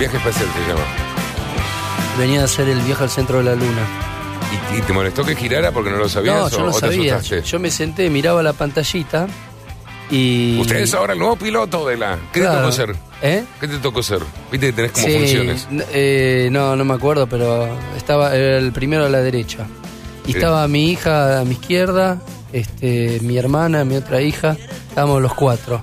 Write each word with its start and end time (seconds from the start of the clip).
Viaje 0.00 0.16
espacial 0.16 0.46
se 0.52 0.68
llama. 0.68 0.84
Venía 2.18 2.40
a 2.42 2.44
hacer 2.44 2.68
el 2.68 2.80
viaje 2.80 3.04
al 3.04 3.10
centro 3.10 3.38
de 3.38 3.44
la 3.44 3.54
luna. 3.54 3.86
¿Y, 4.74 4.78
y 4.78 4.82
te 4.82 4.92
molestó 4.92 5.24
que 5.24 5.36
girara 5.36 5.70
porque 5.70 5.90
no 5.90 5.96
lo 5.98 6.08
sabías 6.08 6.34
No, 6.36 6.44
o, 6.46 6.50
yo 6.50 6.58
no 6.60 6.70
o 6.70 6.72
sabía. 6.72 7.20
Yo 7.20 7.60
me 7.60 7.70
senté, 7.70 8.10
miraba 8.10 8.42
la 8.42 8.52
pantallita 8.52 9.26
y. 10.10 10.58
Usted 10.60 10.76
es 10.80 10.94
ahora 10.94 11.12
el 11.12 11.18
nuevo 11.20 11.36
piloto 11.36 11.86
de 11.86 11.96
la... 11.96 12.18
¿Qué 12.32 12.40
Claro. 12.40 12.54
te 12.56 12.60
tocó 12.62 12.72
ser? 12.72 12.96
¿Eh? 13.22 13.44
¿Qué 13.60 13.68
te 13.68 13.76
tocó 13.78 14.02
ser? 14.02 14.20
Viste 14.50 14.66
que 14.68 14.72
tenés 14.72 14.92
como 14.92 15.06
Sí, 15.06 15.12
funciones. 15.18 15.68
eh, 15.92 16.48
no, 16.50 16.74
no 16.74 16.84
me 16.84 16.94
acuerdo, 16.94 17.26
pero 17.28 17.68
estaba 17.96 18.34
era 18.34 18.58
el 18.58 18.72
primero 18.72 19.04
a 19.06 19.08
la 19.08 19.20
derecha. 19.20 19.66
Y 20.26 20.32
estaba 20.32 20.66
mi 20.68 20.90
hija 20.90 21.40
a 21.40 21.44
mi 21.44 21.52
izquierda, 21.52 22.18
este, 22.52 23.18
mi 23.22 23.36
hermana, 23.36 23.84
mi 23.84 23.96
otra 23.96 24.20
hija, 24.22 24.56
estábamos 24.88 25.20
los 25.22 25.34
cuatro. 25.34 25.82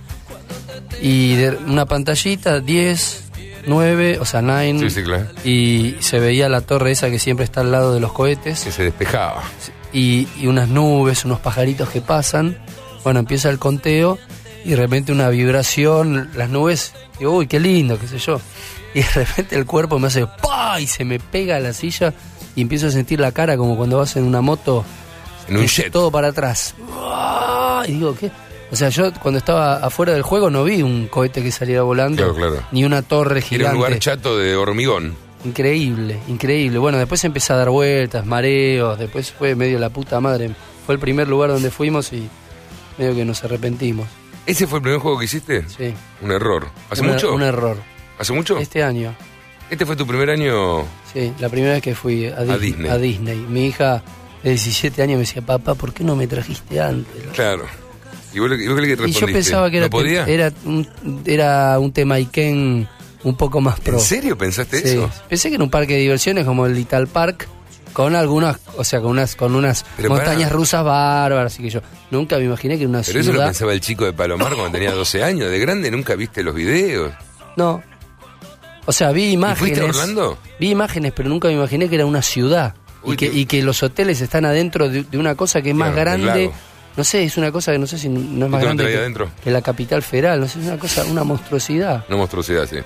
Y 1.02 1.36
de 1.36 1.50
una 1.68 1.86
pantallita, 1.86 2.60
10, 2.60 3.24
9, 3.68 4.18
o 4.20 4.26
sea, 4.26 4.42
9. 4.42 4.80
Sí, 4.80 4.90
sí, 4.90 5.04
claro. 5.04 5.28
Y 5.44 5.96
se 6.00 6.20
veía 6.20 6.50
la 6.50 6.62
torre 6.62 6.92
esa 6.92 7.10
que 7.12 7.20
siempre 7.20 7.44
está 7.44 7.62
al 7.62 7.72
lado 7.72 7.94
de 7.94 8.00
los 8.00 8.12
cohetes. 8.14 8.64
Que 8.64 8.72
se 8.72 8.84
despejaba. 8.84 9.44
y, 9.94 10.28
y 10.40 10.48
unas 10.48 10.68
nubes, 10.70 11.24
unos 11.26 11.40
pajaritos 11.40 11.90
que 11.90 12.02
pasan. 12.02 12.58
Bueno, 13.04 13.20
empieza 13.20 13.50
el 13.50 13.60
conteo 13.60 14.18
y 14.66 14.72
de 14.72 14.76
repente 14.76 15.12
una 15.12 15.30
vibración, 15.30 16.30
las 16.36 16.50
nubes, 16.50 16.94
digo, 17.20 17.32
uy, 17.38 17.48
qué 17.48 17.60
lindo, 17.60 17.98
qué 18.00 18.08
sé 18.08 18.18
yo. 18.18 18.42
Y 18.94 19.02
de 19.02 19.08
repente 19.14 19.56
el 19.56 19.66
cuerpo 19.66 20.00
me 20.00 20.08
hace 20.08 20.26
¡pa! 20.42 20.80
y 20.82 20.88
se 20.88 21.06
me 21.06 21.20
pega 21.20 21.58
a 21.58 21.60
la 21.60 21.72
silla 21.74 22.14
y 22.56 22.62
empiezo 22.62 22.88
a 22.88 22.92
sentir 22.92 23.20
la 23.20 23.32
cara 23.32 23.56
como 23.58 23.78
cuando 23.78 23.98
vas 23.98 24.16
en 24.16 24.24
una 24.24 24.42
moto, 24.42 24.84
En 25.48 25.58
un 25.58 25.68
jet. 25.68 25.92
todo 25.92 26.10
para 26.10 26.30
atrás. 26.30 26.74
Y 27.88 27.92
digo, 27.94 28.16
¿qué? 28.16 28.32
O 28.72 28.76
sea, 28.76 28.90
yo 28.90 29.14
cuando 29.22 29.38
estaba 29.38 29.78
afuera 29.78 30.14
del 30.14 30.24
juego 30.24 30.50
no 30.50 30.64
vi 30.66 30.82
un 30.82 31.08
cohete 31.08 31.42
que 31.42 31.52
saliera 31.52 31.84
volando, 31.84 32.18
Claro, 32.18 32.36
claro. 32.36 32.68
ni 32.72 32.84
una 32.84 33.02
torre 33.02 33.38
Era 33.40 33.48
gigante. 33.48 33.70
un 33.72 33.76
lugar 33.84 34.00
chato 34.00 34.38
de 34.38 34.56
hormigón. 34.56 35.16
Increíble, 35.46 36.20
increíble. 36.28 36.78
Bueno, 36.78 36.98
después 36.98 37.24
empecé 37.24 37.54
a 37.54 37.56
dar 37.58 37.70
vueltas, 37.70 38.26
mareos, 38.26 39.00
después 39.00 39.32
fue 39.32 39.56
medio 39.56 39.80
la 39.80 39.90
puta 39.90 40.20
madre. 40.20 40.52
Fue 40.86 40.96
el 40.96 41.00
primer 41.00 41.28
lugar 41.30 41.50
donde 41.52 41.72
fuimos 41.72 42.12
y 42.12 42.28
medio 42.98 43.16
que 43.16 43.24
nos 43.24 43.44
arrepentimos. 43.44 44.08
¿Ese 44.46 44.68
fue 44.68 44.80
el 44.80 44.84
primer 44.84 45.00
juego 45.00 45.20
que 45.20 45.26
hiciste? 45.26 45.64
Sí. 45.70 45.94
Un 46.22 46.32
error. 46.32 46.68
¿Hace 46.90 47.02
Un- 47.02 47.08
mucho? 47.10 47.34
Un 47.34 47.44
error. 47.44 47.78
¿Hace 48.20 48.34
mucho? 48.34 48.58
Este 48.58 48.84
año, 48.84 49.16
Este 49.70 49.86
fue 49.86 49.96
tu 49.96 50.06
primer 50.08 50.30
año. 50.30 50.84
sí, 51.14 51.32
la 51.40 51.48
primera 51.50 51.74
vez 51.74 51.84
que 51.84 51.96
fui 51.96 52.26
a, 52.26 52.40
Dis- 52.44 52.60
Disney. 52.60 52.90
a 52.90 52.98
Disney. 52.98 53.38
Mi 53.38 53.68
hija 53.68 54.02
de 54.44 54.50
17 54.52 55.02
años 55.04 55.16
me 55.16 55.20
decía, 55.22 55.42
papá, 55.42 55.76
¿por 55.76 55.94
qué 55.94 56.04
no 56.04 56.16
me 56.16 56.28
trajiste 56.28 56.82
antes? 56.82 57.24
Claro. 57.34 57.66
¿Y 58.34 58.40
vos, 58.40 58.50
le- 58.50 58.64
y 58.64 58.68
vos 58.68 58.76
qué 58.76 58.82
le 58.82 58.88
Y 58.88 58.92
respondiste? 58.92 59.20
yo 59.22 59.28
pensaba 59.34 59.70
que 59.72 59.78
era, 59.78 59.86
¿No 59.88 59.90
podía? 59.90 60.26
era, 60.26 60.52
un, 60.66 60.88
era 61.26 61.80
un 61.80 61.92
tema 61.92 62.16
Iken 62.20 62.88
un 63.24 63.36
poco 63.36 63.62
más 63.62 63.80
pro. 63.80 63.96
¿En 63.96 64.00
serio 64.00 64.38
pensaste 64.38 64.80
Sí. 64.82 64.88
eso? 64.90 65.10
Pensé 65.30 65.50
que 65.50 65.56
era 65.56 65.64
un 65.64 65.70
parque 65.70 65.94
de 65.94 66.00
diversiones 66.02 66.46
como 66.46 66.66
el 66.66 66.74
Little 66.76 67.08
Park, 67.08 67.48
con 67.94 68.16
algunas, 68.16 68.58
o 68.78 68.84
sea, 68.84 69.02
con 69.02 69.12
unas, 69.12 69.36
con 69.36 69.56
unas 69.56 69.84
Pero 69.96 70.10
montañas 70.10 70.52
rusas 70.52 70.84
bárbaras, 70.84 71.52
así 71.54 71.64
que 71.64 71.70
yo 71.72 71.82
nunca 72.12 72.38
me 72.38 72.44
imaginé 72.44 72.76
que 72.78 72.84
era 72.84 72.90
una 72.90 73.02
Pero 73.02 73.20
eso 73.22 73.34
lo 73.34 73.44
pensaba 73.44 73.74
el 73.74 73.82
chico 73.82 74.06
de 74.06 74.14
Palomar 74.14 74.54
cuando 74.54 74.72
tenía 74.72 74.92
12 74.92 75.24
años. 75.24 75.50
De 75.50 75.58
grande 75.58 75.90
nunca 75.90 76.16
viste 76.16 76.44
los 76.44 76.54
videos. 76.54 77.12
No. 77.56 77.82
O 78.86 78.92
sea, 78.92 79.12
vi 79.12 79.24
¿Y 79.26 79.32
imágenes. 79.32 79.60
fuiste 79.60 79.82
a 79.82 79.86
Orlando? 79.86 80.38
Vi 80.60 80.70
imágenes, 80.70 81.12
pero 81.16 81.28
nunca 81.28 81.48
me 81.48 81.56
imaginé 81.56 81.90
que 81.90 81.96
era 81.96 82.06
una 82.06 82.22
ciudad. 82.22 82.76
Uy, 83.04 83.16
y, 83.16 83.18
que, 83.18 83.26
y 83.26 83.46
que 83.46 83.62
los 83.64 83.82
hoteles 83.84 84.22
están 84.22 84.46
adentro 84.46 84.90
de, 84.90 85.04
de 85.04 85.18
una 85.18 85.36
cosa 85.36 85.62
que 85.62 85.72
es 85.72 85.76
más 85.76 85.92
Claro, 85.94 86.12
grande. 86.22 86.52
No 86.98 87.04
sé, 87.04 87.24
es 87.24 87.38
una 87.38 87.52
cosa 87.52 87.72
que 87.72 87.78
no 87.80 87.86
sé 87.88 87.98
si 87.98 88.10
no 88.10 88.46
es 88.46 88.52
más 88.52 88.62
grande 88.62 88.86
que, 88.88 88.98
adentro? 88.98 89.30
que 89.44 89.52
la 89.52 89.62
capital 89.62 90.02
federal. 90.02 90.40
No 90.40 90.48
sé, 90.48 90.60
es 90.60 90.66
una 90.66 90.78
cosa, 90.80 91.06
una 91.06 91.24
monstruosidad. 91.24 92.04
Una 92.10 92.18
monstruosidad, 92.18 92.68
sí. 92.68 92.78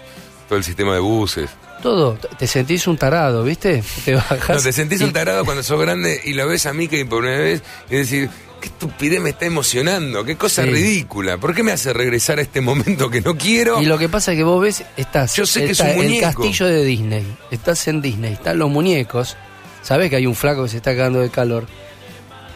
Todo 0.49 0.57
el 0.57 0.63
sistema 0.65 0.93
de 0.93 0.99
buses. 0.99 1.49
Todo. 1.81 2.17
Te 2.37 2.45
sentís 2.45 2.85
un 2.87 2.97
tarado, 2.97 3.43
¿viste? 3.43 3.81
Te 4.05 4.13
bajás. 4.15 4.49
No, 4.49 4.61
te 4.61 4.71
sentís 4.73 4.99
y- 5.01 5.05
un 5.05 5.13
tarado 5.13 5.45
cuando 5.45 5.63
sos 5.63 5.79
grande 5.79 6.19
y 6.25 6.33
lo 6.33 6.45
ves 6.47 6.65
a 6.65 6.73
Mickey 6.73 7.05
por 7.05 7.21
primera 7.21 7.41
vez 7.41 7.63
y 7.89 7.95
decir, 7.95 8.29
qué 8.59 8.67
estupidez 8.67 9.21
me 9.21 9.29
está 9.29 9.45
emocionando, 9.45 10.23
qué 10.25 10.35
cosa 10.35 10.63
Sí. 10.65 10.69
ridícula. 10.69 11.37
¿Por 11.37 11.55
qué 11.55 11.63
me 11.63 11.71
hace 11.71 11.93
regresar 11.93 12.37
a 12.37 12.41
este 12.41 12.59
momento 12.61 13.09
que 13.09 13.21
no 13.21 13.37
quiero? 13.37 13.81
Y 13.81 13.85
lo 13.85 13.97
que 13.97 14.09
pasa 14.09 14.33
es 14.33 14.37
que 14.37 14.43
vos 14.43 14.61
ves, 14.61 14.83
estás 14.97 15.33
Yo 15.37 15.45
sé 15.45 15.61
que 15.61 15.71
es 15.71 15.79
está 15.79 15.85
un 15.85 15.89
el 15.91 15.95
muñeco. 16.09 16.25
castillo 16.33 16.65
de 16.67 16.83
Disney, 16.83 17.25
estás 17.49 17.87
en 17.87 18.01
Disney, 18.01 18.33
están 18.33 18.59
los 18.59 18.69
muñecos, 18.69 19.37
sabés 19.81 20.09
que 20.09 20.17
hay 20.17 20.27
un 20.27 20.35
flaco 20.35 20.63
que 20.63 20.69
se 20.69 20.77
está 20.77 20.91
cagando 20.91 21.21
de 21.21 21.29
calor, 21.31 21.65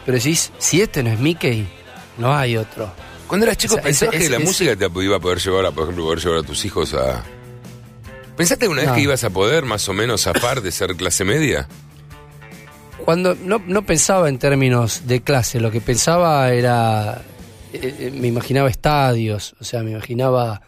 pero 0.06 0.16
decís, 0.16 0.50
si 0.58 0.80
este 0.80 1.02
no 1.02 1.10
es 1.10 1.18
Mickey, 1.20 1.68
no 2.16 2.34
hay 2.34 2.56
otro. 2.56 2.90
Cuando 3.26 3.44
eras 3.44 3.58
chico, 3.58 3.74
Esa- 3.74 3.82
¿pensabas 3.82 4.14
ese- 4.14 4.24
que 4.24 4.30
la 4.30 4.38
música 4.38 4.74
te 4.76 4.86
iba 5.04 5.16
a 5.16 5.20
poder 5.20 5.38
llevar 5.40 5.66
a, 5.66 5.72
por 5.72 5.82
ejemplo, 5.82 6.04
poder 6.04 6.20
llevar 6.20 6.38
a 6.38 6.42
tus 6.44 6.64
hijos 6.64 6.94
a... 6.94 7.22
¿Pensaste 8.36 8.68
una 8.68 8.82
vez 8.82 8.90
que 8.92 9.00
ibas 9.00 9.24
a 9.24 9.30
poder 9.30 9.64
más 9.64 9.88
o 9.88 9.92
menos 9.92 10.22
zafar 10.22 10.60
de 10.62 10.70
ser 10.70 10.94
clase 10.96 11.24
media? 11.24 11.66
Cuando 13.04 13.34
no, 13.34 13.62
no 13.66 13.82
pensaba 13.84 14.28
en 14.28 14.38
términos 14.38 15.02
de 15.06 15.20
clase, 15.22 15.60
lo 15.60 15.70
que 15.70 15.80
pensaba 15.80 16.52
era, 16.52 17.22
eh, 17.72 17.94
eh, 17.98 18.10
me 18.14 18.28
imaginaba 18.28 18.68
estadios, 18.68 19.54
o 19.60 19.64
sea, 19.64 19.82
me 19.82 19.92
imaginaba 19.92 20.60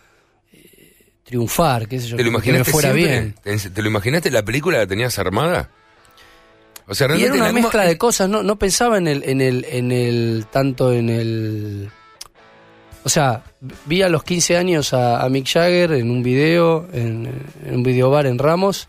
eh, 0.52 1.12
triunfar, 1.24 1.88
qué 1.88 1.98
sé 2.00 2.08
yo, 2.08 2.16
¿Te 2.16 2.22
lo 2.24 2.40
que 2.40 2.52
me 2.52 2.64
fuera 2.64 2.92
siempre? 2.92 3.34
bien. 3.42 3.58
¿Te, 3.60 3.70
te 3.70 3.82
lo 3.82 3.88
imaginaste 3.88 4.30
la 4.30 4.44
película 4.44 4.78
la 4.78 4.86
tenías 4.86 5.18
armada? 5.18 5.70
O 6.88 6.94
sea, 6.94 7.14
Y 7.16 7.22
era 7.22 7.34
una 7.34 7.46
la- 7.48 7.52
mezcla 7.52 7.84
de 7.84 7.98
cosas, 7.98 8.28
no, 8.28 8.42
no 8.42 8.58
pensaba 8.58 8.96
en 8.98 9.06
el, 9.08 9.22
en 9.24 9.40
el, 9.40 9.66
en 9.70 9.92
el, 9.92 10.46
tanto 10.50 10.92
en 10.92 11.10
el, 11.10 11.90
o 13.04 13.08
sea, 13.08 13.44
vi 13.86 14.02
a 14.02 14.08
los 14.08 14.24
15 14.24 14.56
años 14.56 14.92
a, 14.94 15.22
a 15.22 15.28
Mick 15.28 15.46
Jagger 15.46 15.92
en 15.92 16.10
un 16.10 16.22
video, 16.22 16.88
en, 16.92 17.30
en 17.66 17.74
un 17.74 17.82
videobar 17.82 18.26
en 18.26 18.38
Ramos, 18.38 18.88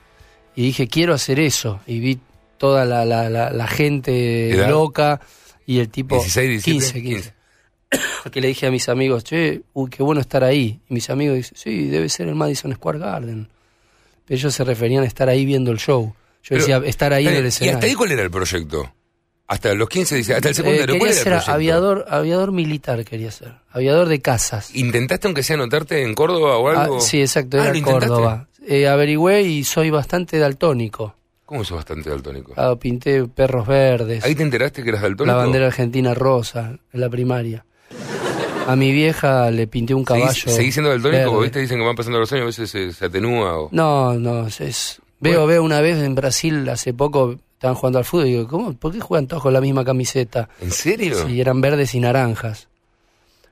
y 0.55 0.63
dije, 0.63 0.87
quiero 0.87 1.13
hacer 1.13 1.39
eso, 1.39 1.81
y 1.87 1.99
vi 1.99 2.19
toda 2.57 2.85
la, 2.85 3.03
la, 3.05 3.29
la, 3.29 3.49
la 3.51 3.67
gente 3.67 4.51
¿Edad? 4.51 4.69
loca, 4.69 5.19
y 5.65 5.79
el 5.79 5.89
tipo, 5.89 6.15
16, 6.15 6.63
17, 6.65 7.01
15, 7.01 7.01
15. 7.03 7.33
Que 8.31 8.41
le 8.41 8.47
dije 8.49 8.67
a 8.67 8.71
mis 8.71 8.87
amigos, 8.89 9.23
che, 9.23 9.61
uy, 9.73 9.89
qué 9.89 10.03
bueno 10.03 10.21
estar 10.21 10.43
ahí. 10.43 10.79
Y 10.89 10.93
mis 10.93 11.09
amigos 11.09 11.35
dicen, 11.37 11.57
sí, 11.57 11.87
debe 11.87 12.07
ser 12.09 12.27
el 12.27 12.35
Madison 12.35 12.71
Square 12.73 12.99
Garden. 12.99 13.49
Ellos 14.27 14.53
se 14.53 14.63
referían 14.63 15.03
a 15.03 15.07
estar 15.07 15.27
ahí 15.29 15.43
viendo 15.45 15.71
el 15.71 15.79
show. 15.79 16.13
Yo 16.43 16.49
Pero, 16.49 16.59
decía, 16.61 16.81
estar 16.89 17.13
ahí 17.13 17.27
en 17.27 17.35
el 17.35 17.45
¿Y 17.45 17.47
escenario. 17.49 17.77
hasta 17.77 17.87
ahí 17.87 17.93
cuál 17.95 18.11
era 18.11 18.21
el 18.23 18.31
proyecto? 18.31 18.93
Hasta 19.47 19.73
los 19.73 19.89
15, 19.89 20.15
dice, 20.15 20.35
hasta 20.35 20.49
el 20.49 20.55
secundario, 20.55 20.95
Eh, 20.95 20.99
¿cuál 20.99 21.09
quería 21.09 21.21
era 21.23 21.37
el 21.37 21.41
ser 21.43 21.51
aviador, 21.53 22.05
aviador 22.07 22.51
militar, 22.51 23.03
quería 23.03 23.31
ser. 23.31 23.53
Aviador 23.71 24.07
de 24.07 24.21
casas. 24.21 24.75
¿Intentaste 24.75 25.27
aunque 25.27 25.41
sea 25.43 25.55
anotarte 25.55 26.03
en 26.03 26.13
Córdoba 26.13 26.57
o 26.57 26.69
Ah, 26.69 26.83
algo? 26.83 27.01
sí, 27.01 27.19
exacto, 27.21 27.57
Ah, 27.57 27.63
era 27.63 27.71
¿lo 27.71 27.77
intentaste? 27.77 28.07
Córdoba. 28.09 28.47
Eh, 28.67 28.87
averigüé 28.87 29.41
y 29.41 29.63
soy 29.63 29.89
bastante 29.89 30.37
daltónico. 30.37 31.15
¿Cómo 31.45 31.63
sos 31.63 31.77
bastante 31.77 32.11
daltónico? 32.11 32.53
Ah, 32.57 32.75
pinté 32.79 33.25
perros 33.25 33.65
verdes, 33.65 34.23
¿Ahí 34.23 34.35
te 34.35 34.43
enteraste 34.43 34.83
que 34.83 34.89
eras 34.89 35.01
daltónico? 35.01 35.35
la 35.35 35.43
bandera 35.43 35.65
argentina 35.67 36.13
rosa 36.13 36.77
en 36.93 36.99
la 37.01 37.09
primaria. 37.09 37.65
A 38.67 38.75
mi 38.75 38.91
vieja 38.91 39.49
le 39.49 39.65
pinté 39.65 39.95
un 39.95 40.03
caballo. 40.05 40.31
¿Seguís, 40.31 40.55
seguís 40.55 40.73
siendo 40.75 40.91
daltónico? 40.91 41.39
¿viste? 41.39 41.59
dicen 41.59 41.79
que 41.79 41.85
van 41.85 41.95
pasando 41.95 42.19
los 42.19 42.31
años, 42.33 42.43
a 42.43 42.45
veces 42.45 42.69
se, 42.69 42.93
se 42.93 43.05
atenúa 43.05 43.57
o... 43.61 43.69
No, 43.71 44.13
no, 44.13 44.45
es- 44.45 45.01
Veo, 45.19 45.45
veo 45.47 45.63
una 45.63 45.81
vez 45.81 45.97
en 45.97 46.15
Brasil, 46.15 46.67
hace 46.69 46.93
poco, 46.93 47.35
estaban 47.53 47.75
jugando 47.75 47.99
al 47.99 48.05
fútbol 48.05 48.27
y 48.27 48.31
digo, 48.31 48.47
¿cómo? 48.47 48.73
¿por 48.73 48.91
qué 48.93 48.99
juegan 49.01 49.27
todos 49.27 49.43
con 49.43 49.53
la 49.53 49.61
misma 49.61 49.83
camiseta? 49.83 50.49
¿En 50.61 50.71
serio? 50.71 51.27
Sí, 51.27 51.41
eran 51.41 51.59
verdes 51.61 51.93
y 51.95 51.99
naranjas. 51.99 52.67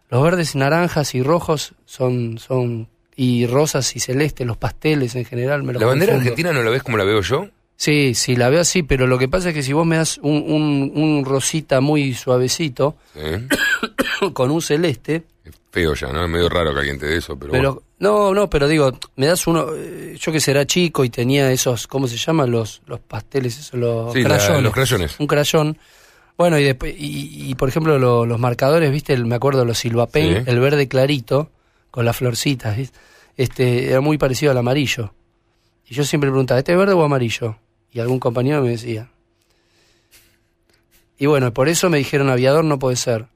Los 0.09 0.23
verdes 0.23 0.55
y 0.55 0.57
naranjas 0.59 1.13
y 1.15 1.21
rojos 1.23 1.73
son, 1.85 2.37
son 2.37 2.87
y 3.15 3.45
rosas 3.47 3.95
y 3.95 3.99
celestes, 3.99 4.47
los 4.47 4.55
pasteles 4.57 5.15
en 5.15 5.25
general. 5.25 5.63
Me 5.63 5.73
los 5.73 5.81
¿La 5.81 5.87
bandera 5.87 6.13
confundo. 6.13 6.31
argentina 6.31 6.53
no 6.53 6.63
la 6.63 6.69
ves 6.69 6.83
como 6.83 6.97
la 6.97 7.03
veo 7.03 7.21
yo? 7.21 7.47
Sí, 7.75 8.13
sí, 8.15 8.35
la 8.35 8.49
veo 8.49 8.61
así, 8.61 8.81
pero 8.83 9.05
lo 9.05 9.17
que 9.19 9.27
pasa 9.27 9.49
es 9.49 9.53
que 9.55 9.61
si 9.63 9.73
vos 9.73 9.85
me 9.85 9.97
das 9.97 10.17
un, 10.23 10.43
un, 10.47 10.91
un 10.95 11.25
rosita 11.25 11.81
muy 11.81 12.13
suavecito 12.13 12.95
Sí. 13.13 14.29
con 14.33 14.49
un 14.51 14.61
celeste, 14.61 15.23
Es 15.49 15.55
feo 15.71 15.93
ya, 15.93 16.07
¿no? 16.11 16.23
Es 16.23 16.29
medio 16.29 16.49
raro 16.49 16.73
que 16.73 16.79
alguien 16.79 16.97
te 16.99 17.05
dé 17.07 17.17
eso, 17.17 17.37
pero, 17.37 17.51
pero 17.51 17.83
no, 17.99 18.33
no, 18.33 18.49
pero 18.49 18.67
digo, 18.67 18.91
me 19.15 19.27
das 19.27 19.45
uno, 19.47 19.67
eh, 19.75 20.15
yo 20.19 20.31
que 20.31 20.39
será 20.39 20.65
chico 20.65 21.03
y 21.05 21.09
tenía 21.09 21.51
esos, 21.51 21.87
¿cómo 21.87 22.07
se 22.07 22.17
llaman 22.17 22.51
los 22.51 22.81
los 22.85 22.99
pasteles, 22.99 23.57
esos 23.59 23.79
los 23.79 24.13
Sí, 24.13 24.21
la- 24.23 24.29
crayones? 24.37 24.63
los 24.63 24.73
crayones. 24.73 25.19
Un 25.19 25.27
crayón. 25.27 25.77
Bueno, 26.37 26.59
y 26.59 26.63
después 26.63 26.93
y, 26.97 27.49
y, 27.49 27.55
por 27.55 27.69
ejemplo 27.69 27.97
lo- 27.97 28.25
los 28.25 28.39
marcadores, 28.39 28.91
¿viste? 28.91 29.13
El- 29.13 29.25
me 29.25 29.35
acuerdo 29.35 29.65
los 29.65 29.77
Silva 29.79 30.07
Pen, 30.07 30.43
Sí. 30.45 30.51
el 30.51 30.59
verde 30.59 30.87
clarito 30.87 31.49
con 31.91 32.05
las 32.05 32.15
florcitas, 32.17 32.75
¿viste? 32.77 32.97
Este 33.37 33.89
era 33.89 34.01
muy 34.01 34.17
parecido 34.17 34.51
al 34.51 34.57
amarillo. 34.57 35.13
Y 35.89 35.93
yo 35.95 36.03
siempre 36.03 36.29
preguntaba, 36.29 36.59
¿este 36.59 36.73
es 36.73 36.77
verde 36.77 36.93
o 36.93 37.03
amarillo? 37.03 37.55
Y 37.91 37.99
algún 37.99 38.19
compañero 38.19 38.61
me 38.61 38.69
decía. 38.69 39.09
Y 41.17 41.25
bueno, 41.25 41.53
por 41.53 41.69
eso 41.69 41.89
me 41.89 41.97
dijeron 41.97 42.29
aviador 42.29 42.63
no 42.63 42.77
puede 42.77 42.95
ser. 42.95 43.27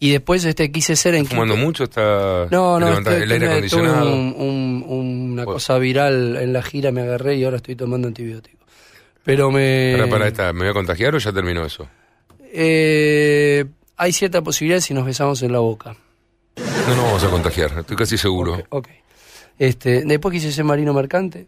Y 0.00 0.10
después 0.12 0.44
este 0.44 0.70
quise 0.70 0.94
ser 0.96 1.14
en 1.16 1.26
¿Fumando 1.26 1.56
mucho 1.56 1.84
está 1.84 2.46
no, 2.50 2.78
no, 2.78 2.98
estoy- 2.98 3.22
el 3.22 3.32
aire 3.32 3.46
tuve- 3.46 3.50
acondicionado? 3.50 4.00
tuve 4.02 4.12
un- 4.12 4.34
un- 4.38 4.84
una 5.32 5.44
Bueno. 5.44 5.52
cosa 5.54 5.78
viral 5.78 6.36
en 6.36 6.52
la 6.52 6.62
gira, 6.62 6.92
me 6.92 7.02
agarré 7.02 7.36
y 7.36 7.44
ahora 7.44 7.56
estoy 7.58 7.74
tomando 7.76 8.06
antibióticos. 8.08 8.58
Pero 9.24 9.50
me... 9.50 9.94
Para, 9.98 10.08
para 10.10 10.26
esta, 10.28 10.52
¿me 10.52 10.60
voy 10.60 10.68
a 10.68 10.72
contagiar 10.72 11.14
o 11.14 11.18
ya 11.18 11.32
terminó 11.32 11.64
eso? 11.66 11.88
Eh, 12.52 13.64
hay 13.96 14.12
cierta 14.12 14.42
posibilidad 14.42 14.80
si 14.80 14.94
nos 14.94 15.04
besamos 15.04 15.42
en 15.42 15.52
la 15.52 15.58
boca. 15.58 15.96
No 16.56 16.94
nos 16.96 17.04
vamos 17.04 17.24
a 17.24 17.30
contagiar, 17.30 17.72
estoy 17.78 17.96
casi 17.96 18.16
seguro. 18.16 18.54
Ok, 18.54 18.66
ok. 18.70 18.88
Este, 19.58 20.04
después 20.04 20.32
quise 20.32 20.50
ser 20.52 20.64
marino 20.64 20.94
mercante. 20.94 21.46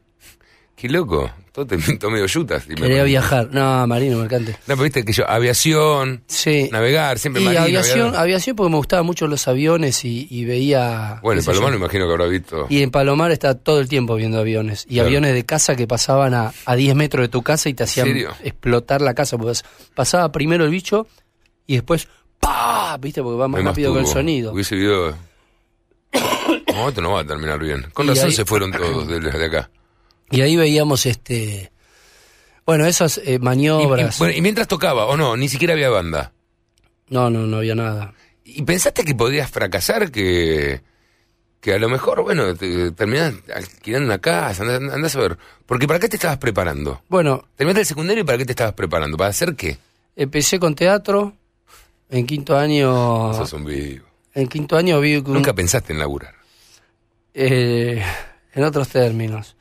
Qué 0.81 0.89
loco. 0.89 1.31
Todo 1.53 1.67
te 1.67 1.77
pintó 1.79 2.09
medio 2.11 2.25
yutas. 2.27 2.67
me 2.67 2.75
Quería 2.77 3.03
viajar. 3.05 3.49
No, 3.53 3.87
marino 3.87 4.17
mercante. 4.19 4.53
No, 4.53 4.59
pero 4.69 4.83
viste 4.85 5.05
que 5.05 5.13
yo, 5.13 5.29
aviación, 5.29 6.23
Sí. 6.27 6.71
navegar, 6.73 7.19
siempre 7.19 7.43
Y 7.43 7.45
marino. 7.45 7.63
aviación, 7.65 7.99
navegar. 7.99 8.23
aviación 8.23 8.57
porque 8.57 8.71
me 8.71 8.77
gustaban 8.77 9.05
mucho 9.05 9.27
los 9.27 9.47
aviones 9.47 10.03
y, 10.07 10.27
y 10.31 10.45
veía... 10.47 11.19
Bueno, 11.23 11.43
sé 11.43 11.47
Palomar 11.49 11.73
me 11.73 11.77
imagino 11.77 12.07
que 12.07 12.13
habrá 12.13 12.27
visto. 12.27 12.67
Y 12.71 12.83
en 12.83 12.91
Palomar 12.91 13.31
está 13.31 13.55
todo 13.57 13.81
el 13.81 13.89
tiempo 13.91 14.15
viendo 14.15 14.39
aviones. 14.39 14.87
Y 14.89 14.95
Claro. 14.95 15.09
aviones 15.09 15.35
de 15.35 15.45
casa 15.45 15.77
que 15.77 15.87
pasaban 15.87 16.33
a, 16.33 16.53
a 16.65 16.77
10 16.77 16.95
metros 16.95 17.25
de 17.25 17.29
tu 17.29 17.43
casa 17.43 17.69
y 17.69 17.75
te 17.75 17.83
hacían 17.83 18.07
serio? 18.07 18.31
explotar 18.43 19.03
la 19.03 19.13
casa. 19.13 19.37
Porque 19.37 19.59
pasaba 19.95 20.33
primero 20.33 20.65
el 20.65 20.71
bicho 20.71 21.09
y 21.67 21.75
después 21.75 22.09
¡pa! 22.39 22.97
¿Viste? 22.99 23.23
Porque 23.23 23.37
va 23.39 23.49
más 23.49 23.63
rápido 23.63 23.93
que 23.93 24.01
el 24.01 24.07
sonido. 24.07 24.53
Hubiese 24.53 24.77
video. 24.77 25.15
No, 26.73 26.89
esto 26.89 27.01
no 27.03 27.13
va 27.13 27.21
a 27.21 27.25
terminar 27.27 27.59
bien. 27.59 27.87
Con 27.93 28.07
Y 28.07 28.11
razón 28.11 28.27
ahí- 28.27 28.33
se 28.33 28.45
fueron 28.47 28.73
todos 28.73 29.07
de, 29.09 29.21
de 29.21 29.45
acá. 29.45 29.71
Y 30.31 30.41
ahí 30.43 30.57
veíamos 30.57 31.07
este. 31.07 31.73
Bueno, 32.67 32.87
esas 32.87 33.19
eh, 33.19 33.23
Y, 33.27 33.33
y- 33.35 33.39
maniobras. 33.39 34.19
bueno, 34.19 34.35
y 34.35 34.41
mientras 34.41 34.69
tocaba, 34.69 35.07
o 35.07 35.17
no, 35.17 35.37
ni 35.37 35.49
siquiera 35.49 35.75
había 35.75 35.91
banda. 35.91 36.33
No, 37.09 37.29
no, 37.31 37.47
no 37.47 37.57
había 37.59 37.75
nada. 37.75 38.15
¿Y 38.45 38.63
pensaste 38.63 39.05
que 39.05 39.15
podías 39.15 39.51
fracasar? 39.51 40.11
Que, 40.13 40.81
que 41.61 41.75
a 41.75 41.79
lo 41.79 41.89
mejor, 41.89 42.23
bueno, 42.23 42.55
te, 42.55 42.93
terminás 42.93 43.35
alquilando 43.55 44.07
una 44.07 44.19
casa, 44.19 44.63
andás, 44.63 44.95
andás 44.95 45.17
a 45.17 45.21
ver. 45.21 45.39
Porque 45.67 45.87
¿para 45.89 45.99
qué 45.99 46.09
te 46.09 46.17
estabas 46.17 46.39
preparando? 46.39 47.03
Bueno, 47.09 47.45
Terminaste 47.57 47.81
el 47.81 47.87
secundario 47.87 48.23
y 48.23 48.27
¿para 48.27 48.39
qué 48.39 48.45
te 48.45 48.53
estabas 48.53 48.75
preparando? 48.75 49.17
¿Para 49.17 49.31
hacer 49.31 49.55
qué? 49.57 49.79
empecé 50.17 50.59
con 50.61 50.75
teatro. 50.75 51.35
En 52.11 52.27
quinto 52.27 52.57
año. 52.59 53.33
Sos 53.35 53.53
un 53.53 53.65
vivo. 53.65 54.05
En 54.35 54.49
quinto 54.49 54.77
año 54.77 55.01
vi 55.01 55.17
un- 55.17 55.33
Nunca 55.33 55.53
pensaste 55.55 55.93
en 55.93 55.99
laburar. 55.99 56.35
eh, 57.35 58.03
en 58.53 58.65
otros 58.65 58.89
términos. 58.89 59.57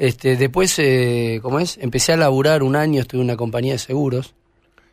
Este, 0.00 0.36
después, 0.38 0.78
eh, 0.78 1.40
¿cómo 1.42 1.60
es? 1.60 1.76
Empecé 1.76 2.14
a 2.14 2.16
laburar 2.16 2.62
un 2.62 2.74
año, 2.74 3.02
estuve 3.02 3.20
en 3.20 3.26
una 3.26 3.36
compañía 3.36 3.74
de 3.74 3.78
seguros. 3.78 4.32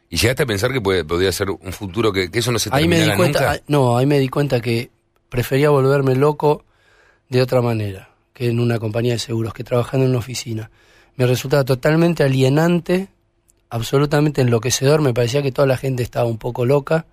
¿Y 0.09 0.18
llegaste 0.18 0.44
a 0.44 0.45
pensar 0.45 0.74
que 0.74 0.81
puede- 0.81 1.06
podía 1.06 1.31
ser 1.31 1.50
un 1.50 1.71
futuro 1.71 2.12
que, 2.12 2.30
que 2.30 2.39
eso 2.39 2.51
no 2.51 2.59
se 2.59 2.69
Ahí 2.74 2.89
me 2.89 3.00
di 3.00 3.15
cuenta, 3.15 3.39
nunca? 3.39 3.51
ah, 3.54 3.59
no, 3.68 3.98
ahí 3.98 4.06
me 4.06 4.19
di 4.19 4.27
cuenta 4.27 4.59
que 4.59 4.89
prefería 5.30 5.69
volverme 5.69 6.13
loco 6.15 6.65
de 7.30 7.42
otra 7.42 7.62
manera 7.62 8.09
que 8.33 8.50
en 8.50 8.59
una 8.59 8.80
compañía 8.80 9.13
de 9.13 9.19
seguros, 9.19 9.54
que 9.54 9.63
trabajando 9.63 10.04
en 10.06 10.09
una 10.09 10.19
oficina. 10.19 10.69
Me 11.15 11.25
resultaba 11.25 11.63
totalmente 11.63 12.24
alienante, 12.24 13.07
absolutamente 13.69 14.42
enloquecedor, 14.42 15.00
me 15.01 15.13
parecía 15.13 15.42
que 15.42 15.53
toda 15.53 15.69
la 15.69 15.77
gente 15.77 16.03
estaba 16.03 16.25
un 16.27 16.38
poco 16.38 16.65
loca 16.65 17.06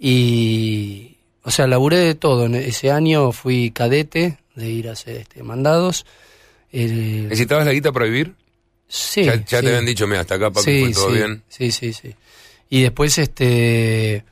y, 0.00 1.16
o 1.44 1.50
sea, 1.52 1.68
laburé 1.68 1.98
de 1.98 2.14
todo. 2.16 2.46
En 2.46 2.56
ese 2.56 2.90
año 2.90 3.30
fui 3.30 3.70
cadete 3.70 4.38
de 4.56 4.68
ir 4.68 4.88
a 4.88 4.92
hacer 4.92 5.18
este, 5.18 5.44
mandados. 5.44 6.04
Eh, 6.76 7.26
¿Necesitabas 7.28 7.66
la 7.66 7.72
guita 7.72 7.92
para 7.92 8.06
vivir? 8.06 8.34
sí, 8.88 9.24
ya 9.24 9.34
ya 9.36 9.44
sí. 9.44 9.64
te 9.64 9.68
habían 9.68 9.86
dicho, 9.86 10.06
mira, 10.06 10.20
hasta 10.22 10.34
acá, 10.34 10.50
papi, 10.50 10.80
fue 10.80 10.92
todo 10.92 11.08
sí, 11.08 11.14
bien. 11.14 11.42
Sí, 11.48 11.70
sí, 11.70 11.92
sí. 11.92 12.14
Y 12.68 12.82
después 12.82 13.16
este 13.18 14.24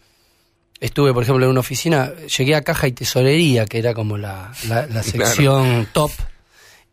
estuve, 0.80 1.12
por 1.14 1.22
ejemplo, 1.22 1.44
en 1.44 1.50
una 1.52 1.60
oficina, 1.60 2.12
llegué 2.36 2.56
a 2.56 2.62
caja 2.62 2.88
y 2.88 2.92
tesorería, 2.92 3.66
que 3.66 3.78
era 3.78 3.94
como 3.94 4.18
la, 4.18 4.52
la, 4.68 4.86
la 4.88 5.02
sección 5.04 5.86
top, 5.92 6.10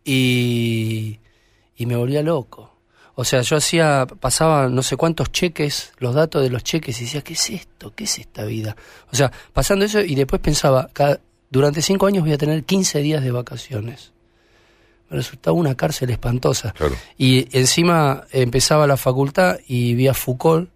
y, 0.05 1.19
y 1.75 1.85
me 1.85 1.95
volvía 1.95 2.21
loco. 2.21 2.75
O 3.15 3.25
sea, 3.25 3.41
yo 3.41 3.57
hacía, 3.57 4.07
pasaba 4.19 4.69
no 4.69 4.81
sé 4.81 4.95
cuántos 4.95 5.31
cheques, 5.31 5.91
los 5.97 6.15
datos 6.15 6.41
de 6.41 6.49
los 6.49 6.63
cheques, 6.63 6.99
y 7.01 7.03
decía, 7.05 7.21
¿qué 7.21 7.33
es 7.33 7.49
esto? 7.49 7.93
¿Qué 7.93 8.05
es 8.05 8.17
esta 8.19 8.45
vida? 8.45 8.75
O 9.11 9.15
sea, 9.15 9.31
pasando 9.51 9.83
eso, 9.85 9.99
y 10.01 10.15
después 10.15 10.41
pensaba, 10.41 10.89
cada- 10.93 11.19
durante 11.49 11.81
cinco 11.81 12.05
años 12.05 12.23
voy 12.23 12.31
a 12.33 12.37
tener 12.37 12.63
15 12.63 12.99
días 12.99 13.23
de 13.23 13.31
vacaciones. 13.31 14.11
Resultaba 15.09 15.55
una 15.57 15.75
cárcel 15.75 16.09
espantosa. 16.11 16.71
Claro. 16.73 16.95
Y 17.17 17.47
encima 17.57 18.25
empezaba 18.31 18.85
la 18.87 18.97
facultad 18.97 19.57
y 19.67 19.95
vi 19.95 20.07
a 20.07 20.13
Foucault, 20.13 20.69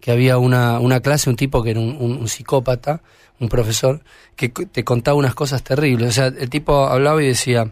que 0.00 0.10
había 0.10 0.38
una, 0.38 0.80
una 0.80 1.00
clase, 1.00 1.30
un 1.30 1.36
tipo 1.36 1.62
que 1.62 1.70
era 1.70 1.80
un, 1.80 1.96
un- 2.00 2.16
un 2.18 2.28
psicópata, 2.28 3.02
un 3.38 3.48
profesor, 3.48 4.02
que 4.36 4.48
te 4.48 4.82
contaba 4.84 5.16
unas 5.16 5.34
cosas 5.34 5.62
terribles. 5.62 6.08
O 6.08 6.12
sea, 6.12 6.26
el 6.26 6.48
tipo 6.50 6.86
hablaba 6.86 7.22
y 7.22 7.26
decía, 7.26 7.70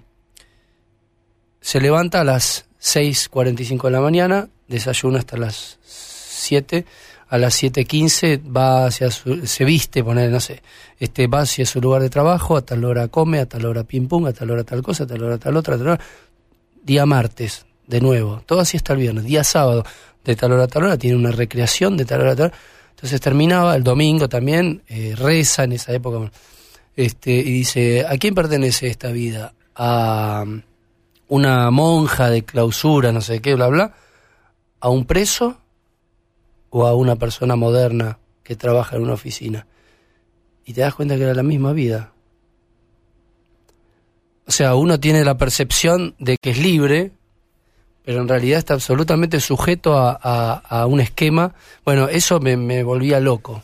se 1.61 1.81
levanta 1.81 2.21
a 2.21 2.25
las 2.25 2.67
6.45 2.81 3.83
de 3.85 3.91
la 3.91 4.01
mañana, 4.01 4.49
desayuna 4.69 5.19
hasta 5.19 5.37
las 5.37 5.79
7, 5.83 6.85
a 7.29 7.39
las 7.39 7.63
7.15 7.63 8.41
va 8.55 8.87
hacia 8.87 9.11
su, 9.11 9.47
se 9.47 9.65
viste, 9.65 10.03
poner, 10.03 10.31
no 10.31 10.41
sé, 10.41 10.63
este, 10.99 11.27
va 11.27 11.41
hacia 11.41 11.67
su 11.67 11.81
lugar 11.81 12.03
de 12.03 12.09
trabajo, 12.09 12.57
a 12.57 12.63
tal 12.63 12.85
hora 12.85 13.09
come, 13.09 13.39
a 13.41 13.47
tal 13.47 13.67
hora 13.67 13.85
pim 13.85 14.09
a 14.27 14.33
tal 14.33 14.51
hora 14.51 14.65
tal 14.65 14.83
cosa, 14.83 15.05
a 15.05 15.07
tal 15.07 15.23
hora 15.23 15.39
tal 15.39 15.57
otra, 15.57 15.75
a 15.75 15.79
tal 15.79 15.89
hora. 15.89 16.01
Día 16.83 17.05
martes, 17.05 17.67
de 17.87 18.01
nuevo, 18.01 18.43
todo 18.47 18.61
así 18.61 18.79
hasta 18.79 18.95
el 18.95 19.01
viernes, 19.01 19.25
día 19.25 19.45
sábado, 19.45 19.85
de 20.25 20.37
tal 20.37 20.53
hora 20.53 20.65
a 20.65 20.69
tal 20.69 20.85
hora, 20.85 20.97
tiene 20.97 21.17
una 21.17 21.31
recreación 21.31 21.97
de 21.97 22.05
tal 22.07 22.23
hora 22.23 22.33
a 22.33 22.37
tal 22.37 22.47
hora. 22.47 22.59
Entonces 22.91 23.21
terminaba 23.21 23.77
el 23.77 23.85
domingo 23.85 24.29
también, 24.29 24.83
eh, 24.89 25.15
reza 25.17 25.65
en 25.65 25.73
esa 25.73 25.93
época. 25.93 26.31
Este, 26.97 27.31
y 27.31 27.53
dice, 27.53 28.05
¿a 28.09 28.17
quién 28.17 28.35
pertenece 28.35 28.89
esta 28.89 29.13
vida? 29.13 29.53
A 29.77 30.43
um, 30.45 30.63
una 31.29 31.71
monja 31.71 32.31
de 32.31 32.43
clausura, 32.43 33.13
no 33.13 33.21
sé 33.21 33.41
qué, 33.41 33.55
bla, 33.55 33.69
bla, 33.69 33.95
a 34.81 34.89
un 34.89 35.05
preso 35.05 35.59
o 36.71 36.87
a 36.87 36.95
una 36.95 37.17
persona 37.17 37.57
moderna 37.57 38.19
que 38.43 38.57
trabaja 38.57 38.97
en 38.97 39.03
una 39.03 39.15
oficina. 39.15 39.67
Y 40.65 40.73
te 40.75 40.83
das 40.83 40.95
cuenta 40.95 41.17
que 41.17 41.23
era 41.23 41.35
la 41.35 41.43
misma 41.43 41.73
vida. 41.73 42.13
O 44.47 44.51
sea, 44.51 44.75
uno 44.75 44.99
tiene 44.99 45.25
la 45.25 45.37
percepción 45.37 46.15
de 46.19 46.37
que 46.41 46.51
es 46.51 46.59
libre, 46.59 47.13
pero 48.05 48.23
en 48.23 48.29
realidad 48.29 48.59
está 48.59 48.75
absolutamente 48.75 49.41
sujeto 49.41 49.99
a, 49.99 50.19
a- 50.23 50.55
a 50.81 50.87
un 50.87 51.01
esquema. 51.01 51.55
Bueno, 51.85 52.09
eso 52.09 52.41
me, 52.41 52.57
me 52.57 52.83
volvía 52.83 53.21
loco. 53.21 53.63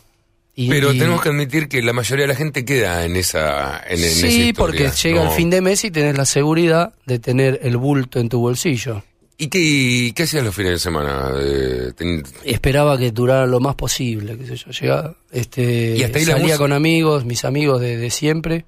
Y- 0.55 0.69
Pero 0.69 0.93
y- 0.93 0.99
tenemos 0.99 1.23
que 1.23 1.31
admitir 1.31 1.69
que 1.69 1.83
la 1.83 1.93
mayoría 1.95 2.25
de 2.25 2.29
la 2.29 2.35
gente 2.37 2.65
queda 2.65 3.05
en 3.06 3.17
esa 3.17 3.79
en, 3.87 3.99
en 3.99 4.05
esa 4.05 4.27
Sí, 4.29 4.53
porque 4.53 4.91
llega 4.91 5.25
¿no? 5.25 5.31
el 5.31 5.37
fin 5.37 5.51
de 5.51 5.61
mes 5.62 5.85
y 5.85 5.91
tenés 5.91 6.17
la 6.17 6.27
seguridad 6.27 6.93
de 7.06 7.19
tener 7.19 7.61
el 7.62 7.77
bulto 7.79 8.21
en 8.21 8.29
tu 8.29 8.39
bolsillo. 8.41 9.03
¿Y 9.36 9.48
qué, 9.48 10.12
qué 10.14 10.22
hacías 10.22 10.44
los 10.44 10.54
fines 10.54 10.72
de 10.72 10.78
semana? 10.78 11.31
Eh, 11.36 11.92
ten- 11.96 12.22
Esperaba 12.44 12.96
que 12.96 13.10
durara 13.10 13.46
lo 13.46 13.58
más 13.60 13.75
posible, 13.75 14.38
qué 14.38 14.46
sé 14.46 14.56
yo. 14.56 14.70
Llegaba, 14.70 15.16
este, 15.32 15.96
Y 15.96 16.02
hasta 16.04 16.19
ahí 16.19 16.25
salía 16.25 16.56
con 16.58 16.72
amigos, 16.72 17.25
mis 17.25 17.44
amigos 17.44 17.81
de, 17.81 17.96
de 17.96 18.10
siempre, 18.10 18.64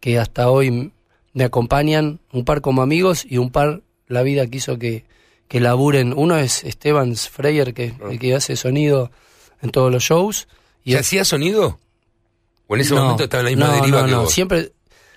que 0.00 0.18
hasta 0.20 0.50
hoy 0.50 0.92
me 1.32 1.44
acompañan, 1.44 2.20
un 2.32 2.44
par 2.44 2.60
como 2.60 2.82
amigos 2.82 3.26
y 3.28 3.38
un 3.38 3.50
par 3.50 3.82
la 4.06 4.22
vida 4.22 4.46
quiso 4.46 4.78
que, 4.78 5.04
que 5.48 5.58
laburen. 5.58 6.12
Uno 6.16 6.36
es 6.38 6.62
Esteban 6.62 7.16
Freyer, 7.16 7.74
que, 7.74 7.94
el 8.08 8.18
que 8.20 8.34
hace 8.36 8.54
sonido 8.54 9.10
en 9.62 9.70
todos 9.70 9.90
los 9.90 10.04
shows. 10.04 10.46
¿Y 10.84 10.94
hacías 10.94 11.26
sonido? 11.26 11.80
¿O 12.68 12.76
en 12.76 12.82
ese 12.82 12.94
No, 12.94 13.02
momento 13.02 13.24
estaba 13.24 13.40
en 13.40 13.44
la 13.46 13.50
misma 13.50 13.66
no, 13.66 13.82
deriva 13.82 14.00
no, 14.02 14.06
que 14.06 14.12
no, 14.12 14.20
vos? 14.22 14.32
Siempre, 14.32 14.72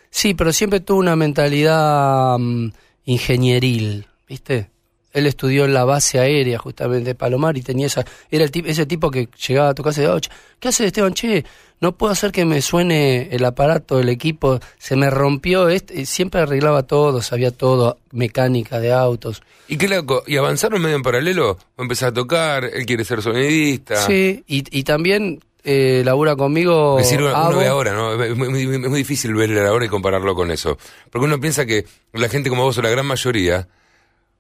sí, 0.10 0.34
pero 0.34 0.52
siempre 0.52 0.80
tuvo 0.80 0.98
una 1.00 1.16
mentalidad 1.16 2.38
mm, 2.40 2.70
ingenieril, 3.06 4.08
¿viste? 4.28 4.72
Él 5.18 5.26
estudió 5.28 5.66
en 5.66 5.74
la 5.74 5.84
base 5.86 6.20
aérea 6.20 6.58
justamente 6.60 7.06
de 7.06 7.16
Palomar 7.16 7.58
y 7.58 7.62
tenía 7.62 7.88
esa, 7.88 8.06
era 8.32 8.44
el 8.46 8.52
ese 8.66 8.86
tipo 8.86 9.10
que 9.12 9.28
llegaba 9.48 9.70
a 9.70 9.74
tu 9.74 9.84
casa 9.84 10.02
y 10.02 10.04
decía, 10.06 10.16
"Oh, 10.16 10.22
¿qué 10.60 10.68
haces 10.70 10.88
Esteban? 10.88 11.14
Che, 11.14 11.44
no 11.80 11.92
puedo 11.92 12.12
hacer 12.14 12.32
que 12.32 12.44
me 12.46 12.62
suene 12.62 13.30
el 13.32 13.44
aparato, 13.46 14.00
el 14.00 14.10
equipo, 14.10 14.60
se 14.80 14.96
me 14.96 15.10
rompió, 15.10 15.70
este, 15.70 16.02
y 16.02 16.06
siempre 16.06 16.42
arreglaba 16.42 16.84
todo, 16.84 17.22
sabía 17.22 17.52
todo, 17.52 17.98
mecánica 18.12 18.80
de 18.80 18.92
autos. 18.94 19.44
¿Y 19.68 19.78
qué 19.78 19.88
loco? 19.88 20.24
¿Y 20.26 20.38
avanzaron 20.38 20.82
medio 20.82 20.96
en 20.96 21.04
paralelo? 21.04 21.58
¿O 21.76 21.82
empezar 21.84 22.10
a 22.10 22.14
tocar? 22.14 22.64
¿Él 22.66 22.86
quiere 22.86 23.04
ser 23.06 23.22
sonidista? 23.22 23.96
Sí, 23.98 24.44
y, 24.48 24.64
y 24.80 24.84
también 24.84 25.40
eh, 25.64 26.02
labura 26.06 26.36
conmigo. 26.36 26.98
Es 27.00 27.06
decir, 27.10 27.22
uno, 27.22 27.58
ve 27.58 27.68
ahora, 27.68 27.94
¿no? 27.94 28.24
Es 28.24 28.36
muy, 28.36 28.48
muy- 28.50 28.66
muy 28.80 29.00
difícil 29.00 29.34
ver 29.36 29.58
ahora 29.66 29.86
y 29.86 29.90
compararlo 29.90 30.34
con 30.34 30.50
eso. 30.52 30.78
Porque 31.12 31.26
uno 31.26 31.40
piensa 31.40 31.66
que 31.66 31.86
la 32.14 32.30
gente 32.30 32.50
como 32.50 32.64
vos, 32.64 32.78
o 32.78 32.82
la 32.82 32.90
gran 32.90 33.06
mayoría, 33.06 33.68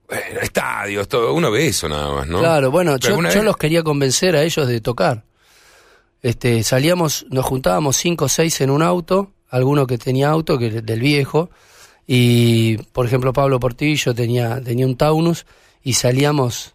bueno, 0.07 0.39
estadios, 0.41 1.07
todo, 1.07 1.33
uno 1.33 1.51
ve 1.51 1.67
eso 1.67 1.87
nada 1.89 2.11
más, 2.13 2.27
¿no? 2.27 2.39
Claro, 2.39 2.71
bueno, 2.71 2.97
yo, 2.97 3.21
yo 3.29 3.43
los 3.43 3.57
quería 3.57 3.83
convencer 3.83 4.35
a 4.35 4.43
ellos 4.43 4.67
de 4.67 4.79
tocar. 4.81 5.23
Este, 6.21 6.63
salíamos, 6.63 7.25
nos 7.29 7.45
juntábamos 7.45 7.95
cinco 7.97 8.25
o 8.25 8.29
seis 8.29 8.59
en 8.61 8.69
un 8.69 8.81
auto, 8.81 9.31
alguno 9.49 9.85
que 9.85 9.97
tenía 9.97 10.29
auto, 10.29 10.57
que 10.57 10.69
del 10.81 10.99
viejo, 11.01 11.49
y 12.07 12.77
por 12.77 13.05
ejemplo 13.05 13.33
Pablo 13.33 13.59
Portillo 13.59 14.13
tenía, 14.15 14.61
tenía 14.63 14.85
un 14.85 14.95
Taunus, 14.97 15.45
y 15.83 15.93
salíamos, 15.93 16.73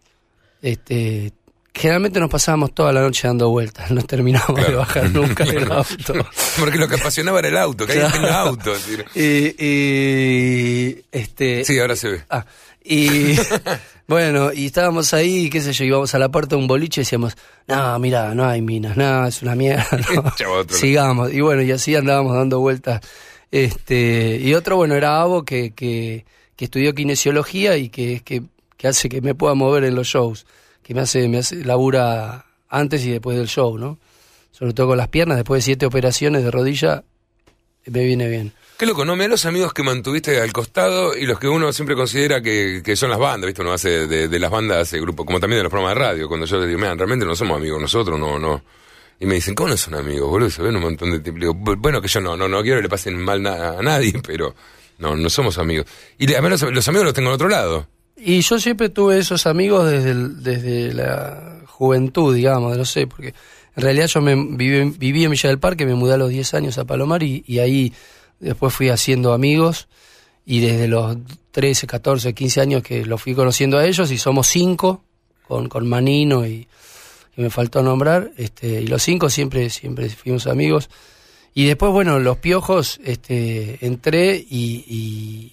este, 0.63 1.33
generalmente 1.75 2.21
nos 2.21 2.31
pasábamos 2.31 2.73
toda 2.75 2.93
la 2.93 3.01
noche 3.01 3.27
dando 3.27 3.49
vueltas, 3.51 3.91
no 3.91 4.03
terminábamos 4.03 4.67
de 4.67 4.75
bajar 4.75 5.11
nunca 5.11 5.45
del 5.47 5.71
auto. 5.73 6.15
Porque 6.59 6.79
lo 6.79 6.87
que 6.87 6.95
apasionaba 6.97 7.39
era 7.41 7.49
el 7.49 7.57
auto, 7.57 7.87
que 7.87 7.95
Claro. 7.95 8.13
tenga 8.13 8.41
auto. 8.41 8.73
y, 9.15 11.05
este, 11.11 11.65
Sí, 11.65 11.79
ahora 11.79 11.97
se 11.97 12.09
ve. 12.11 12.25
Ah, 12.31 12.45
y 12.85 13.37
bueno, 14.09 14.53
y 14.53 14.67
estábamos 14.67 15.15
ahí, 15.15 15.49
qué 15.51 15.61
sé 15.61 15.73
yo, 15.73 15.85
íbamos 15.85 16.15
a 16.15 16.19
la 16.19 16.31
puerta 16.31 16.57
de 16.57 16.63
un 16.63 16.69
boliche 16.69 17.01
y 17.01 17.05
decíamos, 17.05 17.37
no, 17.67 17.99
mira, 17.99 18.35
no 18.35 18.45
hay 18.45 18.63
minas, 18.63 18.97
no, 18.97 19.27
es 19.27 19.43
una 19.43 19.55
mierda. 19.55 19.87
no, 20.15 20.65
sigamos. 20.69 21.33
Y 21.33 21.41
bueno, 21.41 21.63
y 21.63 21.71
así 21.73 21.95
andábamos 21.95 22.35
dando 22.35 22.61
vueltas 22.61 23.01
Este, 23.51 24.39
y 24.43 24.55
otro, 24.55 24.77
bueno, 24.77 24.95
era 24.95 25.21
Avo, 25.21 25.45
que, 25.45 25.73
que, 25.73 26.25
que 26.57 26.65
estudió 26.65 26.95
kinesiología 26.95 27.77
y 27.77 27.89
que, 27.89 28.23
que, 28.25 28.43
que 28.77 28.89
hace 28.89 29.09
que 29.09 29.21
me 29.21 29.35
pueda 29.35 29.55
mover 29.55 29.85
en 29.85 29.95
los 29.95 30.09
shows. 30.09 30.47
Que 30.83 30.95
me 30.95 31.03
hace, 31.03 31.29
me 31.29 31.39
hace, 31.39 31.65
labura 31.65 32.47
antes 32.69 33.05
y 33.05 33.11
después 33.11 33.37
del 33.39 33.47
show, 33.47 33.79
¿no? 33.79 33.99
Sobre 34.51 34.73
todo 34.73 34.89
con 34.89 34.99
las 34.99 35.09
piernas, 35.09 35.37
después 35.37 35.59
de 35.59 35.67
siete 35.67 35.87
operaciones 35.87 36.43
de 36.43 36.51
rodilla, 36.51 37.05
me 37.87 38.05
viene 38.05 38.29
bien. 38.29 38.53
Qué 38.83 38.87
loco, 38.87 39.05
¿no? 39.05 39.15
Mira 39.15 39.29
los 39.29 39.47
amigos 39.47 39.73
que 39.73 39.85
mantuviste 39.85 40.41
al 40.41 40.53
costado 40.53 41.17
y 41.17 41.25
los 41.25 41.39
que 41.39 41.47
uno 41.47 41.73
siempre 41.73 41.95
considera 41.95 42.43
que, 42.43 42.83
que 42.85 42.97
son 42.97 43.11
las 43.11 43.19
bandas, 43.21 43.47
¿viste? 43.47 43.63
Uno 43.63 43.73
hace 43.73 44.09
de, 44.09 44.27
de 44.27 44.39
las 44.41 44.51
bandas, 44.51 44.79
hace 44.79 44.99
grupo, 45.01 45.25
como 45.25 45.39
también 45.39 45.59
de 45.61 45.63
los 45.63 45.71
programas 45.71 45.95
de 45.97 46.01
radio. 46.05 46.27
Cuando 46.27 46.47
yo 46.47 46.57
les 46.59 46.67
digo, 46.67 46.81
mira, 46.81 46.93
realmente 46.97 47.25
no 47.25 47.37
somos 47.37 47.59
amigos 47.59 47.81
nosotros, 47.81 48.19
no, 48.19 48.41
no. 48.41 48.61
Y 49.21 49.27
me 49.27 49.37
dicen, 49.37 49.55
¿cómo 49.55 49.69
no 49.69 49.77
son 49.77 49.95
amigos, 49.95 50.29
boludo? 50.29 50.51
Se 50.51 50.63
ven 50.63 50.75
un 50.75 50.83
montón 50.83 51.13
de 51.23 51.33
"Bu- 51.33 51.77
bueno, 51.79 52.03
que 52.03 52.09
yo 52.09 52.21
no, 52.21 52.37
no, 52.37 52.49
no 52.49 52.61
quiero 52.63 52.79
que 52.79 52.83
le 52.83 52.89
pasen 52.89 53.21
mal 53.23 53.41
na- 53.41 53.79
a 53.79 53.83
nadie, 53.83 54.15
pero 54.27 54.53
no, 54.99 55.15
no 55.15 55.31
somos 55.31 55.59
amigos. 55.59 55.87
Y 56.19 56.25
además 56.35 56.61
los, 56.63 56.89
amigos 56.89 57.05
los 57.05 57.15
tengo 57.15 57.29
al 57.29 57.35
otro 57.37 57.49
lado. 57.49 57.87
Y 58.17 58.41
yo 58.41 58.59
siempre 58.59 58.89
tuve 58.89 59.17
esos 59.17 59.47
amigos 59.47 59.89
desde, 59.89 60.13
desde 60.13 60.93
la 60.93 61.61
juventud, 61.69 62.35
digamos, 62.35 62.77
no 62.77 62.85
sé, 62.85 63.07
porque 63.07 63.29
en 63.77 63.83
realidad 63.85 64.09
yo 64.09 64.21
me 64.21 64.35
viví, 64.35 64.93
viví 64.99 65.23
en 65.23 65.31
Villa 65.31 65.51
del 65.51 65.61
Parque, 65.61 65.87
me 65.87 65.95
mudé 65.95 66.15
a 66.15 66.17
los 66.17 66.31
10 66.31 66.53
años 66.55 66.79
a 66.79 66.85
Palomar 66.85 67.23
y, 67.23 67.45
y 67.47 67.61
ahí 67.61 67.93
después 68.43 68.75
fui 68.75 68.89
haciendo 68.91 69.33
amigos 69.33 69.89
y 70.45 70.61
desde 70.61 70.89
los 70.89 71.17
13, 71.53 71.87
14, 71.87 72.35
15 72.35 72.61
años 72.61 72.83
que 72.83 73.07
los 73.07 73.23
fui 73.23 73.35
conociendo 73.35 73.79
a 73.79 73.87
ellos 73.87 74.11
y 74.11 74.19
somos 74.19 74.47
cinco 74.49 75.03
con, 75.47 75.69
con 75.69 75.89
Manino 75.89 76.47
y 76.47 76.67
que 77.35 77.41
me 77.43 77.49
faltó 77.51 77.83
nombrar, 77.83 78.31
este, 78.37 78.83
y 78.83 78.87
los 78.87 79.03
cinco 79.03 79.31
siempre, 79.31 79.71
siempre 79.71 80.09
fuimos 80.11 80.47
amigos. 80.47 80.91
Y 81.55 81.65
después, 81.65 81.91
bueno, 81.93 82.19
los 82.19 82.39
piojos, 82.39 83.01
este, 83.05 83.85
entré 83.87 84.37
y, 84.37 84.85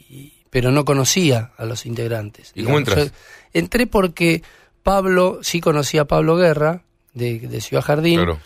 y- 0.09 0.33
pero 0.49 0.71
no 0.71 0.83
conocía 0.83 1.51
a 1.57 1.65
los 1.65 1.85
integrantes. 1.85 2.51
¿Y 2.55 2.63
cómo 2.63 2.79
entras? 2.79 3.05
Yo 3.05 3.11
entré 3.53 3.85
porque 3.87 4.41
Pablo, 4.83 5.39
sí 5.41 5.61
conocía 5.61 6.01
a 6.01 6.05
Pablo 6.05 6.35
Guerra, 6.35 6.83
de, 7.13 7.39
de 7.39 7.61
Ciudad 7.61 7.83
Jardín, 7.83 8.15
Claro. 8.15 8.39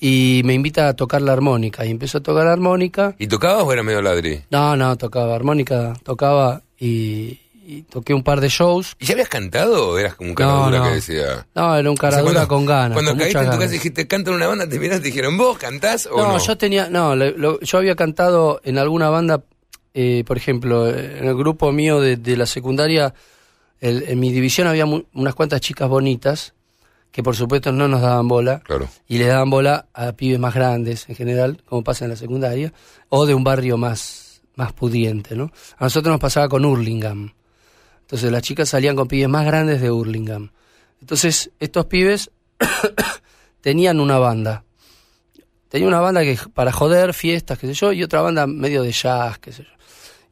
Y 0.00 0.42
me 0.44 0.54
invita 0.54 0.88
a 0.88 0.94
tocar 0.94 1.22
la 1.22 1.32
armónica. 1.32 1.84
Y 1.86 1.90
empezó 1.90 2.18
a 2.18 2.20
tocar 2.22 2.44
la 2.46 2.52
armónica. 2.52 3.14
¿Y 3.18 3.26
tocabas 3.26 3.64
o 3.64 3.72
era 3.72 3.82
medio 3.82 4.00
ladri? 4.02 4.42
No, 4.50 4.76
no, 4.76 4.96
tocaba 4.96 5.34
armónica, 5.34 5.94
tocaba 6.04 6.62
y, 6.78 7.40
y 7.66 7.82
toqué 7.82 8.14
un 8.14 8.22
par 8.22 8.40
de 8.40 8.48
shows. 8.48 8.94
¿Y 8.98 9.06
ya 9.06 9.14
habías 9.14 9.28
cantado 9.28 9.88
o 9.90 9.98
eras 9.98 10.14
como 10.14 10.30
un 10.30 10.34
cara 10.34 10.70
No, 10.70 10.84
que 10.84 10.90
decía? 10.90 11.46
No, 11.54 11.76
era 11.76 11.90
un 11.90 11.96
O 11.98 12.00
sea, 12.00 12.10
caradura 12.10 12.32
cuando- 12.32 12.48
con 12.48 12.66
ganas. 12.66 12.92
Cuando 12.94 13.10
con 13.12 13.18
caíste 13.20 13.38
en 13.40 13.50
tu 13.50 13.58
casa 13.58 13.70
y 13.70 13.72
dijiste, 13.72 14.06
canta 14.06 14.30
en 14.30 14.36
una 14.36 14.46
banda, 14.46 14.68
te 14.68 14.78
miraste 14.78 15.00
y 15.00 15.02
te 15.02 15.08
dijeron, 15.08 15.36
¿vos 15.36 15.58
cantás 15.58 16.06
o 16.06 16.16
no? 16.16 16.28
No, 16.32 16.38
yo 16.38 16.56
tenía, 16.56 16.88
no, 16.88 17.16
lo- 17.16 17.30
lo- 17.36 17.60
yo 17.60 17.78
había 17.78 17.96
cantado 17.96 18.60
en 18.64 18.78
alguna 18.78 19.10
banda, 19.10 19.42
eh, 19.94 20.22
por 20.26 20.36
ejemplo, 20.36 20.88
en 20.88 21.26
el 21.26 21.34
grupo 21.34 21.72
mío 21.72 22.00
de, 22.00 22.16
de 22.16 22.36
la 22.36 22.46
secundaria, 22.46 23.14
el- 23.80 24.04
en 24.08 24.20
mi 24.20 24.32
división 24.32 24.66
había 24.68 24.86
mu- 24.86 25.02
unas 25.14 25.34
cuantas 25.34 25.60
chicas 25.60 25.88
bonitas, 25.88 26.54
que 27.10 27.22
por 27.22 27.34
supuesto 27.36 27.72
no 27.72 27.88
nos 27.88 28.00
daban 28.02 28.28
bola, 28.28 28.60
Claro. 28.60 28.88
y 29.08 29.18
le 29.18 29.26
daban 29.26 29.50
bola 29.50 29.86
a 29.94 30.12
pibes 30.12 30.38
más 30.38 30.54
grandes 30.54 31.08
en 31.08 31.16
general, 31.16 31.62
como 31.66 31.82
pasa 31.82 32.04
en 32.04 32.10
la 32.10 32.16
secundaria, 32.16 32.72
o 33.08 33.26
de 33.26 33.34
un 33.34 33.44
barrio 33.44 33.76
más, 33.76 34.42
más 34.54 34.72
pudiente, 34.72 35.34
¿no? 35.34 35.50
A 35.78 35.84
nosotros 35.84 36.12
nos 36.12 36.20
pasaba 36.20 36.48
con 36.48 36.64
Hurlingham. 36.64 37.32
Entonces 38.02 38.30
las 38.32 38.42
chicas 38.42 38.68
salían 38.68 38.96
con 38.96 39.08
pibes 39.08 39.28
más 39.28 39.44
grandes 39.46 39.80
de 39.80 39.90
Hurlingham. 39.90 40.50
Entonces 41.00 41.50
estos 41.60 41.86
pibes 41.86 42.30
tenían 43.60 44.00
una 44.00 44.18
banda. 44.18 44.64
Tenía 45.68 45.88
una 45.88 46.00
banda 46.00 46.22
que 46.22 46.38
para 46.54 46.72
joder, 46.72 47.12
fiestas, 47.12 47.58
qué 47.58 47.66
sé 47.66 47.74
yo, 47.74 47.92
y 47.92 48.02
otra 48.02 48.22
banda 48.22 48.46
medio 48.46 48.82
de 48.82 48.92
jazz, 48.92 49.38
qué 49.38 49.52
sé 49.52 49.64
yo. 49.64 49.68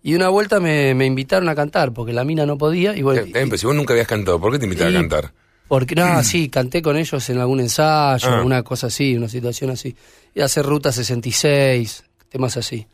Y 0.02 0.14
una 0.14 0.28
vuelta 0.28 0.60
me, 0.60 0.94
me 0.94 1.04
invitaron 1.04 1.48
a 1.48 1.54
cantar, 1.54 1.92
porque 1.92 2.12
la 2.12 2.24
mina 2.24 2.46
no 2.46 2.56
podía, 2.56 2.96
y 2.96 3.02
bueno, 3.02 3.22
pero 3.32 3.58
si 3.58 3.66
vos 3.66 3.74
nunca 3.74 3.92
habías 3.92 4.06
cantado, 4.06 4.40
¿por 4.40 4.52
qué 4.52 4.58
te 4.58 4.64
invitaba 4.64 4.90
y- 4.90 4.94
a 4.94 4.98
cantar? 5.00 5.32
Porque, 5.68 5.94
no, 5.94 6.22
sí, 6.24 6.48
canté 6.48 6.82
con 6.82 6.96
ellos 6.96 7.28
en 7.30 7.38
algún 7.38 7.60
ensayo, 7.60 8.28
Ah. 8.28 8.42
una 8.42 8.62
cosa 8.62 8.86
así, 8.88 9.16
una 9.16 9.28
situación 9.28 9.70
así. 9.70 9.94
Y 10.34 10.40
hacer 10.40 10.64
Ruta 10.66 10.92
66, 10.92 12.04
temas 12.28 12.56
así. 12.56 12.86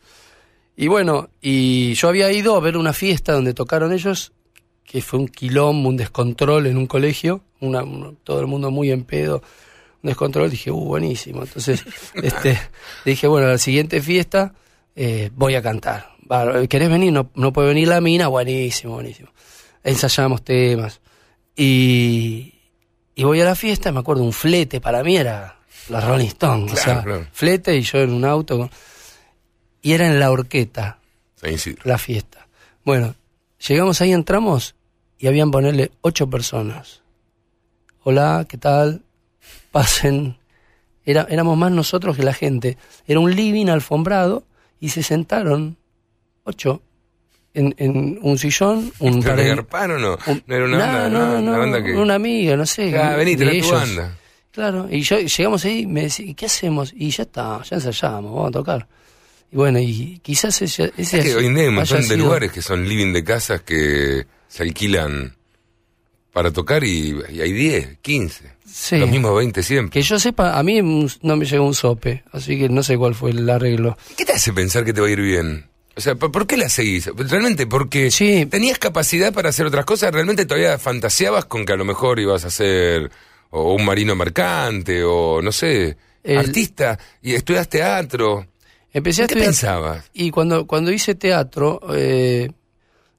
Y 0.77 0.87
bueno, 0.89 1.29
y 1.41 1.93
yo 1.95 2.09
había 2.09 2.33
ido 2.33 2.57
a 2.57 2.61
ver 2.61 2.77
una 2.77 2.93
fiesta 2.93 3.33
donde 3.33 3.53
tocaron 3.55 3.93
ellos, 3.93 4.33
que 4.85 5.03
fue 5.03 5.19
un 5.21 5.29
quilombo, 5.29 5.89
un 5.89 5.97
descontrol 5.97 6.67
en 6.67 6.77
un 6.77 6.87
colegio, 6.87 7.43
una, 7.61 7.83
un- 7.83 8.17
todo 8.25 8.41
el 8.41 8.47
mundo 8.47 8.71
muy 8.71 8.91
en 8.91 9.05
pedo, 9.05 9.43
un 10.03 10.09
descontrol, 10.09 10.51
dije, 10.51 10.71
uh, 10.71 10.79
buenísimo. 10.85 11.43
Entonces, 11.43 11.85
este, 12.15 12.59
dije, 13.05 13.27
bueno, 13.27 13.49
a 13.49 13.51
la 13.53 13.59
siguiente 13.59 14.01
fiesta 14.01 14.55
eh, 14.97 15.31
voy 15.35 15.55
a 15.57 15.63
cantar. 15.63 16.11
¿Querés 16.69 16.89
venir? 16.89 17.13
No, 17.13 17.31
no 17.35 17.53
puede 17.53 17.69
venir 17.69 17.89
la 17.89 18.01
mina, 18.01 18.29
buenísimo, 18.29 18.95
buenísimo. 18.95 19.29
Ensayamos 19.85 20.43
temas. 20.43 21.01
Y, 21.55 22.55
y 23.15 23.25
voy 23.25 23.41
a 23.41 23.45
la 23.45 23.55
fiesta, 23.55 23.93
me 23.93 24.01
acuerdo, 24.01 24.23
un 24.23 24.33
flete, 24.33 24.81
para 24.81 25.03
mí 25.03 25.17
era 25.17 25.57
la 25.89 26.01
Rolling 26.01 26.27
Stone, 26.29 26.73
o 26.73 26.77
sea, 26.77 27.03
claro. 27.03 27.27
flete 27.33 27.77
y 27.77 27.83
yo 27.83 27.99
en 28.01 28.13
un 28.13 28.25
auto. 28.25 28.59
con- 28.59 28.71
y 29.83 29.93
era 29.93 30.07
en 30.07 30.19
la 30.21 30.31
horqueta 30.31 30.99
la 31.85 31.99
fiesta. 31.99 32.47
Bueno, 32.85 33.15
llegamos 33.67 34.01
ahí, 34.01 34.13
entramos 34.13 34.75
y 35.19 35.27
habían 35.27 35.51
ponerle 35.51 35.91
ocho 36.03 36.29
personas. 36.31 37.03
Hola, 38.05 38.47
¿qué 38.49 38.59
tal? 38.59 39.03
Pasen. 39.71 40.39
Era, 41.05 41.27
éramos 41.31 41.57
más 41.59 41.73
nosotros 41.73 42.17
que 42.17 42.23
la 42.23 42.33
gente. 42.33 42.79
Era 43.07 43.19
un 43.21 43.35
living 43.35 43.67
alfombrado 43.67 44.45
y 44.81 44.91
se 44.91 45.03
sentaron 45.03 45.77
ocho 46.45 46.81
en, 47.55 47.75
en 47.79 48.19
un 48.23 48.39
sillón, 48.39 48.93
un 48.99 49.21
¿Pero 49.23 49.67
par 49.67 49.89
de- 49.91 49.95
o 49.95 49.99
no? 49.99 50.19
un- 50.27 50.43
No 50.47 50.55
era 50.57 50.65
una 50.65 50.79
banda, 50.79 51.09
no, 51.09 51.19
no, 51.19 51.33
no, 51.41 51.51
una 51.51 51.59
banda 51.59 51.85
que... 51.85 51.93
una 51.95 52.15
amiga, 52.15 52.57
no 52.57 52.67
sé. 52.67 52.97
Ah, 52.99 53.15
vení, 53.17 53.37
de 53.37 53.45
trae 53.45 53.61
tu 53.61 53.67
ellos. 53.67 53.73
banda. 53.73 54.19
Claro, 54.53 54.87
y 54.91 55.01
yo 55.03 55.19
llegamos 55.19 55.65
ahí 55.65 55.81
y 55.81 55.87
me 55.87 56.03
decía, 56.03 56.27
¿y 56.27 56.35
qué 56.35 56.47
hacemos? 56.47 56.93
Y 56.95 57.11
ya 57.11 57.23
está, 57.23 57.63
ya 57.63 57.77
ensayamos, 57.77 58.33
vamos 58.35 58.49
a 58.49 58.53
tocar. 58.53 58.89
Y 59.51 59.57
bueno, 59.57 59.79
y 59.79 60.19
quizás 60.23 60.61
ese, 60.63 60.93
ese 60.97 61.19
Es 61.21 61.25
que 61.25 61.35
hoy 61.37 61.47
en 61.47 61.55
día 61.55 61.63
hay 61.65 61.69
un 61.69 61.75
montón 61.77 62.07
de 62.09 62.17
lugares 62.17 62.53
que 62.53 62.63
son 62.63 62.87
living 62.89 63.13
de 63.13 63.25
casas 63.25 63.63
que 63.63 64.27
se 64.49 64.63
alquilan 64.63 65.35
para 66.33 66.51
tocar 66.51 66.85
y, 66.85 67.15
y 67.31 67.41
hay 67.41 67.53
10, 67.53 67.99
15. 68.01 68.53
Sí. 68.67 68.97
Los 68.97 69.11
mismos 69.11 69.37
20 69.37 69.63
siempre. 69.63 70.01
Que 70.01 70.03
yo 70.07 70.19
sepa, 70.19 70.59
a 70.59 70.63
mí 70.63 70.81
no 71.21 71.37
me 71.37 71.45
llegó 71.45 71.67
un 71.67 71.75
sope, 71.75 72.25
así 72.33 72.59
que 72.59 72.69
no 72.71 72.83
sé 72.83 72.97
cuál 72.97 73.15
fue 73.15 73.31
el 73.33 73.49
arreglo. 73.51 73.99
¿Qué 74.17 74.25
te 74.25 74.33
hace 74.33 74.53
pensar 74.55 74.85
que 74.85 74.95
te 74.95 75.01
va 75.03 75.07
a 75.09 75.11
ir 75.11 75.21
bien? 75.21 75.67
O 75.95 76.01
sea, 76.01 76.15
¿por, 76.15 76.47
qué 76.47 76.57
la 76.57 76.69
seguís? 76.69 77.07
Realmente, 77.15 77.67
porque 77.67 78.11
Sí. 78.11 78.47
tenías 78.47 78.79
capacidad 78.79 79.33
para 79.33 79.51
hacer 79.51 79.67
otras 79.67 79.85
cosas, 79.85 80.11
realmente 80.13 80.47
todavía 80.47 80.79
fantaseabas 80.79 81.45
con 81.45 81.67
que 81.67 81.73
a 81.75 81.77
lo 81.77 81.85
mejor 81.85 82.19
ibas 82.19 82.45
a 82.45 82.51
ser 82.51 83.11
o 83.51 83.75
un 83.75 83.85
marino 83.85 84.15
mercante 84.17 85.05
o 85.05 85.43
no 85.43 85.53
sé, 85.53 85.97
El- 86.23 86.39
artista 86.39 86.99
y 87.21 87.35
estudias 87.35 87.69
teatro. 87.69 88.47
Empecé 88.95 89.23
a 89.25 89.27
¿Qué 89.27 89.35
estudiar 89.35 89.47
pensabas? 89.49 90.11
y 90.15 90.31
cuando, 90.31 90.67
cuando 90.67 90.91
hice 90.93 91.15
teatro, 91.15 91.81
eh, 91.95 92.51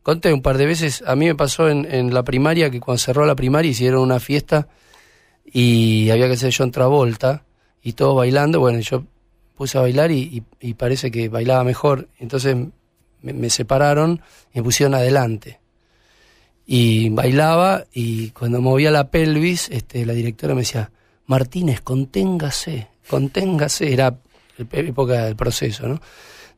conté 0.02 0.34
un 0.34 0.42
par 0.42 0.58
de 0.58 0.66
veces, 0.66 1.04
a 1.06 1.16
mí 1.16 1.26
me 1.28 1.36
pasó 1.36 1.70
en, 1.70 1.86
en 1.92 2.14
la 2.14 2.24
primaria 2.24 2.72
que 2.72 2.80
cuando 2.80 2.98
cerró 3.00 3.26
la 3.26 3.36
primaria 3.36 3.70
hicieron 3.72 4.02
una 4.02 4.20
fiesta 4.20 4.68
y 5.46 6.10
había 6.10 6.28
que 6.28 6.34
hacer 6.34 6.54
John 6.56 6.72
Travolta 6.72 7.44
y 7.84 7.94
todos 7.94 8.16
bailando, 8.16 8.60
bueno, 8.60 8.80
yo 8.80 9.04
puse 9.56 9.78
a 9.78 9.82
bailar 9.82 10.12
y, 10.12 10.44
y- 10.60 10.74
parece 10.74 11.12
que 11.12 11.30
bailaba 11.30 11.64
mejor, 11.64 12.10
entonces 12.20 12.56
me, 13.22 13.50
separaron 13.50 14.22
y 14.54 14.60
me 14.60 14.64
pusieron 14.64 14.96
adelante. 14.96 15.60
Y 16.66 17.10
bailaba 17.10 17.84
y 17.94 18.30
cuando 18.30 18.62
movía 18.62 18.90
la 18.92 19.10
pelvis, 19.10 19.70
este, 19.70 20.06
la 20.06 20.14
directora 20.14 20.54
me 20.56 20.62
decía, 20.62 20.92
Martínez, 21.26 21.82
conténgase, 21.82 22.88
conténgase, 23.10 23.92
era 23.94 24.18
el- 24.58 24.68
época 24.72 25.26
del 25.26 25.36
proceso, 25.36 25.88
¿no? 25.88 26.02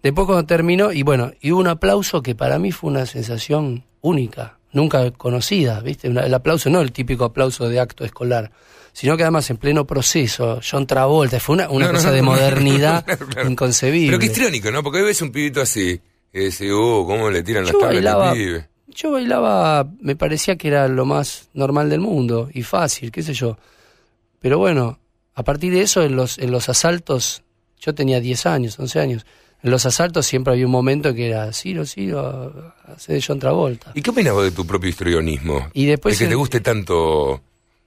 Después 0.03 0.27
cuando 0.27 0.45
terminó, 0.45 0.91
y 0.91 1.01
bueno, 1.01 1.31
y 1.41 1.51
hubo 1.51 1.61
un 1.61 1.67
aplauso 1.67 2.21
que 2.21 2.35
para 2.35 2.59
mí 2.59 2.71
fue 2.71 2.91
una 2.91 3.07
sensación 3.07 3.83
única, 4.01 4.59
nunca 4.75 5.09
conocida, 5.11 5.79
¿viste? 5.79 6.07
El 6.07 6.33
aplauso, 6.33 6.69
no 6.69 6.81
el 6.81 6.91
típico 6.91 7.25
aplauso 7.25 7.67
de 7.67 7.79
acto 7.79 8.05
escolar, 8.05 8.51
sino 8.93 9.17
que 9.17 9.23
además 9.23 9.49
en 9.49 9.57
pleno 9.57 9.85
proceso, 9.85 10.59
John 10.69 10.85
Travolta, 10.85 11.39
fue 11.39 11.55
una, 11.55 11.69
una 11.69 11.87
No, 11.87 11.93
cosa 11.93 12.09
no, 12.09 12.13
de 12.13 12.21
modernidad 12.21 13.03
claro, 13.29 13.49
inconcebible. 13.49 14.07
Pero 14.07 14.19
que 14.19 14.25
histriónico, 14.27 14.71
¿no? 14.71 14.83
Porque 14.83 14.99
hoy 14.99 15.05
ves 15.05 15.21
un 15.21 15.31
pibito 15.31 15.61
así 15.61 15.99
y 16.33 16.39
decís, 16.39 16.61
uh, 16.71 17.03
cómo 17.07 17.29
le 17.31 17.41
tiran 17.43 17.63
las 17.63 17.73
yo 17.73 17.79
tablas 17.79 17.95
bailaba, 17.95 18.33
pibe. 18.33 18.67
yo 18.87 19.11
bailaba, 19.11 19.87
me 19.99 20.15
parecía 20.15 20.55
que 20.57 20.67
era 20.67 20.87
lo 20.87 21.05
más 21.05 21.49
normal 21.53 21.89
del 21.89 22.01
mundo 22.01 22.49
y 22.53 22.63
fácil, 22.63 23.11
qué 23.11 23.23
sé 23.23 23.33
yo. 23.33 23.57
Pero 24.39 24.57
bueno, 24.59 24.99
a 25.33 25.43
partir 25.43 25.73
de 25.73 25.81
eso, 25.81 26.03
en 26.03 26.15
los, 26.15 26.37
en 26.37 26.51
los 26.51 26.69
asaltos, 26.69 27.43
yo 27.79 27.95
tenía 27.95 28.19
10 28.19 28.45
años, 28.45 28.79
11 28.79 28.99
años, 28.99 29.25
en 29.63 29.71
los 29.71 29.85
asaltos 29.85 30.25
siempre 30.25 30.53
había 30.53 30.65
un 30.65 30.71
momento 30.71 31.13
que 31.13 31.27
era, 31.29 31.51
Ciro, 31.51 31.85
Ciro, 31.85 32.73
hace 32.95 33.13
de 33.13 33.23
John 33.25 33.39
Travolta. 33.39 33.91
¿Y 33.95 34.01
qué 34.01 34.11
opinas 34.11 34.33
vos 34.33 34.43
de 34.43 34.51
tu 34.51 34.65
propio 34.67 34.89
histrionismo? 34.89 35.69
Y 35.73 35.85
después 35.85 36.17
de 36.19 36.25
que 36.25 36.29
te 36.29 36.35
guste 36.35 36.59
tanto 36.61 37.41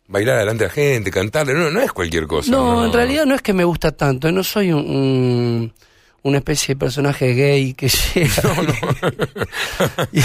bailar 0.09 0.39
delante 0.39 0.65
de 0.65 0.69
la 0.69 0.75
gente, 0.75 1.11
cantarle, 1.11 1.55
no, 1.55 1.71
no 1.71 1.81
es 1.81 1.93
cualquier 1.93 2.27
cosa. 2.27 2.51
No, 2.51 2.87
en 2.87 2.93
realidad 2.93 3.27
no 3.27 3.35
es 3.35 3.43
que 3.43 3.53
me 3.53 3.65
gusta 3.65 3.93
tanto, 3.93 4.33
no 4.33 4.43
soy 4.43 4.73
un, 4.73 4.81
un, 4.91 5.73
una 6.23 6.39
especie 6.39 6.75
de 6.75 6.79
personaje 6.81 7.35
gay 7.35 7.75
que 7.75 7.89
llega 8.15 8.43
y, 10.13 10.21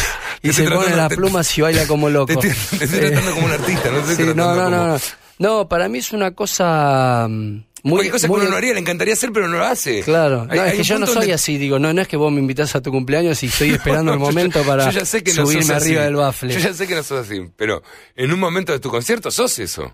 y 0.50 0.54
se 0.54 0.70
pone 0.70 0.96
las 0.96 1.14
plumas 1.14 1.58
y 1.58 1.62
baila 1.62 1.86
como 1.86 2.10
loco. 2.10 2.34
Te 2.40 2.48
estoy, 2.48 2.78
te 2.80 2.86
estoy 2.86 3.00
tratando 3.02 3.32
como 3.34 3.46
un 3.46 3.52
artista, 3.60 3.92
no 3.92 4.00
te 4.00 4.12
estoy 4.12 4.16
Sí, 4.16 4.24
no, 4.24 4.34
tratando 4.34 4.56
no, 4.56 4.66
como... 4.66 4.70
no, 4.88 4.94
no. 4.94 5.00
No, 5.40 5.68
para 5.68 5.90
mí 5.90 5.98
es 5.98 6.12
una 6.14 6.32
cosa 6.32 7.28
mm, 7.30 7.58
muy... 7.84 7.92
Cualquier 7.98 8.12
cosa 8.14 8.28
muy- 8.28 8.36
que 8.40 8.42
uno 8.44 8.52
no 8.52 8.58
haría, 8.58 8.74
le 8.74 8.80
encantaría 8.80 9.14
hacer, 9.14 9.32
pero 9.32 9.48
no 9.48 9.58
lo 9.58 9.66
hace. 9.66 10.02
Claro, 10.02 10.48
Hay- 10.50 10.58
no, 10.58 10.66
es 10.66 10.74
que 10.76 10.84
yo 10.84 10.98
no 11.00 11.06
soy 11.06 11.16
donde- 11.16 11.34
así, 11.34 11.58
digo, 11.58 11.78
no, 11.80 11.94
no 11.94 12.02
es 12.02 12.08
que 12.08 12.18
vos 12.18 12.32
me 12.32 12.40
invitás 12.40 12.76
a 12.76 12.82
tu 12.82 12.92
cumpleaños 12.92 13.44
y 13.44 13.48
estoy 13.48 13.70
esperando 13.74 14.14
el 14.14 14.20
Yo 14.20 14.26
ya- 14.26 14.32
momento 14.32 14.64
para 14.64 14.90
yo 14.90 15.00
ya 15.00 15.06
sé 15.06 15.22
que 15.24 15.34
no 15.34 15.46
subirme 15.46 15.74
así. 15.76 15.86
arriba 15.90 16.04
del 16.06 16.16
bafle. 16.16 16.54
Yo 16.54 16.60
ya 16.60 16.74
sé 16.74 16.88
que 16.88 16.96
no 16.96 17.04
sos 17.04 17.28
así, 17.28 17.42
pero 17.56 17.84
en 18.16 18.34
un 18.34 18.40
momento 18.40 18.72
de 18.72 18.80
tu 18.80 18.90
concierto 18.90 19.30
sos 19.32 19.60
eso. 19.60 19.94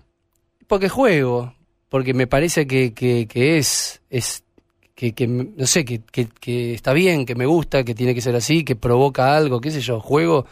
Porque 0.66 0.88
juego, 0.88 1.54
porque 1.88 2.14
me 2.14 2.26
parece 2.28 2.66
que, 2.66 2.94
que, 2.94 3.26
que 3.26 3.58
es, 3.58 4.00
es 4.08 4.44
que, 4.94 5.12
que, 5.12 5.26
no 5.26 5.66
sé, 5.66 5.84
que, 5.84 6.00
que, 6.12 6.28
que 6.28 6.74
está 6.74 6.92
bien, 6.92 7.26
que 7.26 7.34
me 7.34 7.46
gusta, 7.46 7.82
que 7.84 7.94
tiene 7.94 8.14
que 8.14 8.20
ser 8.20 8.36
así, 8.36 8.64
que 8.64 8.76
provoca 8.76 9.34
algo, 9.36 9.60
qué 9.60 9.70
sé 9.72 9.80
yo, 9.80 9.98
juego 9.98 10.46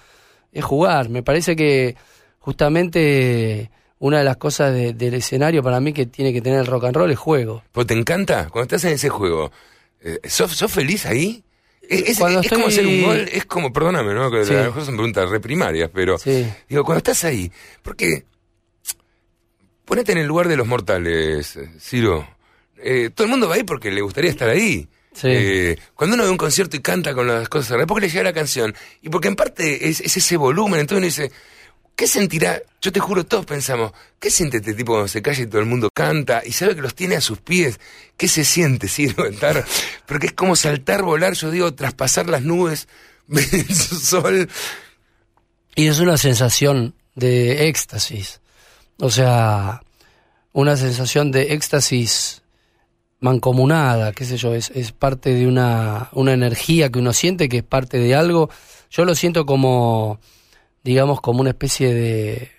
es 0.51 0.65
jugar. 0.65 1.09
Me 1.11 1.23
parece 1.23 1.55
que 1.55 1.95
justamente 2.41 3.71
una 4.01 4.19
de 4.19 4.25
las 4.25 4.37
cosas 4.37 4.73
de- 4.73 4.93
del 4.93 5.15
escenario 5.15 5.63
para 5.63 5.81
mí 5.81 5.93
que 5.93 6.07
tiene 6.07 6.33
que 6.33 6.41
tener 6.41 6.61
el 6.61 6.67
rock 6.67 6.85
and 6.85 6.97
roll 6.97 7.11
es 7.11 7.19
juego. 7.19 7.63
¿Pues 7.73 7.87
te 7.87 7.95
encanta? 7.95 8.49
Cuando 8.51 8.65
estás 8.75 8.85
en 8.85 8.95
ese 8.95 9.09
juego, 9.09 9.51
eh, 10.03 10.19
¿sos, 10.29 10.53
sos 10.57 10.71
feliz 10.71 11.05
ahí? 11.07 11.43
Es, 11.83 12.11
es- 12.11 12.19
como 12.19 12.67
hacer 12.67 12.87
un 12.87 13.03
gol, 13.03 13.29
es 13.33 13.45
como, 13.47 13.73
perdóname, 13.73 14.13
¿no? 14.15 14.31
Que 14.31 14.45
Sí. 14.45 14.53
a 14.55 14.59
lo 14.59 14.65
mejor 14.67 14.85
son 14.85 14.95
preguntas 14.97 15.31
reprimarias, 15.31 15.91
pero 15.93 16.19
Sí. 16.19 16.47
digo, 16.69 16.85
cuando 16.85 16.99
estás 16.99 17.25
ahí, 17.25 17.51
porque 17.83 18.25
ponete 19.85 20.13
en 20.13 20.19
el 20.19 20.27
lugar 20.27 20.49
de 20.49 20.57
los 20.57 20.67
mortales, 20.67 21.57
eh, 21.57 21.71
Ciro. 21.81 22.27
Eh, 22.81 23.11
todo 23.15 23.25
el 23.25 23.31
mundo 23.31 23.49
va 23.49 23.55
ahí 23.57 23.65
porque 23.65 23.91
le 23.91 24.01
gustaría 24.03 24.31
estar 24.31 24.49
ahí. 24.49 24.87
Sí. 25.13 25.29
Eh, 25.31 25.79
cuando 25.95 26.15
uno 26.15 26.25
ve 26.25 26.31
un 26.31 26.37
concierto 26.37 26.77
y 26.77 26.81
canta 26.81 27.15
con 27.15 27.27
las 27.27 27.49
cosas, 27.49 27.81
es 27.81 27.87
porque 27.87 28.07
le 28.07 28.13
llega 28.13 28.23
la 28.25 28.33
canción. 28.33 28.75
Y 29.03 29.09
porque 29.09 29.29
en 29.29 29.35
parte 29.37 29.89
es, 29.89 30.01
es 30.01 30.17
ese 30.17 30.37
volumen, 30.37 30.81
entonces 30.81 30.99
uno 30.99 31.07
dice, 31.07 31.33
¿qué 31.99 32.07
sentirá? 32.07 32.63
Yo 32.81 32.93
te 32.93 33.01
juro, 33.01 33.27
todos 33.27 33.45
pensamos, 33.45 33.91
¿qué 34.21 34.31
siente 34.31 34.59
este 34.59 34.73
tipo 34.73 34.93
cuando 34.93 35.09
se 35.09 35.21
calla 35.21 35.43
y 35.43 35.49
todo 35.49 35.61
el 35.61 35.67
mundo 35.67 35.91
canta? 35.93 36.43
Y 36.47 36.53
sabe 36.53 36.77
que 36.77 36.81
los 36.81 36.95
tiene 36.95 37.17
a 37.17 37.21
sus 37.21 37.41
pies. 37.41 37.81
¿Qué 38.17 38.29
se 38.29 38.45
siente, 38.45 38.87
Ciro? 38.87 39.27
Estar, 39.29 39.65
porque 40.07 40.29
es 40.29 40.33
como 40.33 40.55
saltar, 40.55 41.03
volar, 41.03 41.33
yo 41.35 41.51
digo, 41.51 41.75
traspasar 41.75 42.29
las 42.29 42.43
nubes, 42.43 42.87
ver 43.27 43.49
el 43.53 43.75
sol. 43.75 44.49
Y 45.75 45.89
es 45.89 45.99
una 45.99 46.17
sensación 46.19 46.95
de 47.17 47.67
éxtasis. 47.67 48.41
O 49.01 49.11
sea, 49.11 49.83
una 50.53 50.77
sensación 50.77 51.33
de 51.33 51.55
éxtasis 51.55 52.43
mancomunada, 53.19 54.13
qué 54.13 54.25
sé 54.25 54.37
yo, 54.37 54.55
es, 54.55 54.71
es 54.71 54.93
parte 54.93 55.35
de 55.35 55.49
una, 55.49 56.11
una 56.13 56.33
energía 56.33 56.91
que 56.91 57.01
uno 57.01 57.13
siente, 57.13 57.49
que 57.49 57.59
es 57.59 57.65
parte 57.65 57.99
de 57.99 58.15
algo. 58.15 58.51
Yo 58.89 59.05
lo 59.05 59.17
siento 59.17 59.45
como, 59.47 60.21
digamos, 60.85 61.21
como 61.21 61.41
una 61.41 61.51
especie 61.51 61.93
de... 61.95 62.51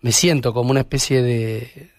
Me 0.00 0.12
siento 0.12 0.52
como 0.52 0.70
una 0.70 0.80
especie 0.80 1.22
de... 1.22 1.90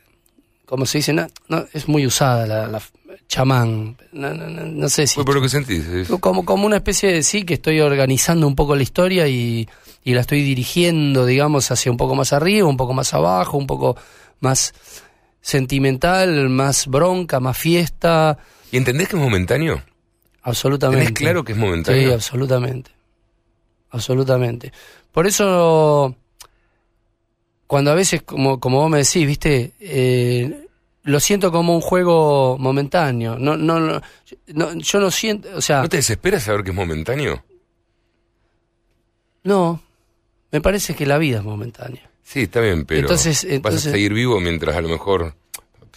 ¿Cómo 0.65 0.85
se 0.85 0.99
dice? 0.99 1.13
No, 1.13 1.27
no, 1.49 1.65
es 1.73 1.87
muy 1.87 2.05
usada 2.07 2.45
la, 2.47 2.67
la 2.67 2.81
chamán. 3.27 3.97
No, 4.11 4.33
no, 4.33 4.47
no, 4.47 4.65
no 4.65 4.89
sé 4.89 5.07
si... 5.07 5.21
Por 5.23 5.35
lo 5.35 5.41
que 5.41 5.49
sentís. 5.49 5.85
es- 5.87 6.07
Como, 6.19 6.45
como 6.45 6.65
una 6.65 6.77
especie 6.77 7.11
de 7.11 7.23
sí, 7.23 7.43
que 7.43 7.55
estoy 7.55 7.79
organizando 7.79 8.47
un 8.47 8.55
poco 8.55 8.75
la 8.75 8.83
historia 8.83 9.27
y, 9.27 9.67
y 10.03 10.13
la 10.13 10.21
estoy 10.21 10.41
dirigiendo, 10.41 11.25
digamos, 11.25 11.69
hacia 11.71 11.91
un 11.91 11.97
poco 11.97 12.15
más 12.15 12.33
arriba, 12.33 12.67
un 12.67 12.77
poco 12.77 12.93
más 12.93 13.13
abajo, 13.13 13.57
un 13.57 13.67
poco 13.67 13.95
más 14.39 14.73
sentimental, 15.41 16.49
más 16.49 16.87
bronca, 16.87 17.39
más 17.39 17.57
fiesta. 17.57 18.37
¿Y 18.71 18.77
entendés 18.77 19.07
que 19.09 19.15
es 19.17 19.21
momentáneo? 19.21 19.81
Absolutamente. 20.41 21.05
¿Tenés 21.05 21.19
claro 21.19 21.43
que 21.43 21.51
es 21.53 21.57
Sí, 21.57 21.63
momentáneo? 21.63 22.13
absolutamente. 22.13 22.91
Absolutamente. 23.93 24.73
Por 25.11 25.25
eso, 25.27 26.13
cuando 27.67 27.91
a 27.91 27.95
veces, 27.95 28.23
como, 28.23 28.59
como 28.59 28.81
vos 28.81 28.89
me 28.89 28.97
decís, 28.97 29.25
viste, 29.25 29.71
Eh, 29.79 30.59
lo 31.05 31.19
siento 31.19 31.51
como 31.51 31.75
un 31.75 31.81
juego 31.81 32.57
momentáneo. 32.57 33.37
No, 33.37 33.57
no, 33.57 33.79
no, 33.79 34.01
no, 34.47 34.73
yo 34.73 34.99
no 34.99 35.11
siento, 35.11 35.49
o 35.55 35.61
sea, 35.61 35.81
¿No 35.81 35.89
te 35.89 35.97
desesperas 35.97 36.43
saber 36.43 36.63
que 36.63 36.69
es 36.71 36.75
momentáneo? 36.75 37.43
no, 39.43 39.81
me 40.51 40.61
parece 40.61 40.95
que 40.95 41.05
la 41.05 41.17
vida 41.17 41.39
es 41.39 41.43
momentánea. 41.43 42.09
Sí, 42.23 42.43
está 42.43 42.61
bien, 42.61 42.85
pero 42.85 43.01
Entonces- 43.01 43.43
vas 43.43 43.51
entonces- 43.53 43.87
a 43.87 43.91
seguir 43.91 44.13
vivo 44.13 44.39
mientras 44.39 44.75
a 44.77 44.81
lo 44.81 44.87
mejor, 44.87 45.33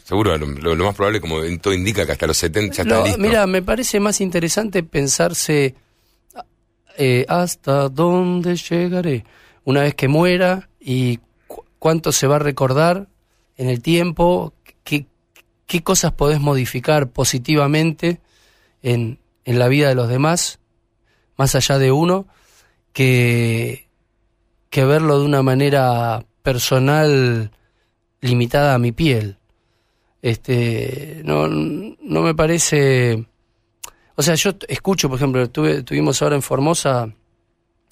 seguro, 0.04 0.36
lo, 0.36 0.46
lo- 0.46 0.74
lo 0.74 0.84
más 0.84 0.94
probable, 0.96 1.20
como 1.20 1.36
todo 1.60 1.72
indica, 1.72 2.04
que 2.04 2.12
hasta 2.12 2.26
los 2.26 2.36
70 2.36 2.74
ya 2.74 2.82
está 2.82 3.04
listo. 3.04 3.18
Mira, 3.18 3.46
me 3.46 3.62
parece 3.62 4.00
más 4.00 4.20
interesante 4.20 4.82
pensarse 4.82 5.76
eh, 6.96 7.24
hasta 7.28 7.88
dónde 7.88 8.56
llegaré 8.56 9.24
una 9.64 9.82
vez 9.82 9.94
que 9.94 10.08
muera 10.08 10.68
y 10.80 11.18
cu- 11.46 11.64
cuánto 11.78 12.12
se 12.12 12.26
va 12.26 12.36
a 12.36 12.40
recordar 12.40 13.08
en 13.56 13.68
el 13.68 13.82
tiempo, 13.82 14.52
qué, 14.84 15.06
qué 15.66 15.82
cosas 15.82 16.12
podés 16.12 16.40
modificar 16.40 17.08
positivamente 17.10 18.20
en, 18.82 19.18
en 19.44 19.58
la 19.58 19.68
vida 19.68 19.88
de 19.88 19.94
los 19.94 20.08
demás, 20.08 20.60
más 21.36 21.54
allá 21.54 21.78
de 21.78 21.90
uno, 21.92 22.26
que, 22.92 23.88
que 24.70 24.84
verlo 24.84 25.18
de 25.18 25.24
una 25.26 25.42
manera 25.42 26.24
personal 26.42 27.50
limitada 28.20 28.74
a 28.74 28.78
mi 28.78 28.92
piel. 28.92 29.38
Este, 30.22 31.22
no, 31.24 31.46
no 31.48 32.22
me 32.22 32.34
parece. 32.34 33.26
O 34.16 34.22
sea, 34.22 34.34
yo 34.34 34.52
escucho, 34.68 35.08
por 35.08 35.18
ejemplo, 35.18 35.48
tuve, 35.50 35.82
tuvimos 35.82 36.20
ahora 36.22 36.36
en 36.36 36.42
Formosa 36.42 37.12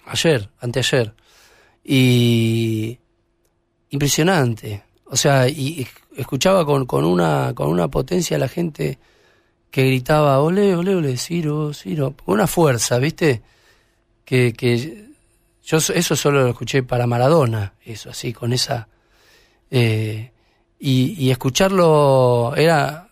ayer, 0.06 0.48
anteayer, 0.60 1.12
y 1.84 2.98
impresionante. 3.90 4.82
O 5.06 5.16
sea, 5.16 5.48
y, 5.48 5.86
escuchaba 6.16 6.64
con, 6.64 6.86
con 6.86 7.04
una 7.04 7.52
con 7.54 7.68
una 7.68 7.88
potencia 7.88 8.38
la 8.38 8.48
gente 8.48 8.98
que 9.70 9.84
gritaba, 9.86 10.40
ole, 10.40 10.74
ole, 10.76 10.94
ole, 10.94 11.16
Ciro, 11.16 11.72
Ciro, 11.74 12.14
una 12.26 12.46
fuerza, 12.46 12.98
¿viste? 12.98 13.42
Que, 14.24 14.52
que 14.52 15.08
yo 15.64 15.80
so- 15.80 15.92
eso 15.92 16.16
solo 16.16 16.42
lo 16.42 16.48
escuché 16.50 16.82
para 16.82 17.06
Maradona, 17.06 17.74
eso 17.84 18.10
así, 18.10 18.32
con 18.32 18.52
esa... 18.52 18.88
eh, 19.70 20.30
y, 20.78 21.14
y 21.18 21.30
escucharlo 21.30 22.54
era 22.56 23.08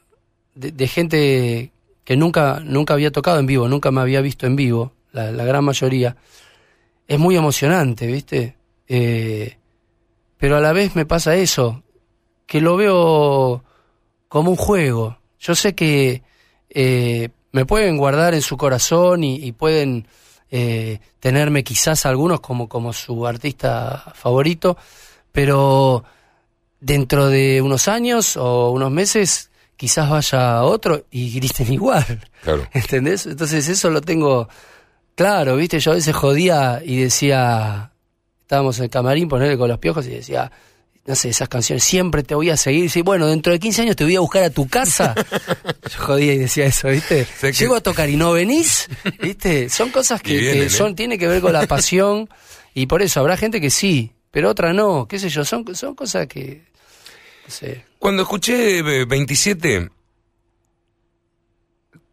de 0.54 0.86
gente 0.86 1.71
nunca, 2.16 2.60
nunca 2.64 2.94
había 2.94 3.10
tocado 3.10 3.38
en 3.38 3.46
vivo, 3.46 3.68
nunca 3.68 3.90
me 3.90 4.00
había 4.00 4.20
visto 4.20 4.46
en 4.46 4.56
vivo, 4.56 4.92
la, 5.12 5.30
la 5.30 5.44
gran 5.44 5.64
mayoría, 5.64 6.16
es 7.06 7.18
muy 7.18 7.36
emocionante, 7.36 8.06
¿viste? 8.06 8.56
Eh, 8.88 9.56
pero 10.38 10.56
a 10.56 10.60
la 10.60 10.72
vez 10.72 10.96
me 10.96 11.06
pasa 11.06 11.36
eso, 11.36 11.82
que 12.46 12.60
lo 12.60 12.76
veo 12.76 13.62
como 14.28 14.50
un 14.50 14.56
juego. 14.56 15.18
Yo 15.38 15.54
sé 15.54 15.74
que 15.74 16.22
eh, 16.70 17.28
me 17.52 17.66
pueden 17.66 17.96
guardar 17.96 18.34
en 18.34 18.42
su 18.42 18.56
corazón 18.56 19.24
y, 19.24 19.36
y 19.36 19.52
pueden 19.52 20.08
eh, 20.50 20.98
tenerme 21.20 21.64
quizás 21.64 22.06
algunos 22.06 22.40
como, 22.40 22.68
como 22.68 22.92
su 22.92 23.26
artista 23.26 24.12
favorito, 24.14 24.76
pero 25.30 26.04
dentro 26.80 27.28
de 27.28 27.62
unos 27.62 27.88
años 27.88 28.36
o 28.36 28.70
unos 28.70 28.90
meses 28.90 29.51
quizás 29.82 30.08
vaya 30.08 30.62
otro 30.62 31.06
y 31.10 31.32
griten 31.34 31.72
igual. 31.72 32.20
Claro. 32.44 32.68
¿Entendés? 32.72 33.26
Entonces 33.26 33.66
eso 33.68 33.90
lo 33.90 34.00
tengo 34.00 34.48
claro, 35.16 35.56
¿viste? 35.56 35.80
Yo 35.80 35.90
a 35.90 35.94
veces 35.96 36.14
jodía 36.14 36.80
y 36.84 36.98
decía, 37.02 37.90
estábamos 38.42 38.78
en 38.78 38.84
el 38.84 38.90
camarín, 38.90 39.28
ponerle 39.28 39.58
con 39.58 39.68
los 39.68 39.78
piojos 39.78 40.06
y 40.06 40.10
decía, 40.10 40.52
no 41.04 41.16
sé, 41.16 41.30
esas 41.30 41.48
canciones, 41.48 41.82
siempre 41.82 42.22
te 42.22 42.36
voy 42.36 42.50
a 42.50 42.56
seguir. 42.56 42.88
Y 42.94 43.02
bueno, 43.02 43.26
dentro 43.26 43.52
de 43.52 43.58
15 43.58 43.82
años 43.82 43.96
te 43.96 44.04
voy 44.04 44.14
a 44.14 44.20
buscar 44.20 44.44
a 44.44 44.50
tu 44.50 44.68
casa. 44.68 45.16
Yo 45.90 45.98
jodía 45.98 46.32
y 46.34 46.38
decía 46.38 46.66
eso, 46.66 46.86
¿viste? 46.88 47.24
Sé 47.24 47.48
que- 47.48 47.58
Llego 47.58 47.74
a 47.74 47.80
tocar 47.80 48.08
y 48.08 48.14
no 48.16 48.30
venís, 48.30 48.88
¿viste? 49.20 49.68
Son 49.68 49.90
cosas 49.90 50.22
que, 50.22 50.38
que 50.38 50.62
¿eh? 50.66 50.70
son, 50.70 50.94
tiene 50.94 51.18
que 51.18 51.26
ver 51.26 51.40
con 51.40 51.52
la 51.52 51.66
pasión 51.66 52.28
y 52.72 52.86
por 52.86 53.02
eso 53.02 53.18
habrá 53.18 53.36
gente 53.36 53.60
que 53.60 53.70
sí, 53.70 54.12
pero 54.30 54.48
otra 54.48 54.72
no, 54.72 55.08
qué 55.08 55.18
sé 55.18 55.28
yo, 55.28 55.44
son, 55.44 55.64
son 55.74 55.96
cosas 55.96 56.28
que, 56.28 56.62
Cuando 57.98 58.22
escuché 58.22 58.78
eh, 58.78 59.04
27, 59.04 59.90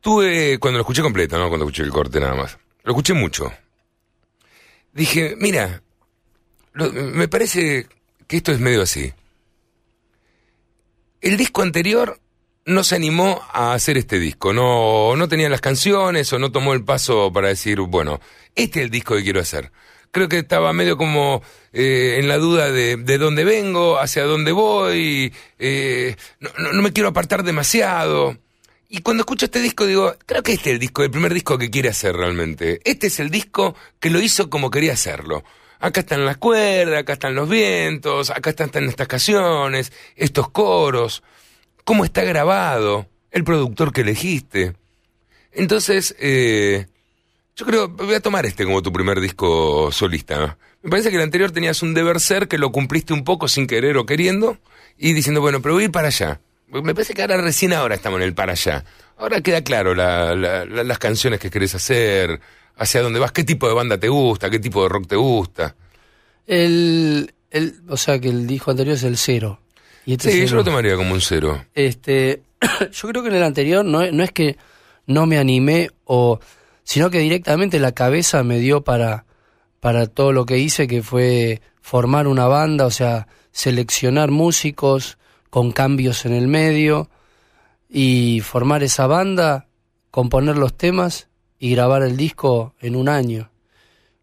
tuve, 0.02 0.58
cuando 0.60 0.78
lo 0.78 0.82
escuché 0.82 1.02
completo, 1.02 1.38
¿no? 1.38 1.48
Cuando 1.50 1.66
escuché 1.66 1.84
el 1.84 1.92
corte 1.92 2.20
nada 2.20 2.36
más. 2.36 2.58
Lo 2.84 2.92
escuché 2.92 3.14
mucho. 3.14 3.52
Dije, 4.94 5.36
mira, 5.38 5.82
lo- 6.74 6.92
me 6.92 7.28
parece 7.28 7.88
que 8.28 8.38
esto 8.38 8.52
es 8.52 8.60
medio 8.60 8.82
así. 8.82 9.14
El 11.22 11.38
disco 11.38 11.62
anterior 11.62 12.20
no 12.66 12.84
se 12.84 12.96
animó 12.96 13.42
a 13.52 13.74
hacer 13.74 13.98
este 13.98 14.20
disco, 14.20 14.54
no, 14.54 15.16
no 15.16 15.28
tenía 15.28 15.50
las 15.50 15.62
canciones 15.62 16.32
o 16.34 16.40
no 16.40 16.52
tomó 16.52 16.74
el 16.74 16.84
paso 16.84 17.32
para 17.34 17.48
decir, 17.50 17.80
bueno, 17.82 18.20
este 18.56 18.80
es 18.80 18.86
el 18.86 18.92
disco 18.92 19.16
que 19.16 19.24
quiero 19.24 19.40
hacer. 19.42 19.72
Creo 20.12 20.28
que 20.28 20.40
estaba 20.40 20.74
medio 20.74 20.98
como 20.98 21.42
eh, 21.72 22.18
en 22.20 22.28
la 22.28 22.38
duda 22.38 22.72
de, 22.72 22.98
de 22.98 23.18
dónde 23.18 23.44
vengo, 23.44 24.00
hacia 24.00 24.24
dónde 24.24 24.52
voy, 24.52 25.34
eh, 25.60 26.16
no, 26.40 26.82
me 26.82 26.92
quiero 26.92 27.10
apartar 27.10 27.44
demasiado. 27.44 28.38
Y 28.88 29.02
cuando 29.02 29.22
escucho 29.22 29.46
este 29.46 29.62
disco 29.62 29.86
digo, 29.86 30.16
creo 30.26 30.42
que 30.42 30.54
este 30.54 30.72
es 30.72 30.74
el 30.74 30.80
disco, 30.80 31.04
el 31.04 31.12
primer 31.12 31.34
disco 31.34 31.58
que 31.60 31.70
quiere 31.70 31.90
hacer 31.90 32.16
realmente. 32.16 32.82
Este 32.84 33.08
es 33.08 33.20
el 33.20 33.30
disco 33.30 33.76
que 34.00 34.10
lo 34.10 34.20
hizo 34.20 34.50
como 34.50 34.72
quería 34.72 34.94
hacerlo. 34.94 35.44
Acá 35.80 36.02
están 36.02 36.26
las 36.26 36.38
cuerdas, 36.38 37.00
acá 37.00 37.14
están 37.14 37.36
los 37.36 37.48
vientos, 37.48 38.32
acá 38.32 38.50
están, 38.50 38.68
están 38.68 38.90
estas 38.90 39.08
canciones, 39.08 39.94
estos 40.16 40.50
coros, 40.50 41.24
cómo 41.86 42.04
está 42.04 42.24
grabado, 42.24 43.08
el 43.32 43.44
productor 43.44 43.94
que 43.94 44.02
elegiste. 44.02 44.74
Entonces, 45.52 46.16
eh, 46.20 46.88
yo 47.60 47.66
creo, 47.66 47.88
voy 47.90 48.14
a 48.16 48.20
tomar 48.22 48.46
este 48.46 48.64
como 48.64 48.82
tu 48.82 48.92
primer 48.94 49.20
disco 49.20 49.92
solista. 49.92 50.58
Me 50.82 50.90
parece 50.90 51.10
que 51.10 51.18
el 51.18 51.22
anterior 51.24 51.52
tenías 51.52 51.82
un 51.84 51.94
deber 51.94 52.20
ser 52.22 52.48
que 52.48 52.58
lo 52.58 52.72
cumpliste 52.72 53.12
un 53.14 53.24
poco 53.26 53.48
sin 53.50 53.68
querer 53.68 53.98
o 53.98 54.06
queriendo 54.06 54.58
y 54.98 55.12
diciendo, 55.14 55.42
bueno, 55.42 55.62
pero 55.62 55.74
voy 55.76 55.84
a 55.84 55.86
ir 55.88 55.92
para 55.92 56.08
allá. 56.08 56.40
Me 56.68 56.94
parece 56.94 57.14
que 57.14 57.22
ahora 57.22 57.38
recién 57.42 57.74
ahora 57.74 57.96
estamos 57.96 58.18
en 58.18 58.24
el 58.24 58.34
para 58.34 58.54
allá. 58.54 58.86
Ahora 59.18 59.42
queda 59.42 59.62
claro 59.64 59.94
la, 59.96 60.36
la- 60.36 60.66
la- 60.66 60.84
las 60.84 60.98
canciones 61.00 61.40
que 61.40 61.50
querés 61.50 61.76
hacer, 61.76 62.40
hacia 62.78 63.02
dónde 63.02 63.20
vas, 63.20 63.32
qué 63.34 63.44
tipo 63.44 63.68
de 63.68 63.74
banda 63.74 63.98
te 63.98 64.08
gusta, 64.08 64.50
qué 64.50 64.60
tipo 64.60 64.84
de 64.84 64.90
rock 64.90 65.08
te 65.08 65.16
gusta. 65.18 65.76
El, 66.48 67.34
el, 67.52 67.82
o 67.90 67.98
sea 67.98 68.20
que 68.20 68.30
el 68.30 68.48
disco 68.48 68.72
anterior 68.72 68.96
es 68.96 69.04
el 69.04 69.18
cero. 69.18 69.60
Y 70.06 70.14
este 70.14 70.32
Sí, 70.32 70.46
yo 70.48 70.56
lo 70.56 70.64
tomaría 70.64 70.96
como 70.96 71.14
un 71.14 71.22
cero. 71.22 71.66
Este, 71.76 72.42
yo 72.92 73.08
creo 73.10 73.22
que 73.24 73.30
en 73.30 73.36
el 73.36 73.44
anterior 73.44 73.84
no, 73.86 74.10
no 74.12 74.24
es 74.24 74.32
que 74.32 74.58
no 75.08 75.26
me 75.26 75.38
animé 75.38 75.90
o, 76.06 76.40
sino 76.90 77.10
que 77.10 77.20
directamente 77.20 77.80
la 77.80 77.92
cabeza 77.92 78.44
me 78.44 78.58
dio 78.58 78.84
para, 78.84 79.26
para 79.80 80.08
todo 80.08 80.32
lo 80.32 80.46
que 80.46 80.58
hice, 80.58 80.88
que 80.88 81.04
fue 81.04 81.62
formar 81.82 82.28
una 82.28 82.48
banda, 82.48 82.86
o 82.86 82.92
sea, 82.92 83.28
seleccionar 83.52 84.32
músicos 84.32 85.18
con 85.50 85.72
cambios 85.72 86.26
en 86.26 86.34
el 86.34 86.48
medio 86.48 87.10
y 87.90 88.42
formar 88.42 88.82
esa 88.82 89.08
banda, 89.08 89.68
componer 90.10 90.58
los 90.58 90.76
temas 90.76 91.28
y 91.60 91.72
grabar 91.72 92.02
el 92.02 92.18
disco 92.18 92.74
en 92.80 92.96
un 92.96 93.10
año, 93.10 93.52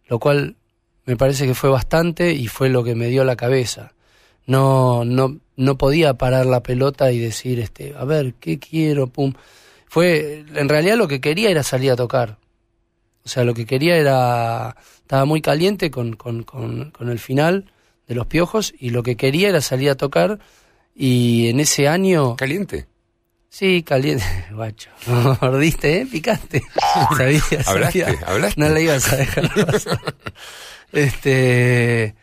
lo 0.06 0.18
cual 0.18 0.56
me 1.04 1.16
parece 1.16 1.46
que 1.46 1.54
fue 1.54 1.70
bastante 1.70 2.32
y 2.32 2.48
fue 2.48 2.68
lo 2.68 2.82
que 2.82 2.94
me 2.94 3.06
dio 3.06 3.24
la 3.24 3.36
cabeza 3.36 3.92
no, 4.46 5.04
no, 5.04 5.38
no 5.56 5.76
podía 5.76 6.14
parar 6.14 6.46
la 6.46 6.62
pelota 6.62 7.12
y 7.12 7.18
decir, 7.18 7.58
este, 7.60 7.94
a 7.96 8.04
ver, 8.04 8.34
¿qué 8.34 8.58
quiero? 8.58 9.08
Pum. 9.08 9.34
Fue, 9.86 10.44
en 10.54 10.68
realidad 10.68 10.96
lo 10.96 11.08
que 11.08 11.20
quería 11.20 11.50
era 11.50 11.62
salir 11.62 11.90
a 11.90 11.96
tocar. 11.96 12.38
O 13.26 13.28
sea, 13.28 13.42
lo 13.44 13.52
que 13.54 13.66
quería 13.66 13.96
era, 13.96 14.76
estaba 15.02 15.24
muy 15.26 15.42
caliente 15.42 15.90
con, 15.90 16.14
con, 16.14 16.44
con, 16.44 16.92
con 16.92 17.10
el 17.10 17.18
final 17.18 17.70
de 18.06 18.14
los 18.14 18.26
piojos 18.26 18.72
y 18.78 18.90
lo 18.90 19.02
que 19.02 19.16
quería 19.16 19.48
era 19.48 19.60
salir 19.60 19.90
a 19.90 19.96
tocar 19.96 20.38
y 20.94 21.48
en 21.48 21.58
ese 21.60 21.88
año, 21.88 22.36
¿Caliente? 22.36 22.86
sí, 23.48 23.82
caliente, 23.82 24.24
guacho, 24.52 24.90
mordiste, 25.42 26.02
¿eh? 26.02 26.06
Picante. 26.06 26.62
Sabía, 27.16 27.40
¿Hablaste? 27.66 28.04
sabía. 28.04 28.18
¿Hablaste? 28.26 28.60
No 28.60 28.68
la 28.68 28.80
ibas 28.80 29.12
a 29.12 29.16
dejar 29.16 29.66
pasar. 29.66 30.00
Este. 30.92 32.14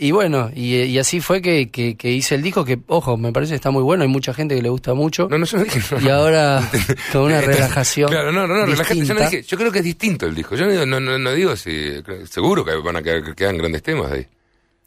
Y 0.00 0.12
bueno, 0.12 0.48
y, 0.54 0.76
y 0.76 0.98
así 1.00 1.20
fue 1.20 1.42
que, 1.42 1.70
que, 1.70 1.96
que 1.96 2.12
hice 2.12 2.36
el 2.36 2.42
disco, 2.42 2.64
que, 2.64 2.78
ojo, 2.86 3.16
me 3.16 3.32
parece 3.32 3.50
que 3.50 3.56
está 3.56 3.72
muy 3.72 3.82
bueno, 3.82 4.04
hay 4.04 4.08
mucha 4.08 4.32
gente 4.32 4.54
que 4.54 4.62
le 4.62 4.68
gusta 4.68 4.94
mucho. 4.94 5.26
No, 5.28 5.38
no, 5.38 5.44
yo 5.44 5.58
no 5.58 5.64
dije 5.64 5.80
no. 5.90 6.00
Y 6.00 6.08
ahora, 6.08 6.62
con 7.12 7.22
una 7.22 7.40
relajación. 7.40 8.08
Claro, 8.08 8.30
no, 8.30 8.46
no, 8.46 8.54
no, 8.58 8.66
relajate. 8.66 9.04
Yo 9.04 9.14
no 9.14 9.20
dije, 9.22 9.42
yo 9.42 9.58
creo 9.58 9.72
que 9.72 9.78
es 9.80 9.84
distinto 9.84 10.26
el 10.26 10.36
disco. 10.36 10.54
Yo 10.54 10.66
no, 10.66 10.70
digo- 10.70 10.86
no, 10.86 11.00
no, 11.00 11.18
no 11.18 11.32
digo 11.32 11.56
si, 11.56 11.72
seguro 12.30 12.64
que 12.64 12.76
van 12.76 12.94
a 12.94 13.02
quedar, 13.02 13.24
que 13.24 13.34
quedan 13.34 13.58
grandes 13.58 13.82
temas 13.82 14.10
de 14.12 14.16
ahí. 14.18 14.26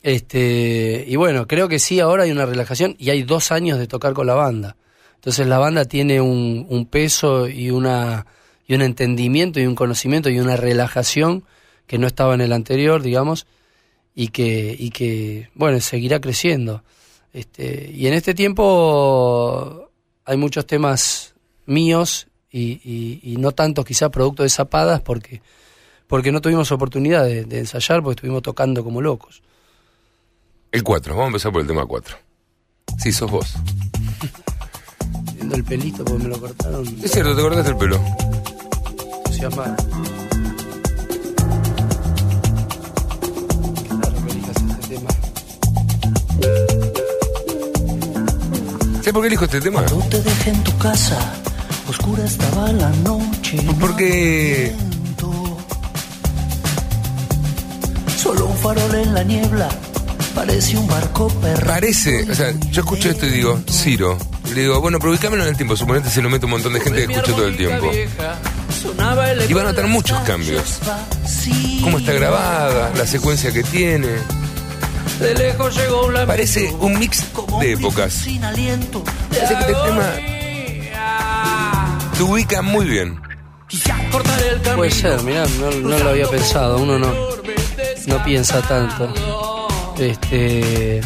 Este, 0.01 1.05
y 1.07 1.15
bueno, 1.15 1.45
creo 1.47 1.67
que 1.67 1.77
sí, 1.77 1.99
ahora 1.99 2.23
hay 2.23 2.31
una 2.31 2.45
relajación 2.45 2.95
y 2.97 3.09
hay 3.09 3.23
dos 3.23 3.51
años 3.51 3.77
de 3.79 3.87
tocar 3.87 4.13
con 4.13 4.27
la 4.27 4.33
banda. 4.33 4.75
Entonces 5.15 5.45
la 5.45 5.59
banda 5.59 5.85
tiene 5.85 6.21
un, 6.21 6.65
un 6.69 6.85
peso 6.87 7.47
y 7.47 7.69
una 7.69 8.25
y 8.67 8.73
un 8.73 8.81
entendimiento 8.81 9.59
y 9.59 9.65
un 9.67 9.75
conocimiento 9.75 10.29
y 10.29 10.39
una 10.39 10.55
relajación 10.55 11.43
que 11.85 11.97
no 11.97 12.07
estaba 12.07 12.33
en 12.33 12.41
el 12.41 12.53
anterior, 12.53 13.01
digamos, 13.03 13.45
y 14.15 14.27
que, 14.29 14.75
y 14.77 14.89
que 14.89 15.49
bueno, 15.55 15.79
seguirá 15.79 16.19
creciendo. 16.19 16.83
Este, 17.33 17.89
y 17.93 18.07
en 18.07 18.13
este 18.13 18.33
tiempo 18.33 19.89
hay 20.25 20.37
muchos 20.37 20.65
temas 20.67 21.33
míos 21.65 22.27
y, 22.51 22.81
y- 22.83 23.19
y 23.23 23.37
no 23.37 23.51
tantos 23.53 23.85
quizá 23.85 24.09
producto 24.09 24.43
de 24.43 24.49
zapadas 24.49 24.99
porque, 25.01 25.41
porque 26.07 26.31
no 26.31 26.41
tuvimos 26.41 26.71
oportunidad 26.71 27.23
de, 27.23 27.45
de 27.45 27.59
ensayar 27.59 28.03
porque 28.03 28.15
estuvimos 28.17 28.41
tocando 28.43 28.83
como 28.83 29.01
locos. 29.01 29.41
El 30.71 30.83
4, 30.83 31.13
vamos 31.13 31.25
a 31.25 31.27
empezar 31.27 31.51
por 31.53 31.61
el 31.61 31.67
tema 31.67 31.85
4. 31.85 32.17
Sí, 32.97 33.11
sos 33.11 33.31
vos. 33.31 33.53
Viendo 35.35 35.55
el 35.55 35.63
pelito 35.63 36.03
porque 36.05 36.23
me 36.23 36.29
lo 36.29 36.39
cortaron 36.39 36.85
Es 37.03 37.11
cierto, 37.11 37.35
te 37.35 37.41
cortaste 37.41 37.71
el 37.71 37.77
pelo. 37.77 37.99
entusiasmado. 39.25 39.75
¿Sabes 49.11 49.19
por 49.19 49.23
qué 49.23 49.27
elijo 49.27 49.43
este 49.43 49.59
tema? 49.59 49.83
Cuando 49.83 50.05
te 50.05 50.21
dejé 50.21 50.51
en 50.51 50.63
tu 50.63 50.77
casa, 50.77 51.19
oscura 51.89 52.23
estaba 52.23 52.71
la 52.71 52.89
noche. 53.03 53.61
no 53.61 53.73
Porque. 53.77 54.73
Solo 58.15 58.45
un 58.45 58.57
farol 58.57 58.95
en 58.95 59.13
la 59.13 59.23
niebla, 59.23 59.67
parece 60.33 60.77
un 60.77 60.87
barco 60.87 61.27
perro. 61.27 61.67
parece, 61.67 62.31
o 62.31 62.33
sea, 62.33 62.53
yo 62.71 62.83
escucho 62.83 63.09
esto 63.09 63.25
y 63.25 63.31
digo, 63.31 63.59
Ciro. 63.69 64.17
Y 64.49 64.53
le 64.53 64.61
digo, 64.61 64.79
bueno, 64.79 64.97
pero 64.97 65.11
ubicámelo 65.11 65.43
en 65.43 65.49
el 65.49 65.57
tiempo. 65.57 65.75
Suponete 65.75 66.09
se 66.09 66.21
lo 66.21 66.29
mete 66.29 66.45
un 66.45 66.51
montón 66.51 66.71
de 66.71 66.79
gente 66.79 67.05
que 67.05 67.11
escucha 67.11 67.35
todo 67.35 67.47
el 67.47 67.57
tiempo. 67.57 67.91
Y 69.49 69.53
van 69.53 69.65
a 69.65 69.69
notar 69.71 69.87
muchos 69.87 70.17
cambios. 70.19 70.79
Cómo 71.83 71.97
está 71.97 72.13
grabada, 72.13 72.93
la 72.95 73.05
secuencia 73.05 73.51
que 73.51 73.63
tiene. 73.63 74.07
De 75.19 75.35
lejos 75.35 75.75
llegó 75.75 76.05
un 76.05 76.13
Parece 76.25 76.73
un 76.79 76.97
mix 76.97 77.23
de 77.59 77.73
épocas. 77.73 78.13
Sin 78.13 78.43
aliento. 78.43 79.03
Parece 79.03 79.53
que 79.55 79.61
este 79.61 79.73
tema 79.73 80.13
te 82.17 82.23
ubica 82.23 82.61
muy 82.61 82.85
bien. 82.85 83.21
Puede 84.75 84.91
ser, 84.91 85.21
mirá, 85.23 85.45
no, 85.59 85.71
no 85.71 85.99
lo 85.99 86.09
había 86.09 86.27
pensado. 86.27 86.77
Uno 86.77 86.99
no, 86.99 87.13
no 88.07 88.23
piensa 88.23 88.61
tanto. 88.61 89.13
Este. 89.97 91.01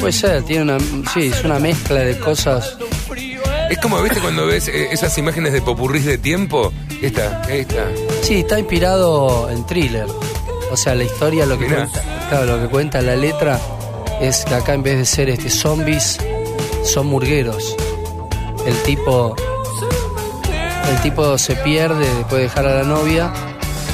Puede 0.00 0.12
ser, 0.12 0.42
tiene 0.44 0.62
una. 0.62 0.78
Sí, 1.12 1.30
es 1.32 1.44
una 1.44 1.58
mezcla 1.58 2.00
de 2.00 2.18
cosas. 2.18 2.76
Es 3.70 3.78
como, 3.78 4.00
¿viste 4.02 4.20
cuando 4.20 4.46
ves 4.46 4.68
eh, 4.68 4.88
esas 4.92 5.16
imágenes 5.18 5.52
de 5.52 5.60
popurrís 5.60 6.04
de 6.04 6.18
tiempo? 6.18 6.72
Esta, 7.02 7.42
esta. 7.52 7.86
Sí, 8.22 8.36
está 8.36 8.58
inspirado 8.58 9.50
en 9.50 9.66
thriller. 9.66 10.06
O 10.70 10.76
sea, 10.76 10.94
la 10.94 11.04
historia, 11.04 11.46
lo 11.46 11.58
que 11.58 11.66
Mirá. 11.66 11.88
cuenta, 11.88 12.02
claro, 12.28 12.56
lo 12.56 12.62
que 12.62 12.68
cuenta 12.68 13.02
la 13.02 13.16
letra 13.16 13.60
es 14.20 14.44
que 14.44 14.54
acá 14.54 14.74
en 14.74 14.82
vez 14.82 14.98
de 14.98 15.04
ser 15.04 15.28
este 15.28 15.50
zombies, 15.50 16.18
son 16.84 17.06
murgueros. 17.06 17.76
El 18.66 18.76
tipo, 18.82 19.36
el 20.90 21.00
tipo 21.02 21.38
se 21.38 21.56
pierde 21.56 22.06
después 22.14 22.34
de 22.34 22.42
dejar 22.42 22.66
a 22.66 22.82
la 22.82 22.84
novia 22.84 23.32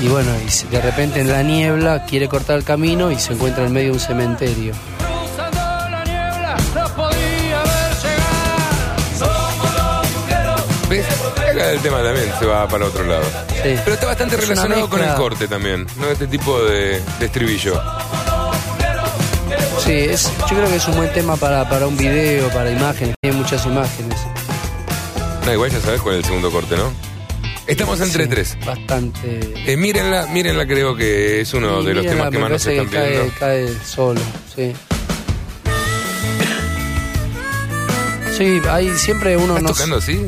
y 0.02 0.08
bueno, 0.08 0.30
y 0.36 0.66
de 0.68 0.80
repente 0.80 1.20
en 1.20 1.28
la 1.28 1.42
niebla 1.42 2.04
quiere 2.06 2.28
cortar 2.28 2.56
el 2.58 2.64
camino 2.64 3.12
y 3.12 3.18
se 3.18 3.34
encuentra 3.34 3.64
en 3.64 3.72
medio 3.72 3.88
de 3.88 3.94
un 3.94 4.00
cementerio. 4.00 4.74
Acá 11.62 11.70
el 11.72 11.80
tema 11.80 12.02
también 12.02 12.26
se 12.38 12.46
va 12.46 12.66
para 12.68 12.86
otro 12.86 13.04
lado. 13.06 13.22
Sí. 13.62 13.74
Pero 13.84 13.94
está 13.94 14.06
bastante 14.06 14.34
Es 14.34 14.40
relacionado 14.48 14.88
con 14.90 15.02
el 15.02 15.14
corte 15.14 15.46
también, 15.46 15.86
¿no? 15.98 16.08
Este 16.08 16.26
tipo 16.26 16.60
de, 16.64 17.00
de 17.20 17.26
estribillo. 17.26 17.80
Sí, 19.84 19.92
es, 19.92 20.30
yo 20.48 20.56
creo 20.56 20.66
que 20.68 20.76
es 20.76 20.86
un 20.88 20.96
buen 20.96 21.12
tema 21.12 21.36
para, 21.36 21.68
para 21.68 21.86
un 21.86 21.96
video, 21.96 22.48
para 22.50 22.70
imágenes, 22.70 23.14
tiene 23.20 23.36
muchas 23.36 23.64
imágenes. 23.66 24.18
No, 25.44 25.52
igual 25.52 25.70
ya 25.70 25.80
sabes 25.80 26.00
cuál 26.00 26.16
es 26.16 26.18
el 26.20 26.24
segundo 26.26 26.50
corte, 26.50 26.76
¿no? 26.76 26.92
Estamos 27.66 28.00
entre 28.00 28.24
Sí, 28.24 28.30
tres. 28.30 28.56
Bastante. 28.66 29.40
Eh, 29.66 29.76
mírenla, 29.76 30.26
mírenla, 30.26 30.66
creo 30.66 30.94
que 30.96 31.40
es 31.40 31.54
uno 31.54 31.80
Sí, 31.80 31.86
de 31.86 31.94
los 31.94 32.02
mírenla, 32.04 32.10
temas 32.10 32.30
que 32.32 32.38
más 32.38 32.50
nos 32.50 32.66
están 32.66 32.86
que 32.88 32.96
cae, 32.96 33.10
viendo. 33.10 33.32
cae 33.38 33.68
solo, 33.84 34.20
sí. 34.54 34.72
Sí, 38.36 38.60
hay 38.68 38.90
siempre 38.96 39.36
uno 39.36 39.56
¿Estás 39.56 39.62
no 39.62 39.68
tocando 39.70 39.96
así? 39.96 40.20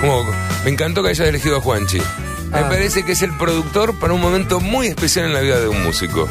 Como, 0.00 0.24
me 0.64 0.70
encantó 0.70 1.02
que 1.02 1.10
hayas 1.10 1.28
elegido 1.28 1.56
a 1.56 1.60
Juanchi. 1.60 1.98
Me 1.98 2.58
Ah. 2.60 2.68
parece 2.68 3.04
que 3.04 3.12
es 3.12 3.22
el 3.22 3.32
productor 3.36 3.98
para 3.98 4.12
un 4.12 4.20
momento 4.20 4.60
muy 4.60 4.86
especial 4.88 5.26
en 5.26 5.32
la 5.34 5.40
vida 5.40 5.58
de 5.58 5.68
un 5.68 5.82
músico. 5.82 6.28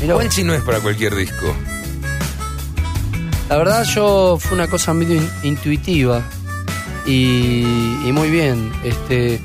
Mirá, 0.00 0.14
Juanchi 0.14 0.42
no 0.42 0.52
es 0.54 0.62
para 0.62 0.80
cualquier 0.80 1.14
disco. 1.14 1.54
La 3.48 3.56
verdad 3.58 3.84
yo 3.84 4.38
fue 4.40 4.54
una 4.56 4.66
cosa 4.68 4.94
medio 4.94 5.16
in- 5.16 5.30
intuitiva 5.42 6.22
y, 7.06 7.60
y 8.04 8.12
muy 8.12 8.30
bien. 8.30 8.72
Este 8.82 9.40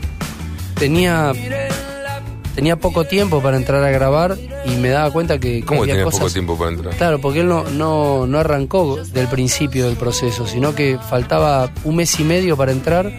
tenía 0.75 1.33
tenía 2.57 2.75
poco 2.75 3.03
tiempo 3.03 3.39
para 3.39 3.55
entrar 3.55 3.83
a 3.83 3.91
grabar 3.91 4.35
y 4.65 4.71
me 4.77 4.89
daba 4.89 5.11
cuenta 5.11 5.37
que, 5.37 5.59
que 5.59 5.63
¿Cómo 5.63 5.83
había 5.83 5.93
tenía 5.93 6.05
cosas- 6.05 6.19
poco 6.21 6.31
tiempo 6.33 6.57
para 6.57 6.71
entrar? 6.71 6.95
Claro, 6.95 7.21
porque 7.21 7.41
él 7.41 7.47
no, 7.47 7.63
no, 7.65 8.25
no 8.25 8.39
arrancó 8.39 8.97
del 9.13 9.27
principio 9.27 9.85
del 9.85 9.95
proceso, 9.95 10.47
sino 10.47 10.73
que 10.73 10.97
faltaba 11.07 11.69
un 11.83 11.97
mes 11.97 12.19
y 12.19 12.23
medio 12.23 12.57
para 12.57 12.71
entrar. 12.71 13.11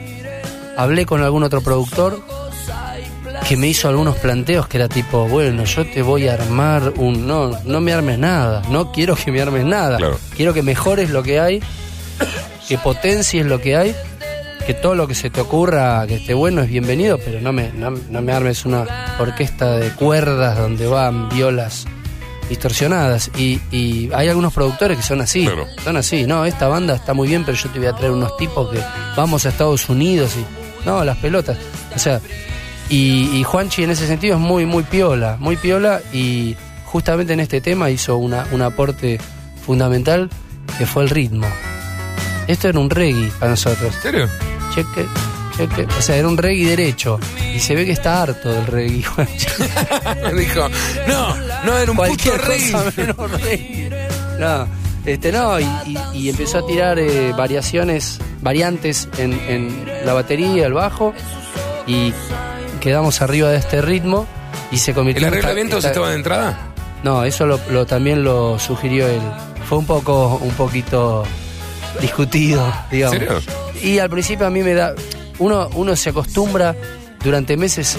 Hablé 0.77 1.07
con 1.07 1.23
algún 1.23 1.45
otro 1.45 1.61
productor 1.61 2.21
que 3.49 3.57
me 3.57 3.69
hizo 3.69 3.89
algunos 3.89 4.17
planteos 4.17 4.67
que 4.67 4.77
era 4.79 4.89
tipo, 4.89 5.29
bueno, 5.29 5.63
yo 5.65 5.87
te 5.87 6.03
voy 6.03 6.27
a 6.27 6.35
armar 6.35 6.95
un... 6.97 7.29
No, 7.29 7.53
no 7.65 7.81
me 7.81 7.93
armes 7.93 8.19
nada, 8.19 8.63
no 8.71 8.91
quiero 8.91 9.15
que 9.15 9.31
me 9.31 9.41
armes 9.41 9.65
nada. 9.65 9.99
Claro. 9.99 10.19
Quiero 10.37 10.53
que 10.53 10.63
mejores 10.65 11.11
lo 11.11 11.23
que 11.23 11.39
hay, 11.39 11.63
que 12.67 12.77
potencies 12.77 13.47
lo 13.47 13.61
que 13.61 13.77
hay, 13.77 13.95
que 14.69 14.75
todo 14.75 14.95
lo 14.95 15.09
que 15.09 15.15
se 15.15 15.31
te 15.31 15.41
ocurra 15.41 16.07
que 16.07 16.17
esté 16.17 16.35
bueno 16.35 16.61
es 16.61 16.69
bienvenido, 16.69 17.17
pero 17.17 17.41
no 17.41 17.55
me, 17.55 17.73
no, 17.73 17.91
no 18.11 18.21
me 18.21 18.33
armes 18.35 18.67
una 18.67 18.85
orquesta 19.19 19.79
de 19.79 19.89
cuerdas 19.93 20.59
donde 20.59 20.87
van 20.87 21.31
violas 21.31 21.87
distorsionadas. 22.51 23.31
Y, 23.39 23.63
y 23.71 24.11
hay 24.15 24.29
algunos 24.29 24.53
productores 24.53 24.99
que 24.99 25.03
son 25.03 25.23
así, 25.23 25.47
Claro. 25.47 25.65
son 25.83 25.97
así, 25.97 26.27
no, 26.27 26.45
esta 26.45 26.69
banda 26.69 26.95
está 26.97 27.15
muy 27.15 27.29
bien, 27.29 27.47
pero 27.47 27.57
yo 27.57 27.71
te 27.71 27.79
voy 27.79 27.89
a 27.89 27.95
traer 27.95 28.13
unos 28.13 28.37
tipos 28.37 28.71
que 28.71 28.79
vamos 29.17 29.47
a 29.47 29.49
Estados 29.49 29.89
Unidos 29.89 30.33
y... 30.37 30.85
No, 30.87 31.03
las 31.03 31.17
pelotas. 31.17 31.57
O 31.97 31.99
sea, 31.99 32.21
y, 32.91 33.39
y 33.39 33.45
Juanchi 33.45 33.85
en 33.85 33.91
ese 33.93 34.07
sentido 34.07 34.35
es 34.37 34.41
muy, 34.41 34.67
muy 34.67 34.83
piola, 34.83 35.39
muy 35.41 35.57
piola 35.57 36.03
y 36.13 36.57
justamente 36.85 37.33
en 37.33 37.41
este 37.41 37.63
tema 37.63 37.89
hizo 37.89 38.19
una, 38.19 38.47
un 38.53 38.61
aporte 38.61 39.19
fundamental 39.65 40.29
que 40.77 40.85
fue 40.85 41.05
el 41.05 41.09
ritmo. 41.09 41.47
Esto 42.47 42.69
era 42.69 42.79
un 42.79 42.91
reggae 42.91 43.31
para 43.39 43.53
nosotros. 43.53 43.95
¿En 43.97 44.03
serio? 44.03 44.29
Cheque, 44.85 45.07
cheque. 45.57 45.87
O 45.99 46.03
sea, 46.03 46.17
era 46.17 46.29
un 46.29 46.37
reggae 46.37 46.67
derecho. 46.71 47.19
Y 47.55 47.59
se 47.61 47.75
ve 47.75 47.85
que 47.85 47.93
está 47.93 48.23
harto 48.23 48.49
del 48.49 48.67
reggae. 48.67 49.05
Dijo, 50.37 50.69
no, 51.09 51.37
no 51.65 51.77
era 51.79 51.91
un 51.91 51.97
Cualquier 51.97 52.35
puto 52.37 52.47
rey. 52.49 52.71
cosa 52.73 52.93
menos 52.97 53.31
reggae. 53.41 54.09
No, 54.39 54.69
este 55.05 55.33
no, 55.33 55.59
y, 55.59 55.65
y- 55.87 55.99
y 56.15 56.29
empezó 56.29 56.59
a 56.59 56.67
tirar 56.67 56.99
eh, 56.99 57.33
variaciones, 57.37 58.19
variantes 58.41 59.09
en, 59.19 59.33
en 59.49 59.85
la 60.05 60.13
batería, 60.13 60.67
el 60.67 60.75
bajo, 60.75 61.13
y 61.87 62.13
quedamos 62.81 63.21
arriba 63.23 63.49
de 63.51 63.57
este 63.59 63.81
ritmo 63.83 64.27
y 64.71 64.79
se 64.79 64.95
convirtió 64.95 65.27
¿El 65.27 65.33
arreglamiento 65.33 65.79
esta- 65.79 65.89
estaba 65.89 66.11
de 66.11 66.17
entrada? 66.17 66.57
No, 67.03 67.25
eso 67.25 67.47
lo, 67.47 67.59
lo- 67.71 67.87
también 67.87 68.23
lo 68.23 68.59
sugirió 68.61 69.09
él. 69.09 69.21
Fue 69.69 69.79
un 69.79 69.87
poco, 69.87 70.37
un 70.41 70.53
poquito 70.53 71.25
discutido, 72.01 72.73
digamos. 72.91 73.15
¿En 73.17 73.29
serio? 73.29 73.41
Y 73.83 73.99
al 73.99 74.11
principio 74.11 74.47
a 74.47 74.51
mí 74.51 74.63
me 74.63 74.75
da. 74.75 74.95
Uno, 75.39 75.69
uno 75.75 75.95
se 75.97 76.11
acostumbra 76.11 76.75
durante 77.23 77.57
meses 77.57 77.97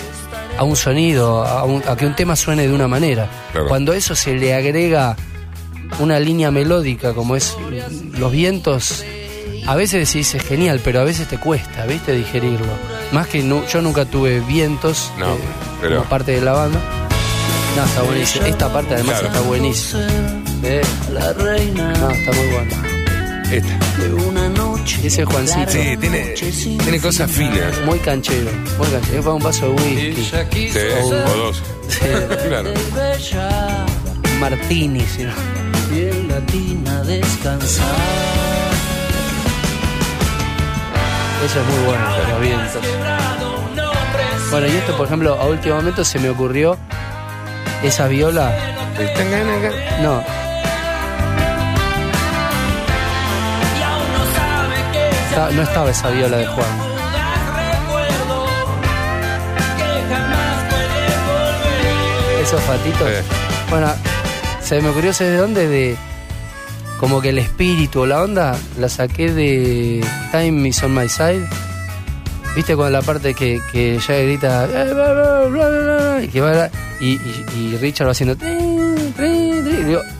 a 0.57 0.63
un 0.63 0.75
sonido, 0.75 1.43
a, 1.45 1.63
un- 1.63 1.83
a 1.87 1.95
que 1.95 2.05
un 2.05 2.15
tema 2.15 2.35
suene 2.35 2.67
de 2.67 2.73
una 2.73 2.87
manera. 2.87 3.29
Claro. 3.51 3.67
Cuando 3.67 3.93
eso 3.93 4.15
se 4.15 4.33
le 4.35 4.53
agrega 4.53 5.15
una 5.99 6.19
línea 6.19 6.51
melódica 6.51 7.13
como 7.13 7.35
es 7.35 7.55
los 8.17 8.31
vientos, 8.31 9.03
a 9.67 9.75
veces 9.75 10.07
decís 10.07 10.33
es 10.35 10.43
genial, 10.43 10.81
pero 10.83 10.99
a 10.99 11.03
veces 11.03 11.27
te 11.27 11.37
cuesta, 11.37 11.85
¿viste? 11.85 12.11
Digerirlo. 12.13 12.67
Más 13.11 13.27
que 13.27 13.41
nu- 13.41 13.63
yo 13.71 13.81
nunca 13.81 14.05
tuve 14.05 14.39
vientos 14.41 15.11
No, 15.17 15.33
eh, 15.33 15.37
pero- 15.81 15.97
como 15.97 16.09
parte 16.09 16.31
de 16.33 16.41
la 16.41 16.51
banda. 16.53 16.79
No, 17.77 17.85
está 17.85 18.01
buenísimo. 18.01 18.45
Esta 18.45 18.73
parte 18.73 18.95
además 18.95 19.19
Claro. 19.19 19.27
está 19.27 19.41
buenísima. 19.47 20.07
Eh, 20.63 20.81
La 21.13 21.33
reina 21.33 21.93
No, 21.93 22.09
está 22.11 22.31
muy 22.33 22.47
buena. 22.47 23.51
Esta. 23.51 23.79
Noche. 24.89 25.07
Ese 25.07 25.21
es 25.21 25.27
Juancito. 25.27 25.71
Sí, 25.71 25.97
tiene, 25.97 26.33
tiene 26.83 26.99
cosas 26.99 27.31
finas. 27.31 27.81
Muy 27.85 27.99
canchero, 27.99 28.51
muy 28.77 28.87
canchero. 28.87 29.17
Es 29.17 29.23
para 29.23 29.35
un 29.35 29.43
vaso 29.43 29.65
de 29.65 29.71
whisky. 29.71 30.23
Sí, 30.23 30.79
o 31.01 31.09
dos. 31.09 31.63
claro. 32.47 32.73
Martini, 34.39 35.01
si 35.01 35.23
no. 35.23 35.33
piel 35.89 36.27
latina 36.27 37.03
descansar. 37.03 37.85
Eso 41.45 41.61
es 41.61 41.67
muy 41.67 41.85
bueno, 41.85 42.05
los 42.31 42.41
vientos. 42.41 42.83
Bueno, 44.51 44.67
y 44.67 44.71
esto, 44.71 44.97
por 44.97 45.05
ejemplo, 45.05 45.35
a 45.39 45.45
último 45.45 45.75
momento 45.75 46.03
se 46.03 46.19
me 46.19 46.29
ocurrió 46.29 46.77
esa 47.83 48.07
viola. 48.07 48.53
No. 50.01 50.48
Está- 55.29 55.49
no 55.51 55.61
estaba 55.61 55.89
esa 55.91 56.09
viola 56.09 56.37
de 56.37 56.47
Juan. 56.47 56.67
Esos 62.41 62.61
fatitos. 62.61 63.07
Sí. 63.07 63.35
Bueno, 63.69 63.87
se 64.61 64.81
me 64.81 64.89
ocurrió, 64.89 65.13
¿sabes 65.13 65.33
de 65.33 65.39
dónde? 65.39 65.67
De. 65.67 65.97
Como 66.99 67.21
que 67.21 67.29
el 67.29 67.37
espíritu 67.37 68.01
o 68.01 68.05
la 68.05 68.21
onda 68.23 68.57
la 68.77 68.89
saqué 68.89 69.31
de 69.31 70.03
Time 70.31 70.67
is 70.67 70.83
on 70.83 70.93
my 70.93 71.07
side. 71.07 71.47
¿Viste 72.55 72.75
cuando 72.75 72.97
la 72.97 73.01
parte 73.05 73.33
que, 73.33 73.61
que 73.71 73.95
ella 73.95 74.15
grita 74.15 74.65
"Eh, 74.65 74.93
bla, 74.93 75.13
bla, 75.13 75.39
bla, 75.47 75.69
bla, 75.69 75.69
bla", 75.69 76.23
y 76.23 76.27
que 76.27 76.41
va 76.41 76.69
y, 76.99 77.11
y- 77.13 77.45
y 77.55 77.77
Richard 77.79 78.07
va 78.07 78.11
haciendo 78.11 78.35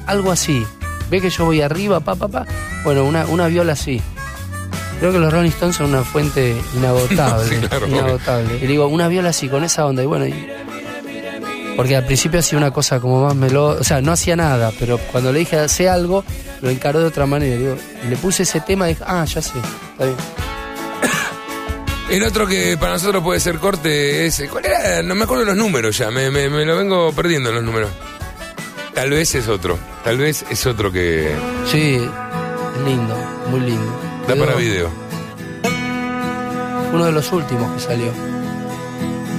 algo 0.07 0.31
así. 0.31 0.65
Ve 1.09 1.19
que 1.19 1.29
yo 1.29 1.45
voy 1.45 1.61
arriba, 1.61 1.99
pa, 1.99 2.15
pa, 2.15 2.27
pa. 2.27 2.45
Bueno, 2.83 3.03
una, 3.03 3.25
una 3.25 3.47
viola 3.47 3.73
así. 3.73 3.99
Creo 4.99 5.11
que 5.13 5.19
los 5.19 5.31
Rolling 5.31 5.49
Stones 5.49 5.75
son 5.77 5.87
una 5.89 6.03
fuente 6.03 6.55
inagotable. 6.75 7.45
Sí, 7.61 7.67
claro, 7.67 7.87
inagotable. 7.87 8.57
Y 8.61 8.67
digo, 8.67 8.87
una 8.87 9.07
viola 9.07 9.29
así, 9.29 9.47
con 9.49 9.63
esa 9.63 9.85
onda. 9.85 10.03
Y 10.03 10.05
bueno, 10.05 10.27
y- 10.27 10.47
porque 11.77 11.95
al 11.95 12.05
principio 12.05 12.41
hacía 12.41 12.57
una 12.57 12.71
cosa 12.71 12.99
como 12.99 13.23
más 13.23 13.33
melódica, 13.35 13.79
o 13.79 13.83
sea, 13.85 14.01
no 14.01 14.11
hacía 14.11 14.35
nada, 14.35 14.73
pero 14.77 14.97
cuando 14.97 15.31
le 15.31 15.39
dije 15.39 15.57
hace 15.57 15.87
algo, 15.87 16.25
lo 16.61 16.69
encaró 16.69 16.99
de 16.99 17.05
otra 17.05 17.25
manera. 17.25 17.55
Digo, 17.55 17.77
y 18.05 18.09
le 18.09 18.17
puse 18.17 18.43
ese 18.43 18.59
tema 18.59 18.87
y 18.89 18.93
dije, 18.95 19.03
ah, 19.07 19.23
ya 19.23 19.41
sé, 19.41 19.53
está 19.93 20.03
bien. 20.05 20.17
El 22.09 22.23
otro 22.23 22.45
que 22.47 22.75
para 22.77 22.93
nosotros 22.93 23.23
puede 23.23 23.39
ser 23.39 23.59
corte 23.59 24.25
es. 24.25 24.43
¿Cuál 24.51 24.65
era? 24.65 25.01
No 25.03 25.15
me 25.15 25.23
acuerdo 25.23 25.45
los 25.45 25.55
números 25.55 25.97
ya, 25.97 26.11
me, 26.11 26.29
me- 26.31 26.49
me 26.49 26.65
lo 26.65 26.75
vengo 26.75 27.13
perdiendo 27.13 27.51
los 27.51 27.63
números. 27.63 27.89
Tal 28.93 29.11
vez 29.11 29.33
es 29.35 29.47
otro, 29.47 29.79
tal 30.03 30.17
vez 30.17 30.43
es 30.49 30.65
otro 30.65 30.91
que 30.91 31.31
Sí, 31.71 31.93
es 31.95 32.85
lindo, 32.85 33.15
muy 33.49 33.59
lindo. 33.61 34.08
Da 34.29 34.35
para 34.35 34.55
video. 34.55 34.89
Uno 36.93 37.05
de 37.05 37.11
los 37.11 37.31
últimos 37.31 37.71
que 37.73 37.79
salió. 37.79 38.11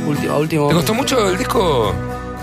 Último, 0.07 0.39
último 0.39 0.69
¿Te 0.69 0.75
costó 0.75 0.95
momento. 0.95 1.15
mucho 1.15 1.29
el 1.31 1.39
disco? 1.39 1.95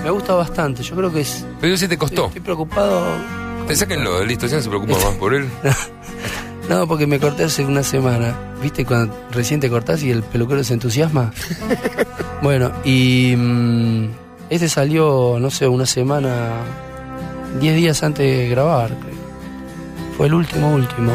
Me 0.04 0.10
gusta 0.10 0.34
bastante, 0.36 0.84
yo 0.84 0.96
creo 0.96 1.12
que 1.12 1.22
es. 1.22 1.46
Pero 1.60 1.76
sí 1.76 1.88
te 1.88 1.98
costó. 1.98 2.28
Estoy 2.28 2.42
preocupado. 2.42 3.06
Te 3.68 3.76
sáquenlo, 3.76 4.24
listo, 4.24 4.48
ya 4.48 4.58
no 4.58 4.64
se 4.64 4.70
preocupa 4.70 4.94
más 4.94 5.16
por 5.16 5.34
él. 5.34 5.48
No, 6.70 6.86
porque 6.86 7.08
me 7.08 7.18
corté 7.18 7.46
hace 7.46 7.64
una 7.64 7.82
semana. 7.82 8.36
¿Viste 8.62 8.84
cuando 8.84 9.16
recién 9.32 9.62
te 9.62 9.70
cortás 9.70 10.04
y 10.04 10.12
el 10.12 10.22
peluquero 10.22 10.62
se 10.66 10.74
entusiasma? 10.74 11.32
bueno, 12.42 12.74
y 12.84 13.34
mm, 13.38 14.10
este 14.50 14.68
salió, 14.68 15.38
no 15.40 15.50
sé, 15.50 15.66
una 15.70 15.86
semana, 15.86 16.50
10 17.62 17.74
días 17.74 18.04
antes 18.04 18.26
de 18.26 18.50
grabar. 18.50 18.90
creo. 18.90 19.16
Fue 20.18 20.28
el 20.28 20.34
último, 20.34 20.74
último. 20.74 21.14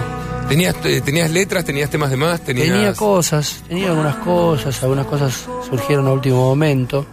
¿Tenías, 0.48 0.74
eh, 0.84 1.00
¿Tenías 1.00 1.30
letras, 1.30 1.64
tenías 1.64 1.90
temas 1.90 2.10
de 2.10 2.16
más? 2.16 2.40
Tenías... 2.40 2.68
Tenía 2.68 2.94
cosas, 2.94 3.62
tenía 3.68 3.88
algunas 3.88 4.16
cosas, 4.16 4.82
algunas 4.82 5.06
cosas 5.06 5.46
surgieron 5.68 6.06
a 6.06 6.12
último 6.12 6.36
momento. 6.36 7.06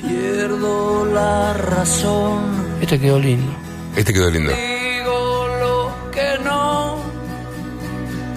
Pierdo 0.00 1.04
la 1.06 1.52
razón. 1.52 2.78
Este 2.80 2.98
quedó 2.98 3.18
lindo. 3.18 3.52
Este 3.96 4.12
quedó 4.12 4.30
lindo. 4.30 4.52
Digo 4.52 5.48
lo 5.60 6.10
que 6.10 6.44
no. 6.44 6.96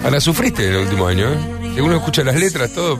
Ahora 0.04 0.20
sufriste 0.20 0.66
en 0.66 0.74
el 0.74 0.80
último 0.82 1.06
año, 1.06 1.32
¿eh? 1.32 1.38
Si 1.74 1.80
uno 1.80 1.96
escucha 1.96 2.24
las 2.24 2.36
letras, 2.36 2.72
todo, 2.72 2.98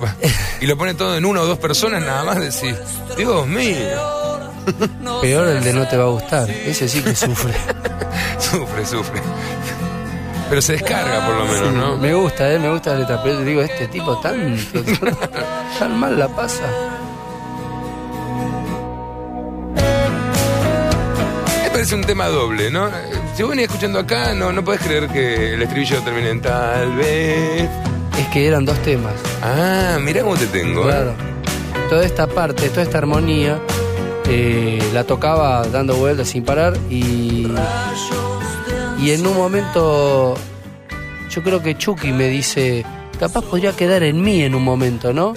y 0.60 0.66
lo 0.66 0.76
pone 0.76 0.92
todo 0.92 1.16
en 1.16 1.24
una 1.24 1.40
o 1.40 1.46
dos 1.46 1.58
personas, 1.58 2.02
nada 2.02 2.24
más 2.24 2.38
decís, 2.38 2.76
Dios 3.16 3.46
mío, 3.46 4.26
Peor 5.20 5.48
el 5.48 5.62
de 5.62 5.72
no 5.72 5.86
te 5.86 5.96
va 5.96 6.04
a 6.04 6.08
gustar. 6.08 6.50
Ese 6.50 6.88
sí 6.88 7.00
que 7.00 7.14
sufre. 7.14 7.54
sufre, 8.38 8.84
sufre. 8.84 9.20
Pero 10.48 10.62
se 10.62 10.72
descarga 10.74 11.26
por 11.26 11.34
lo 11.34 11.44
menos, 11.46 11.74
¿no? 11.74 11.96
Me 11.96 12.14
gusta, 12.14 12.52
eh, 12.52 12.58
me 12.58 12.70
gusta 12.70 12.92
la 12.92 13.00
letra, 13.00 13.22
pero 13.22 13.40
digo, 13.40 13.62
este 13.62 13.88
tipo 13.88 14.16
tan, 14.20 14.56
tan 15.78 15.98
mal 15.98 16.18
la 16.18 16.28
pasa. 16.28 16.62
Me 21.64 21.70
parece 21.70 21.94
un 21.96 22.04
tema 22.04 22.28
doble, 22.28 22.70
¿no? 22.70 22.88
Si 23.34 23.42
vos 23.42 23.50
venís 23.50 23.66
escuchando 23.66 23.98
acá, 23.98 24.34
no, 24.34 24.52
no 24.52 24.64
podés 24.64 24.80
creer 24.80 25.08
que 25.08 25.54
el 25.54 25.62
estribillo 25.62 26.00
termine 26.02 26.30
en 26.30 26.40
tal 26.40 26.94
vez. 26.94 27.68
Es 28.18 28.26
que 28.32 28.46
eran 28.46 28.64
dos 28.64 28.78
temas. 28.78 29.14
Ah, 29.42 29.98
mirá 30.00 30.22
cómo 30.22 30.36
te 30.36 30.46
tengo, 30.46 30.88
¿eh? 30.88 30.92
Claro. 30.92 31.14
Toda 31.90 32.04
esta 32.04 32.26
parte, 32.26 32.68
toda 32.70 32.82
esta 32.82 32.98
armonía, 32.98 33.58
eh, 34.28 34.78
la 34.94 35.04
tocaba 35.04 35.66
dando 35.68 35.96
vueltas 35.96 36.28
sin 36.28 36.44
parar 36.44 36.76
y, 36.88 37.46
y 39.00 39.10
en 39.10 39.26
un 39.26 39.36
momento 39.36 40.34
yo 41.30 41.42
creo 41.42 41.62
que 41.62 41.76
Chucky 41.76 42.12
me 42.12 42.28
dice, 42.28 42.84
capaz 43.18 43.42
podría 43.42 43.72
quedar 43.72 44.02
en 44.02 44.20
mí 44.22 44.42
en 44.42 44.54
un 44.54 44.62
momento, 44.64 45.12
¿no? 45.12 45.34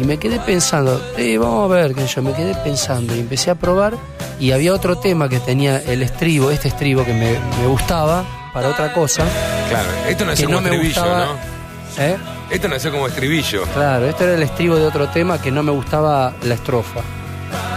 Y 0.00 0.04
me 0.04 0.16
quedé 0.18 0.38
pensando, 0.40 1.00
eh, 1.18 1.36
vamos 1.36 1.70
a 1.70 1.74
ver, 1.74 1.94
que 1.94 2.06
yo 2.06 2.22
me 2.22 2.32
quedé 2.32 2.54
pensando 2.54 3.14
y 3.14 3.20
empecé 3.20 3.50
a 3.50 3.54
probar 3.54 3.94
y 4.38 4.52
había 4.52 4.72
otro 4.72 4.96
tema 4.96 5.28
que 5.28 5.40
tenía 5.40 5.76
el 5.78 6.02
estribo, 6.02 6.50
este 6.50 6.68
estribo 6.68 7.04
que 7.04 7.12
me, 7.12 7.32
me 7.60 7.66
gustaba 7.66 8.24
para 8.54 8.68
otra 8.68 8.92
cosa. 8.94 9.24
Claro, 9.68 9.88
esto 10.08 10.24
nació 10.24 10.48
no 10.48 10.56
como 10.56 10.68
me 10.68 10.74
estribillo, 10.76 11.02
gustaba- 11.02 11.26
¿no? 11.26 12.02
¿eh? 12.04 12.16
Esto 12.50 12.68
nació 12.68 12.90
como 12.92 13.06
estribillo. 13.06 13.62
Claro, 13.74 14.06
este 14.06 14.24
era 14.24 14.34
el 14.34 14.42
estribo 14.42 14.76
de 14.76 14.86
otro 14.86 15.08
tema 15.10 15.40
que 15.40 15.50
no 15.50 15.62
me 15.62 15.70
gustaba 15.70 16.32
la 16.44 16.54
estrofa. 16.54 17.00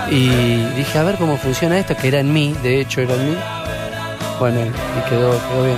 Y 0.09 0.27
dije, 0.75 0.97
a 0.97 1.03
ver 1.03 1.15
cómo 1.17 1.37
funciona 1.37 1.77
esto, 1.77 1.95
que 1.97 2.07
era 2.07 2.19
en 2.21 2.31
mí, 2.31 2.55
de 2.63 2.79
hecho 2.81 3.01
era 3.01 3.13
en 3.15 3.31
mí. 3.31 3.37
Y 4.45 5.09
quedó, 5.09 5.31
quedó 5.31 5.63
bien. 5.63 5.77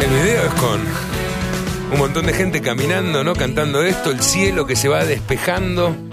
El 0.00 0.08
video 0.08 0.44
es 0.44 0.54
con 0.54 0.80
un 1.92 1.98
montón 1.98 2.24
de 2.24 2.32
gente 2.32 2.62
caminando, 2.62 3.22
¿no? 3.22 3.34
Cantando 3.34 3.82
esto, 3.82 4.12
el 4.12 4.22
cielo 4.22 4.66
que 4.66 4.76
se 4.76 4.88
va 4.88 5.04
despejando. 5.04 6.07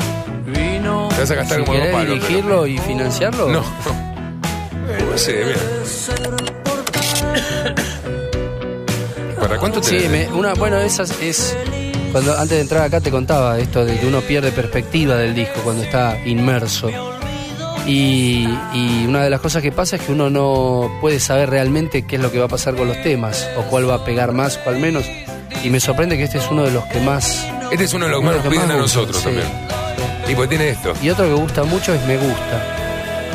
Vas 1.26 1.32
a 1.32 1.36
gastar 1.38 1.58
Si 1.58 1.64
como 1.66 1.74
dos 1.74 1.82
querés 1.82 1.96
palos. 1.96 2.14
pero- 2.20 2.28
dirigirlo 2.28 2.68
y 2.68 2.78
financiarlo, 2.78 3.50
No. 3.50 3.64
No 5.12 5.18
sé, 5.18 5.44
mira. 5.44 5.58
¿Para 9.40 9.58
cuánto 9.58 9.82
te 9.82 10.02
Sí, 10.02 10.08
me- 10.10 10.28
una, 10.28 10.54
bueno, 10.54 10.78
esas 10.80 11.20
es. 11.22 11.58
Cuando 12.12 12.34
antes 12.34 12.50
de 12.52 12.62
entrar 12.62 12.84
acá 12.84 13.02
te 13.02 13.10
contaba 13.10 13.58
esto 13.60 13.84
de 13.84 13.98
que 14.00 14.06
uno 14.06 14.22
pierde 14.22 14.52
perspectiva 14.52 15.16
del 15.16 15.34
disco 15.34 15.62
cuando 15.64 15.82
está 15.82 16.16
inmerso. 16.26 16.90
Y, 17.88 18.48
y 18.74 19.06
una 19.08 19.24
de 19.24 19.30
las 19.32 19.40
cosas 19.42 19.62
que 19.64 19.72
pasa 19.72 19.96
es 19.96 20.04
que 20.04 20.12
uno 20.12 20.30
no 20.30 20.92
puede 21.02 21.20
saber 21.20 21.50
realmente 21.50 22.04
qué 22.06 22.16
es 22.18 22.22
lo 22.22 22.32
que 22.32 22.38
va 22.40 22.46
a 22.46 22.50
pasar 22.50 22.76
con 22.76 22.88
los 22.88 23.02
temas, 23.02 23.48
o 23.58 23.64
cuál 23.64 23.90
va 23.90 23.96
a 23.96 24.06
pegar 24.06 24.32
más, 24.32 24.58
cuál 24.60 24.78
menos. 24.80 25.06
Y 25.64 25.70
me 25.72 25.80
sorprende 25.80 26.18
que 26.18 26.24
este 26.26 26.38
es 26.38 26.46
uno 26.52 26.64
de 26.64 26.72
los 26.72 26.84
que 26.86 27.00
más. 27.00 27.48
Este 27.72 27.84
es 27.86 27.94
uno 27.96 28.06
de 28.06 28.12
los 28.12 28.20
que 28.22 28.28
uno 28.28 28.32
más 28.32 28.32
de 28.32 28.38
nos 28.38 28.44
los 28.44 28.44
que 28.44 28.50
piden 28.50 28.72
a 28.72 28.82
nosotros 28.82 29.18
sí. 29.18 29.24
también. 29.24 29.65
Y 30.28 30.36
pues 30.36 30.50
tiene 30.50 30.70
esto. 30.70 30.94
Y 31.02 31.10
otro 31.10 31.26
que 31.26 31.34
gusta 31.34 31.64
mucho 31.64 31.94
es 31.94 32.02
Me 32.06 32.18
Gusta. 32.18 32.72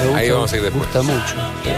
Me 0.01 0.07
gusta, 0.07 0.19
Ahí 0.21 0.31
vamos 0.31 0.51
a 0.51 0.57
ir 0.57 0.63
después. 0.63 0.83
gusta 0.85 1.03
mucho. 1.03 1.35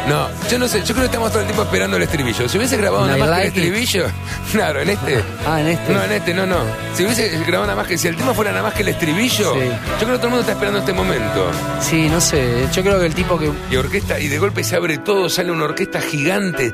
No, 0.09 0.29
yo 0.49 0.57
no 0.59 0.69
sé, 0.69 0.79
yo 0.83 0.95
creo 0.95 0.99
que 1.01 1.05
estamos 1.07 1.31
todo 1.33 1.41
el 1.41 1.47
tiempo 1.47 1.65
esperando 1.65 1.97
el 1.97 2.05
estribillo. 2.05 2.49
Si 2.49 2.57
hubiese 2.57 2.77
grabado 2.77 3.05
nada 3.05 3.19
más 3.19 3.31
que 3.31 3.41
el 3.43 3.47
estribillo, 3.49 4.07
claro, 4.53 4.81
en 4.81 4.91
este. 4.91 5.25
Ah, 5.45 5.61
en 5.61 5.67
este. 5.67 5.93
No, 5.93 6.05
en 6.05 6.13
este, 6.13 6.33
no, 6.35 6.47
no. 6.47 6.57
Si 6.95 7.05
hubiese 7.05 7.29
grabado 7.45 7.65
nada 7.67 7.75
más 7.77 7.89
que, 7.89 7.99
si 7.99 8.07
el 8.07 8.15
tema 8.17 8.33
fuera 8.33 8.53
nada 8.53 8.63
más 8.63 8.75
que 8.75 8.83
el 8.83 8.89
estribillo, 8.89 9.55
Sí. 9.55 9.61
yo 10.01 10.07
creo 10.07 10.13
que 10.13 10.17
todo 10.19 10.27
el 10.27 10.31
mundo 10.31 10.41
está 10.41 10.53
esperando 10.53 10.79
este 10.79 10.93
momento. 10.93 11.51
Sí, 11.81 12.09
no 12.09 12.21
sé. 12.21 12.69
Yo 12.73 12.83
creo 12.85 13.01
que 13.01 13.07
el 13.07 13.15
tipo 13.15 13.37
que. 13.37 13.51
Y 13.73 13.77
orquesta, 13.77 14.21
y 14.21 14.29
de 14.29 14.39
golpe 14.39 14.63
se 14.63 14.77
abre 14.77 14.99
todo, 14.99 15.29
sale 15.29 15.51
una 15.51 15.65
orquesta 15.65 16.01
gigante, 16.01 16.73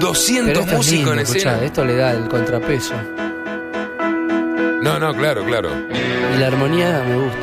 200 0.00 0.46
Pero 0.48 0.60
esto 0.60 0.60
es 0.72 0.76
músicos 0.78 0.96
lindo, 0.96 1.12
en 1.12 1.18
escuchá, 1.20 1.38
escena. 1.52 1.64
esto 1.64 1.84
le 1.84 1.94
da 1.94 2.10
el 2.10 2.26
contrapeso. 2.28 2.94
No, 4.82 4.98
no, 4.98 5.14
claro, 5.14 5.44
claro. 5.44 5.70
Y 6.34 6.38
la 6.38 6.46
armonía 6.48 7.04
me 7.06 7.16
gusta. 7.16 7.38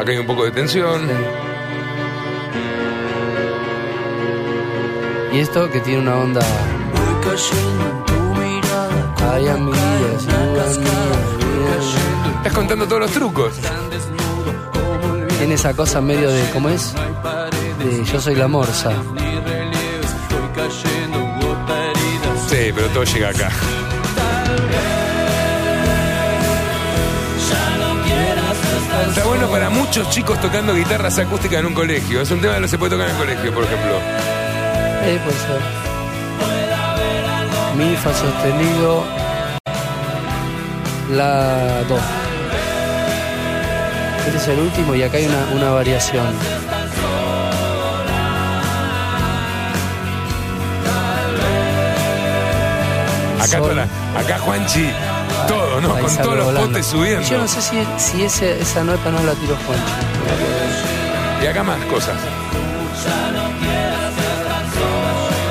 Acá 0.00 0.12
hay 0.12 0.18
un 0.18 0.26
poco 0.26 0.44
de 0.46 0.50
tensión. 0.50 1.02
Y 5.30 5.38
esto 5.40 5.70
que 5.70 5.80
tiene 5.80 6.00
una 6.00 6.16
onda. 6.16 6.40
Voy 6.40 7.14
cayendo 7.22 7.84
en 7.84 8.04
tu 8.06 8.40
mirada. 8.40 9.34
Ay, 9.34 9.48
amigas, 9.48 10.26
Estás 12.36 12.52
contando 12.54 12.86
todos 12.86 13.00
los 13.02 13.10
trucos. 13.10 13.52
Tiene 15.36 15.54
esa 15.54 15.74
cosa 15.74 16.00
medio 16.00 16.30
de. 16.30 16.48
¿Cómo 16.50 16.70
es? 16.70 16.94
De 17.78 18.02
yo 18.02 18.20
soy 18.22 18.36
la 18.36 18.48
morsa. 18.48 18.92
Sí, 22.48 22.72
pero 22.74 22.86
todo 22.88 23.04
llega 23.04 23.28
acá. 23.28 23.50
Está 29.10 29.24
bueno 29.24 29.50
para 29.50 29.68
muchos 29.70 30.08
chicos 30.10 30.40
tocando 30.40 30.72
guitarras 30.72 31.18
acústicas 31.18 31.58
en 31.58 31.66
un 31.66 31.74
colegio. 31.74 32.20
Es 32.20 32.30
un 32.30 32.40
tema 32.40 32.54
que 32.54 32.60
no 32.60 32.68
se 32.68 32.78
puede 32.78 32.92
tocar 32.92 33.08
en 33.08 33.16
el 33.16 33.20
colegio, 33.20 33.52
por 33.52 33.64
ejemplo. 33.64 33.96
Eh, 35.02 35.18
puede 35.24 35.36
ser. 35.36 35.60
Mi, 37.76 37.96
fa 37.96 38.14
sostenido. 38.14 39.04
La 41.10 41.82
do. 41.88 41.98
Este 44.26 44.36
es 44.36 44.48
el 44.48 44.60
último 44.60 44.94
y 44.94 45.02
acá 45.02 45.16
hay 45.16 45.26
una, 45.26 45.44
una 45.56 45.70
variación. 45.70 46.26
Acá, 53.40 53.58
Sol. 53.58 53.80
acá 53.80 54.38
Juanchi, 54.38 54.88
todo, 55.46 55.80
¿no? 55.80 55.94
Ahí 55.94 56.02
Con 56.04 56.16
todos 56.18 56.36
los 56.36 56.66
potes 56.66 56.86
subiendo. 56.86 57.26
Yo 57.28 57.38
no 57.38 57.48
sé 57.48 57.60
si, 57.62 57.84
si 57.98 58.22
ese- 58.24 58.60
esa 58.60 58.82
nota 58.84 59.10
no 59.10 59.22
la 59.22 59.32
tiró 59.34 59.56
Juancho. 59.66 59.84
Y 61.42 61.46
acá 61.46 61.62
más 61.62 61.78
cosas. 61.86 62.14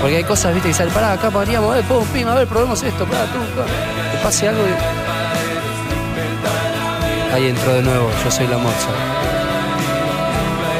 Porque 0.02 0.18
hay 0.18 0.24
cosas, 0.24 0.54
viste, 0.54 0.70
que 0.70 0.74
salen, 0.74 0.94
pará, 0.94 1.14
acá 1.14 1.30
podríamos, 1.30 1.76
eh, 1.78 1.84
pum, 1.88 2.06
pim, 2.14 2.28
a 2.28 2.34
ver, 2.36 2.48
probemos 2.48 2.82
esto, 2.84 3.06
pará, 3.06 3.26
tú, 3.26 3.40
que 4.12 4.18
pase 4.24 4.48
algo 4.48 4.62
y... 4.66 4.72
Ahí 7.36 7.48
entró 7.50 7.74
de 7.74 7.82
nuevo, 7.84 8.10
yo 8.24 8.32
soy 8.32 8.48
la 8.48 8.58
morsa. 8.58 8.88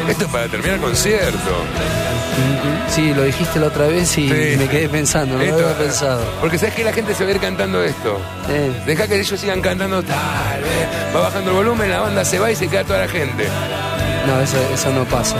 Esto 0.08 0.24
es 0.26 0.32
para 0.32 0.48
terminar 0.48 0.76
el 0.76 0.82
concierto. 0.82 1.38
Sí, 2.90 3.14
lo 3.14 3.24
dijiste 3.24 3.60
la 3.60 3.68
otra 3.68 3.88
vez 3.88 4.18
y 4.18 4.28
Sí. 4.30 4.56
me 4.58 4.68
quedé 4.68 4.90
pensando, 4.90 5.34
no 5.38 5.44
lo 5.44 5.46
Esto- 5.46 5.64
había 5.68 5.78
pensado. 5.78 6.24
Porque 6.42 6.58
sabes 6.58 6.74
que 6.76 6.84
la 6.84 6.92
gente 6.94 7.14
se 7.14 7.24
va 7.24 7.30
a 7.32 7.34
ir 7.34 7.40
cantando 7.40 7.84
esto. 7.84 8.20
Eh, 8.50 8.72
Deja 8.86 9.08
que 9.08 9.20
ellos 9.20 9.40
sigan 9.40 9.62
cantando 9.62 10.02
tal 10.04 10.62
vez. 10.62 11.16
Va 11.16 11.22
bajando 11.22 11.52
el 11.52 11.56
volumen, 11.58 11.90
la 11.90 12.02
banda 12.02 12.26
se 12.26 12.40
va 12.40 12.52
y 12.52 12.56
se 12.56 12.68
queda 12.68 12.84
toda 12.84 13.00
la 13.00 13.08
gente. 13.08 13.48
no, 14.28 14.42
eso, 14.42 14.58
eso 14.74 14.92
no 14.92 15.06
pasa. 15.06 15.36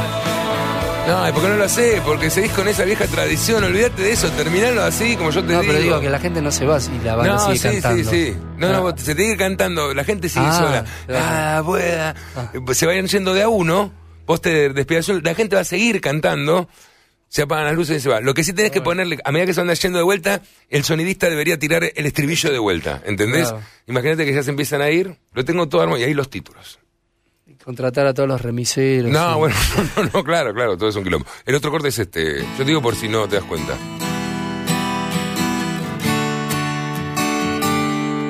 No, 1.08 1.28
¿y 1.28 1.32
por 1.32 1.42
qué 1.42 1.48
no 1.50 1.56
lo 1.56 1.64
haces? 1.64 2.02
Porque 2.02 2.30
seguís 2.30 2.52
con 2.52 2.68
esa 2.68 2.84
vieja 2.84 3.06
tradición. 3.08 3.64
Olvídate 3.64 4.02
de 4.04 4.12
eso, 4.12 4.30
terminalo 4.32 4.84
así 4.84 5.16
como 5.16 5.32
yo 5.32 5.44
te 5.44 5.54
No, 5.54 5.62
digo. 5.62 5.74
pero 5.74 5.84
digo 5.84 6.02
que 6.02 6.10
la 6.10 6.20
gente 6.20 6.40
no 6.42 6.52
se 6.52 6.66
va 6.66 6.78
y 6.80 7.04
la 7.06 7.16
banda 7.16 7.34
no, 7.34 7.40
sigue 7.48 7.58
sí, 7.58 7.82
cantando. 7.82 8.10
sí, 8.12 8.26
sí. 8.28 8.38
No, 8.58 8.68
Ah. 8.68 8.72
no, 8.74 8.82
vos- 8.84 8.94
se 8.98 9.16
te 9.16 9.24
sigue 9.24 9.38
cantando, 9.38 9.94
la 9.94 10.04
gente 10.04 10.30
sigue 10.30 10.46
Ah, 10.48 10.54
sola. 10.54 10.86
claro. 11.08 11.26
Ah, 11.28 11.62
pueda. 11.66 12.16
Pues 12.64 12.78
Se 12.78 12.86
vayan 12.86 13.08
yendo 13.08 13.34
de 13.34 13.42
a 13.44 13.50
uno, 13.50 13.92
vos 14.28 14.40
te 14.42 14.70
despidas 14.70 15.06
solo, 15.06 15.20
la 15.24 15.34
gente 15.34 15.56
va 15.56 15.64
a 15.64 15.66
seguir 15.66 16.00
cantando, 16.00 16.70
se 17.30 17.44
apagan 17.44 17.66
las 17.66 17.76
luces 17.76 17.98
y 17.98 18.00
se 18.02 18.10
va. 18.10 18.20
Lo 18.22 18.34
que 18.34 18.44
sí 18.44 18.54
tenés 18.54 18.72
que 18.72 18.82
ponerle, 18.82 19.20
a 19.24 19.32
medida 19.32 19.46
que 19.46 19.54
se 19.54 19.62
anda 19.62 19.74
yendo 19.76 20.00
de 20.00 20.04
vuelta, 20.04 20.42
el 20.70 20.84
sonidista 20.84 21.30
debería 21.30 21.58
tirar 21.58 21.84
el 21.96 22.06
estribillo 22.06 22.52
de 22.52 22.60
vuelta, 22.60 23.02
¿entendés? 23.06 23.50
Claro. 23.50 23.64
Imagínate 23.88 24.26
que 24.26 24.34
ya 24.34 24.44
se 24.44 24.50
empiezan 24.50 24.82
a 24.82 24.90
ir, 24.90 25.16
lo 25.34 25.46
tengo 25.46 25.70
todo 25.70 25.82
armado 25.82 26.00
y 26.00 26.04
ahí 26.04 26.14
los 26.14 26.30
títulos. 26.30 26.80
Contratar 27.64 28.08
a 28.08 28.14
todos 28.14 28.28
los 28.28 28.42
remiseros. 28.42 29.12
No, 29.12 29.38
bueno, 29.38 29.56
no, 29.96 30.04
no, 30.12 30.24
claro, 30.24 30.54
claro, 30.54 30.76
todo 30.76 30.90
es 30.90 30.96
un 30.96 31.04
quilombo. 31.04 31.28
El 31.46 31.56
otro 31.56 31.70
corte 31.70 31.90
es 31.90 32.00
este, 32.00 32.44
yo 32.58 32.66
digo 32.66 32.82
por 32.82 32.96
si 32.96 33.08
no 33.08 33.28
te 33.28 33.36
das 33.36 33.46
cuenta. 33.46 33.74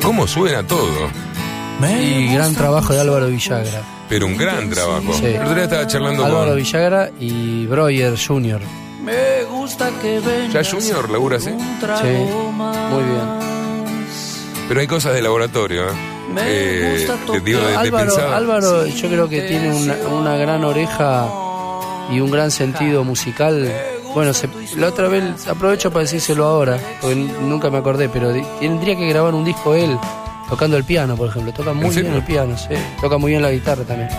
¿Cómo 0.02 0.28
suena 0.28 0.66
todo? 0.66 1.10
Y 1.82 2.34
gran 2.34 2.54
trabajo 2.56 2.94
de 2.94 3.00
Álvaro 3.00 3.28
Villagra. 3.28 3.84
Pero 4.10 4.26
un 4.26 4.36
gran 4.36 4.70
trabajo. 4.70 5.14
Sí. 5.14 5.28
El 5.28 5.42
otro 5.42 5.56
día 5.56 5.64
estaba 5.66 5.88
charlando 5.88 6.26
Álvaro 6.26 6.48
con... 6.48 6.58
Villagra 6.58 7.12
y 7.20 7.66
Breuer 7.68 8.16
Jr. 8.18 8.60
Me 9.10 9.43
gusta 9.45 9.89
que 10.02 10.22
¿Ya 10.52 10.62
Junior 10.63 11.10
labura 11.10 11.38
así? 11.38 11.52
trago 11.80 12.02
Sí, 12.02 12.08
muy 12.08 13.04
bien. 13.04 13.39
Pero 14.67 14.80
hay 14.82 14.88
cosas 14.88 15.13
de 15.13 15.22
laboratorio, 15.22 15.89
¿eh? 15.89 15.93
Me 16.34 16.41
Eh, 16.45 17.08
gusta 17.08 17.34
te 17.34 17.39
digo, 17.39 17.60
de, 17.60 17.67
de 17.69 17.76
Álvaro, 17.76 18.06
pensado. 18.13 18.36
Álvaro 18.36 18.86
yo 18.86 19.08
creo 19.10 19.28
que 19.28 19.41
tiene 19.41 19.72
una, 19.76 19.95
una 20.10 20.36
gran 20.36 20.63
oreja 20.63 21.28
y 22.12 22.19
un 22.19 22.30
gran 22.30 22.52
sentido 22.52 23.04
musical. 23.04 23.72
Bueno, 24.13 24.34
se- 24.34 24.48
la 24.78 24.88
otra 24.89 25.07
vez 25.07 25.47
aprovecho 25.47 25.89
para 25.91 26.01
decírselo 26.03 26.45
ahora, 26.45 26.78
porque 27.01 27.16
nunca 27.16 27.70
me 27.72 27.80
acordé, 27.80 28.10
pero 28.10 28.32
tendría 28.60 28.95
que 28.95 29.07
grabar 29.07 29.34
un 29.34 29.43
disco 29.43 29.74
él 29.74 29.97
tocando 30.49 30.78
el 30.78 30.84
piano, 30.84 31.16
por 31.16 31.30
ejemplo. 31.30 31.51
Toca 31.51 31.74
muy 31.74 31.89
bien 31.95 32.14
el 32.14 32.24
piano, 32.24 32.55
sí. 32.57 32.76
Toca 33.01 33.18
muy 33.18 33.32
bien 33.32 33.41
la 33.41 33.51
guitarra 33.51 33.84
también. 33.84 34.10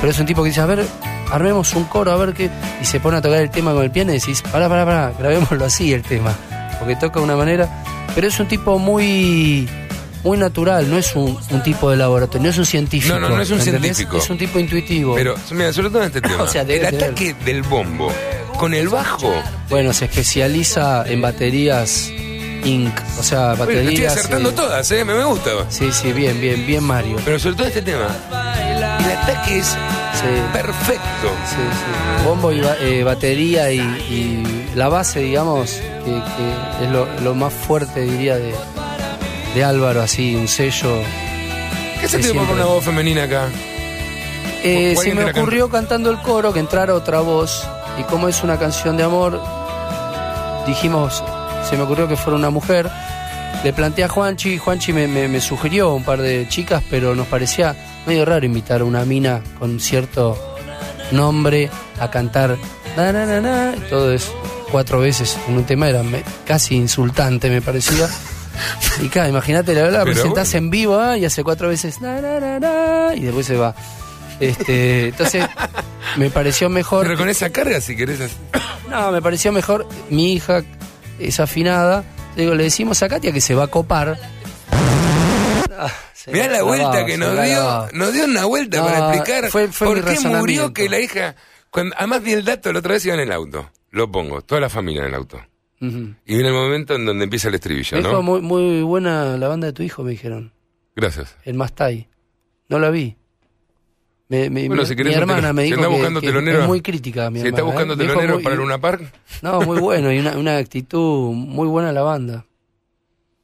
Pero 0.00 0.10
es 0.10 0.18
un 0.18 0.26
tipo 0.26 0.42
que 0.42 0.48
dice, 0.48 0.60
a 0.62 0.66
ver, 0.66 0.84
armemos 1.32 1.74
un 1.74 1.84
coro, 1.84 2.12
a 2.12 2.16
ver 2.16 2.34
qué... 2.34 2.50
Y 2.80 2.84
se 2.84 3.00
pone 3.00 3.16
a 3.16 3.20
tocar 3.22 3.40
el 3.40 3.50
tema 3.50 3.72
con 3.72 3.82
el 3.82 3.90
piano 3.90 4.12
y 4.12 4.18
decís, 4.20 4.42
pará, 4.42 4.68
pará, 4.68 4.84
pará, 4.84 5.12
grabémoslo 5.18 5.64
así 5.64 5.92
el 5.92 6.02
tema. 6.02 6.34
Porque 6.78 6.94
toca 6.96 7.18
de 7.18 7.24
una 7.24 7.36
manera... 7.36 7.68
Pero 8.14 8.28
es 8.28 8.38
un 8.38 8.46
tipo 8.46 8.78
muy... 8.78 9.68
Muy 10.24 10.38
natural, 10.38 10.88
no 10.88 10.96
es 10.98 11.16
un, 11.16 11.36
un 11.50 11.62
tipo 11.64 11.90
de 11.90 11.96
laboratorio, 11.96 12.44
no 12.44 12.50
es 12.50 12.56
un 12.58 12.64
científico. 12.66 13.12
No, 13.18 13.28
no, 13.28 13.34
no 13.34 13.42
es 13.42 13.50
un 13.50 13.58
¿entendés? 13.58 13.96
científico. 13.96 14.18
Es 14.18 14.30
un 14.30 14.38
tipo 14.38 14.60
intuitivo. 14.60 15.16
Pero, 15.16 15.34
mira, 15.50 15.72
sobre 15.72 15.88
todo 15.88 16.02
en 16.02 16.06
este 16.06 16.20
tema. 16.20 16.44
O 16.44 16.46
sea, 16.46 16.64
debe 16.64 16.84
el 16.86 16.90
tener- 16.92 17.04
ataque 17.06 17.34
del 17.44 17.62
bombo 17.62 18.12
con 18.56 18.72
el 18.72 18.88
bajo. 18.88 19.34
Bueno, 19.68 19.92
se 19.92 20.04
especializa 20.04 21.04
en 21.08 21.20
baterías 21.22 22.08
Inc. 22.64 22.92
O 23.18 23.22
sea, 23.24 23.54
Bueno, 23.54 23.64
estoy 23.72 23.84
baterías. 23.86 24.12
acertando 24.16 24.50
eh, 24.50 24.52
todas, 24.54 24.88
¿eh? 24.92 25.04
Me, 25.04 25.14
me 25.14 25.24
gusta. 25.24 25.50
Sí, 25.70 25.90
sí, 25.90 26.12
bien, 26.12 26.40
bien, 26.40 26.64
bien 26.68 26.84
Mario. 26.84 27.16
Pero 27.24 27.40
sobre 27.40 27.56
todo 27.56 27.66
este 27.66 27.82
tema. 27.82 28.06
El 28.70 28.84
ataque 28.84 29.58
es 29.58 29.76
Sí, 30.14 30.26
perfecto. 30.52 31.28
sí, 31.48 31.56
sí. 31.56 32.24
Bombo 32.24 32.52
y 32.52 32.60
ba- 32.60 32.76
eh, 32.80 33.02
batería 33.02 33.72
y, 33.72 33.78
y 33.80 34.72
la 34.74 34.88
base, 34.88 35.20
digamos, 35.20 35.70
que, 36.04 36.10
que 36.12 36.84
es 36.84 36.90
lo, 36.90 37.06
lo 37.22 37.34
más 37.34 37.52
fuerte, 37.52 38.02
diría, 38.02 38.36
de, 38.36 38.54
de 39.54 39.64
Álvaro, 39.64 40.02
así, 40.02 40.34
un 40.36 40.48
sello. 40.48 40.90
¿Qué 42.00 42.08
se 42.08 42.18
Sí, 42.22 42.28
te 42.28 42.34
por 42.34 42.44
siempre. 42.44 42.54
una 42.54 42.64
voz 42.66 42.84
femenina 42.84 43.24
acá? 43.24 43.46
Eh, 44.62 44.92
¿Cuál 44.94 45.06
se 45.06 45.14
me 45.14 45.24
ocurrió 45.24 45.68
cantando 45.70 46.10
el 46.10 46.18
coro 46.18 46.52
que 46.52 46.60
entrara 46.60 46.94
otra 46.94 47.20
voz 47.20 47.66
y 47.98 48.02
como 48.04 48.28
es 48.28 48.42
una 48.44 48.58
canción 48.58 48.96
de 48.96 49.02
amor, 49.04 49.40
dijimos, 50.66 51.22
se 51.68 51.76
me 51.76 51.82
ocurrió 51.82 52.06
que 52.08 52.16
fuera 52.16 52.36
una 52.38 52.50
mujer. 52.50 52.88
Le 53.64 53.72
planteé 53.72 54.04
a 54.04 54.08
Juanchi, 54.08 54.58
Juanchi 54.58 54.92
me, 54.92 55.06
me- 55.08 55.28
me 55.28 55.40
sugirió 55.40 55.92
un 55.94 56.04
par 56.04 56.20
de 56.20 56.46
chicas, 56.48 56.82
pero 56.90 57.14
nos 57.14 57.26
parecía 57.28 57.74
medio 58.06 58.24
raro 58.24 58.44
invitar 58.46 58.80
a 58.80 58.84
una 58.84 59.04
mina 59.04 59.40
con 59.58 59.78
cierto 59.80 60.36
nombre 61.12 61.70
a 62.00 62.10
cantar 62.10 62.56
na, 62.96 63.12
na, 63.12 63.26
na, 63.26 63.40
na, 63.40 63.74
y 63.76 63.80
todo 63.90 64.12
eso 64.12 64.32
cuatro 64.70 65.00
veces 65.00 65.36
en 65.48 65.56
un 65.58 65.64
tema 65.64 65.88
era 65.88 66.02
me- 66.02 66.22
casi 66.46 66.74
insultante 66.76 67.50
me 67.50 67.60
parecía. 67.62 68.08
Y 69.02 69.08
claro, 69.08 69.30
imagínate, 69.30 69.74
la 69.74 69.82
verdad, 69.82 70.04
presentás 70.04 70.50
bueno. 70.52 70.66
en 70.66 70.70
vivo 70.70 70.98
ah, 70.98 71.16
y 71.16 71.24
hace 71.24 71.42
cuatro 71.42 71.68
veces 71.68 72.02
na, 72.02 72.20
na, 72.20 72.38
na, 72.38 72.60
na, 72.60 73.14
y 73.16 73.20
después 73.20 73.46
se 73.46 73.56
va. 73.56 73.74
Este, 74.40 75.08
entonces 75.08 75.46
me 76.18 76.28
pareció 76.28 76.68
mejor. 76.68 77.06
Pero 77.06 77.16
con 77.16 77.30
esa 77.30 77.48
carga, 77.50 77.80
si 77.80 77.96
querés. 77.96 78.20
así. 78.20 78.34
No, 78.90 79.10
me 79.10 79.22
pareció 79.22 79.52
mejor. 79.52 79.86
Mi 80.10 80.34
hija 80.34 80.62
es 81.18 81.40
afinada. 81.40 82.04
Digo, 82.36 82.54
le 82.54 82.64
decimos 82.64 83.02
a 83.02 83.08
Katia 83.08 83.32
que 83.32 83.40
se 83.40 83.54
va 83.54 83.64
a 83.64 83.68
copar. 83.68 84.18
Se 86.24 86.30
Mirá 86.30 86.48
la 86.48 86.62
vuelta 86.62 87.04
que 87.04 87.16
nos 87.18 87.32
dio. 87.42 87.88
Nos 87.94 88.12
dio 88.12 88.24
una 88.26 88.44
vuelta 88.44 88.78
No, 88.78 88.84
para 88.84 89.14
explicar 89.14 89.50
fue- 89.50 89.68
fue 89.68 89.86
por 89.88 90.04
qué 90.04 90.20
murió 90.28 90.72
que 90.72 90.88
la 90.88 91.00
hija. 91.00 91.34
Cuando, 91.70 91.94
además 91.98 92.22
vi 92.22 92.32
el 92.32 92.44
dato 92.44 92.72
la 92.72 92.78
otra 92.78 92.92
vez 92.92 93.04
iba 93.06 93.14
en 93.14 93.20
el 93.22 93.32
auto. 93.32 93.70
Lo 93.90 94.10
pongo, 94.10 94.42
toda 94.42 94.60
la 94.60 94.68
familia 94.68 95.02
en 95.02 95.08
el 95.08 95.14
auto. 95.14 95.38
Ujú. 95.80 96.14
Y 96.26 96.34
viene 96.34 96.48
el 96.48 96.54
momento 96.54 96.94
en 96.94 97.04
donde 97.04 97.24
empieza 97.24 97.48
el 97.48 97.54
estribillo, 97.56 97.96
Me 97.96 98.02
dijo, 98.04 98.12
¿no? 98.12 98.22
muy, 98.22 98.40
muy 98.40 98.82
buena 98.82 99.36
la 99.36 99.48
banda 99.48 99.66
de 99.66 99.72
tu 99.72 99.82
hijo, 99.82 100.02
me 100.04 100.12
dijeron. 100.12 100.52
Gracias. 100.94 101.34
El 101.44 101.54
Mastai. 101.54 102.06
No 102.68 102.78
la 102.78 102.90
vi. 102.90 103.16
Me- 104.28 104.48
me- 104.48 104.66
Bueno, 104.68 104.82
mi- 104.82 104.88
si 104.88 104.94
mi 104.94 105.12
hermana 105.12 105.52
me 105.52 105.64
dijo 105.64 105.80
que, 105.80 105.86
buscando 105.88 106.20
que 106.20 106.28
telonero- 106.28 106.62
es 106.62 106.66
muy 106.68 106.80
crítica 106.80 107.28
mi 107.30 107.40
Si 107.40 107.46
hermana. 107.48 107.64
buscando 107.64 107.94
¿eh? 107.94 107.96
Me 107.96 108.02
dijo 108.04 108.14
telonero 108.14 108.34
muy- 108.36 108.44
para 108.44 108.56
Luna 108.56 108.78
Park, 108.80 109.12
No, 109.42 109.60
muy 109.62 109.80
bueno 109.80 110.12
y 110.12 110.18
una, 110.20 110.38
una 110.38 110.56
actitud 110.56 111.32
muy 111.34 111.66
buena 111.68 111.90
la 111.92 112.02
banda. 112.02 112.46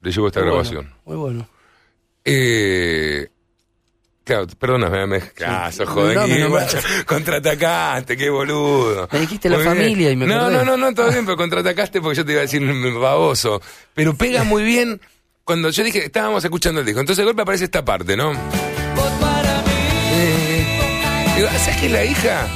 le 0.01 0.13
llevo 0.13 0.29
esta 0.29 0.41
Muy 0.41 0.49
grabación. 0.49 0.85
bueno, 0.85 0.97
muy 1.05 1.17
bueno. 1.17 1.49
Eh, 2.31 3.27
claro, 4.25 4.47
perdóname, 4.59 5.07
me 5.07 5.23
ah, 5.47 5.71
sos 5.73 5.89
joder, 5.89 6.17
No, 6.17 6.57
contraatacaste, 7.07 8.17
qué 8.17 8.29
boludo. 8.29 9.09
Me 9.13 9.21
dijiste 9.21 9.49
la 9.49 9.57
Muy 9.57 9.65
bien. 9.65 9.77
familia 9.77 10.11
y 10.11 10.17
me 10.17 10.27
No, 10.27 10.35
acordé. 10.37 10.53
no, 10.59 10.65
no, 10.65 10.77
no, 10.77 10.95
todo 10.95 11.11
bien, 11.11 11.25
pero 11.25 11.37
contraatacaste 11.39 12.01
porque 12.01 12.17
yo 12.19 12.25
te 12.27 12.33
iba 12.33 12.41
a 12.41 12.43
decir 12.43 12.63
baboso. 12.95 13.63
Pero 13.95 14.15
pega 14.15 14.45
muy 14.45 14.63
bien 14.63 15.01
cuando 15.45 15.71
yo 15.71 15.83
dije, 15.83 16.05
estábamos 16.05 16.45
escuchando 16.45 16.81
el 16.81 16.87
disco, 16.87 17.01
entonces 17.01 17.23
de 17.23 17.25
golpe 17.25 17.41
aparece 17.43 17.65
esta 17.65 17.83
parte, 17.85 18.17
¿no? 18.17 18.33
Eh, 20.11 20.67
digo, 21.37 21.49
¿sabes 21.59 21.77
que 21.81 21.89
la 21.89 22.05
hija? 22.05 22.47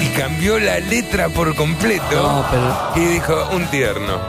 Y 0.00 0.06
cambió 0.16 0.58
la 0.60 0.78
letra 0.78 1.28
por 1.28 1.54
completo. 1.56 2.04
No, 2.12 2.46
pero- 2.50 2.92
Y 3.04 3.14
dijo, 3.14 3.48
un 3.52 3.66
tierno. 3.70 4.20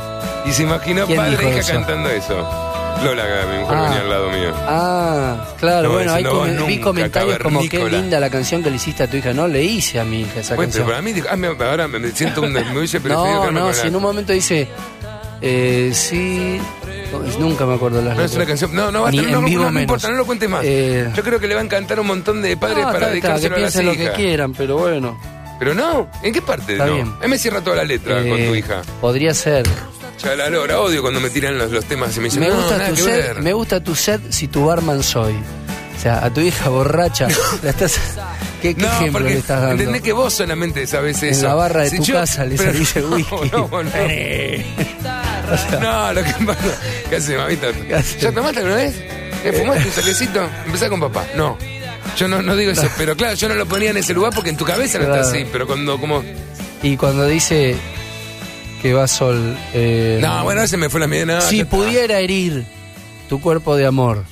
Y 0.46 0.52
se 0.52 0.64
imaginó 0.64 1.06
¿Quién 1.06 1.18
padre 1.20 1.46
e 1.46 1.50
hija 1.52 1.60
eso? 1.60 1.74
cantando 1.74 2.10
eso. 2.10 2.69
Lola, 3.04 3.24
mi 3.52 3.60
mujer 3.60 3.78
Ah. 3.78 3.82
venía 3.84 4.02
al 4.02 4.10
lado 4.10 4.30
mío. 4.30 4.54
Ah, 4.68 5.46
claro, 5.58 5.88
No, 5.88 5.94
bueno, 5.94 6.12
come- 6.30 6.58
vos 6.58 6.68
vi 6.68 6.80
comentarios 6.80 7.40
como 7.40 7.62
qué 7.70 7.90
linda 7.90 8.20
la 8.20 8.30
canción 8.30 8.62
que 8.62 8.70
le 8.70 8.76
hiciste 8.76 9.04
a 9.04 9.08
tu 9.08 9.18
hija. 9.18 9.32
No 9.34 9.48
le 9.48 9.64
hice 9.64 10.00
a 10.00 10.04
mi 10.04 10.22
hija 10.22 10.42
esa 10.42 10.56
Bueno, 10.56 10.72
pero 10.74 10.86
canción. 10.86 10.88
para 10.88 11.02
mí, 11.02 11.14
ah, 11.30 11.36
me- 11.38 11.66
ahora 11.66 11.88
me 11.88 12.12
siento 12.12 12.42
un. 12.42 12.52
Me 12.52 12.62
hubiese 12.78 13.00
preferido 13.00 13.46
No, 13.52 13.52
no, 13.52 13.74
si 13.74 13.88
en 13.88 13.96
un 13.96 14.02
momento 14.02 14.34
dice, 14.34 14.68
eh, 15.42 15.92
sí, 15.94 16.60
nunca 17.40 17.66
me 17.66 17.76
acuerdo 17.76 18.02
las 18.02 18.18
No 18.18 18.24
es 18.24 18.32
una 18.32 18.40
letras. 18.44 18.48
canción. 18.48 18.76
No, 18.76 18.92
no, 18.92 19.04
basta, 19.04 19.22
no, 19.22 19.42
no, 19.42 19.72
no, 19.72 19.80
importa, 19.80 20.10
no 20.10 20.18
lo 20.18 20.26
cuentes 20.26 20.50
más. 20.50 20.62
Eh, 20.66 21.10
Yo 21.16 21.24
creo 21.24 21.40
que 21.40 21.48
le 21.48 21.56
va 21.56 21.62
a 21.62 21.64
encantar 21.64 22.00
un 22.02 22.08
montón 22.08 22.42
de 22.42 22.58
padres 22.58 22.80
No, 22.80 22.84
para 22.84 22.98
está- 22.98 23.06
está, 23.08 23.12
dedicárselo 23.38 23.56
que 23.56 23.62
a 23.62 23.64
las 23.64 23.74
piensen 23.74 23.86
lo 23.86 23.94
que 24.12 24.12
quieran, 24.22 24.54
pero 24.54 24.78
bueno. 24.78 25.18
Pero 25.58 25.74
no, 25.74 26.10
¿en 26.22 26.34
qué 26.34 26.42
parte 26.42 26.74
Está 26.74 26.86
no? 26.86 26.94
bien. 26.96 27.14
Ahí 27.22 27.30
me 27.30 27.38
cierra 27.38 27.62
toda 27.62 27.78
la 27.78 27.84
letra 27.86 28.16
con 28.18 28.28
Eh, 28.40 28.48
tu 28.48 28.56
hija. 28.56 28.82
Podría 29.02 29.34
ser. 29.34 29.66
Ya 30.24 30.36
la 30.36 30.50
lora, 30.50 30.80
odio 30.82 31.02
cuando 31.02 31.20
me 31.22 31.30
tiran 31.30 31.58
los, 31.58 31.72
los 31.72 31.86
temas 31.86 32.16
y 32.18 32.20
me 32.20 32.26
dicen, 32.26 32.42
Me 32.42 32.50
no, 32.50 32.56
gusta 32.58 32.78
nada 32.78 32.90
tu 32.90 32.96
que 32.96 33.02
sed, 33.04 33.18
ver. 33.36 33.42
me 33.42 33.54
gusta 33.54 33.82
tu 33.84 33.96
sed 33.96 34.20
si 34.30 34.48
tu 34.48 34.66
barman 34.66 35.02
soy. 35.02 35.34
O 35.98 36.02
sea, 36.02 36.24
a 36.26 36.30
tu 36.30 36.42
hija 36.42 36.70
borracha, 36.70 37.28
la 37.64 37.70
estás, 37.72 37.96
¿qué, 38.62 38.74
qué 38.76 38.82
No, 38.84 38.88
ejemplo 38.94 39.20
le 39.22 39.38
estás 39.38 39.62
dando? 39.62 39.72
entendés 39.76 40.02
que 40.02 40.12
vos 40.14 40.34
solamente 40.34 40.86
sabés 40.88 41.22
eso. 41.24 41.46
la 41.48 41.54
barra 41.56 41.84
de 41.84 41.90
Si 41.90 41.98
tu 41.98 42.04
yo- 42.04 42.16
casa 42.16 42.46
le 42.46 42.58
servís 42.58 42.96
el 42.98 43.06
whisky. 43.14 43.36
No, 43.52 43.68
no, 43.70 43.84
no. 43.84 45.80
No, 45.80 46.14
lo 46.14 46.24
que 46.24 46.34
pasa. 46.46 46.60
¿Qué 47.10 47.16
haces, 47.16 47.38
mamita? 47.38 47.68
haces? 47.98 48.20
¿Ya 48.22 48.32
tomaste 48.32 48.60
alguna 48.60 48.76
vez? 48.76 48.96
¿Eh, 49.44 49.54
¿Fumaste 49.58 49.86
un 49.88 49.94
saquecito? 49.94 50.50
Empezá 50.66 50.90
con 50.90 51.00
papá. 51.00 51.26
No. 51.36 51.58
Yo 52.18 52.28
no, 52.28 52.42
no 52.42 52.56
digo 52.56 52.72
eso, 52.72 52.88
pero 52.98 53.16
claro, 53.16 53.36
yo 53.36 53.48
no 53.48 53.56
lo 53.56 53.66
ponía 53.66 53.92
en 53.92 53.98
ese 53.98 54.14
lugar 54.14 54.34
porque 54.36 54.50
en 54.50 54.58
tu 54.58 54.66
cabeza 54.66 55.00
no 55.00 55.06
está 55.06 55.22
así, 55.22 55.46
pero 55.52 55.66
cuando 55.66 55.98
como... 56.00 56.24
Y 56.84 56.98
cuando 56.98 57.26
dice 57.26 57.76
que 58.82 58.94
va 58.94 59.08
sol. 59.08 59.58
eh, 59.74 60.20
No, 60.22 60.44
bueno, 60.44 60.62
ese 60.64 60.78
me 60.78 60.90
fue 60.90 61.00
la 61.00 61.08
mía. 61.08 61.26
no, 61.26 61.42
si 61.42 61.62
está. 61.62 61.70
pudiera 61.76 62.20
herir 62.20 62.66
tu 63.28 63.40
cuerpo 63.42 63.76
de 63.76 63.86
amor. 63.86 64.24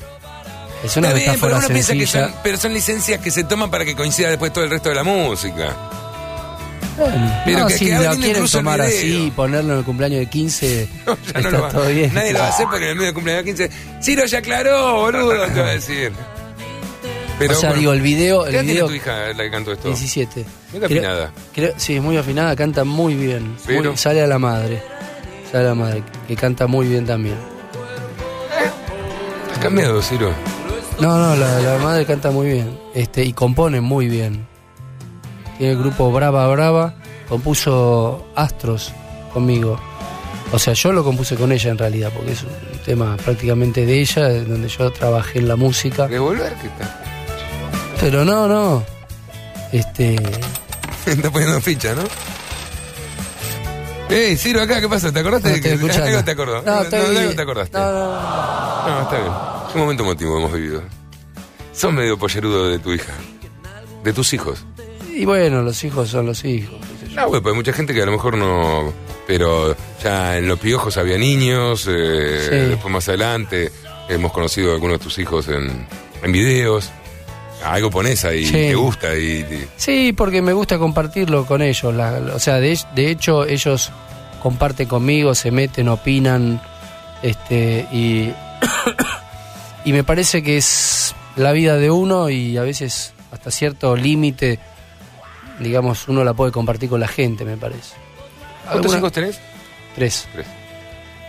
Es 0.83 0.95
una 0.95 1.07
Está 1.07 1.19
bien, 1.19 1.31
pero 1.31 1.33
metáfora 1.33 1.57
uno 1.57 1.67
piensa 1.67 1.93
que 1.93 1.99
sencilla. 2.05 2.27
son, 2.29 2.35
pero 2.43 2.57
son 2.57 2.73
licencias 2.73 3.19
que 3.21 3.31
se 3.31 3.43
toman 3.43 3.71
para 3.71 3.83
que 3.83 3.95
coincida 3.95 4.29
después 4.29 4.53
todo 4.53 4.63
el 4.63 4.69
resto 4.69 4.89
de 4.89 4.95
la 4.95 5.03
música. 5.03 5.75
Bueno, 6.97 7.41
Pero 7.45 7.59
no, 7.59 7.67
que- 7.67 7.77
si 7.77 7.85
que 7.85 7.91
lo 7.99 8.15
quieren 8.15 8.47
tomar 8.47 8.81
así 8.81 9.27
y 9.27 9.31
ponerlo 9.31 9.73
en 9.73 9.79
el 9.79 9.85
cumpleaños 9.85 10.19
de 10.19 10.25
15, 10.27 10.87
No, 11.05 11.15
ya 11.15 11.21
está 11.27 11.41
no 11.41 11.51
lo 11.51 11.61
va- 11.61 11.69
todo 11.69 11.87
bien. 11.89 12.11
Nadie 12.13 12.33
lo 12.33 12.39
va 12.39 12.45
a 12.45 12.49
hacer 12.49 12.65
porque 12.69 12.85
en 12.85 12.89
el 12.91 12.95
medio 12.95 13.05
del 13.07 13.13
cumpleaños 13.13 13.43
15. 13.45 13.69
Ciro 14.01 14.25
ya 14.25 14.39
aclaró, 14.39 14.93
boludo, 15.01 15.45
te 15.47 15.61
va 15.61 15.67
a 15.67 15.71
decir. 15.73 16.11
Pero, 17.39 17.53
o 17.53 17.55
sea, 17.55 17.69
bueno, 17.69 17.79
digo, 17.81 17.93
el 17.93 18.01
video, 18.01 18.41
¿Qué 18.43 18.49
el 18.49 18.53
tiene 18.55 18.71
video 18.73 18.87
tu 18.87 18.93
hija 18.93 19.27
la 19.33 19.43
que 19.43 19.51
cantó 19.51 19.71
esto? 19.73 19.87
17. 19.89 20.45
Muy 20.73 20.83
afinada. 20.83 21.31
creo- 21.53 21.73
sí, 21.77 21.95
es 21.97 22.01
muy 22.01 22.17
afinada, 22.17 22.55
canta 22.55 22.83
muy 22.83 23.13
bien. 23.15 23.55
Pero- 23.65 23.89
Muy- 23.91 23.97
sale 23.97 24.21
a 24.23 24.27
la 24.27 24.39
madre. 24.39 24.81
Sale 25.51 25.65
a 25.65 25.67
la 25.69 25.75
madre, 25.75 26.03
que 26.27 26.35
canta 26.35 26.65
muy 26.67 26.87
bien 26.87 27.05
también. 27.05 27.35
¿Has 29.51 29.57
cambiado, 29.59 30.01
Ciro? 30.01 30.31
No, 30.99 31.17
no, 31.17 31.35
la, 31.35 31.59
la 31.59 31.77
madre 31.77 32.05
canta 32.05 32.31
muy 32.31 32.47
bien. 32.47 32.77
Este, 32.93 33.23
y 33.23 33.33
compone 33.33 33.81
muy 33.81 34.07
bien. 34.07 34.47
Tiene 35.57 35.73
el 35.73 35.79
grupo 35.79 36.11
Brava 36.11 36.47
Brava. 36.47 36.95
Compuso 37.29 38.25
Astros 38.35 38.93
conmigo. 39.33 39.79
O 40.53 40.59
sea, 40.59 40.73
yo 40.73 40.93
lo 40.93 41.03
compuse 41.03 41.35
con 41.35 41.51
ella 41.51 41.71
en 41.71 41.77
realidad, 41.77 42.11
porque 42.15 42.31
es 42.31 42.43
un 42.43 42.79
tema 42.85 43.17
prácticamente 43.17 43.85
de 43.85 43.99
ella, 43.99 44.29
donde 44.43 44.69
yo 44.69 44.91
trabajé 44.91 45.39
en 45.39 45.47
la 45.49 45.55
música. 45.57 46.07
¿Devolver 46.07 46.53
qué 46.61 46.69
tal? 46.79 47.03
Pero 47.99 48.23
no, 48.25 48.47
no. 48.47 48.83
Este. 49.71 50.15
Está 51.05 51.29
poniendo 51.31 51.59
ficha, 51.61 51.93
¿no? 51.95 52.03
¡Ey, 54.09 54.37
Ciro, 54.37 54.61
acá! 54.61 54.79
¿Qué 54.79 54.87
pasa? 54.87 55.11
¿Te 55.11 55.19
acordaste? 55.19 55.49
No, 55.49 55.55
de 55.55 55.61
que- 55.61 55.71
algo 55.71 56.23
te 56.23 56.31
acordó? 56.31 56.61
No, 56.61 56.73
algo 56.77 56.89
te 57.35 57.41
acordaste. 57.41 57.77
No, 57.77 57.91
no, 57.91 58.05
no. 58.05 58.87
No, 58.89 59.01
está 59.01 59.17
bien. 59.19 59.31
Un 59.75 59.81
momento 59.81 60.03
emotivo 60.03 60.37
hemos 60.37 60.53
vivido. 60.53 60.81
Sos 61.73 61.91
medio 61.93 62.17
pollerudo 62.17 62.69
de 62.69 62.79
tu 62.79 62.93
hija. 62.93 63.11
De 64.03 64.13
tus 64.13 64.31
hijos. 64.33 64.65
Y 65.13 65.25
bueno, 65.25 65.61
los 65.61 65.83
hijos 65.83 66.09
son 66.09 66.25
los 66.27 66.45
hijos. 66.45 66.79
qué 67.01 67.09
yo. 67.09 67.15
No, 67.21 67.27
güey, 67.27 67.41
pues 67.41 67.51
hay 67.53 67.57
mucha 67.57 67.73
gente 67.73 67.93
que 67.93 68.01
a 68.01 68.05
lo 68.05 68.13
mejor 68.13 68.37
no. 68.37 68.93
Pero 69.27 69.75
ya 70.01 70.37
en 70.37 70.47
los 70.47 70.57
piojos 70.59 70.95
había 70.97 71.17
niños. 71.17 71.85
eh, 71.89 72.47
Sí. 72.49 72.55
Después 72.69 72.93
más 72.93 73.07
adelante 73.09 73.71
hemos 74.07 74.31
conocido 74.31 74.71
a 74.71 74.75
algunos 74.75 74.99
de 74.99 75.03
tus 75.03 75.19
hijos 75.19 75.49
en, 75.49 75.85
en 76.23 76.31
videos. 76.31 76.91
Algo 77.65 77.89
pones 77.89 78.23
ahí, 78.25 78.45
Sí. 78.45 78.51
te 78.51 78.75
gusta 78.75 79.15
y, 79.15 79.67
Sí, 79.77 80.13
porque 80.13 80.41
me 80.41 80.53
gusta 80.53 80.77
compartirlo 80.77 81.45
con 81.45 81.61
ellos. 81.61 81.93
la- 81.93 82.21
o 82.33 82.39
sea, 82.39 82.55
de, 82.55 82.77
de 82.95 83.09
hecho, 83.11 83.45
ellos 83.45 83.91
comparten 84.41 84.87
conmigo, 84.87 85.33
se 85.35 85.51
meten, 85.51 85.89
opinan. 85.89 86.61
Este, 87.23 87.87
y, 87.91 88.31
y 89.85 89.91
me 89.93 90.03
parece 90.03 90.43
que 90.43 90.57
es 90.57 91.15
la 91.35 91.51
vida 91.51 91.77
de 91.77 91.89
uno 91.91 92.29
y 92.29 92.57
a 92.57 92.61
veces 92.61 93.13
hasta 93.31 93.49
cierto 93.51 93.95
límite, 93.95 94.59
digamos, 95.59 96.07
uno 96.07 96.23
la 96.23 96.33
puede 96.33 96.51
compartir 96.51 96.89
con 96.89 96.99
la 96.99 97.07
gente, 97.07 97.43
me 97.43 97.57
parece. 97.57 97.95
¿Cuántos 98.71 98.95
hijos 98.95 99.11
tenés? 99.11 99.39
Tres. 99.95 100.27
Tres. 100.33 100.45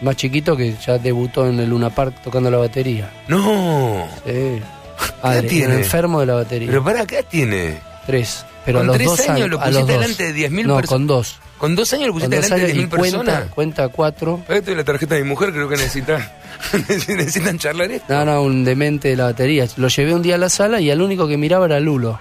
Más 0.03 0.15
chiquito 0.17 0.57
que 0.57 0.77
ya 0.87 0.99
debutó 0.99 1.47
en 1.49 1.59
el 1.59 1.71
Luna 1.71 1.91
Park 1.91 2.23
tocando 2.23 2.51
la 2.51 2.59
batería. 2.59 3.11
No. 3.29 4.07
Sí. 4.27 4.61
Adri, 5.23 5.49
tiene? 5.49 5.75
un 5.75 5.81
enfermo 5.81 6.21
de 6.21 6.27
la 6.27 6.35
batería. 6.35 6.69
Pero 6.69 6.85
para 6.85 7.03
acá 7.03 7.23
tiene. 7.23 7.81
Tres. 8.07 8.45
Pero 8.65 8.81
Con 8.81 8.85
a 8.85 8.87
los 8.89 8.97
tres 8.97 9.09
dos 9.09 9.29
años 9.29 9.49
lo 9.49 9.59
pusiste 9.61 9.93
delante 9.93 10.33
de 10.33 10.49
10.000 10.51 10.51
No, 10.67 10.77
personas. 10.77 10.89
con 10.89 11.07
dos. 11.07 11.39
¿Con 11.59 11.75
dos 11.75 11.93
años 11.95 12.07
lo 12.09 12.13
pusiste 12.15 12.37
delante 12.37 12.55
de 12.57 12.63
años 12.73 12.77
y 12.77 12.81
10.000 12.81 12.89
personas? 12.91 13.15
cuenta, 13.25 13.55
cuenta 13.55 13.89
cuatro. 13.89 14.41
Esto 14.49 14.71
es 14.71 14.77
la 14.77 14.85
tarjeta 14.85 15.15
de 15.15 15.23
mi 15.23 15.29
mujer, 15.29 15.53
creo 15.53 15.69
que 15.69 15.77
necesitan, 15.77 16.29
necesitan 17.09 17.59
charlar 17.59 17.91
esto. 17.91 18.13
No, 18.13 18.25
no, 18.25 18.43
un 18.43 18.65
demente 18.65 19.09
de 19.09 19.17
la 19.17 19.25
batería. 19.25 19.67
Lo 19.77 19.89
llevé 19.89 20.15
un 20.15 20.23
día 20.23 20.35
a 20.35 20.39
la 20.39 20.49
sala 20.49 20.81
y 20.81 20.91
al 20.91 21.01
único 21.03 21.27
que 21.29 21.37
miraba 21.37 21.67
era 21.67 21.81
Lulo. 21.81 22.21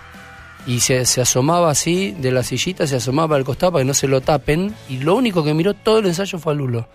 Y 0.66 0.82
se, 0.82 1.06
se 1.06 1.22
asomaba 1.22 1.72
así 1.72 2.14
de 2.20 2.32
la 2.32 2.44
sillita, 2.44 2.88
se 2.88 2.98
asomaba 2.98 3.36
al 3.38 3.46
costado 3.46 3.74
para 3.74 3.84
que 3.84 3.88
no 3.88 3.94
se 3.94 4.08
lo 4.08 4.20
tapen. 4.22 4.74
Y 4.90 4.98
lo 5.00 5.16
único 5.16 5.44
que 5.44 5.54
miró 5.54 5.74
todo 5.74 6.00
el 6.00 6.08
ensayo 6.08 6.40
fue 6.40 6.54
a 6.54 6.56
Lulo. 6.56 6.88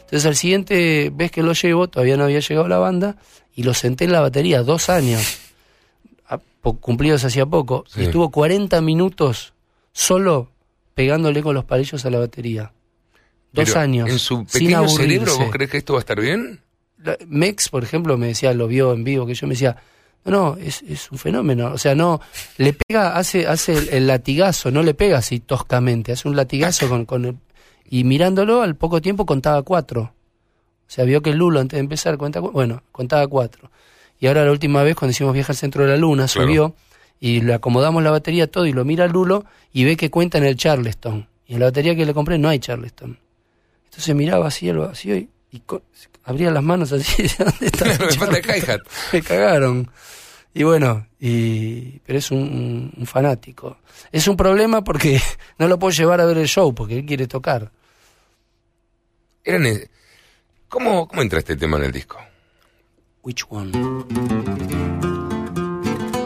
Entonces 0.00 0.24
al 0.26 0.36
siguiente 0.36 1.10
vez 1.12 1.30
que 1.30 1.42
lo 1.42 1.52
llevo, 1.52 1.88
todavía 1.88 2.16
no 2.16 2.24
había 2.24 2.40
llegado 2.40 2.66
la 2.68 2.78
banda, 2.78 3.16
y 3.58 3.64
lo 3.64 3.74
senté 3.74 4.04
en 4.04 4.12
la 4.12 4.20
batería, 4.20 4.62
dos 4.62 4.88
años, 4.88 5.38
a- 6.28 6.38
po- 6.38 6.78
cumplidos 6.78 7.24
hacía 7.24 7.44
poco, 7.44 7.82
Sí. 7.88 8.00
y 8.00 8.04
estuvo 8.04 8.30
40 8.30 8.80
minutos 8.80 9.52
solo 9.92 10.52
pegándole 10.94 11.42
con 11.42 11.54
los 11.56 11.64
palillos 11.64 12.04
a 12.04 12.10
la 12.10 12.20
batería. 12.20 12.70
Dos 13.52 13.64
Pero, 13.70 13.80
años. 13.80 14.08
¿En 14.10 14.18
su 14.20 14.36
sin 14.48 14.66
pequeño 14.68 14.88
cerebro 14.88 15.36
vos 15.38 15.50
crees 15.50 15.70
que 15.70 15.78
esto 15.78 15.94
va 15.94 15.98
a 15.98 16.04
estar 16.06 16.20
bien? 16.20 16.60
Mex, 17.26 17.68
por 17.68 17.82
ejemplo, 17.82 18.16
me 18.16 18.28
decía, 18.28 18.52
lo 18.54 18.68
vio 18.68 18.92
en 18.92 19.02
vivo, 19.02 19.26
que 19.26 19.34
yo 19.34 19.46
me 19.48 19.54
decía, 19.54 19.76
no, 20.24 20.30
no, 20.30 20.56
es, 20.56 20.82
es 20.82 21.10
un 21.10 21.18
fenómeno. 21.18 21.72
O 21.72 21.78
sea, 21.78 21.94
no, 21.96 22.20
le 22.58 22.74
pega, 22.74 23.16
hace, 23.16 23.46
hace 23.48 23.76
el, 23.76 23.88
el 23.88 24.06
latigazo, 24.06 24.70
no 24.70 24.82
le 24.84 24.94
pega 24.94 25.18
así 25.18 25.40
toscamente, 25.40 26.12
hace 26.12 26.28
un 26.28 26.36
latigazo 26.36 26.88
con, 26.88 27.06
con 27.06 27.24
el- 27.24 27.36
y 27.90 28.04
mirándolo 28.04 28.62
al 28.62 28.76
poco 28.76 29.00
tiempo 29.00 29.24
contaba 29.26 29.62
cuatro. 29.62 30.12
O 30.88 30.90
sea, 30.90 31.04
vio 31.04 31.20
que 31.22 31.30
el 31.30 31.36
Lulo 31.36 31.60
antes 31.60 31.76
de 31.76 31.80
empezar 31.80 32.16
cuenta, 32.16 32.40
cu- 32.40 32.50
bueno, 32.50 32.82
contaba 32.92 33.26
cuatro. 33.28 33.70
Y 34.18 34.26
ahora 34.26 34.44
la 34.44 34.50
última 34.52 34.82
vez 34.82 34.96
cuando 34.96 35.10
hicimos 35.12 35.34
viaje 35.34 35.52
al 35.52 35.56
centro 35.56 35.84
de 35.84 35.90
la 35.90 35.96
luna, 35.96 36.26
Claro. 36.26 36.46
subió 36.48 36.74
y 37.20 37.40
le 37.42 37.54
acomodamos 37.54 38.02
la 38.02 38.10
batería 38.10 38.50
todo 38.50 38.64
y 38.66 38.72
lo 38.72 38.84
mira 38.84 39.06
Lulo 39.06 39.44
y 39.72 39.84
ve 39.84 39.96
que 39.96 40.10
cuenta 40.10 40.38
en 40.38 40.44
el 40.44 40.56
Charleston. 40.56 41.28
Y 41.46 41.54
en 41.54 41.60
la 41.60 41.66
batería 41.66 41.94
que 41.94 42.06
le 42.06 42.14
compré 42.14 42.38
no 42.38 42.48
hay 42.48 42.58
Charleston. 42.58 43.18
Entonces 43.84 44.14
miraba 44.14 44.48
así 44.48 44.68
al 44.70 44.78
vacío 44.78 45.16
y, 45.16 45.28
abría 46.24 46.50
las 46.50 46.62
manos 46.62 46.92
así, 46.92 47.22
¿dónde 47.38 47.66
está? 47.66 47.84
el 47.92 47.98
Me 49.12 49.18
el 49.18 49.24
cagaron. 49.24 49.90
Y 50.54 50.62
bueno, 50.64 51.06
y, 51.20 51.98
pero 52.00 52.18
es 52.18 52.30
un, 52.30 52.38
un- 52.38 52.92
un 52.96 53.06
fanático. 53.06 53.78
Es 54.10 54.26
un 54.26 54.36
problema 54.36 54.82
porque 54.82 55.20
no 55.58 55.68
lo 55.68 55.78
puedo 55.78 55.90
llevar 55.92 56.20
a 56.20 56.24
ver 56.26 56.38
el 56.38 56.48
show 56.48 56.74
porque 56.74 56.98
él 56.98 57.06
quiere 57.06 57.26
tocar. 57.26 57.70
Eran, 59.44 59.66
eh, 59.66 59.88
¿cómo, 60.68 61.08
¿Cómo 61.08 61.22
entra 61.22 61.38
este 61.38 61.56
tema 61.56 61.76
en 61.78 61.84
el 61.84 61.92
disco? 61.92 62.18
Which 63.22 63.44
one? 63.48 63.72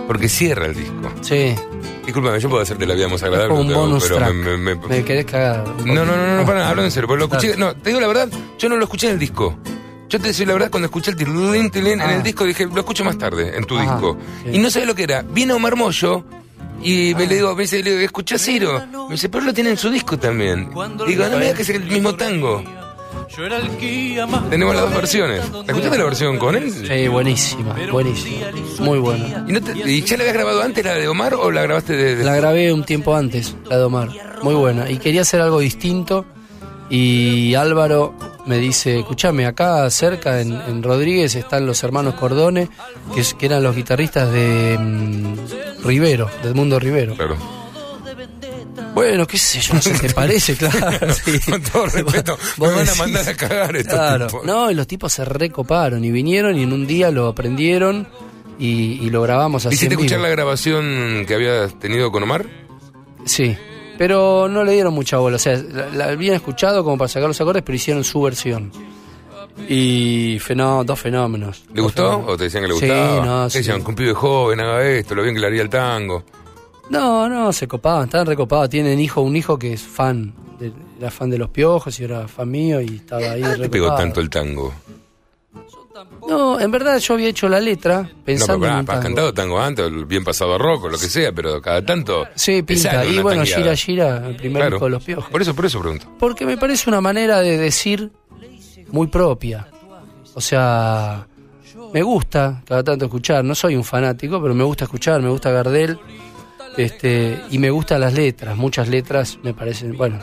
Porque 0.07 0.29
cierra 0.29 0.67
el 0.67 0.75
disco. 0.75 1.11
Sí, 1.23 1.55
Discúlpame, 2.05 2.41
yo 2.41 2.49
puedo 2.51 2.63
hacerte 2.63 2.85
la 2.85 2.95
vida 2.95 3.07
más 3.07 3.17
es 3.17 3.23
agradable, 3.23 3.49
como 3.51 3.61
un 3.61 3.69
pero, 3.69 3.81
bonus 3.81 4.03
pero 4.03 4.17
track. 4.17 4.35
me- 4.35 4.57
me- 4.57 4.75
Me, 4.75 4.87
me- 4.89 5.05
querés 5.05 5.25
cagar. 5.25 5.65
No, 5.87 5.95
no, 5.95 6.05
no, 6.05 6.17
no, 6.17 6.37
no, 6.39 6.45
para 6.45 6.59
nada, 6.59 6.71
hablo 6.71 6.83
en 6.83 6.91
serio, 6.91 7.15
lo 7.17 7.25
escuché, 7.27 7.57
no, 7.57 7.75
te 7.77 7.91
digo 7.91 8.01
la 8.01 8.09
verdad, 8.09 8.29
yo 8.59 8.69
no 8.69 8.77
lo 8.77 8.85
escuché 8.85 9.07
en 9.07 9.13
el 9.15 9.19
disco. 9.21 9.57
Yo 10.09 10.19
te 10.21 10.27
decía 10.29 10.45
la 10.47 10.53
verdad, 10.55 10.69
cuando 10.71 10.87
escuché 10.87 11.13
el 11.13 11.17
tilín, 11.17 11.71
tilín 11.71 11.93
en 11.93 12.01
Ah. 12.03 12.15
el 12.17 12.23
disco, 12.25 12.45
dije, 12.45 12.67
lo 12.67 12.81
escucho 12.81 13.05
más 13.05 13.17
tarde, 13.17 13.57
en 13.57 13.65
tu 13.65 13.79
Ajá, 13.79 13.93
disco. 13.93 14.19
sí. 14.45 14.51
Y 14.53 14.59
no 14.59 14.69
sabía 14.69 14.87
lo 14.89 14.95
que 14.97 15.05
era. 15.05 15.23
Viene 15.23 15.53
Omar 15.55 15.77
Mollo 15.77 16.25
y 16.83 17.15
Ah. 17.15 17.19
me 17.19 17.27
le 17.29 17.37
digo, 17.37 17.55
me 17.55 17.63
dice, 17.63 17.83
le 17.83 17.91
digo, 17.93 18.03
escucha 18.03 18.37
Ciro. 18.37 18.83
Me 19.09 19.13
dice, 19.15 19.29
pero 19.29 19.45
lo 19.45 19.55
tiene 19.55 19.71
en 19.71 19.79
su 19.79 19.89
disco 19.89 20.19
también. 20.19 20.71
Digo, 21.07 21.25
no 21.29 21.37
me 21.39 21.43
digas 21.45 21.55
que 21.57 21.63
es 21.63 21.69
el 21.71 21.85
mismo 21.85 22.15
tango. 22.17 22.63
Yo 23.37 23.47
era 23.47 23.57
el 23.59 23.79
guía 23.79 24.27
más 24.27 24.49
Tenemos 24.51 24.75
las 24.75 24.85
dos 24.85 24.95
versiones. 24.95 25.43
¿Escuchaste 25.67 25.97
la 25.99 26.05
versión 26.05 26.39
con 26.39 26.55
él? 26.55 26.71
Sí, 26.71 27.09
buenísima, 27.09 27.75
buenísima. 27.91 28.47
Muy 28.81 28.99
buena. 28.99 29.45
¿Y, 29.49 29.53
no 29.53 29.61
te- 29.63 29.91
y 29.91 30.03
ya 30.03 30.17
la 30.17 30.23
habías 30.25 30.35
grabado 30.35 30.63
antes 30.63 30.85
la 30.85 30.95
de 30.95 31.09
Omar 31.09 31.35
o 31.35 31.51
la 31.51 31.63
grabaste 31.63 31.95
de, 31.97 32.17
de- 32.17 32.25
La 32.25 32.37
grabé 32.37 32.73
un 32.73 32.85
tiempo 32.85 33.15
antes, 33.17 33.57
la 33.71 33.79
de 33.79 33.85
Omar. 33.85 34.11
Muy 34.43 34.55
buena. 34.55 34.91
Y 34.91 34.99
quería 34.99 35.23
hacer 35.23 35.41
algo 35.41 35.61
distinto. 35.61 36.27
Y 36.91 37.55
Álvaro 37.55 38.15
me 38.45 38.59
dice, 38.59 38.99
escúchame, 38.99 39.47
acá 39.47 39.89
cerca 39.89 40.43
en, 40.43 40.53
en 40.53 40.83
Rodríguez 40.83 41.35
están 41.35 41.65
los 41.65 41.83
hermanos 41.85 42.15
Cordone, 42.15 42.69
que, 43.15 43.23
es- 43.23 43.33
que 43.33 43.47
eran 43.47 43.63
los 43.63 43.75
guitarristas 43.75 44.31
de 44.31 44.77
mm, 44.79 45.85
Rivero, 45.85 46.29
del 46.43 46.55
mundo 46.55 46.79
Rivero. 46.79 47.15
Claro. 47.15 47.37
Bueno, 48.95 49.27
qué 49.27 49.39
sé 49.39 49.61
yo, 49.61 49.75
no 49.75 49.83
sé, 49.83 49.93
¿te 49.99 50.11
parece? 50.15 50.57
Claro, 50.57 51.13
sí. 51.25 51.39
Con 51.51 51.63
todo 51.63 51.87
respeto, 51.87 52.39
Vos 52.57 52.71
me 52.71 52.77
van 52.77 52.89
a 52.89 52.95
mandar 52.95 53.29
a 53.29 53.35
cagar 53.35 53.77
estos 53.77 53.95
Claro. 53.95 54.27
tipos. 54.29 54.45
No, 54.45 54.71
y 54.71 54.75
los 54.75 54.87
tipos 54.87 55.13
se 55.13 55.25
recoparon 55.25 56.05
y 56.05 56.11
vinieron 56.11 56.59
y 56.59 56.63
en 56.63 56.73
un 56.73 56.87
día 56.87 57.11
lo 57.11 57.29
aprendieron 57.29 58.07
y, 58.59 58.99
y 59.05 59.11
lo 59.11 59.23
grabamos 59.23 59.67
así 59.67 59.75
¿Hiciste 59.75 59.95
escuchar 59.95 60.21
la 60.21 60.29
grabación 60.29 61.25
que 61.27 61.35
habías 61.35 61.79
tenido 61.79 62.11
con 62.13 62.23
Omar? 62.23 62.47
Sí, 63.25 63.57
pero 63.99 64.49
no 64.49 64.65
le 64.65 64.73
dieron 64.73 64.95
mucha 64.95 65.19
bola. 65.19 65.37
O 65.37 65.39
sea, 65.39 65.57
la, 65.57 65.87
la 65.89 66.05
habían 66.07 66.35
escuchado 66.37 66.83
como 66.85 66.97
para 66.99 67.09
sacar 67.09 67.29
los 67.29 67.41
acordes, 67.41 67.63
pero 67.65 67.77
hicieron 67.77 68.05
su 68.05 68.21
versión. 68.23 68.73
Y 69.69 70.39
fenó, 70.41 70.83
dos 70.85 70.99
fenómenos. 70.99 71.65
¿Le 71.75 71.83
gustó? 71.83 72.25
¿O 72.27 72.37
te 72.37 72.45
decían 72.45 72.63
que 72.65 72.69
le 72.69 72.75
Sí, 72.79 72.87
gustaba? 72.87 73.25
no, 73.25 73.45
Te 73.45 73.51
sí. 73.51 73.59
decían, 73.59 73.83
un 73.87 73.95
pibe 73.95 74.15
joven, 74.15 74.61
haga 74.61 74.83
esto, 74.89 75.15
lo 75.15 75.23
bien 75.23 75.35
que 75.35 75.41
le 75.41 75.47
haría 75.47 75.63
el 75.63 75.69
tango. 75.69 76.25
No, 76.91 77.29
no, 77.29 77.53
se 77.53 77.67
copaban, 77.69 78.05
estaban 78.05 78.27
recopados. 78.27 78.69
Tienen 78.69 78.99
hijo, 79.01 79.21
un 79.23 79.35
hijo 79.37 79.59
que 79.59 79.73
es 79.73 79.83
fan, 79.83 80.35
de- 80.59 80.73
era 80.99 81.11
fan 81.11 81.31
de 81.31 81.39
los 81.39 81.49
piojos 81.51 81.99
y 82.01 82.05
era 82.05 82.29
fan 82.29 82.51
mío 82.51 82.81
y 82.81 82.97
estaba 82.97 83.31
ahí 83.33 83.43
¿Por 83.43 83.61
qué 83.63 83.69
pegó 83.69 83.95
tanto 83.95 84.21
el 84.21 84.29
tango? 84.29 84.73
No, 86.27 86.59
en 86.59 86.71
verdad 86.71 86.99
yo 86.99 87.15
había 87.15 87.29
hecho 87.29 87.49
la 87.49 87.61
letra 87.61 88.03
No, 88.03 88.09
pero 88.09 88.25
pensando 88.25 88.61
pará, 88.61 88.73
en 88.73 88.79
un 88.79 88.81
has 88.81 88.87
tango. 88.87 89.03
cantado 89.03 89.35
tango 89.35 89.61
antes, 89.61 90.09
bien 90.09 90.25
pasado 90.25 90.55
a 90.55 90.59
rock 90.59 90.85
o 90.85 90.89
lo 90.89 90.99
que 90.99 91.07
sea, 91.09 91.33
pero 91.33 91.61
cada 91.61 91.85
tanto. 91.85 92.27
Sí, 92.35 92.63
pinta. 92.63 93.05
Y 93.05 93.19
bueno, 93.21 93.43
tangueada. 93.43 93.63
Gira 93.77 93.77
Gira, 93.77 94.29
el 94.29 94.37
primer 94.37 94.61
Claro. 94.63 94.77
disco 94.77 94.85
de 94.87 94.91
los 94.91 95.05
piojos. 95.05 95.31
Por 95.31 95.43
eso, 95.43 95.55
por 95.55 95.67
eso 95.67 95.81
pregunto. 95.81 96.07
Porque 96.19 96.47
me 96.47 96.57
parece 96.57 96.89
una 96.89 97.01
manera 97.01 97.41
de 97.41 97.59
decir 97.59 98.11
muy 98.91 99.07
propia. 99.09 99.69
O 100.35 100.41
sea, 100.41 101.27
me 101.93 102.03
gusta 102.03 102.63
cada 102.67 102.83
tanto 102.83 103.05
escuchar, 103.07 103.45
no 103.45 103.55
soy 103.55 103.77
un 103.77 103.85
fanático, 103.85 104.41
pero 104.41 104.55
me 104.55 104.65
gusta 104.65 104.85
escuchar, 104.85 105.21
me 105.21 105.29
gusta 105.29 105.51
Gardel, 105.51 105.99
este, 106.77 107.39
y 107.51 107.59
me 107.59 107.71
gustan 107.71 108.01
las 108.01 108.15
letras, 108.15 108.57
muchas 108.57 108.89
letras 108.89 109.39
me 109.43 109.55
parecen, 109.55 109.97
bueno, 109.97 110.19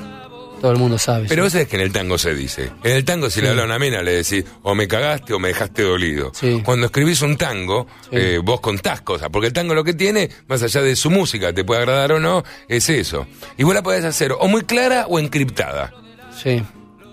todo 0.62 0.72
el 0.74 0.78
mundo 0.78 0.98
sabe. 0.98 1.28
Pero 1.30 1.44
¿sí? 1.44 1.46
vos 1.46 1.52
sabés 1.54 1.68
que 1.70 1.76
en 1.78 1.82
el 1.84 1.92
tango 1.94 2.18
se 2.18 2.34
dice. 2.34 2.70
En 2.84 2.92
el 2.98 3.06
tango, 3.06 3.30
si 3.30 3.40
le 3.42 3.50
habla 3.50 3.62
a 3.62 3.66
una 3.66 3.80
mina, 3.80 4.02
le 4.02 4.12
decís, 4.24 4.44
o 4.64 4.76
me 4.76 4.88
cagaste 4.90 5.34
o 5.34 5.40
me 5.40 5.48
dejaste 5.50 5.84
dolido. 5.84 6.32
Sí. 6.34 6.62
Cuando 6.66 6.88
escribís 6.88 7.22
un 7.22 7.38
tango, 7.38 7.88
Sí. 8.10 8.18
eh, 8.18 8.40
vos 8.44 8.60
contás 8.60 9.02
cosas. 9.02 9.30
Porque 9.32 9.48
el 9.48 9.54
tango 9.54 9.74
lo 9.74 9.84
que 9.86 9.94
tiene, 9.94 10.30
más 10.48 10.62
allá 10.62 10.82
de 10.82 10.96
su 10.98 11.10
música, 11.10 11.54
te 11.54 11.64
puede 11.64 11.80
agradar 11.82 12.12
o 12.12 12.20
no, 12.20 12.44
es 12.68 12.90
eso. 12.90 13.26
Y 13.58 13.64
vos 13.64 13.74
la 13.74 13.82
podés 13.84 14.04
hacer 14.04 14.34
o 14.38 14.48
muy 14.50 14.64
clara 14.64 15.06
o 15.08 15.18
encriptada. 15.18 15.94
Sí. 16.38 16.62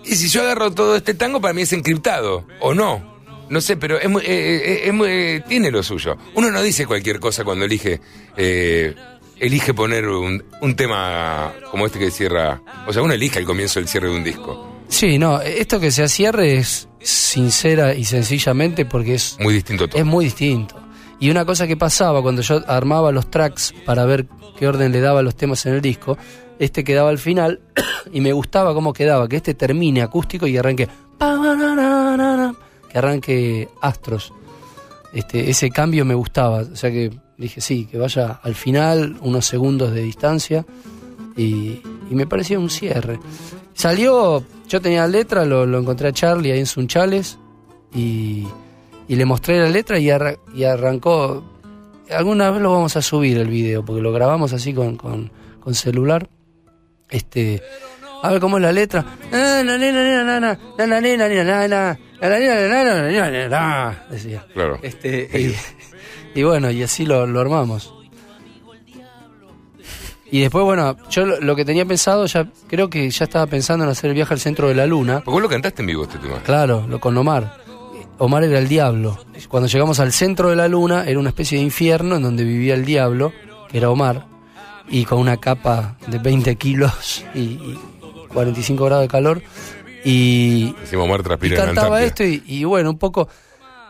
Y 0.03 0.15
si 0.15 0.27
yo 0.29 0.41
agarro 0.41 0.71
todo 0.71 0.95
este 0.97 1.13
tango, 1.13 1.39
para 1.39 1.53
mí 1.53 1.61
es 1.61 1.71
encriptado, 1.73 2.45
o 2.59 2.73
no. 2.73 3.15
No 3.49 3.61
sé, 3.61 3.77
pero 3.77 3.97
es 3.97 4.09
muy, 4.09 4.23
eh, 4.23 4.27
eh, 4.27 4.81
es 4.87 4.93
muy- 4.93 5.07
eh, 5.09 5.43
tiene 5.47 5.71
lo 5.71 5.81
suyo. 5.83 6.17
Uno 6.35 6.51
no 6.51 6.61
dice 6.61 6.85
cualquier 6.85 7.21
cosa 7.21 7.45
cuando 7.45 7.63
elige 7.63 8.01
eh, 8.35 8.93
elige 9.39 9.73
poner 9.73 10.07
un, 10.07 10.43
un 10.61 10.75
tema 10.75 11.53
como 11.71 11.85
este 11.85 11.99
que 11.99 12.11
cierra. 12.11 12.61
O 12.87 12.93
sea, 12.93 13.01
uno 13.01 13.13
elige 13.13 13.39
al 13.39 13.45
comienzo 13.45 13.79
el 13.79 13.87
cierre 13.87 14.09
de 14.09 14.15
un 14.15 14.23
disco. 14.23 14.77
Sí, 14.87 15.19
no, 15.19 15.41
esto 15.41 15.79
que 15.79 15.91
se 15.91 16.07
cierre 16.07 16.57
es 16.57 16.87
sincera 16.99 17.93
y 17.93 18.05
sencillamente 18.05 18.85
porque 18.85 19.15
es 19.15 19.37
Muy 19.39 19.53
distinto 19.53 19.87
todo. 19.87 19.99
Es 19.99 20.05
muy 20.05 20.25
distinto. 20.25 20.75
Y 21.19 21.29
una 21.29 21.45
cosa 21.45 21.67
que 21.67 21.75
pasaba 21.75 22.21
cuando 22.21 22.41
yo 22.41 22.61
armaba 22.67 23.11
los 23.11 23.29
tracks 23.29 23.73
para 23.85 24.05
ver 24.05 24.27
qué 24.57 24.67
orden 24.67 24.91
le 24.91 25.01
daba 25.01 25.19
a 25.19 25.23
los 25.23 25.35
temas 25.35 25.65
en 25.65 25.73
el 25.73 25.81
disco, 25.81 26.17
este 26.59 26.83
quedaba 26.83 27.09
al 27.09 27.17
final 27.17 27.59
y 28.11 28.21
me 28.21 28.33
gustaba 28.33 28.73
cómo 28.73 28.93
quedaba, 28.93 29.27
que 29.27 29.37
este 29.37 29.53
termine 29.53 30.01
acústico 30.01 30.47
y 30.47 30.57
arranque 30.57 30.87
que 32.89 32.97
arranque 32.97 33.69
astros. 33.81 34.33
Este, 35.13 35.49
ese 35.49 35.69
cambio 35.71 36.05
me 36.05 36.13
gustaba, 36.13 36.59
o 36.59 36.75
sea 36.75 36.91
que 36.91 37.11
Dije, 37.37 37.61
sí, 37.61 37.85
que 37.85 37.97
vaya 37.99 38.39
al 38.41 38.55
final, 38.55 39.17
unos 39.21 39.45
segundos 39.45 39.93
de 39.93 40.01
distancia. 40.01 40.65
Y, 41.35 41.81
me 42.09 42.25
parecía 42.25 42.57
un 42.57 42.69
cierre. 42.69 43.19
Salió, 43.73 44.43
yo 44.67 44.81
tenía 44.81 45.01
la 45.01 45.07
letra, 45.07 45.45
lo, 45.45 45.77
encontré 45.77 46.07
a 46.07 46.11
Charlie 46.11 46.51
ahí 46.51 46.59
en 46.59 46.65
Sunchales 46.65 47.37
y, 47.93 48.47
y 49.07 49.15
le 49.15 49.25
mostré 49.25 49.59
la 49.59 49.69
letra 49.69 49.99
y, 49.99 50.09
arra, 50.09 50.35
y, 50.55 50.63
arrancó. 50.63 51.43
Alguna 52.09 52.49
vez 52.49 52.61
lo 52.61 52.71
vamos 52.71 52.95
a 52.95 53.01
subir 53.01 53.37
el 53.37 53.49
video, 53.49 53.85
porque 53.85 54.01
lo 54.01 54.11
grabamos 54.11 54.53
así 54.53 54.73
con, 54.73 55.31
celular. 55.73 56.27
Este, 57.09 57.61
a 58.23 58.31
ver 58.31 58.39
cómo 58.39 58.57
es 58.57 58.63
la 58.63 58.71
letra. 58.71 59.05
Decía. 64.09 64.45
Claro. 64.53 64.79
Este, 64.81 65.29
y, 65.39 65.55
y 66.39 66.43
bueno, 66.43 66.69
y 66.71 66.83
así 66.83 67.05
lo, 67.05 67.25
lo 67.27 67.39
armamos. 67.39 67.93
Y 70.29 70.41
después, 70.41 70.65
bueno, 70.65 70.97
yo 71.09 71.25
lo, 71.25 71.39
lo 71.39 71.55
que 71.55 71.63
tenía 71.63 71.85
pensado, 71.85 72.25
ya 72.25 72.47
creo 72.67 72.89
que 72.89 73.09
ya 73.09 73.23
estaba 73.25 73.47
pensando 73.47 73.85
en 73.85 73.91
hacer 73.91 74.09
el 74.09 74.13
viaje 74.15 74.33
al 74.33 74.39
centro 74.41 74.67
de 74.67 74.75
la 74.75 74.85
luna. 74.85 75.15
Porque 75.23 75.31
vos 75.31 75.41
lo 75.41 75.47
cantaste 75.49 75.81
en 75.81 75.87
vivo 75.87 76.03
este 76.03 76.17
tema. 76.17 76.39
Claro, 76.43 76.85
lo 76.87 76.99
con 76.99 77.17
Omar. 77.17 77.57
Omar 78.17 78.43
era 78.43 78.59
el 78.59 78.67
diablo. 78.67 79.17
Cuando 79.47 79.67
llegamos 79.69 79.99
al 80.01 80.11
centro 80.11 80.49
de 80.49 80.57
la 80.57 80.67
luna, 80.67 81.05
era 81.05 81.17
una 81.19 81.29
especie 81.29 81.57
de 81.57 81.63
infierno 81.63 82.15
en 82.17 82.23
donde 82.23 82.43
vivía 82.43 82.73
el 82.73 82.83
diablo, 82.83 83.31
que 83.69 83.77
era 83.77 83.89
Omar, 83.89 84.25
y 84.89 85.05
con 85.05 85.19
una 85.19 85.37
capa 85.37 85.95
de 86.07 86.17
20 86.19 86.55
kilos 86.57 87.23
y, 87.33 87.39
y- 87.39 87.79
45 88.33 88.83
grados 88.85 89.03
de 89.03 89.07
calor. 89.07 89.41
Y, 90.03 90.73
Decimos 90.81 91.05
Omar 91.05 91.21
y 91.21 91.23
transpira 91.23 91.57
la 91.59 91.65
cantaba 91.67 92.03
esto 92.03 92.23
y, 92.25 92.43
y 92.45 92.63
bueno, 92.65 92.89
un 92.89 92.97
poco... 92.97 93.29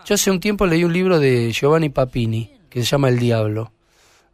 Yo 0.07 0.15
hace 0.15 0.31
un 0.31 0.39
tiempo 0.39 0.65
leí 0.65 0.85
un 0.85 0.93
libro 0.93 1.19
de 1.19 1.51
Giovanni 1.51 1.89
Papini 1.89 2.49
que 2.69 2.79
se 2.79 2.85
llama 2.85 3.09
El 3.09 3.19
Diablo, 3.19 3.73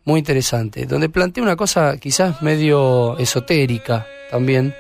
muy 0.06 0.20
interesante, 0.20 0.86
donde 0.86 1.10
plantea 1.10 1.44
una 1.44 1.56
cosa 1.56 1.98
quizás 1.98 2.42
medio 2.44 3.18
esotérica 3.18 4.06
también, 4.30 4.76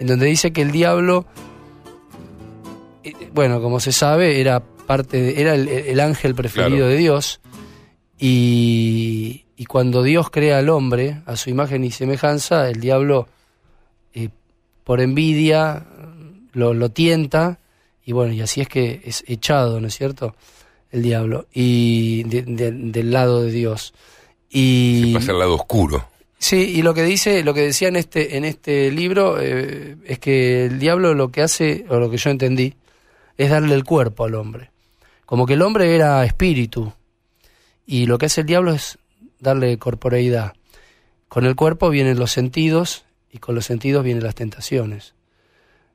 en 0.00 0.06
donde 0.06 0.24
dice 0.26 0.50
que 0.52 0.62
el 0.62 0.70
diablo, 0.70 1.26
eh, 3.04 3.12
bueno, 3.34 3.60
como 3.60 3.78
se 3.80 3.92
sabe, 3.92 4.40
era 4.40 4.60
parte, 4.60 5.20
de- 5.20 5.40
era 5.42 5.54
el, 5.54 5.68
el 5.68 6.00
ángel 6.00 6.34
preferido 6.34 6.70
Claro. 6.78 6.86
de 6.86 6.96
Dios. 6.96 7.40
Y, 8.18 9.44
y 9.56 9.64
cuando 9.66 10.02
Dios 10.02 10.30
crea 10.30 10.58
al 10.58 10.68
hombre 10.70 11.22
a 11.26 11.36
su 11.36 11.50
imagen 11.50 11.84
y 11.84 11.90
semejanza, 11.90 12.68
el 12.70 12.80
diablo 12.80 13.28
eh, 14.14 14.28
por 14.84 15.00
envidia 15.00 15.86
lo, 16.52 16.72
lo 16.74 16.88
tienta 16.90 17.58
y 18.08 18.12
bueno, 18.12 18.32
y 18.32 18.40
así 18.40 18.62
es 18.62 18.68
que 18.68 19.02
es 19.04 19.22
echado, 19.26 19.82
¿no 19.82 19.88
es 19.88 19.94
cierto? 19.94 20.34
El 20.90 21.02
diablo 21.02 21.46
y 21.52 22.22
de- 22.22 22.40
de- 22.42 22.72
del 22.72 23.10
lado 23.10 23.42
de 23.42 23.52
Dios. 23.52 23.92
Y 24.48 25.08
Se 25.12 25.18
pasa 25.18 25.32
al 25.32 25.40
lado 25.40 25.56
oscuro. 25.56 26.08
Sí, 26.38 26.56
y 26.74 26.80
lo 26.80 26.94
que 26.94 27.02
dice, 27.02 27.44
lo 27.44 27.52
que 27.52 27.60
decía 27.60 27.88
en 27.88 27.96
este, 27.96 28.38
en 28.38 28.46
este 28.46 28.90
libro, 28.90 29.38
eh, 29.38 29.96
es 30.06 30.18
que 30.20 30.64
el 30.64 30.78
diablo 30.78 31.12
lo 31.12 31.28
que 31.30 31.42
hace, 31.42 31.84
o 31.90 31.98
lo 31.98 32.10
que 32.10 32.16
yo 32.16 32.30
entendí, 32.30 32.72
es 33.36 33.50
darle 33.50 33.74
el 33.74 33.84
cuerpo 33.84 34.24
al 34.24 34.36
hombre. 34.36 34.70
Como 35.26 35.44
que 35.44 35.52
el 35.52 35.60
hombre 35.60 35.94
era 35.94 36.24
espíritu, 36.24 36.94
y 37.86 38.06
lo 38.06 38.16
que 38.16 38.24
hace 38.26 38.40
el 38.40 38.46
diablo 38.46 38.72
es 38.72 38.98
darle 39.40 39.76
corporeidad. 39.76 40.54
Con 41.28 41.44
el 41.44 41.56
cuerpo 41.56 41.90
vienen 41.90 42.18
los 42.18 42.32
sentidos, 42.32 43.04
y 43.30 43.36
con 43.36 43.54
los 43.54 43.66
sentidos 43.66 44.02
vienen 44.02 44.24
las 44.24 44.34
tentaciones. 44.34 45.12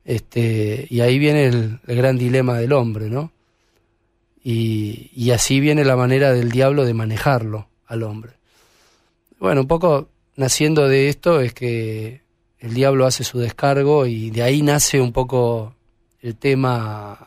Este, 0.05 0.85
y 0.89 0.99
ahí 1.01 1.17
viene 1.17 1.45
el, 1.45 1.79
gran 1.85 2.17
dilema 2.17 2.57
del 2.57 2.73
hombre, 2.73 3.09
¿no? 3.09 3.31
Y, 4.43 5.11
y 5.15 5.31
así 5.31 5.59
viene 5.59 5.85
la 5.85 5.95
manera 5.95 6.33
del 6.33 6.51
diablo 6.51 6.85
de 6.85 6.93
manejarlo 6.93 7.67
al 7.87 8.03
hombre. 8.03 8.33
Bueno, 9.39 9.61
un 9.61 9.67
poco 9.67 10.09
naciendo 10.35 10.87
de 10.87 11.09
esto 11.09 11.39
es 11.39 11.53
que 11.53 12.21
el 12.59 12.73
diablo 12.73 13.05
hace 13.05 13.23
su 13.23 13.39
descargo 13.39 14.05
y 14.05 14.29
de 14.29 14.43
ahí 14.43 14.61
nace 14.61 14.99
un 14.99 15.11
poco 15.11 15.75
el 16.21 16.37
tema, 16.37 17.17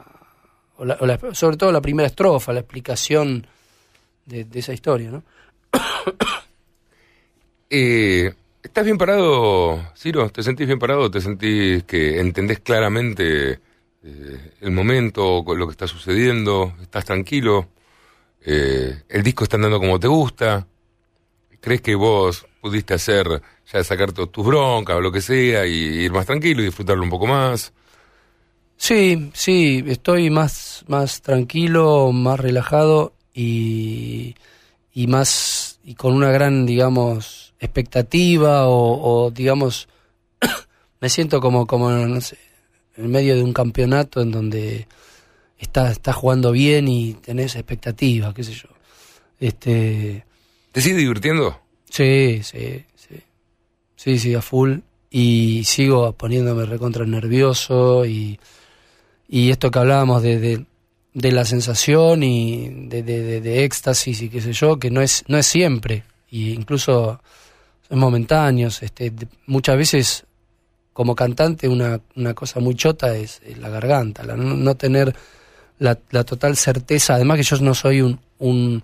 sobre 1.33 1.57
todo 1.57 1.71
la 1.73 1.83
primera 1.83 2.07
estrofa, 2.07 2.53
la 2.53 2.61
explicación 2.61 3.47
de, 4.25 4.45
de 4.45 4.59
esa 4.59 4.73
historia, 4.73 5.11
¿no? 5.11 5.23
Eh, 7.69 8.33
¿Estás 8.67 8.85
bien 8.85 8.99
parado, 8.99 9.81
Ciro? 9.97 10.29
¿Te 10.29 10.43
sentís 10.43 10.67
bien 10.67 10.81
parado? 10.81 11.09
¿Te 11.09 11.21
sentís 11.21 11.85
que 11.85 12.19
entendés 12.19 12.59
claramente 12.59 13.61
eh, 14.03 14.51
el 14.61 14.73
momento, 14.73 15.45
lo 15.47 15.67
que 15.69 15.71
está 15.71 15.87
sucediendo? 15.87 16.75
¿Estás 16.83 17.05
tranquilo? 17.05 17.69
Eh, 18.45 19.03
¿El 19.09 19.23
disco 19.23 19.45
está 19.45 19.55
andando 19.55 19.79
como 19.79 20.01
te 20.01 20.09
gusta? 20.09 20.67
¿Crees 21.61 21.81
que 21.81 21.95
vos 21.95 22.45
pudiste 22.61 22.95
hacer, 22.95 23.41
ya 23.73 23.85
sacar 23.85 24.11
tus 24.13 24.45
broncas 24.45 24.97
o 24.97 25.01
lo 25.01 25.13
que 25.13 25.21
sea 25.21 25.65
y 25.65 25.73
ir 25.73 26.13
más 26.13 26.27
tranquilo 26.27 26.61
y 26.61 26.65
disfrutarlo 26.65 27.05
un 27.05 27.11
poco 27.11 27.29
más? 27.29 27.73
Sí, 28.77 29.31
sí, 29.33 29.85
estoy 29.87 30.29
más, 30.29 30.85
más 30.89 31.23
tranquilo, 31.23 32.11
más 32.11 32.41
relajado 32.41 33.15
y, 33.33 34.35
y 34.93 35.07
más 35.07 35.79
y 35.85 35.95
con 35.95 36.15
una 36.15 36.33
gran, 36.33 36.67
digamos, 36.67 37.46
expectativa 37.61 38.67
o, 38.69 39.25
o, 39.27 39.31
digamos, 39.31 39.89
me 41.01 41.09
siento 41.09 41.41
como, 41.41 41.67
como 41.67 41.91
no 41.91 42.21
sé, 42.21 42.37
en 42.97 43.11
medio 43.11 43.37
de 43.37 43.43
un 43.43 43.53
campeonato 43.53 44.21
en 44.21 44.31
donde 44.31 44.87
estás 45.59 45.93
está 45.93 46.13
jugando 46.13 46.53
bien 46.53 46.89
y 46.89 47.15
tenés 47.15 47.55
expectativa, 47.57 48.33
qué 48.35 48.45
sé 48.45 48.53
yo. 48.53 48.69
Este, 49.39 50.25
¿Te 50.73 50.81
sigues 50.81 50.99
divirtiendo? 50.99 51.61
Sí, 51.91 52.41
sí, 52.43 52.85
sí. 52.95 53.17
Sí, 53.97 54.19
sí, 54.19 54.35
a 54.35 54.43
full. 54.43 54.79
Y 55.11 55.63
sigo 55.65 56.13
poniéndome 56.13 56.67
recontra 56.67 57.07
nervioso 57.07 58.05
y, 58.05 58.39
y 59.29 59.51
esto 59.51 59.71
que 59.71 59.79
hablábamos 59.79 60.23
de, 60.23 60.39
de, 60.39 60.67
de 61.15 61.33
la 61.33 61.45
sensación 61.45 62.23
y 62.23 62.69
de- 62.89 63.03
de 63.03 63.65
éxtasis 63.65 64.21
y 64.23 64.29
qué 64.29 64.41
sé 64.43 64.53
yo, 64.53 64.79
que 64.79 64.91
no 64.91 65.01
es, 65.01 65.25
no 65.29 65.39
es 65.39 65.47
siempre. 65.47 66.05
Y 66.31 66.51
incluso 66.51 67.21
son 67.89 67.99
momentáneos. 67.99 68.83
Este, 68.83 69.13
muchas 69.47 69.77
veces 69.77 70.25
como 70.93 71.15
cantante 71.15 71.69
una, 71.69 72.01
una 72.15 72.33
cosa 72.35 72.59
muy 72.61 72.75
chota 72.75 73.15
es, 73.17 73.41
es 73.45 73.59
la 73.59 73.69
garganta, 73.69 74.23
la, 74.23 74.35
no, 74.37 74.55
no 74.57 74.75
tener 74.77 75.15
la, 75.79 75.99
la 76.11 76.25
total 76.25 76.57
certeza. 76.57 77.15
Además 77.17 77.37
que 77.37 77.43
yo 77.43 77.57
no 77.59 77.75
soy 77.75 78.01
un, 78.01 78.19
un, 78.39 78.83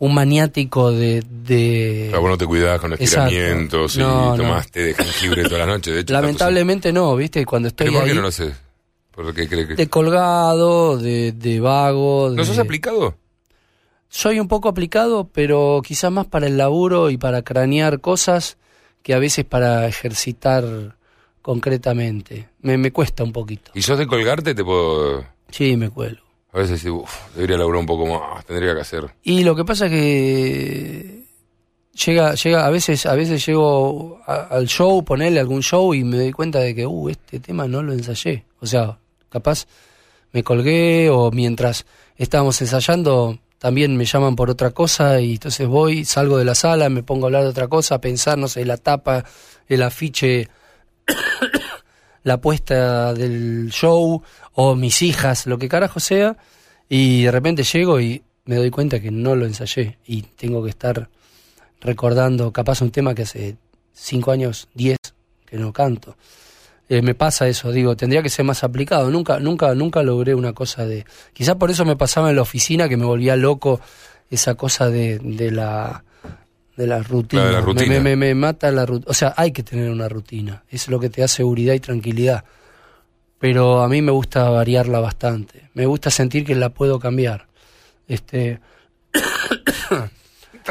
un 0.00 0.14
maniático 0.14 0.90
de... 0.90 1.22
de 1.44 2.06
Claro, 2.08 2.22
vos 2.22 2.30
no 2.30 2.38
te 2.38 2.46
cuidás 2.46 2.80
con 2.80 2.92
Exacto. 2.94 3.30
estiramientos 3.30 3.96
No, 3.96 4.04
y 4.04 4.28
no. 4.30 4.36
tomás 4.44 4.70
té 4.72 4.80
de 4.86 4.94
jengibre 4.94 5.44
toda 5.44 5.58
la 5.60 5.66
noche. 5.66 5.92
De 5.92 6.00
hecho, 6.00 6.12
Lamentablemente 6.14 6.92
no, 6.92 7.14
¿viste? 7.14 7.46
Cuando 7.46 7.68
estoy 7.68 7.86
¿Pero 7.86 7.98
por 7.98 8.04
qué 8.06 8.10
ahí 8.10 8.16
no 8.16 8.22
lo 8.22 8.32
sé? 8.32 8.52
¿Por 9.12 9.32
qué 9.34 9.46
crees 9.48 9.68
que... 9.68 9.74
de 9.76 9.88
colgado, 9.88 10.96
de, 10.98 11.30
de 11.32 11.60
vago... 11.60 12.28
¿No 12.30 12.36
de- 12.42 12.44
sos 12.44 12.58
aplicado? 12.58 13.16
Soy 14.14 14.38
un 14.40 14.46
poco 14.46 14.68
aplicado, 14.68 15.30
pero 15.32 15.80
quizás 15.82 16.12
más 16.12 16.26
para 16.26 16.46
el 16.46 16.58
laburo 16.58 17.08
y 17.08 17.16
para 17.16 17.40
cranear 17.40 18.00
cosas 18.02 18.58
que 19.02 19.14
a 19.14 19.18
veces 19.18 19.46
para 19.46 19.86
ejercitar 19.88 20.96
concretamente. 21.40 22.50
Me, 22.60 22.76
me 22.76 22.92
cuesta 22.92 23.24
un 23.24 23.32
poquito. 23.32 23.70
¿Y 23.74 23.80
sos 23.80 23.96
de 23.98 24.06
colgarte? 24.06 24.54
Te 24.54 24.62
puedo... 24.62 25.24
Sí, 25.50 25.78
me 25.78 25.88
cuelgo. 25.88 26.20
A 26.52 26.58
veces 26.58 26.82
digo, 26.84 27.04
uff, 27.04 27.34
debería 27.34 27.56
laburar 27.56 27.80
un 27.80 27.86
poco 27.86 28.04
más, 28.04 28.44
tendría 28.44 28.74
que 28.74 28.82
hacer. 28.82 29.10
Y 29.22 29.44
lo 29.44 29.56
que 29.56 29.64
pasa 29.64 29.86
es 29.86 29.92
que 29.92 31.24
llega, 31.94 32.34
llega, 32.34 32.66
a 32.66 32.70
veces, 32.70 33.06
a 33.06 33.14
veces 33.14 33.44
llego 33.46 34.20
a- 34.26 34.48
al 34.48 34.66
show, 34.68 35.02
ponerle 35.02 35.40
algún 35.40 35.62
show 35.62 35.94
y 35.94 36.04
me 36.04 36.18
doy 36.18 36.32
cuenta 36.32 36.58
de 36.58 36.74
que, 36.74 36.86
uh, 36.86 37.08
este 37.08 37.40
tema 37.40 37.66
no 37.66 37.82
lo 37.82 37.94
ensayé. 37.94 38.44
O 38.60 38.66
sea, 38.66 38.98
capaz 39.30 39.66
me 40.32 40.44
colgué 40.44 41.08
o 41.08 41.30
mientras 41.30 41.86
estábamos 42.16 42.60
ensayando 42.60 43.38
también 43.62 43.96
me 43.96 44.06
llaman 44.06 44.34
por 44.34 44.50
otra 44.50 44.72
cosa 44.72 45.20
y 45.20 45.34
entonces 45.34 45.68
voy, 45.68 46.04
salgo 46.04 46.36
de 46.36 46.44
la 46.44 46.56
sala, 46.56 46.88
me 46.88 47.04
pongo 47.04 47.26
a 47.26 47.28
hablar 47.28 47.44
de 47.44 47.50
otra 47.50 47.68
cosa, 47.68 47.94
a 47.94 48.00
pensar, 48.00 48.36
no 48.36 48.48
sé, 48.48 48.64
la 48.64 48.76
tapa, 48.76 49.24
el 49.68 49.84
afiche, 49.84 50.48
la 52.24 52.40
puesta 52.40 53.14
del 53.14 53.70
show 53.70 54.20
o 54.54 54.74
mis 54.74 55.00
hijas, 55.02 55.46
lo 55.46 55.58
que 55.58 55.68
carajo 55.68 56.00
sea, 56.00 56.36
y 56.88 57.22
de 57.22 57.30
repente 57.30 57.62
llego 57.62 58.00
y 58.00 58.24
me 58.46 58.56
doy 58.56 58.72
cuenta 58.72 58.98
que 58.98 59.12
no 59.12 59.36
lo 59.36 59.46
ensayé 59.46 59.96
y 60.08 60.22
tengo 60.22 60.64
que 60.64 60.70
estar 60.70 61.08
recordando 61.80 62.52
capaz 62.52 62.82
un 62.82 62.90
tema 62.90 63.14
que 63.14 63.22
hace 63.22 63.58
cinco 63.92 64.32
años, 64.32 64.66
diez, 64.74 64.98
que 65.46 65.56
no 65.56 65.72
canto. 65.72 66.16
Eh, 66.88 67.00
me 67.00 67.14
pasa 67.14 67.48
eso, 67.48 67.70
digo, 67.72 67.96
tendría 67.96 68.22
que 68.22 68.28
ser 68.28 68.44
más 68.44 68.64
aplicado. 68.64 69.10
Nunca, 69.10 69.38
nunca, 69.38 69.74
nunca 69.74 70.02
logré 70.02 70.34
una 70.34 70.52
cosa 70.52 70.84
de. 70.84 71.06
Quizás 71.32 71.56
por 71.56 71.70
eso 71.70 71.84
me 71.84 71.96
pasaba 71.96 72.30
en 72.30 72.36
la 72.36 72.42
oficina 72.42 72.88
que 72.88 72.96
me 72.96 73.04
volvía 73.06 73.34
loco 73.36 73.80
esa 74.30 74.54
cosa 74.56 74.90
de, 74.90 75.18
de 75.18 75.50
la 75.50 76.04
de 76.76 76.86
la 76.86 77.02
rutina. 77.02 77.42
La 77.42 77.48
de 77.48 77.52
la 77.54 77.60
Me- 77.60 77.66
rutina. 77.66 77.92
Me, 77.94 78.00
me- 78.00 78.16
me 78.16 78.34
mata 78.34 78.70
la 78.70 78.84
rutina. 78.84 79.10
O 79.10 79.14
sea, 79.14 79.32
hay 79.36 79.52
que 79.52 79.62
tener 79.62 79.90
una 79.90 80.08
rutina. 80.08 80.64
Es 80.70 80.88
lo 80.88 80.98
que 81.00 81.08
te 81.08 81.20
da 81.22 81.28
seguridad 81.28 81.72
y 81.74 81.80
tranquilidad. 81.80 82.44
Pero 83.38 83.82
a 83.82 83.88
mí 83.88 84.02
me 84.02 84.12
gusta 84.12 84.48
variarla 84.50 85.00
bastante. 85.00 85.70
Me 85.74 85.86
gusta 85.86 86.10
sentir 86.10 86.44
que 86.44 86.54
la 86.54 86.68
puedo 86.70 86.98
cambiar. 86.98 87.46
Este. 88.06 88.60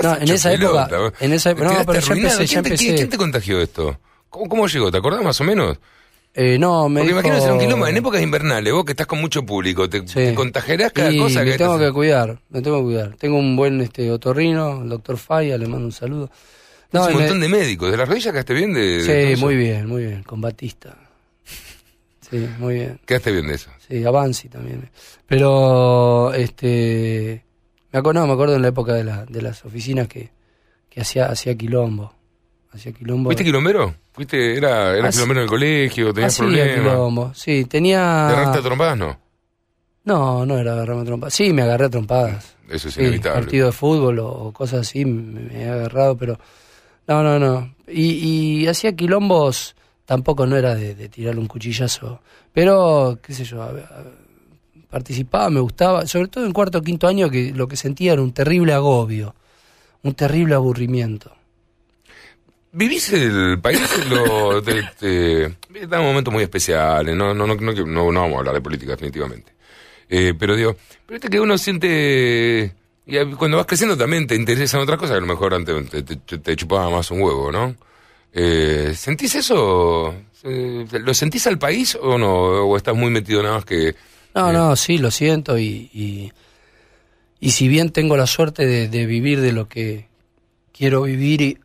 No, 0.01 0.15
en 0.15 0.29
esa 0.29 0.53
época- 0.53 0.89
en 1.19 1.33
esa 1.33 1.49
época- 1.51 1.65
no, 1.79 1.85
pero 1.85 1.99
ya 1.99 2.05
arruinado. 2.05 2.33
empecé, 2.35 2.45
ya 2.45 2.53
¿Quién 2.53 2.63
te- 2.63 2.69
empecé. 2.69 2.83
¿quién, 2.85 2.95
quién 2.95 3.09
te 3.09 3.17
contagió 3.17 3.61
esto? 3.61 3.99
¿Cómo, 4.29 4.47
cómo 4.47 4.67
llegó? 4.67 4.89
¿Te 4.89 4.97
acordás 4.97 5.21
más 5.21 5.41
o 5.41 5.43
menos? 5.43 5.77
Eh, 6.33 6.57
no, 6.57 6.87
me 6.87 7.01
Porque 7.01 7.13
dijo... 7.13 7.19
imagino 7.27 7.41
ser 7.43 7.51
un 7.53 7.59
quilombo. 7.59 7.87
En 7.87 7.97
épocas 7.97 8.21
invernales, 8.21 8.71
vos 8.73 8.85
que 8.85 8.91
estás 8.91 9.05
con 9.07 9.19
mucho 9.19 9.45
público, 9.45 9.89
te, 9.89 9.99
Sí. 10.07 10.13
te 10.13 10.33
contagiarás 10.33 10.93
cada 10.93 11.11
Y 11.11 11.17
cosa 11.17 11.43
me 11.43 11.51
que 11.51 11.57
tengo 11.57 11.77
te- 11.77 11.85
que 11.87 11.91
cuidar, 11.91 12.39
me 12.49 12.61
tengo 12.61 12.77
que 12.77 12.83
cuidar. 12.83 13.15
Tengo 13.17 13.37
un 13.37 13.55
buen 13.57 13.81
este 13.81 14.09
otorrino, 14.11 14.81
el 14.83 14.89
doctor 14.89 15.17
Faya, 15.17 15.57
le 15.57 15.67
mando 15.67 15.85
un 15.87 15.91
saludo. 15.91 16.29
Es 16.93 16.99
un 16.99 17.07
me- 17.07 17.13
montón 17.15 17.39
de 17.41 17.49
médicos. 17.49 17.91
¿De 17.91 17.97
las 17.97 18.07
rodillas 18.07 18.31
quedaste 18.31 18.53
bien? 18.53 18.73
De, 18.73 19.35
Sí, 19.35 19.41
muy 19.41 19.55
bien, 19.57 19.87
muy 19.87 20.05
bien, 20.05 20.23
con 20.23 20.39
Batista. 20.39 20.95
Sí, 22.29 22.47
muy 22.59 22.75
bien. 22.75 22.99
Quedaste 23.05 23.31
bien 23.31 23.47
de 23.47 23.55
eso. 23.55 23.69
Sí, 23.89 24.03
Avanzi 24.05 24.47
también. 24.47 24.89
Pero, 25.27 26.33
este, 26.33 27.43
me 27.91 27.99
acuerdo, 27.99 28.21
no, 28.21 28.27
me 28.27 28.33
acuerdo 28.33 28.55
en 28.55 28.61
la 28.61 28.69
época 28.69 28.93
de, 28.93 29.03
la, 29.03 29.25
de 29.25 29.41
las 29.41 29.65
oficinas 29.65 30.07
que, 30.07 30.29
que 30.89 31.01
hacía, 31.01 31.25
hacía 31.25 31.55
quilombo. 31.55 32.13
Hacía 32.71 32.91
quilombo. 32.93 33.27
¿Fuiste 33.29 33.43
quilombero? 33.43 33.93
¿Fuiste, 34.13 34.55
era, 34.57 34.95
era 34.97 35.09
quilombero 35.09 35.41
en 35.41 35.43
el 35.43 35.49
colegio? 35.49 36.13
¿Tenías 36.13 36.33
Hacía 36.33 36.45
problemas? 36.45 36.75
quilombo, 36.93 37.33
sí, 37.33 37.63
¿Te 37.63 37.69
tenía... 37.69 38.27
agarraste 38.29 38.59
a 38.59 38.61
trompadas? 38.61 38.97
No. 38.97 39.19
No, 40.03 40.45
no 40.45 40.57
era 40.57 40.73
agarrarme 40.73 41.01
a 41.03 41.05
trompadas. 41.05 41.33
Sí, 41.33 41.53
me 41.53 41.61
agarré 41.61 41.85
a 41.85 41.89
trompadas. 41.89 42.55
Eso 42.69 42.87
es 42.87 42.95
Sí, 42.95 43.01
inevitable. 43.01 43.41
partido 43.41 43.65
de 43.67 43.71
fútbol 43.73 44.19
o, 44.19 44.27
o 44.29 44.51
cosas 44.53 44.81
así 44.81 45.05
me, 45.05 45.41
me 45.41 45.63
he 45.63 45.69
agarrado, 45.69 46.15
pero 46.17 46.39
no, 47.07 47.21
no, 47.23 47.37
no. 47.39 47.75
Y, 47.87 48.61
y 48.63 48.67
hacía 48.67 48.95
quilombos 48.95 49.75
tampoco 50.05 50.45
no 50.47 50.55
era 50.57 50.73
de, 50.75 50.95
de 50.95 51.09
tirarle 51.09 51.39
un 51.41 51.47
cuchillazo, 51.47 52.21
pero, 52.53 53.19
qué 53.21 53.33
sé 53.33 53.43
yo, 53.43 53.61
a- 53.61 53.67
a- 53.69 54.03
participaba, 54.89 55.49
me 55.49 55.59
gustaba, 55.59 56.05
sobre 56.05 56.27
todo 56.27 56.45
en 56.45 56.51
cuarto 56.51 56.79
o 56.79 56.81
quinto 56.81 57.07
año 57.07 57.29
que 57.29 57.51
lo 57.53 57.67
que 57.67 57.75
sentía 57.77 58.13
era 58.13 58.21
un 58.21 58.33
terrible 58.33 58.73
agobio, 58.73 59.35
un 60.03 60.13
terrible 60.15 60.55
aburrimiento. 60.55 61.31
¿Vivís 62.73 63.11
el 63.13 63.59
país? 63.61 63.81
Lo, 64.09 64.61
te, 64.63 64.83
te- 64.99 65.45
está 65.73 65.97
en 65.97 66.03
momentos 66.03 66.33
muy 66.33 66.43
especiales, 66.43 67.15
no, 67.15 67.33
no, 67.33 67.45
no, 67.47 67.55
no, 67.55 67.71
no, 67.73 68.11
no 68.11 68.21
vamos 68.21 68.35
a 68.35 68.39
hablar 68.39 68.53
de 68.55 68.61
política 68.61 68.91
definitivamente. 68.91 69.51
Eh, 70.09 70.33
pero 70.37 70.55
digo, 70.55 70.75
pero 71.05 71.15
viste 71.15 71.29
que 71.29 71.39
uno 71.39 71.57
siente, 71.57 72.73
y 73.05 73.25
cuando 73.35 73.57
vas 73.57 73.65
creciendo 73.65 73.97
también 73.97 74.27
te 74.27 74.35
interesan 74.35 74.81
otras 74.81 74.97
cosas 74.99 75.13
que 75.13 75.17
a 75.17 75.21
lo 75.21 75.27
mejor 75.27 75.53
antes 75.53 75.89
te, 75.89 76.03
te- 76.03 76.37
te 76.37 76.55
chupaba 76.55 76.89
más 76.89 77.11
un 77.11 77.21
huevo, 77.21 77.51
¿no? 77.51 77.75
Eh, 78.33 78.93
¿Sentís 78.95 79.35
eso? 79.35 80.13
Eh, 80.43 80.85
¿Lo 80.91 81.13
sentís 81.13 81.47
al 81.47 81.59
país 81.59 81.97
o 82.01 82.17
no? 82.17 82.29
¿O 82.33 82.77
estás 82.77 82.95
muy 82.95 83.09
metido 83.11 83.43
nada 83.43 83.55
más 83.55 83.65
que... 83.65 83.95
No, 84.33 84.49
eh, 84.49 84.53
no, 84.53 84.75
sí, 84.77 84.97
lo 84.97 85.11
siento 85.11 85.57
y, 85.57 85.89
y, 85.93 86.31
y 87.39 87.51
si 87.51 87.67
bien 87.67 87.91
tengo 87.91 88.15
la 88.17 88.27
suerte 88.27 88.65
de, 88.65 88.87
de 88.87 89.05
vivir 89.05 89.41
de 89.41 89.51
lo 89.51 89.67
que 89.67 90.07
quiero 90.73 91.03
vivir 91.03 91.41
y, 91.41 91.57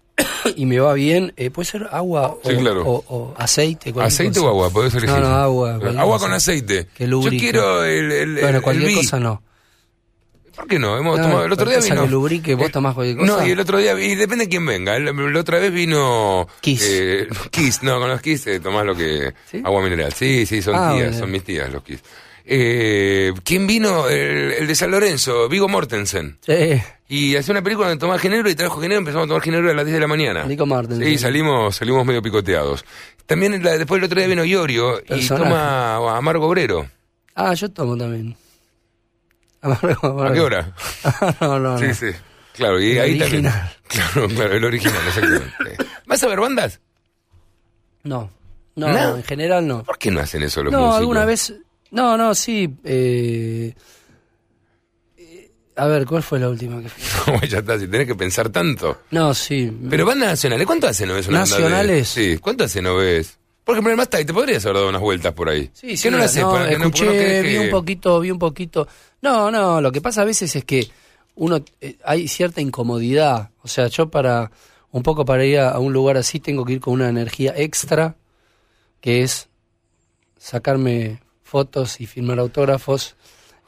y 0.56 0.64
me 0.66 0.78
va 0.78 0.94
bien, 0.94 1.32
eh, 1.36 1.50
puede 1.50 1.66
ser 1.68 1.88
agua 1.90 2.28
o, 2.42 2.48
Sí, 2.48 2.56
claro. 2.56 2.82
o- 2.86 3.04
o 3.08 3.34
aceite. 3.36 3.92
¿Aceite 4.00 4.38
cosa. 4.40 4.46
o 4.46 4.50
agua? 4.50 4.70
Podés 4.70 4.94
elegir. 4.94 5.10
No, 5.18 5.20
no, 5.20 5.34
agua. 5.36 5.78
Agua 5.98 6.18
con 6.18 6.32
aceite. 6.32 6.86
Que 6.94 7.06
Yo 7.08 7.20
quiero 7.30 7.84
el... 7.84 8.10
el, 8.12 8.34
Bueno, 8.40 8.62
cualquier 8.62 8.90
el 8.90 8.96
cosa 8.96 9.20
no. 9.20 9.42
¿Por 10.54 10.66
qué 10.68 10.78
no? 10.78 10.96
Hemos 10.96 11.18
No, 11.18 11.24
tomado, 11.24 11.44
el 11.44 11.52
otro 11.52 11.68
día 11.68 11.80
vino... 11.80 12.02
que 12.04 12.08
lubrique, 12.08 12.54
vos 12.54 12.68
Eh, 12.68 12.72
tomás 12.72 12.94
cualquier 12.94 13.18
cosa. 13.18 13.36
No, 13.42 13.46
y 13.46 13.50
el 13.50 13.60
otro 13.60 13.76
día, 13.76 13.92
y 14.00 14.14
depende 14.14 14.46
de 14.46 14.48
quién 14.48 14.64
venga. 14.64 14.96
El- 14.96 15.04
La 15.34 15.40
otra 15.40 15.58
vez 15.58 15.70
vino... 15.70 16.48
Kiss. 16.62 16.80
eh, 16.82 17.28
Kiss, 17.50 17.82
no, 17.82 17.98
con 18.00 18.08
los 18.08 18.22
Kiss 18.22 18.46
eh, 18.46 18.58
tomás 18.60 18.86
lo 18.86 18.94
que... 18.96 19.34
¿Sí? 19.50 19.60
Agua 19.62 19.82
mineral. 19.82 20.14
Sí, 20.14 20.46
sí, 20.46 20.62
son 20.62 20.74
Ah, 20.74 20.92
tías, 20.94 21.08
bueno. 21.08 21.18
son 21.18 21.30
mis 21.30 21.44
tías 21.44 21.70
los 21.70 21.82
Kiss. 21.82 22.00
Eh, 22.48 23.32
¿Quién 23.44 23.66
vino? 23.66 24.08
El, 24.08 24.52
el 24.52 24.66
de 24.68 24.74
San 24.76 24.90
Lorenzo, 24.92 25.48
Vigo 25.48 25.68
Mortensen. 25.68 26.38
Sí. 26.46 26.80
Y 27.08 27.36
hacía 27.36 27.52
una 27.52 27.62
película 27.62 27.88
donde 27.88 28.00
tomaba 28.00 28.18
ginebra 28.18 28.50
y 28.50 28.54
trajo 28.54 28.76
ginebra, 28.80 28.98
empezamos 28.98 29.24
a 29.24 29.28
tomar 29.28 29.42
ginebra 29.42 29.72
a 29.72 29.74
las 29.74 29.84
10 29.84 29.94
de 29.94 30.00
la 30.00 30.06
mañana. 30.06 30.44
Vigo 30.44 30.64
Mortensen. 30.66 31.06
Sí, 31.06 31.18
salimos, 31.18 31.76
salimos 31.76 32.04
medio 32.06 32.22
picoteados. 32.22 32.84
También 33.26 33.62
la- 33.64 33.76
después 33.78 33.98
el 33.98 34.04
otro 34.04 34.18
día 34.18 34.28
vino 34.28 34.44
Iorio 34.44 35.00
y 35.08 35.26
toma 35.26 36.16
Amargo 36.16 36.46
Obrero. 36.46 36.88
Ah, 37.34 37.52
yo 37.54 37.68
tomo 37.70 37.96
también. 37.96 38.36
Amargo, 39.62 40.06
amargo. 40.06 40.22
¿A 40.24 40.32
qué 40.32 40.40
hora? 40.40 40.72
no, 41.40 41.58
no, 41.58 41.58
no. 41.58 41.78
Sí, 41.78 41.92
sí. 41.94 42.16
Claro, 42.54 42.80
y 42.80 42.92
El 42.92 43.00
ahí 43.00 43.20
original. 43.20 43.52
también. 43.52 43.76
Claro, 43.86 44.28
claro, 44.28 44.54
el 44.54 44.64
original, 44.64 45.00
exactamente. 45.06 45.76
¿Vas 46.06 46.22
a 46.22 46.26
ver 46.26 46.40
bandas? 46.40 46.80
No, 48.02 48.30
no, 48.74 48.88
¿No? 48.88 48.92
no, 48.92 49.16
en 49.16 49.22
general 49.22 49.66
no. 49.66 49.82
¿Por 49.84 49.96
qué 49.98 50.10
no 50.10 50.20
hacen 50.20 50.42
eso 50.42 50.62
los 50.62 50.72
No, 50.72 50.78
músicos? 50.80 50.98
alguna 50.98 51.24
vez. 51.24 51.54
No, 51.90 52.16
no, 52.16 52.34
sí. 52.34 52.68
eh, 52.84 53.72
eh, 55.16 55.50
a 55.76 55.86
ver, 55.86 56.06
¿cuál 56.06 56.22
fue 56.22 56.38
la 56.38 56.48
última 56.48 56.80
que 56.82 56.88
fui? 56.88 57.02
No, 57.34 57.40
ya 57.42 57.58
está, 57.58 57.78
si 57.78 57.88
tenés 57.88 58.06
que 58.06 58.14
pensar 58.14 58.48
tanto. 58.50 58.98
No, 59.10 59.34
sí. 59.34 59.70
Pero 59.90 60.06
bandas 60.06 60.28
nacionales, 60.30 60.66
¿cuánto 60.66 60.86
hace 60.86 61.06
no 61.06 61.14
ves 61.14 61.28
una 61.28 61.40
banda 61.40 61.56
de- 61.56 61.62
¿Nacionales? 61.62 62.08
Sí, 62.08 62.38
¿cuánto 62.38 62.64
hace 62.64 62.80
no 62.82 62.96
ves? 62.96 63.38
Por 63.64 63.74
ejemplo, 63.74 63.90
el 63.90 63.96
Masta, 63.96 64.24
te 64.24 64.32
podrías 64.32 64.64
haber 64.64 64.76
dado 64.76 64.88
unas 64.88 65.00
vueltas 65.00 65.32
por 65.32 65.48
ahí. 65.48 65.68
Sí, 65.72 65.88
¿Qué 65.88 65.96
sí, 65.96 66.10
no 66.10 66.18
la 66.18 66.24
haces? 66.26 66.42
no, 66.42 66.52
para 66.52 66.68
que 66.68 66.78
no- 66.78 66.84
escuché, 66.86 67.04
no 67.06 67.12
querés 67.12 67.42
vi 67.42 67.48
que- 67.50 67.60
un 67.60 67.70
poquito, 67.70 68.20
vi 68.20 68.30
un 68.30 68.38
poquito. 68.38 68.88
No, 69.22 69.50
no, 69.50 69.80
lo 69.80 69.90
que 69.90 70.00
pasa 70.00 70.22
a 70.22 70.24
veces 70.24 70.54
es 70.54 70.64
que 70.64 70.88
uno 71.34 71.60
eh, 71.80 71.96
hay 72.04 72.28
cierta 72.28 72.60
incomodidad. 72.60 73.50
O 73.62 73.68
sea, 73.68 73.88
yo 73.88 74.08
para 74.08 74.52
un 74.92 75.02
poco 75.02 75.24
para 75.24 75.44
ir 75.44 75.58
a, 75.58 75.70
a 75.70 75.78
un 75.80 75.92
lugar 75.92 76.16
así 76.16 76.38
tengo 76.38 76.64
que 76.64 76.74
ir 76.74 76.80
con 76.80 76.94
una 76.94 77.08
energía 77.08 77.52
extra, 77.56 78.14
que 79.00 79.22
es 79.22 79.48
sacarme 80.38 81.20
fotos 81.46 82.00
y 82.00 82.06
firmar 82.06 82.38
autógrafos. 82.38 83.16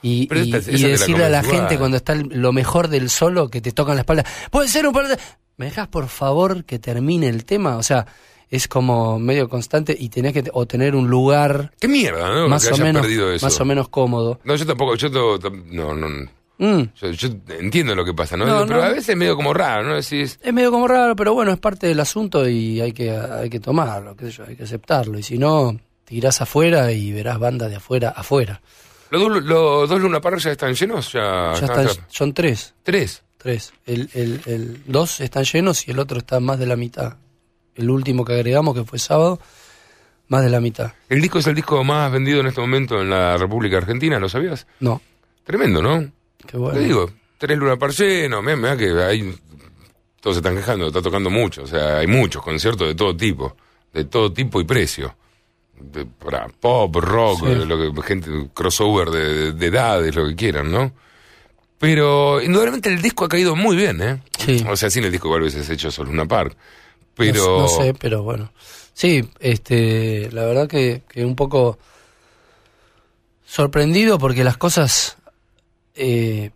Y, 0.03 0.29
esta- 0.33 0.59
decirle 0.71 1.25
a 1.25 1.29
la 1.29 1.43
gente 1.43 1.79
cuando 1.79 1.97
está 1.97 2.13
el- 2.13 2.29
lo 2.31 2.53
mejor 2.53 2.89
del 2.89 3.09
solo 3.11 3.49
que 3.49 3.61
te 3.61 3.73
tocan 3.73 3.95
la 3.97 4.03
espalda, 4.03 4.25
puede 4.51 4.69
ser 4.69 4.87
un 4.87 4.93
par 4.93 5.09
de... 5.09 5.19
¿Me 5.57 5.65
dejas 5.67 5.89
por 5.89 6.07
favor 6.09 6.65
que 6.65 6.79
termine 6.79 7.29
el 7.29 7.45
tema? 7.45 7.77
O 7.79 7.83
sea, 7.83 8.07
es 8.49 8.69
como 8.69 9.19
medio 9.19 9.49
constante 9.49 9.97
y 9.99 10.09
tenés 10.09 10.33
que 10.33 10.45
o 10.53 10.67
tener 10.67 10.95
un 10.95 11.09
lugar 11.11 11.73
Qué 11.81 11.89
mierda, 11.89 12.33
¿no? 12.33 12.49
más 12.49 12.65
que 12.67 12.75
o 12.75 12.77
menos 12.79 13.05
eso. 13.07 13.45
más 13.45 13.61
o 13.61 13.65
menos 13.65 13.89
cómodo. 13.89 14.39
No, 14.45 14.55
yo 14.55 14.65
tampoco, 14.67 14.95
yo 14.95 15.09
no, 15.09 15.95
no, 15.95 16.29
Mm, 16.61 16.83
yo, 17.01 17.11
yo 17.13 17.29
entiendo 17.51 17.95
lo 17.95 18.05
que 18.05 18.13
pasa, 18.15 18.37
¿no? 18.37 18.45
No, 18.45 18.67
Pero 18.67 18.81
no. 18.81 18.83
a 18.85 18.89
veces 18.89 19.11
es 19.11 19.17
medio 19.17 19.37
como 19.37 19.55
raro, 19.55 19.85
¿no? 19.89 19.95
Decís, 19.95 20.41
Es 20.43 20.53
medio 20.53 20.73
como 20.73 20.89
raro, 20.89 21.15
pero 21.15 21.33
bueno, 21.33 21.53
es 21.53 21.59
parte 21.61 21.87
del 21.87 22.01
asunto 22.01 22.49
y 22.49 22.81
hay 22.81 22.91
que 22.93 23.13
hay 23.17 23.49
que 23.49 23.61
tomarlo, 23.61 24.17
qué 24.17 24.25
sé 24.27 24.31
yo, 24.33 24.45
hay 24.49 24.57
que 24.57 24.65
aceptarlo 24.65 25.17
y 25.19 25.23
si 25.23 25.39
no 25.39 25.79
tirás 26.09 26.41
afuera 26.41 26.91
y 26.93 27.13
verás 27.13 27.39
bandas 27.39 27.69
de 27.69 27.77
afuera 27.77 28.09
afuera. 28.11 28.63
¿los, 29.11 29.21
dos- 29.21 29.43
los 29.45 29.89
dos 29.89 30.01
Luna 30.01 30.21
Park 30.21 30.39
ya 30.39 30.53
están 30.53 30.75
llenos? 30.75 31.13
Ya, 31.13 31.53
Ya 31.55 31.67
están, 31.67 31.89
son 32.09 32.33
tres, 32.33 32.75
¿Tres? 32.83 33.23
tres. 33.37 33.73
El, 33.87 34.09
el, 34.15 34.41
el 34.47 34.83
dos 34.87 35.21
están 35.21 35.45
llenos 35.45 35.87
y 35.87 35.91
el 35.91 35.99
otro 35.99 36.19
está 36.19 36.41
más 36.41 36.59
de 36.59 36.67
la 36.67 36.77
mitad. 36.77 37.17
El 37.75 37.91
último 37.91 38.25
que 38.25 38.33
agregamos 38.33 38.75
que 38.75 38.85
fue 38.85 38.99
sábado, 38.99 39.39
más 40.29 40.43
de 40.43 40.51
la 40.51 40.61
mitad. 40.61 40.93
El 41.09 41.21
disco 41.21 41.39
es 41.39 41.47
el 41.47 41.55
disco 41.55 41.85
más 41.85 42.11
vendido 42.11 42.41
en 42.41 42.47
este 42.47 42.61
momento 42.61 43.01
en 43.01 43.11
la 43.11 43.37
República 43.37 43.77
Argentina, 43.77 44.19
¿lo 44.19 44.29
sabías? 44.29 44.67
No, 44.81 45.01
Tremendo, 45.45 45.81
¿no? 45.83 46.11
qué 46.47 46.57
bueno. 46.57 46.79
Te 46.79 46.85
digo, 46.85 47.11
tres 47.39 47.57
Luna 47.59 47.77
Park 47.77 47.93
llenos, 47.95 48.43
mirá 48.43 48.77
que 48.77 48.91
hay, 49.03 49.35
todos 50.21 50.37
se 50.37 50.41
están 50.41 50.57
quejando, 50.57 50.89
está 50.89 51.01
tocando 51.01 51.31
mucho, 51.31 51.63
o 51.63 51.67
sea, 51.67 51.99
hay 51.99 52.07
muchos 52.07 52.43
conciertos 52.43 52.89
de 52.89 52.95
todo 52.95 53.17
tipo, 53.17 53.57
de 53.93 54.05
todo 54.05 54.33
tipo 54.33 54.61
y 54.61 54.65
precio. 54.65 55.15
De- 55.81 56.05
para 56.07 56.49
pop, 56.49 56.95
rock, 56.97 57.47
Sí. 57.47 57.55
lo 57.67 57.95
que, 57.95 58.03
gente, 58.03 58.31
crossover 58.55 59.11
de, 59.11 59.35
de- 59.35 59.53
de 59.53 59.67
edades, 59.67 60.15
lo 60.15 60.27
que 60.29 60.37
quieran, 60.37 60.71
¿no? 60.71 60.93
Pero 61.79 62.43
indudablemente 62.43 62.89
el 62.89 63.01
disco 63.01 63.25
ha 63.25 63.29
caído 63.29 63.55
muy 63.55 63.77
bien, 63.77 64.03
¿eh? 64.03 64.21
Sí. 64.39 64.65
O 64.69 64.77
sea, 64.77 64.91
sin 64.91 65.05
el 65.05 65.13
disco 65.13 65.29
igual 65.29 65.43
hubieses 65.43 65.69
hecho 65.71 65.91
solo 65.91 66.11
Luna 66.11 66.27
Park. 66.27 66.57
Pero... 67.15 67.45
No, 67.45 67.61
no 67.63 67.69
sé, 67.69 67.95
pero 67.95 68.23
bueno. 68.23 68.53
Sí, 68.93 69.29
este, 69.39 70.29
la 70.33 70.45
verdad 70.45 70.69
que, 70.69 71.03
que 71.09 71.25
un 71.25 71.37
poco 71.37 71.79
sorprendido 73.47 74.19
porque 74.19 74.45
las 74.45 74.57
cosas 74.57 75.17
eh, 75.95 76.51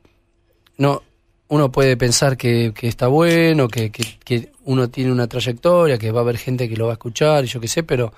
no 0.77 1.03
uno 1.49 1.71
puede 1.71 1.97
pensar 1.97 2.37
que, 2.37 2.73
que 2.75 2.89
está 2.89 3.09
bueno, 3.09 3.69
que, 3.69 3.91
que, 3.91 4.19
que 4.25 4.53
uno 4.65 4.89
tiene 4.89 5.13
una 5.13 5.27
trayectoria, 5.27 5.99
que 5.99 6.11
va 6.11 6.21
a 6.21 6.23
haber 6.23 6.39
gente 6.39 6.69
que 6.69 6.77
lo 6.77 6.87
va 6.87 6.93
a 6.93 6.95
escuchar 6.95 7.45
y 7.45 7.49
yo 7.49 7.61
qué 7.61 7.69
sé, 7.69 7.83
pero 7.83 8.13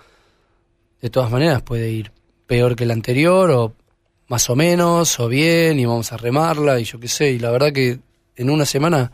de 1.04 1.10
todas 1.10 1.30
maneras 1.30 1.60
puede 1.60 1.90
ir 1.90 2.12
peor 2.46 2.74
que 2.74 2.84
el 2.84 2.90
anterior 2.90 3.50
o 3.50 3.74
más 4.28 4.48
o 4.48 4.56
menos 4.56 5.20
o 5.20 5.28
bien 5.28 5.78
y 5.78 5.84
vamos 5.84 6.10
a 6.12 6.16
remarla 6.16 6.80
y 6.80 6.84
yo 6.84 6.98
qué 6.98 7.08
sé 7.08 7.32
y 7.32 7.38
la 7.38 7.50
verdad 7.50 7.74
que 7.74 7.98
en 8.36 8.48
una 8.48 8.64
semana 8.64 9.12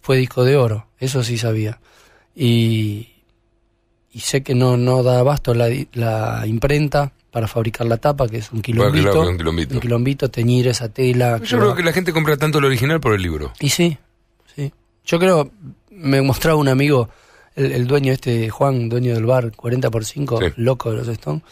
fue 0.00 0.16
disco 0.16 0.44
de 0.44 0.56
oro, 0.56 0.86
eso 1.00 1.24
sí 1.24 1.36
sabía 1.36 1.80
y, 2.36 3.08
y 4.12 4.20
sé 4.20 4.44
que 4.44 4.54
no, 4.54 4.76
no 4.76 5.02
da 5.02 5.18
abasto 5.18 5.54
la, 5.54 5.68
la 5.94 6.44
imprenta 6.46 7.12
para 7.32 7.48
fabricar 7.48 7.88
la 7.88 7.96
tapa, 7.96 8.28
que 8.28 8.36
es 8.36 8.52
un 8.52 8.62
quilombito, 8.62 9.10
claro, 9.10 9.28
un 9.28 9.36
quilombito. 9.36 9.74
un 9.74 9.80
quilombito, 9.80 10.30
teñir 10.30 10.68
esa 10.68 10.88
tela. 10.88 11.40
Yo 11.42 11.58
creo 11.58 11.74
que 11.74 11.82
la 11.82 11.92
gente 11.92 12.12
compra 12.12 12.36
tanto 12.36 12.58
el 12.58 12.66
original 12.66 13.00
por 13.00 13.12
el 13.12 13.22
libro. 13.22 13.52
Y 13.58 13.70
sí, 13.70 13.98
sí. 14.54 14.72
Yo 15.04 15.18
creo, 15.18 15.50
me 15.90 16.22
mostraba 16.22 16.56
un 16.56 16.68
amigo, 16.68 17.08
el, 17.56 17.72
el 17.72 17.86
dueño 17.86 18.12
este, 18.12 18.48
Juan, 18.50 18.88
dueño 18.88 19.14
del 19.14 19.26
bar, 19.26 19.52
40 19.54 19.90
por 19.90 20.04
5, 20.04 20.38
Sí. 20.40 20.46
loco 20.56 20.90
de 20.90 20.96
los 20.98 21.08
Stones, 21.08 21.42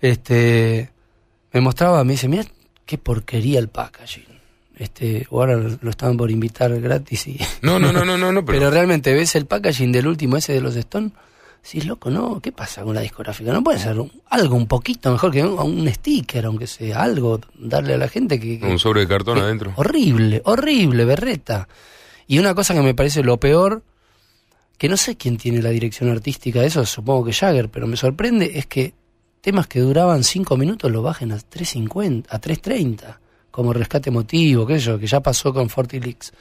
este, 0.00 0.90
me 1.52 1.60
mostraba, 1.60 2.04
me 2.04 2.12
dice, 2.12 2.28
mira 2.28 2.44
qué 2.86 2.98
porquería 2.98 3.58
el 3.58 3.68
packaging. 3.68 4.24
Este, 4.76 5.26
ahora 5.32 5.56
lo, 5.56 5.90
estaban 5.90 6.16
por 6.16 6.30
invitar 6.30 6.78
gratis 6.80 7.26
y... 7.26 7.38
No, 7.62 7.78
no, 7.78 7.92
no, 7.92 8.04
no, 8.04 8.16
no, 8.16 8.30
no 8.32 8.44
Pero, 8.44 8.58
pero... 8.60 8.70
realmente 8.70 9.12
ves 9.12 9.34
el 9.34 9.46
packaging 9.46 9.90
del 9.92 10.06
último 10.06 10.36
ese 10.36 10.52
de 10.52 10.60
los 10.60 10.76
Stone, 10.76 11.10
sí, 11.62 11.80
loco, 11.80 12.10
¿no? 12.10 12.40
¿Qué 12.40 12.52
pasa 12.52 12.82
con 12.84 12.94
la 12.94 13.00
discográfica? 13.00 13.52
¿No 13.52 13.62
puede 13.64 13.78
ser 13.80 13.98
un- 13.98 14.12
algo 14.30 14.54
un 14.56 14.68
poquito 14.68 15.10
mejor 15.10 15.32
que 15.32 15.44
un, 15.44 15.58
un 15.58 15.88
sticker, 15.92 16.46
aunque 16.46 16.68
sea 16.68 17.02
algo, 17.02 17.40
darle 17.58 17.94
a 17.94 17.98
la 17.98 18.08
gente 18.08 18.38
que... 18.38 18.60
que- 18.60 18.66
Un 18.66 18.78
sobre 18.78 19.00
de 19.00 19.08
cartón 19.08 19.34
que- 19.36 19.40
adentro. 19.42 19.72
Horrible, 19.76 20.42
horrible, 20.44 21.04
berreta. 21.04 21.68
Y 22.28 22.38
una 22.38 22.54
cosa 22.54 22.72
que 22.74 22.80
me 22.82 22.94
parece 22.94 23.22
lo 23.24 23.38
peor, 23.38 23.82
que 24.78 24.88
no 24.88 24.96
sé 24.96 25.16
quién 25.16 25.36
tiene 25.36 25.60
la 25.60 25.70
dirección 25.70 26.08
artística 26.08 26.60
de 26.60 26.68
eso, 26.68 26.86
supongo 26.86 27.26
que 27.26 27.32
Jagger, 27.32 27.68
pero 27.68 27.86
me 27.88 27.96
sorprende, 27.96 28.52
es 28.54 28.66
que 28.66 28.94
temas 29.40 29.66
que 29.66 29.80
duraban 29.80 30.22
5 30.22 30.56
minutos 30.56 30.90
lo 30.90 31.02
bajen 31.02 31.32
a 31.32 31.36
3.50, 31.36 32.26
a 32.30 32.40
3.30, 32.40 33.18
como 33.50 33.72
rescate 33.72 34.10
emotivo, 34.10 34.68
sé 34.68 34.78
yo, 34.78 34.98
que 34.98 35.08
ya 35.08 35.20
pasó 35.20 35.52
con 35.52 35.68
Fortilix. 35.68 36.32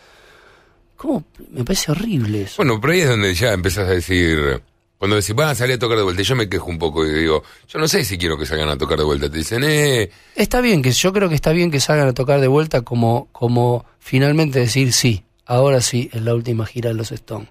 ¿Cómo? 0.96 1.26
Me 1.52 1.64
parece 1.64 1.92
horrible 1.92 2.44
eso. 2.44 2.56
Bueno, 2.58 2.80
pero 2.80 2.94
ahí 2.94 3.02
es 3.02 3.10
donde 3.10 3.34
ya 3.34 3.54
empezás 3.54 3.88
a 3.88 3.92
decir... 3.92 4.62
Cuando 4.98 5.16
decís, 5.16 5.36
van 5.36 5.50
a 5.50 5.54
salir 5.54 5.76
a 5.76 5.80
tocar 5.80 5.96
de 5.96 6.04
vuelta, 6.04 6.24
y 6.24 6.26
yo 6.26 6.36
me 6.36 6.50
quejo 6.50 6.72
un 6.72 6.80
poco 6.80 7.06
y 7.06 7.14
digo, 7.14 7.44
yo 7.68 7.78
no 7.78 7.88
sé 7.88 8.04
si 8.04 8.18
quiero 8.18 8.36
que 8.36 8.48
salgan 8.48 8.70
a 8.70 8.80
tocar 8.80 8.98
de 8.98 9.04
vuelta. 9.04 9.30
Te 9.30 9.38
dicen, 9.38 9.64
eh, 9.64 10.10
Está 10.34 10.60
bien, 10.60 10.82
que 10.82 10.90
yo 10.90 11.14
creo 11.14 11.30
que 11.30 11.36
está 11.36 11.52
bien 11.52 11.70
que 11.70 11.80
salgan 11.80 12.08
a 12.08 12.14
tocar 12.16 12.42
de 12.42 12.48
vuelta 12.48 12.82
como, 12.82 13.28
como 13.32 13.86
finalmente 14.00 14.58
decir 14.58 14.92
sí, 14.94 15.24
ahora 15.46 15.82
sí, 15.82 16.10
es 16.12 16.24
la 16.24 16.34
última 16.34 16.66
gira 16.66 16.90
de 16.90 16.96
los 16.96 17.12
Stones. 17.12 17.50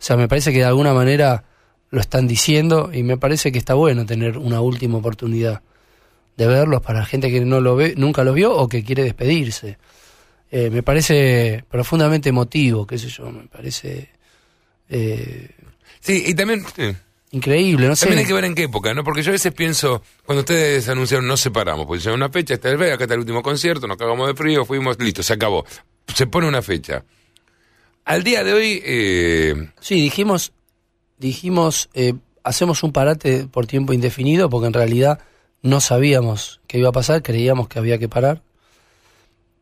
O 0.00 0.02
sea, 0.02 0.16
me 0.16 0.28
parece 0.28 0.52
que 0.52 0.58
de 0.58 0.64
alguna 0.64 0.94
manera 0.94 1.44
lo 1.90 2.00
están 2.00 2.26
diciendo 2.26 2.90
y 2.92 3.02
me 3.02 3.18
parece 3.18 3.52
que 3.52 3.58
está 3.58 3.74
bueno 3.74 4.06
tener 4.06 4.38
una 4.38 4.60
última 4.60 4.98
oportunidad 4.98 5.60
de 6.36 6.46
verlos 6.46 6.80
para 6.80 7.04
gente 7.04 7.30
que 7.30 7.40
no 7.40 7.60
lo 7.60 7.76
ve, 7.76 7.94
nunca 7.96 8.24
los 8.24 8.34
vio 8.34 8.56
o 8.56 8.66
que 8.66 8.82
quiere 8.82 9.04
despedirse. 9.04 9.76
Eh, 10.50 10.70
me 10.70 10.82
parece 10.82 11.64
profundamente 11.68 12.30
emotivo, 12.30 12.86
qué 12.86 12.98
sé 12.98 13.08
yo, 13.08 13.30
me 13.30 13.46
parece 13.46 14.08
eh, 14.88 15.50
Sí, 16.00 16.24
y 16.26 16.34
también... 16.34 16.64
sí. 16.74 16.96
increíble, 17.32 17.86
no 17.86 17.94
sé. 17.94 18.06
También 18.06 18.20
hay 18.20 18.26
que 18.26 18.32
ver 18.32 18.44
en 18.46 18.54
qué 18.54 18.62
época, 18.64 18.94
¿no? 18.94 19.04
Porque 19.04 19.22
yo 19.22 19.30
a 19.30 19.32
veces 19.32 19.52
pienso, 19.52 20.02
cuando 20.24 20.40
ustedes 20.40 20.88
anunciaron 20.88 21.26
nos 21.26 21.40
separamos, 21.40 21.86
pues 21.86 22.02
llega 22.02 22.16
una 22.16 22.30
fecha, 22.30 22.54
está 22.54 22.70
el 22.70 22.82
acá 22.82 23.04
está 23.04 23.14
el 23.14 23.20
último 23.20 23.42
concierto, 23.42 23.86
nos 23.86 23.98
cagamos 23.98 24.26
de 24.26 24.34
frío, 24.34 24.64
fuimos, 24.64 24.98
listo, 24.98 25.22
se 25.22 25.34
acabó. 25.34 25.64
Se 26.14 26.26
pone 26.26 26.48
una 26.48 26.62
fecha. 26.62 27.04
Al 28.04 28.24
día 28.24 28.42
de 28.44 28.52
hoy, 28.52 28.82
eh, 28.84 29.70
Sí, 29.80 30.00
dijimos, 30.00 30.52
dijimos, 31.18 31.88
eh, 31.94 32.14
hacemos 32.42 32.82
un 32.82 32.92
parate 32.92 33.46
por 33.46 33.66
tiempo 33.66 33.92
indefinido 33.92 34.48
porque 34.50 34.66
en 34.66 34.72
realidad 34.72 35.20
no 35.62 35.80
sabíamos 35.80 36.60
qué 36.66 36.78
iba 36.78 36.88
a 36.88 36.92
pasar, 36.92 37.22
creíamos 37.22 37.68
que 37.68 37.78
había 37.78 37.98
que 37.98 38.08
parar. 38.08 38.42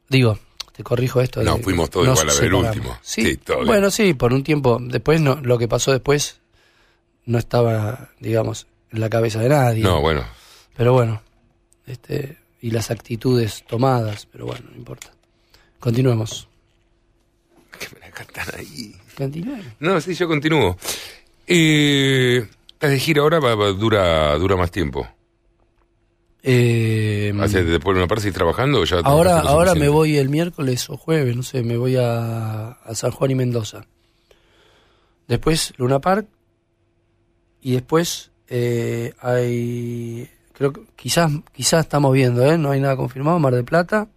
Digo, 0.09 0.39
te 0.73 0.83
corrijo 0.85 1.21
esto. 1.21 1.43
No, 1.43 1.57
de- 1.57 1.63
fuimos 1.63 1.91
todos 1.91 2.07
igual 2.07 2.31
a 2.31 2.35
ver 2.35 2.45
el 2.45 2.55
último. 2.55 2.99
Sí, 3.03 3.23
Sí, 3.25 3.37
todo 3.37 3.57
bien. 3.59 3.67
bueno, 3.69 3.91
sí, 3.91 4.15
por 4.15 4.33
un 4.33 4.43
tiempo. 4.43 4.79
Después, 4.81 5.21
no, 5.21 5.37
lo 5.43 5.59
que 5.59 5.69
pasó 5.69 5.91
después 5.93 6.41
no 7.27 7.37
estaba, 7.39 8.11
digamos, 8.21 8.67
en 8.93 9.01
la 9.01 9.11
cabeza 9.11 9.41
de 9.41 9.51
nadie. 9.51 9.83
no, 9.83 10.01
bueno, 10.01 10.25
Pero 10.77 10.93
bueno, 10.95 11.21
este, 11.87 12.39
y 12.63 12.71
las 12.71 12.91
actitudes 12.91 13.65
tomadas, 13.67 14.27
pero 14.31 14.47
bueno, 14.47 14.65
no 14.71 14.77
importa. 14.77 15.11
Continuemos. 15.81 16.48
Cantan 18.19 18.47
ahí. 18.59 18.95
No, 19.81 20.01
sí, 20.01 20.15
yo 20.15 20.27
continúo. 20.29 20.77
Eh, 21.47 22.47
estás 22.73 22.91
de 22.91 22.99
gira 22.99 23.23
ahora, 23.23 23.39
va- 23.41 23.55
va- 23.55 23.73
dura, 23.73 24.35
dura 24.39 24.57
más 24.57 24.71
tiempo. 24.71 25.07
Eh, 26.43 27.33
Hace, 27.41 27.65
después 27.65 27.95
de 27.97 28.01
una 28.03 28.07
parte, 28.07 28.23
¿seguís 28.23 28.35
trabajando 28.37 28.85
ya 28.85 28.99
Ahora, 29.05 29.41
ahora 29.41 29.75
me 29.75 29.89
voy 29.89 30.17
el 30.19 30.29
miércoles 30.29 30.89
o 30.89 30.97
jueves, 30.97 31.37
no 31.37 31.43
sé, 31.43 31.63
me 31.63 31.77
voy 31.77 31.97
a, 31.97 32.69
a 32.71 32.95
San 32.95 33.11
Juan 33.11 33.33
y 33.33 33.35
Mendoza. 33.35 33.85
Después 35.27 35.75
Luna 35.77 35.99
Park 36.01 36.27
y 37.61 37.73
después 37.73 38.31
eh, 38.49 39.13
hay, 39.21 40.31
creo 40.53 40.73
que 40.73 40.83
quizás, 40.97 41.31
quizás 41.53 41.81
estamos 41.81 42.13
viendo, 42.15 42.45
¿eh? 42.51 42.57
no 42.57 42.71
hay 42.71 42.81
nada 42.81 42.97
confirmado, 42.97 43.39
Mar 43.39 43.55
de 43.55 43.65
Plata. 43.65 44.09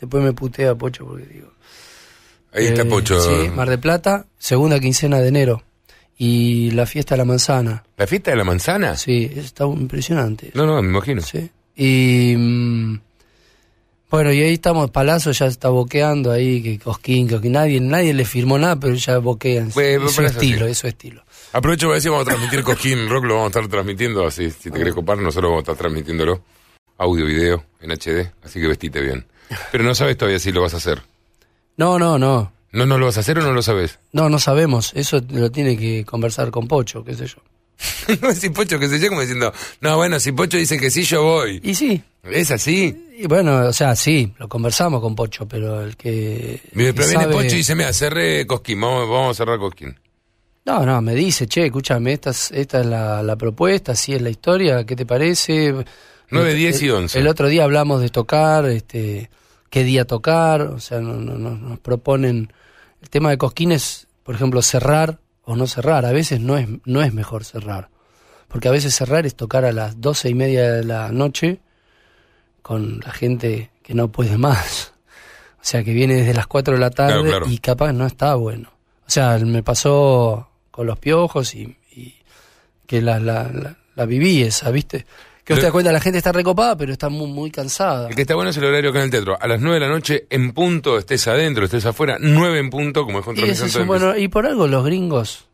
Después 0.00 0.22
me 0.22 0.32
putea 0.32 0.74
Pocho 0.74 1.06
porque 1.06 1.26
digo. 1.26 1.52
Ahí 2.52 2.66
está 2.66 2.82
eh, 2.82 2.86
Pocho. 2.86 3.20
Sí, 3.20 3.48
Mar 3.50 3.68
de 3.68 3.78
Plata, 3.78 4.26
segunda 4.38 4.78
quincena 4.78 5.20
de 5.20 5.28
enero. 5.28 5.62
Y 6.18 6.70
la 6.72 6.86
fiesta 6.86 7.14
de 7.14 7.18
la 7.18 7.24
manzana. 7.24 7.84
¿La 7.96 8.06
fiesta 8.06 8.30
de 8.30 8.36
la 8.36 8.44
manzana? 8.44 8.96
Sí, 8.96 9.30
está 9.34 9.64
impresionante. 9.64 10.52
No, 10.54 10.66
no, 10.66 10.80
me 10.82 10.88
imagino. 10.88 11.22
Sí. 11.22 11.50
Y 11.74 12.34
mm, 12.36 13.00
bueno, 14.12 14.30
y 14.30 14.42
ahí 14.42 14.52
estamos, 14.52 14.90
Palazzo 14.90 15.32
ya 15.32 15.46
está 15.46 15.70
boqueando 15.70 16.30
ahí, 16.30 16.62
que 16.62 16.78
Cosquín, 16.78 17.26
que 17.26 17.48
nadie, 17.48 17.80
nadie 17.80 18.12
le 18.12 18.26
firmó 18.26 18.58
nada, 18.58 18.76
pero 18.76 18.94
ya 18.94 19.16
boquean. 19.16 19.70
Bueno, 19.74 20.04
es 20.04 20.12
su 20.12 20.22
estilo, 20.22 20.66
es 20.66 20.76
su 20.76 20.86
estilo. 20.86 21.24
Aprovecho 21.54 21.86
para 21.86 21.94
decir, 21.94 22.10
vamos 22.10 22.26
a 22.26 22.30
transmitir 22.32 22.62
Cosquín 22.62 23.08
Rock, 23.08 23.24
lo 23.24 23.36
vamos 23.36 23.46
a 23.46 23.58
estar 23.58 23.68
transmitiendo, 23.68 24.26
así, 24.26 24.50
si 24.50 24.70
te 24.70 24.78
querés 24.78 24.94
copar, 24.94 25.16
nosotros 25.16 25.50
vamos 25.50 25.60
a 25.60 25.72
estar 25.72 25.76
transmitiéndolo, 25.76 26.44
audio, 26.98 27.24
video, 27.24 27.64
en 27.80 27.90
HD, 27.90 28.30
así 28.44 28.60
que 28.60 28.68
vestite 28.68 29.00
bien. 29.00 29.24
Pero 29.70 29.82
no 29.82 29.94
sabes 29.94 30.18
todavía 30.18 30.38
si 30.38 30.52
lo 30.52 30.60
vas 30.60 30.74
a 30.74 30.76
hacer. 30.76 31.02
No, 31.76 31.98
no, 31.98 32.18
no. 32.18 32.52
¿No, 32.72 32.86
no 32.86 32.96
lo 32.98 33.06
vas 33.06 33.16
a 33.18 33.20
hacer 33.20 33.38
o 33.38 33.42
no 33.42 33.52
lo 33.52 33.62
sabes? 33.62 33.98
No, 34.12 34.28
no 34.30 34.38
sabemos. 34.38 34.92
Eso 34.94 35.20
lo 35.30 35.50
tiene 35.50 35.76
que 35.76 36.04
conversar 36.04 36.50
con 36.50 36.68
Pocho, 36.68 37.04
qué 37.04 37.14
sé 37.14 37.26
yo. 37.26 37.36
no, 38.22 38.32
si 38.34 38.50
Pocho 38.50 38.78
que 38.78 38.88
se 38.88 38.96
llega 38.98 39.08
como 39.08 39.20
diciendo, 39.20 39.52
no, 39.80 39.96
bueno, 39.96 40.18
si 40.20 40.32
Pocho 40.32 40.56
dice 40.56 40.78
que 40.78 40.90
sí, 40.90 41.02
yo 41.02 41.22
voy. 41.22 41.60
Y 41.62 41.74
sí. 41.74 42.02
¿Es 42.22 42.50
así? 42.52 43.08
Y 43.18 43.26
bueno, 43.26 43.66
o 43.66 43.72
sea, 43.72 43.96
sí, 43.96 44.32
lo 44.38 44.48
conversamos 44.48 45.00
con 45.00 45.14
Pocho, 45.16 45.46
pero 45.48 45.82
el 45.82 45.96
que. 45.96 46.60
Mire, 46.72 46.94
Pero 46.94 47.06
que 47.08 47.10
viene 47.10 47.24
sabe- 47.24 47.34
Pocho 47.34 47.54
y 47.54 47.58
dice, 47.58 47.74
mira, 47.74 47.92
cerré 47.92 48.46
Cosquín, 48.46 48.80
vamos, 48.80 49.08
vamos 49.08 49.30
a 49.36 49.38
cerrar 49.38 49.58
Cosquín. 49.58 49.98
No, 50.64 50.86
no, 50.86 51.02
me 51.02 51.14
dice, 51.16 51.48
che, 51.48 51.66
escúchame, 51.66 52.12
esta 52.12 52.30
es, 52.30 52.52
esta 52.52 52.80
es 52.80 52.86
la, 52.86 53.20
la 53.24 53.34
propuesta, 53.34 53.92
así 53.92 54.14
es 54.14 54.22
la 54.22 54.30
historia, 54.30 54.86
¿qué 54.86 54.94
te 54.94 55.04
parece? 55.04 55.74
9, 56.30 56.54
10 56.54 56.82
y 56.82 56.84
El- 56.86 56.90
11. 56.92 57.18
El 57.18 57.26
otro 57.26 57.48
día 57.48 57.64
hablamos 57.64 58.00
de 58.00 58.08
tocar, 58.10 58.66
este, 58.66 59.28
qué 59.72 59.84
día 59.84 60.04
tocar, 60.04 60.60
o 60.62 60.78
sea, 60.80 61.00
no, 61.00 61.14
no- 61.14 61.38
no- 61.38 61.56
nos 61.56 61.78
proponen... 61.80 62.52
El 63.00 63.08
tema 63.10 63.30
de 63.30 63.38
Cosquín 63.38 63.72
es, 63.72 64.06
por 64.22 64.34
ejemplo, 64.34 64.60
cerrar 64.62 65.18
o 65.44 65.56
no 65.56 65.66
cerrar. 65.66 66.04
A 66.06 66.12
veces 66.12 66.40
no 66.40 66.56
es, 66.58 66.68
no 66.84 67.00
es 67.02 67.12
mejor 67.14 67.44
cerrar. 67.44 67.88
Porque 68.48 68.68
a 68.68 68.70
veces 68.70 68.94
cerrar 68.94 69.24
es 69.26 69.34
tocar 69.34 69.64
a 69.64 69.72
las 69.72 69.98
doce 70.00 70.28
y 70.28 70.34
media 70.34 70.70
de 70.70 70.84
la 70.84 71.10
noche 71.10 71.60
con 72.60 73.00
la 73.00 73.10
gente 73.12 73.70
que 73.82 73.94
no 73.94 74.08
puede 74.12 74.38
más. 74.38 74.92
O 75.54 75.64
sea, 75.64 75.84
que 75.84 75.92
viene 75.92 76.16
desde 76.16 76.34
las 76.34 76.48
4 76.48 76.74
de 76.74 76.80
la 76.80 76.90
tarde 76.90 77.12
Claro, 77.22 77.28
claro. 77.28 77.46
y 77.48 77.58
capaz 77.58 77.92
no 77.92 78.04
está 78.04 78.34
bueno. 78.34 78.68
O 79.06 79.10
sea, 79.10 79.38
me 79.38 79.62
pasó 79.62 80.48
con 80.72 80.88
los 80.88 80.98
piojos 80.98 81.54
y, 81.54 81.76
y 81.92 82.16
que 82.84 83.00
la, 83.00 83.20
la, 83.20 83.44
la, 83.44 83.76
la 83.94 84.04
viví 84.04 84.42
esa, 84.42 84.72
¿viste? 84.72 85.06
Que 85.44 85.54
usted 85.54 85.62
te 85.62 85.66
das 85.66 85.72
cuenta, 85.72 85.90
la 85.90 86.00
gente 86.00 86.18
está 86.18 86.30
recopada, 86.30 86.76
pero 86.76 86.92
está 86.92 87.08
muy, 87.08 87.26
muy 87.26 87.50
cansada. 87.50 88.08
El 88.08 88.14
que 88.14 88.22
está 88.22 88.36
bueno 88.36 88.50
es 88.50 88.56
el 88.56 88.64
horario 88.64 88.90
acá 88.90 89.00
en 89.00 89.06
el 89.06 89.10
teatro. 89.10 89.36
A 89.40 89.48
las 89.48 89.60
9 89.60 89.74
de 89.74 89.80
la 89.80 89.88
noche, 89.88 90.26
en 90.30 90.52
punto, 90.52 90.98
estés 90.98 91.26
adentro, 91.26 91.64
estés 91.64 91.84
afuera, 91.84 92.16
9 92.20 92.60
en 92.60 92.70
punto, 92.70 93.04
como 93.04 93.18
es 93.18 93.24
con 93.24 93.36
Y, 93.36 93.42
es 93.42 93.86
bueno, 93.86 94.16
y 94.16 94.28
por 94.28 94.46
algo 94.46 94.68
los 94.68 94.84
gringos 94.84 95.46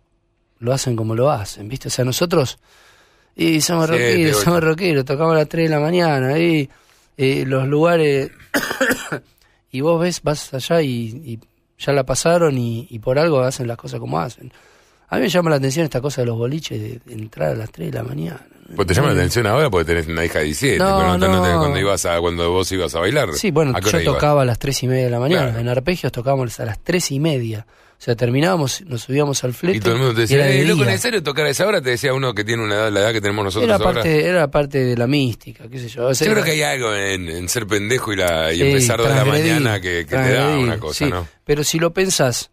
lo 0.59 0.72
hacen 0.74 0.95
como 0.95 1.14
lo 1.14 1.30
hacen, 1.30 1.68
¿viste? 1.68 1.89
O 1.89 1.91
sea, 1.91 2.05
nosotros, 2.05 2.59
y 3.34 3.61
somos 3.62 3.86
Siete, 3.86 4.11
rockeros, 4.11 4.43
somos 4.43 4.62
rockeros, 4.62 5.05
tocamos 5.07 5.34
a 5.34 5.39
las 5.39 5.49
3 5.49 5.70
de 5.70 5.74
la 5.74 5.80
mañana, 5.80 6.39
y 6.39 6.68
eh, 7.16 7.45
los 7.47 7.66
lugares, 7.66 8.30
y 9.72 9.80
vos 9.80 10.01
ves, 10.03 10.20
vas 10.22 10.53
allá 10.53 10.82
y, 10.82 10.89
y 11.24 11.39
ya 11.78 11.93
la 11.93 12.05
pasaron 12.05 12.59
y, 12.59 12.86
y 12.91 12.99
por 12.99 13.18
algo 13.18 13.41
hacen 13.41 13.68
las 13.68 13.76
cosas 13.78 14.01
como 14.01 14.20
hacen. 14.20 14.53
A 15.09 15.16
mí 15.16 15.22
me 15.22 15.28
llama 15.28 15.49
la 15.49 15.57
atención 15.57 15.84
esta 15.84 16.03
cosa 16.03 16.20
de 16.20 16.26
los 16.26 16.36
boliches, 16.36 16.78
de, 16.78 17.01
de 17.05 17.14
entrar 17.14 17.53
a 17.53 17.55
las 17.55 17.70
3 17.70 17.91
de 17.91 17.97
la 17.97 18.05
mañana. 18.05 18.47
Pues 18.75 18.87
te 18.87 18.95
llama 18.95 19.09
la 19.09 19.14
atención 19.14 19.47
ahora 19.47 19.71
porque 19.71 19.87
tenés 19.87 20.07
una 20.09 20.25
hija 20.25 20.41
de 20.41 20.47
17, 20.47 20.79
No, 20.79 20.85
pero 20.99 21.19
no, 21.19 21.19
no 21.19 21.59
cuando, 21.61 21.79
ibas 21.79 22.05
a, 22.05 22.21
cuando 22.21 22.51
vos 22.51 22.71
ibas 22.71 22.95
a 22.95 23.01
bailar. 23.01 23.33
Sí, 23.35 23.51
bueno, 23.51 23.73
¿a 23.75 23.81
qué 23.81 23.91
yo 23.91 24.12
tocaba 24.12 24.43
a 24.43 24.45
las 24.45 24.59
tres 24.59 24.83
y 24.83 24.89
media 24.89 25.05
de 25.05 25.11
la 25.11 25.19
mañana. 25.21 25.47
Claro. 25.47 25.59
En 25.61 25.69
arpegios 25.69 26.12
tocábamos 26.12 26.61
a 26.61 26.66
las 26.66 26.79
tres 26.83 27.11
y 27.11 27.19
media. 27.19 27.66
O 27.99 28.01
sea, 28.01 28.14
terminábamos, 28.14 28.83
nos 28.83 29.03
subíamos 29.03 29.43
al 29.43 29.55
flete. 29.55 29.79
Y 29.79 29.81
todo 29.81 29.95
el 29.95 29.99
mundo 29.99 30.14
te 30.14 30.21
decía, 30.21 30.45
de 30.45 30.62
eh, 30.62 30.64
loco, 30.66 30.85
día. 30.85 30.93
¿en 30.93 30.99
serio 31.01 31.21
tocar 31.21 31.47
a 31.47 31.51
esa 31.51 31.66
hora? 31.66 31.81
Te 31.83 31.91
decía 31.91 32.14
uno 32.14 32.33
que 32.33 32.45
tiene 32.45 32.62
una 32.62 32.77
edad, 32.77 32.93
la 32.93 33.01
edad 33.01 33.12
que 33.12 33.21
tenemos 33.21 33.45
nosotros 33.47 33.64
Era 33.64 33.75
ahora. 33.75 33.93
parte, 33.95 34.25
era 34.25 34.51
parte 34.51 34.85
de 34.85 34.97
la 34.97 35.09
mística, 35.09 35.69
qué 35.69 35.81
sé 35.81 35.89
yo. 35.89 36.07
O 36.07 36.14
sea, 36.14 36.27
Yo 36.29 36.33
creo 36.35 36.45
que 36.45 36.53
hay 36.53 36.62
algo 36.62 36.95
en, 36.95 37.29
en 37.29 37.49
ser 37.49 37.66
pendejo 37.66 38.12
y, 38.12 38.16
la, 38.16 38.53
y 38.53 38.59
sí, 38.59 38.62
empezar 38.62 39.03
de 39.03 39.09
la 39.09 39.25
mañana 39.25 39.81
que, 39.81 40.07
que 40.07 40.16
te 40.16 40.33
da 40.33 40.57
una 40.59 40.79
cosa, 40.79 41.07
sí. 41.07 41.11
¿no? 41.11 41.27
Pero 41.45 41.64
si 41.64 41.81
lo 41.81 41.93
pensás, 41.93 42.53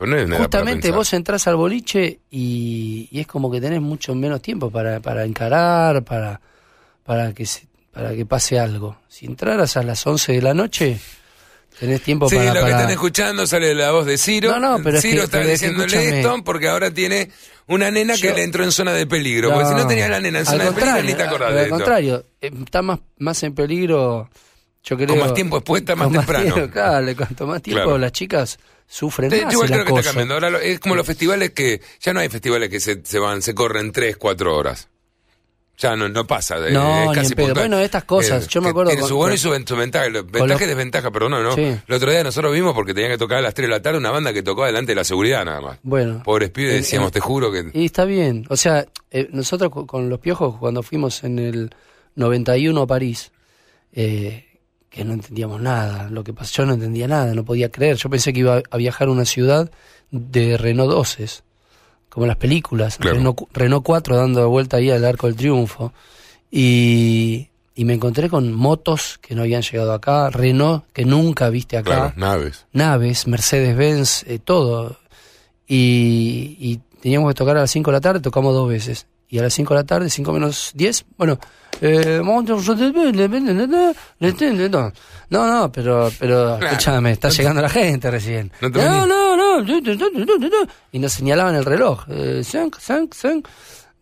Pero 0.00 0.10
no 0.12 0.16
es 0.16 0.22
nada 0.26 0.38
para 0.38 0.44
justamente 0.44 0.90
vos 0.92 1.12
entrás 1.12 1.46
al 1.46 1.56
boliche 1.56 2.20
y, 2.30 3.06
y 3.12 3.20
es 3.20 3.26
como 3.26 3.50
que 3.50 3.60
tenés 3.60 3.80
mucho 3.82 4.14
menos 4.14 4.40
tiempo 4.40 4.70
para, 4.70 4.98
para 5.00 5.24
encarar, 5.24 6.02
para, 6.04 6.40
para, 7.04 7.32
que 7.34 7.44
se- 7.44 7.66
para 7.92 8.14
que 8.14 8.24
pase 8.24 8.58
algo. 8.58 8.96
Si 9.08 9.26
entraras 9.26 9.76
a 9.76 9.82
las 9.82 10.06
11 10.06 10.32
de 10.32 10.40
la 10.42 10.54
noche, 10.54 10.98
tenés 11.78 12.00
tiempo 12.02 12.28
Sí, 12.30 12.36
para... 12.36 12.48
lo 12.48 12.54
que 12.54 12.60
para- 12.62 12.76
están 12.78 12.90
escuchando 12.90 13.46
sale 13.46 13.74
la 13.74 13.90
voz 13.92 14.06
de 14.06 14.16
Ciro. 14.16 14.58
No, 14.58 14.78
no, 14.78 14.82
pero 14.82 14.96
es 14.96 15.02
Ciro 15.02 15.16
que- 15.18 15.24
está 15.24 15.38
pero 15.38 15.50
es 15.50 15.60
que 15.60 15.66
diciéndole 15.68 15.96
escúchame. 15.98 16.20
esto 16.20 16.44
porque 16.44 16.68
ahora 16.68 16.90
tiene 16.90 17.30
una 17.66 17.90
nena 17.90 18.16
que 18.16 18.32
le 18.32 18.42
entró 18.42 18.64
en 18.64 18.72
zona 18.72 18.92
de 18.94 19.06
peligro. 19.06 19.52
Porque 19.52 19.68
si 19.68 19.74
no 19.74 19.86
tenías 19.86 20.08
la 20.08 20.18
nena 20.20 20.38
en 20.40 20.46
al 20.48 20.52
zona 20.52 20.64
de 20.64 20.70
peligro, 20.72 20.86
contrario, 20.86 21.10
ni 21.10 21.14
te 21.14 21.22
acordás 21.22 21.52
de 21.52 21.58
Al 21.58 21.64
esto. 21.64 21.74
contrario, 21.76 22.24
eh, 22.40 22.50
está 22.64 22.80
más, 22.82 23.00
más 23.18 23.42
en 23.42 23.54
peligro, 23.54 24.30
yo 24.84 24.96
creo... 24.96 25.08
Con 25.08 25.18
más 25.20 25.34
tiempo 25.34 25.56
expuesta, 25.58 25.94
más 25.96 26.08
con 26.08 26.16
temprano. 26.16 26.54
tiempo, 26.54 26.72
claro, 26.72 27.16
cuanto 27.16 27.46
más 27.46 27.62
tiempo 27.62 27.82
Claro. 27.84 27.98
las 27.98 28.12
chicas 28.12 28.58
sufren 28.86 29.30
Te- 29.30 29.44
más 29.44 29.52
yo 29.54 29.62
el 29.62 29.70
creo 29.70 29.84
que 29.84 29.90
está 29.92 30.02
cambiando. 30.04 30.34
Ahora 30.34 30.50
lo- 30.50 30.58
es 30.58 30.80
como 30.80 30.94
los 30.94 31.06
festivales 31.06 31.50
que. 31.50 31.80
Ya 32.00 32.12
no 32.12 32.20
hay 32.20 32.28
festivales 32.28 32.68
que 32.70 32.80
se, 32.80 33.00
se 33.04 33.18
van, 33.18 33.42
se 33.42 33.54
corren 33.54 33.92
3, 33.92 34.16
4 34.16 34.56
horas. 34.56 34.88
Ya 35.78 35.96
no, 35.96 36.10
no 36.10 36.26
pasa. 36.26 36.56
No, 36.70 37.02
es 37.04 37.08
ni 37.08 37.14
casi 37.14 37.32
en 37.32 37.36
pedo. 37.36 37.54
Bueno, 37.54 37.78
estas 37.78 38.04
cosas, 38.04 38.46
yo 38.48 38.60
me 38.60 38.68
acuerdo 38.68 38.90
Tiene 38.90 39.06
su 39.06 39.16
bueno 39.16 39.34
y 39.34 39.38
su, 39.38 39.48
su 39.66 39.76
ventaja. 39.76 40.08
Ventaja 40.10 40.64
y 40.64 40.66
desventaja, 40.66 41.10
perdón, 41.10 41.42
¿no? 41.42 41.54
Sí. 41.54 41.62
El 41.86 41.94
otro 41.94 42.10
día 42.10 42.22
nosotros 42.22 42.52
vimos 42.52 42.74
porque 42.74 42.92
tenían 42.92 43.12
que 43.12 43.16
tocar 43.16 43.38
a 43.38 43.40
las 43.40 43.54
3 43.54 43.66
de 43.66 43.70
la 43.76 43.80
tarde 43.80 43.96
una 43.96 44.10
banda 44.10 44.32
que 44.34 44.42
tocaba 44.42 44.66
delante 44.66 44.90
de 44.92 44.96
la 44.96 45.04
seguridad 45.04 45.42
nada 45.46 45.62
más. 45.62 45.78
Bueno. 45.82 46.22
Pobres 46.22 46.50
pibes, 46.50 46.74
En- 46.74 46.80
decíamos, 46.82 47.06
en- 47.08 47.12
te 47.12 47.20
juro 47.20 47.50
que. 47.50 47.70
Y 47.72 47.86
está 47.86 48.04
bien. 48.04 48.44
O 48.50 48.56
sea, 48.58 48.84
eh, 49.10 49.28
nosotros 49.32 49.70
con 49.86 50.10
los 50.10 50.18
piojos, 50.20 50.56
cuando 50.58 50.82
fuimos 50.82 51.24
en 51.24 51.38
el 51.38 51.70
91 52.14 52.82
a 52.82 52.86
París, 52.86 53.32
eh, 53.94 54.44
que 54.90 55.04
no 55.04 55.14
entendíamos 55.14 55.60
nada. 55.62 56.08
Lo 56.10 56.22
que 56.24 56.32
pasó, 56.34 56.52
yo 56.62 56.66
no 56.66 56.74
entendía 56.74 57.06
nada, 57.08 57.32
no 57.34 57.44
podía 57.44 57.70
creer. 57.70 57.96
Yo 57.96 58.10
pensé 58.10 58.32
que 58.32 58.40
iba 58.40 58.60
a 58.70 58.76
viajar 58.76 59.08
a 59.08 59.12
una 59.12 59.24
ciudad 59.24 59.70
de 60.10 60.56
Renault 60.58 60.90
12, 60.90 61.26
como 62.08 62.26
las 62.26 62.36
películas. 62.36 62.96
Claro. 62.98 63.16
Renault, 63.16 63.40
Renault 63.52 63.84
4 63.84 64.16
dando 64.16 64.48
vuelta 64.50 64.78
ahí 64.78 64.90
al 64.90 65.04
Arco 65.04 65.28
del 65.28 65.36
Triunfo. 65.36 65.92
Y, 66.50 67.48
y 67.76 67.84
me 67.84 67.94
encontré 67.94 68.28
con 68.28 68.52
motos 68.52 69.18
que 69.22 69.36
no 69.36 69.42
habían 69.42 69.62
llegado 69.62 69.92
acá, 69.92 70.28
Renault 70.30 70.84
que 70.92 71.04
nunca 71.04 71.48
viste 71.48 71.76
acá 71.76 71.90
Claro, 71.90 72.12
naves. 72.16 72.66
naves, 72.72 73.26
Mercedes-Benz, 73.28 74.24
eh, 74.26 74.40
todo. 74.40 74.98
Y, 75.68 76.56
y 76.58 76.80
teníamos 77.00 77.30
que 77.30 77.34
tocar 77.38 77.56
a 77.56 77.60
las 77.60 77.70
5 77.70 77.90
de 77.90 77.96
la 77.96 78.00
tarde, 78.00 78.20
tocamos 78.20 78.52
dos 78.54 78.68
veces. 78.68 79.06
Y 79.28 79.38
a 79.38 79.42
las 79.42 79.54
5 79.54 79.72
de 79.74 79.80
la 79.80 79.86
tarde, 79.86 80.10
5 80.10 80.32
menos 80.32 80.72
10, 80.74 81.04
bueno, 81.16 81.38
eh, 81.80 82.20
no, 85.30 85.46
no, 85.46 85.72
pero, 85.72 86.10
pero, 86.18 86.56
Claro. 86.58 86.66
escúchame, 86.66 87.12
está 87.12 87.28
llegando 87.30 87.62
la 87.62 87.68
gente 87.68 88.10
recién. 88.10 88.52
No 88.60 88.68
No, 88.68 89.06
no, 89.06 89.36
no, 89.36 90.66
y 90.92 90.98
nos 90.98 91.12
señalaban 91.12 91.54
el 91.54 91.64
reloj. 91.64 92.04
Eh, 92.08 92.42
cinc, 92.44 92.76
cinc, 92.78 93.14
cinc. 93.14 93.46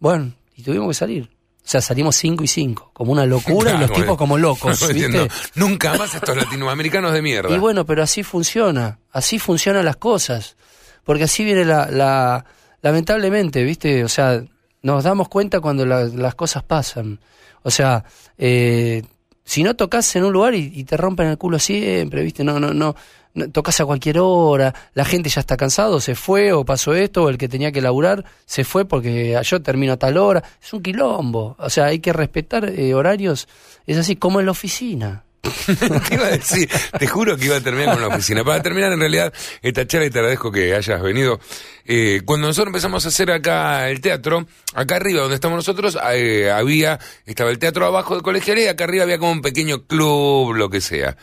Bueno, 0.01 0.33
y 0.57 0.63
tuvimos 0.63 0.89
que 0.89 0.95
salir. 0.95 1.31
O 1.65 1.71
sea, 1.71 1.83
salimos 1.83 2.17
5 2.17 2.45
y 2.45 2.49
5, 2.49 2.93
como 2.95 3.13
una 3.13 3.27
locura 3.27 3.75
y 3.75 3.79
los 3.79 3.93
tipos 3.93 4.17
como 4.17 4.39
locos. 4.39 4.81
Nunca 5.55 5.93
más 5.99 6.15
estos 6.15 6.35
latinoamericanos 6.35 7.13
de 7.13 7.21
mierda. 7.21 7.55
Y 7.55 7.59
bueno, 7.59 7.85
pero 7.85 8.03
así 8.03 8.23
funciona, 8.23 9.01
así 9.13 9.39
funcionan 9.39 9.85
las 9.85 9.97
cosas. 9.97 10.57
Porque 11.05 11.25
así 11.25 11.45
viene 11.45 11.67
la, 11.67 11.91
la 11.91 12.47
lamentablemente, 12.81 13.63
¿viste? 13.65 14.03
O 14.03 14.09
sea, 14.09 14.43
nos 14.81 15.05
damos 15.05 15.29
cuenta 15.29 15.61
cuando 15.61 15.85
la- 15.85 16.05
las 16.05 16.35
cosas 16.35 16.63
pasan. 16.63 17.21
O 17.69 17.71
sea, 17.71 18.03
eh, 18.39 19.03
si 19.45 19.63
no 19.63 19.77
tocas 19.77 20.17
en 20.17 20.25
un 20.25 20.33
lugar 20.33 20.55
y, 20.55 20.85
te 20.85 20.97
rompen 20.97 21.29
el 21.29 21.37
culo 21.37 21.59
siempre, 21.59 22.23
¿viste? 22.23 22.43
No, 22.43 22.59
no, 22.59 22.73
no, 22.73 22.97
no 23.35 23.51
tocas 23.51 23.79
a 23.83 23.85
cualquier 23.85 24.21
hora, 24.21 24.75
la 24.95 25.05
gente 25.05 25.29
ya 25.29 25.41
está 25.41 25.59
cansado, 25.59 26.01
se 26.01 26.15
fue 26.15 26.51
o 26.55 26.65
pasó 26.65 26.95
esto, 26.95 27.25
o 27.25 27.29
el 27.29 27.37
que 27.37 27.47
tenía 27.47 27.71
que 27.71 27.83
laburar 27.83 28.25
se 28.47 28.65
fue 28.65 28.87
porque 28.87 29.39
yo 29.45 29.61
termino 29.61 29.93
a 29.93 29.97
tal 29.99 30.17
hora. 30.17 30.43
Es 30.63 30.73
un 30.73 30.83
quilombo. 30.83 31.57
O 31.59 31.69
sea, 31.69 31.85
hay 31.85 31.99
que 31.99 32.15
respetar 32.15 32.65
eh, 32.71 32.95
horarios. 32.95 33.49
Es 33.87 33.99
así 33.99 34.17
como 34.17 34.41
en 34.41 34.47
la 34.47 34.53
oficina. 34.53 35.25
¿Qué 36.09 36.15
iba 36.15 36.27
a 36.27 36.31
decir? 36.31 36.69
Te 36.99 37.07
juro 37.07 37.37
que 37.37 37.47
iba 37.47 37.57
a 37.57 37.61
terminar 37.61 37.95
con 37.95 38.03
la 38.03 38.09
oficina. 38.09 38.45
Para 38.45 38.63
terminar, 38.63 38.93
en 38.93 39.01
realidad, 39.01 39.33
esta 39.63 39.87
charla 39.87 40.07
y 40.07 40.11
te 40.11 40.19
agradezco 40.19 40.51
que 40.51 40.75
hayas 40.75 41.03
venido. 41.03 41.41
Eh, 41.85 42.23
cuando 42.25 42.47
nosotros 42.49 42.69
empezamos 42.69 43.05
a 43.05 43.09
hacer 43.09 43.31
acá 43.31 43.89
el 43.89 44.01
teatro, 44.01 44.47
acá 44.75 44.97
arriba 44.97 45.21
donde 45.21 45.37
estamos 45.37 45.57
nosotros, 45.57 45.97
eh, 46.13 46.51
había, 46.51 46.99
estaba 47.25 47.51
el 47.51 47.59
teatro 47.59 47.87
abajo 47.87 48.17
de 48.17 48.23
colegial 48.23 48.59
y 48.59 48.67
acá 48.67 48.85
arriba 48.85 49.05
había 49.05 49.19
como 49.19 49.33
un 49.33 49.43
pequeño 49.43 49.87
club, 49.87 50.55
lo 50.55 50.69
que 50.69 50.81
sea. 50.81 51.17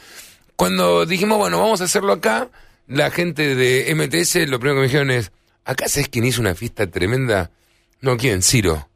Cuando 0.56 1.06
dijimos, 1.06 1.38
bueno, 1.38 1.60
vamos 1.60 1.82
a 1.82 1.84
hacerlo 1.84 2.14
acá, 2.14 2.50
la 2.88 3.12
gente 3.12 3.56
de 3.56 3.94
MTS 3.94 4.48
lo 4.48 4.60
primero 4.60 4.76
que 4.76 4.82
me 4.82 4.88
dijeron 4.88 5.12
es, 5.12 5.32
¿acá 5.66 5.88
sabes 5.88 6.10
quién 6.10 6.26
hizo 6.26 6.42
una 6.42 6.56
fiesta 6.56 6.88
tremenda? 6.88 7.52
No, 8.02 8.18
¿quién? 8.18 8.42
Ciro. 8.42 8.88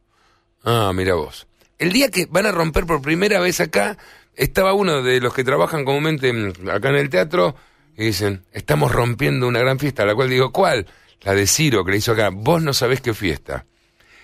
Ah, 0.63 0.91
mira 0.93 1.15
vos. 1.15 1.47
El 1.77 1.93
día 1.93 2.09
que 2.09 2.27
van 2.29 2.45
a 2.45 2.51
romper 2.51 2.85
por 2.85 3.01
primera 3.01 3.39
vez 3.39 3.59
acá, 3.61 3.97
estaba 4.39 4.73
uno 4.73 5.03
de 5.03 5.19
los 5.19 5.33
que 5.33 5.43
trabajan 5.43 5.83
comúnmente 5.83 6.31
acá 6.71 6.89
en 6.89 6.95
el 6.95 7.09
teatro 7.09 7.55
y 7.97 8.05
dicen, 8.05 8.45
estamos 8.53 8.91
rompiendo 8.91 9.47
una 9.47 9.59
gran 9.59 9.77
fiesta, 9.77 10.03
a 10.03 10.05
la 10.05 10.15
cual 10.15 10.29
digo, 10.29 10.51
¿cuál? 10.53 10.87
La 11.21 11.33
de 11.33 11.45
Ciro, 11.45 11.83
que 11.83 11.91
le 11.91 11.97
hizo 11.97 12.13
acá. 12.13 12.29
Vos 12.31 12.63
no 12.63 12.73
sabés 12.73 13.01
qué 13.01 13.13
fiesta. 13.13 13.65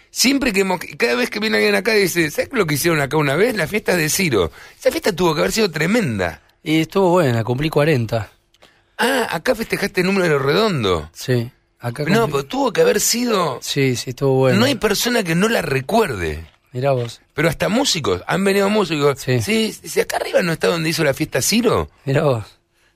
Siempre 0.10 0.54
que, 0.54 0.66
cada 0.96 1.16
vez 1.16 1.30
que 1.30 1.42
viene 1.42 1.58
alguien 1.58 1.76
acá 1.76 1.92
dice, 1.92 2.32
¿sabes 2.32 2.50
lo 2.54 2.66
que 2.66 2.76
hicieron 2.76 3.02
acá 3.02 3.18
una 3.18 3.36
vez? 3.36 3.58
La 3.58 3.68
fiesta 3.68 3.98
de 3.98 4.08
Ciro. 4.08 4.50
Esa 4.80 4.90
fiesta 4.90 5.14
tuvo 5.14 5.36
que 5.36 5.42
haber 5.42 5.52
sido 5.52 5.70
tremenda. 5.70 6.42
Y 6.64 6.80
estuvo 6.80 7.10
buena, 7.10 7.44
cumplí 7.44 7.70
40. 7.70 8.32
Ah, 8.98 9.28
acá 9.30 9.54
festejaste 9.54 10.00
el 10.00 10.08
número 10.08 10.40
redondo. 10.40 11.10
Sí. 11.12 11.52
Acá 11.82 12.06
No, 12.06 12.28
pero 12.28 12.46
tuvo 12.46 12.72
que 12.72 12.80
haber 12.80 13.02
sido... 13.02 13.60
Sí, 13.62 13.98
sí, 13.98 14.12
estuvo 14.12 14.36
bueno. 14.36 14.60
No 14.60 14.66
hay 14.66 14.76
persona 14.76 15.24
que 15.24 15.36
no 15.36 15.50
la 15.50 15.62
recuerde. 15.62 16.48
Mirá 16.76 16.92
vos, 16.92 17.22
Pero 17.34 17.48
hasta 17.48 17.70
músicos, 17.70 18.22
han 18.28 18.44
venido 18.44 18.70
músicos. 18.70 19.18
Sí. 19.20 19.42
Sí, 19.42 19.72
si 19.72 20.00
acá 20.02 20.18
arriba 20.18 20.42
no 20.44 20.52
está 20.52 20.68
donde 20.68 20.90
hizo 20.90 21.04
la 21.06 21.14
fiesta 21.14 21.42
Ciro. 21.42 21.90
mirá 22.04 22.24
vos. 22.24 22.44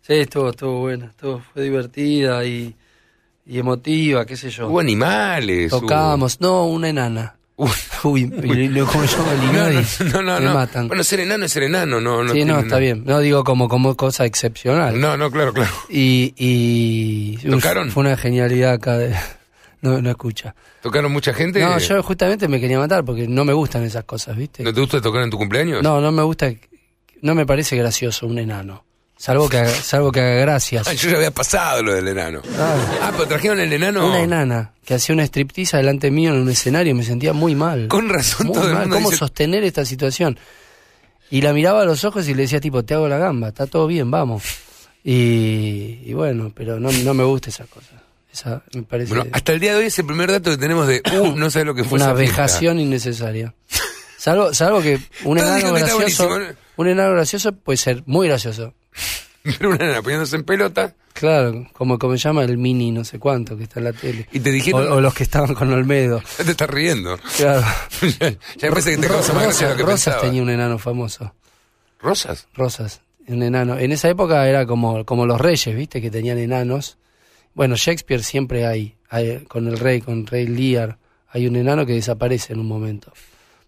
Sí, 0.01 0.13
estuvo, 0.15 0.49
estuvo 0.49 0.79
buena, 0.81 1.05
estuvo, 1.05 1.41
fue 1.53 1.63
divertida 1.63 2.43
y, 2.43 2.75
y 3.45 3.57
emotiva, 3.57 4.25
qué 4.25 4.35
sé 4.35 4.49
yo. 4.49 4.67
Hubo 4.67 4.79
animales. 4.81 5.71
hubo- 5.71 5.79
Tocábamos, 5.81 6.41
no, 6.41 6.65
una 6.65 6.89
enana. 6.89 7.35
Uy, 8.03 8.25
lo- 8.69 8.85
como 8.85 9.03
yo 9.05 9.17
me 9.17 9.53
no, 9.53 10.21
no, 10.21 10.21
no, 10.23 10.39
me 10.39 10.45
no. 10.45 10.53
matan. 10.53 10.87
Bueno, 10.87 11.03
ser 11.03 11.21
enano 11.21 11.45
es 11.45 11.51
ser 11.53 11.63
enano, 11.63 11.99
no, 12.01 12.23
no 12.23 12.31
sí, 12.33 12.43
no, 12.45 12.59
está 12.59 12.79
bien. 12.79 13.03
No 13.05 13.19
digo 13.19 13.43
como, 13.43 13.67
como 13.69 13.95
cosa 13.95 14.25
excepcional. 14.25 14.99
No, 14.99 15.15
no, 15.17 15.29
claro, 15.31 15.53
claro. 15.53 15.71
Y, 15.89 16.33
y 16.37 17.37
uf, 17.47 17.51
¿Tocaron? 17.55 17.91
fue 17.91 18.01
una 18.03 18.17
genialidad 18.17 18.73
acá 18.73 18.97
de... 18.97 19.15
No, 19.81 20.01
no 20.01 20.09
escucha. 20.09 20.53
¿Tocaron 20.81 21.11
mucha 21.11 21.33
gente? 21.33 21.59
No, 21.61 21.77
yo 21.77 22.03
justamente 22.03 22.47
me 22.47 22.59
quería 22.59 22.77
matar 22.79 23.05
porque 23.05 23.27
no 23.27 23.45
me 23.45 23.53
gustan 23.53 23.83
esas 23.83 24.03
cosas, 24.03 24.35
¿viste? 24.35 24.63
¿No 24.63 24.73
te 24.73 24.81
gusta 24.81 24.99
tocar 25.01 25.21
en 25.23 25.29
tu 25.29 25.37
cumpleaños? 25.37 25.81
No, 25.81 26.01
no 26.01 26.11
me 26.11 26.21
gusta, 26.23 26.51
no 27.21 27.33
me 27.35 27.45
parece 27.45 27.77
gracioso 27.77 28.27
un 28.27 28.39
enano. 28.39 28.83
Salvo 29.17 29.49
que 29.49 29.57
haga, 29.57 29.69
salvo 29.69 30.11
que 30.13 30.21
haga 30.21 30.35
gracias. 30.41 30.87
Ah, 30.87 30.93
yo 30.93 31.09
ya 31.09 31.17
había 31.17 31.31
pasado 31.31 31.83
lo 31.83 31.93
del 31.93 32.07
enano. 32.07 32.41
Ah, 32.57 33.09
pero 33.11 33.27
trajeron 33.27 33.59
el 33.59 33.71
enano. 33.73 34.07
Una 34.07 34.21
enana 34.21 34.73
que 34.85 34.93
hacía 34.93 35.13
una 35.13 35.23
striptease 35.25 35.75
delante 35.75 36.09
mío 36.09 36.33
en 36.33 36.39
un 36.41 36.49
escenario 36.49 36.91
y 36.91 36.93
me 36.93 37.03
sentía 37.03 37.33
muy 37.33 37.53
mal. 37.53 37.89
Con 37.89 38.07
razón 38.07 38.47
Muy 38.47 38.53
todo 38.55 38.67
el 38.69 38.73
mal. 38.73 38.81
mundo 38.83 38.95
¿Cómo 38.95 39.09
dice- 39.09 39.19
sostener 39.19 39.63
esta 39.65 39.83
situación? 39.85 40.39
Y 41.29 41.41
la 41.41 41.51
miraba 41.51 41.81
a 41.81 41.85
los 41.85 42.03
ojos 42.05 42.27
y 42.29 42.33
le 42.33 42.43
decía 42.43 42.61
tipo, 42.61 42.83
te 42.83 42.93
hago 42.93 43.07
la 43.09 43.17
gamba, 43.17 43.49
está 43.49 43.67
todo 43.67 43.87
bien, 43.87 44.09
vamos. 44.09 44.43
Y, 45.03 45.99
y 46.05 46.13
bueno, 46.13 46.51
pero 46.55 46.79
no, 46.79 46.89
no 46.91 47.13
me 47.13 47.23
gusta 47.23 47.49
esa 47.49 47.65
cosa. 47.65 48.01
Esa 48.31 48.63
me 48.73 48.83
parece 48.83 49.13
Bueno, 49.13 49.29
hasta 49.33 49.53
el 49.53 49.59
día 49.59 49.73
de 49.73 49.79
hoy 49.79 49.85
es 49.87 49.97
el 49.99 50.05
primer 50.05 50.31
dato 50.31 50.51
que 50.51 50.57
tenemos 50.57 50.87
de, 50.87 51.01
uh, 51.19 51.35
no 51.35 51.49
sabes 51.49 51.65
lo 51.65 51.73
que 51.75 51.83
fue 51.83 51.95
una 51.97 52.05
esa 52.05 52.15
fiesta. 52.15 52.35
vejación 52.43 52.79
innecesaria. 52.79 53.53
Salvo, 54.17 54.53
salvo 54.53 54.81
que 54.81 54.99
un 55.23 55.37
enano 55.39 55.73
gracioso, 55.73 56.29
un 56.75 56.87
enano 56.87 57.13
gracioso 57.13 57.51
puede 57.53 57.77
ser 57.77 58.03
muy 58.05 58.27
gracioso. 58.27 58.73
Pero 59.43 59.69
una 59.69 59.77
nena 59.85 60.01
poniéndose 60.01 60.35
en 60.35 60.43
pelota. 60.43 60.93
Claro, 61.13 61.67
como, 61.73 61.97
como 61.97 62.13
se 62.13 62.19
llama 62.19 62.43
el 62.43 62.57
mini 62.57 62.91
no 62.91 63.03
sé 63.03 63.17
cuánto 63.19 63.57
que 63.57 63.63
está 63.63 63.79
en 63.79 63.85
la 63.85 63.93
tele. 63.93 64.27
Y 64.31 64.39
te 64.41 64.49
O, 64.49 64.53
dijeron, 64.53 64.91
o 64.91 65.01
los 65.01 65.13
que 65.13 65.23
estaban 65.23 65.53
con 65.55 65.71
Olmedo. 65.73 66.21
ya 66.37 66.43
te 66.45 66.51
estás 66.51 66.69
riendo. 66.69 67.17
Claro. 67.37 67.65
ya, 68.19 68.29
ya 68.57 68.69
parece 68.69 68.91
que 68.95 68.97
te 69.01 69.07
causa 69.07 69.33
más 69.33 69.61
lo 69.61 69.75
que 69.75 69.81
Rosas 69.83 69.85
pensaba. 70.05 70.21
tenía 70.21 70.41
un 70.43 70.49
enano 70.49 70.77
famoso. 70.77 71.33
¿Rosas? 71.99 72.47
Rosas, 72.53 73.01
un 73.27 73.41
enano. 73.43 73.77
En 73.79 73.91
esa 73.91 74.07
época 74.09 74.47
era 74.47 74.65
como, 74.65 75.03
como 75.05 75.25
los 75.25 75.39
reyes, 75.41 75.75
¿viste? 75.75 76.01
Que 76.01 76.11
tenían 76.11 76.37
enanos. 76.37 76.97
Bueno, 77.59 77.75
Shakespeare 77.75 78.23
siempre 78.23 78.65
hay, 78.65 78.95
hay- 79.09 79.43
con 79.43 79.67
el 79.67 79.77
rey, 79.77 79.99
con 79.99 80.25
Rey 80.25 80.47
Lear, 80.47 80.97
hay 81.27 81.45
un 81.45 81.57
enano 81.57 81.85
que 81.85 81.91
desaparece 81.91 82.53
en 82.53 82.61
un 82.61 82.67
momento. 82.69 83.11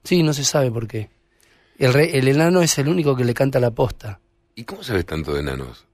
Sí, 0.05 0.23
no 0.23 0.31
se 0.31 0.45
sabe 0.45 0.71
por 0.71 0.87
qué. 0.87 1.09
El, 1.77 1.91
rey, 1.91 2.09
el 2.13 2.29
enano 2.29 2.61
es 2.61 2.77
el 2.77 2.87
único 2.87 3.17
que 3.17 3.25
le 3.25 3.33
canta 3.33 3.59
la 3.59 3.71
posta. 3.71 4.21
¿Y 4.55 4.63
cómo 4.63 4.81
sabes 4.81 5.05
tanto 5.05 5.33
de 5.33 5.41
enanos? 5.41 5.85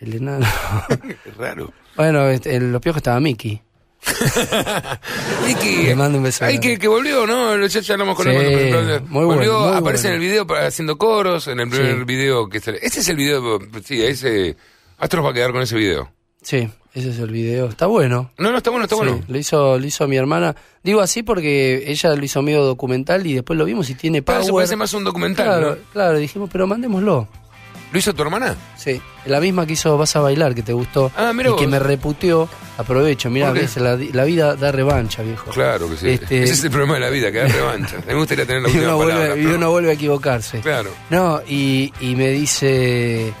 El 0.00 0.16
enano. 0.16 0.46
Es 1.24 1.34
raro. 1.38 1.72
bueno, 1.96 2.28
este, 2.28 2.54
en 2.56 2.70
los 2.72 2.82
piojos 2.82 2.98
estaba 2.98 3.20
Mickey. 3.20 3.62
Vicky, 5.46 5.84
Le 5.84 5.94
mando 5.96 6.18
un 6.18 6.24
beso 6.24 6.44
que, 6.60 6.78
que 6.78 6.88
volvió, 6.88 7.26
¿no? 7.26 7.56
Ya 7.68 7.80
ya 7.80 7.94
hablamos 7.94 8.16
con 8.18 8.28
él 8.28 8.70
cuando, 8.70 9.00
muy 9.06 9.24
bueno, 9.24 9.28
volvió, 9.34 9.60
muy 9.60 9.78
aparece 9.78 10.08
bueno. 10.08 10.16
en 10.16 10.22
el 10.22 10.28
video 10.28 10.46
para- 10.46 10.66
haciendo 10.66 10.98
coros, 10.98 11.48
en 11.48 11.58
el 11.60 11.70
primer 11.70 11.96
Sí. 12.00 12.04
video 12.04 12.50
que 12.50 12.60
sale. 12.60 12.80
Ese 12.82 13.00
es 13.00 13.08
el 13.08 13.16
video, 13.16 13.58
sí, 13.82 14.02
ese. 14.02 14.58
Astros 14.98 15.24
va 15.24 15.30
a 15.30 15.32
quedar 15.32 15.52
con 15.52 15.62
ese 15.62 15.74
video. 15.76 16.12
Sí, 16.42 16.68
ese 16.94 17.10
es 17.10 17.18
el 17.18 17.30
video. 17.30 17.68
Está 17.68 17.86
bueno. 17.86 18.30
No, 18.38 18.50
no, 18.50 18.58
está 18.58 18.70
bueno, 18.70 18.84
está 18.84 18.96
Sí, 18.96 19.02
bueno. 19.02 19.22
lo 19.28 19.38
hizo, 19.38 19.78
lo 19.78 19.86
hizo 19.86 20.08
mi 20.08 20.16
hermana. 20.16 20.56
Digo 20.82 21.00
así 21.00 21.22
porque 21.22 21.84
ella 21.86 22.14
lo 22.14 22.24
hizo 22.24 22.42
medio 22.42 22.62
documental 22.64 23.26
y 23.26 23.34
después 23.34 23.58
lo 23.58 23.64
vimos 23.64 23.90
y 23.90 23.94
tiene 23.94 24.22
Claro, 24.22 24.40
power. 24.40 24.46
se 24.46 24.52
parece 24.54 24.76
más 24.76 24.94
un 24.94 25.04
documental, 25.04 25.46
Claro, 25.46 25.70
¿no? 25.70 25.76
claro, 25.92 26.18
dijimos, 26.18 26.48
pero 26.52 26.66
mandémoslo. 26.66 27.28
¿Lo 27.92 27.98
hizo 27.98 28.14
tu 28.14 28.22
hermana? 28.22 28.54
Sí, 28.76 29.02
la 29.26 29.40
misma 29.40 29.66
que 29.66 29.72
hizo 29.72 29.98
Vas 29.98 30.14
a 30.14 30.20
bailar, 30.20 30.54
que 30.54 30.62
te 30.62 30.72
gustó. 30.72 31.10
Ah, 31.16 31.32
mira 31.34 31.50
y 31.50 31.56
que 31.56 31.66
me 31.66 31.80
reputeó. 31.80 32.48
Aprovecho, 32.78 33.28
mira, 33.30 33.52
la, 33.52 33.98
la 34.12 34.24
vida 34.24 34.54
da 34.54 34.70
revancha, 34.70 35.22
viejo. 35.22 35.50
Claro 35.50 35.90
que 35.90 35.96
sí. 35.96 36.08
Este- 36.10 36.44
Ese 36.44 36.52
es 36.52 36.64
el 36.64 36.70
problema 36.70 36.94
de 36.94 37.00
la 37.00 37.10
vida, 37.10 37.32
que 37.32 37.38
da 37.38 37.48
revancha. 37.48 37.96
Me 38.06 38.14
gustaría 38.14 38.46
tener 38.46 38.62
la 38.62 38.68
Y 38.68 38.72
última 38.74 38.94
uno, 38.94 39.04
palabra. 39.06 39.26
vuelve, 39.26 39.40
y 39.42 39.44
pero- 39.44 39.56
uno 39.58 39.70
vuelve 39.72 39.90
a 39.90 39.92
equivocarse. 39.94 40.60
Claro. 40.60 40.90
No, 41.10 41.42
y, 41.48 41.92
y 42.00 42.14
me 42.14 42.28
dice, 42.30 43.34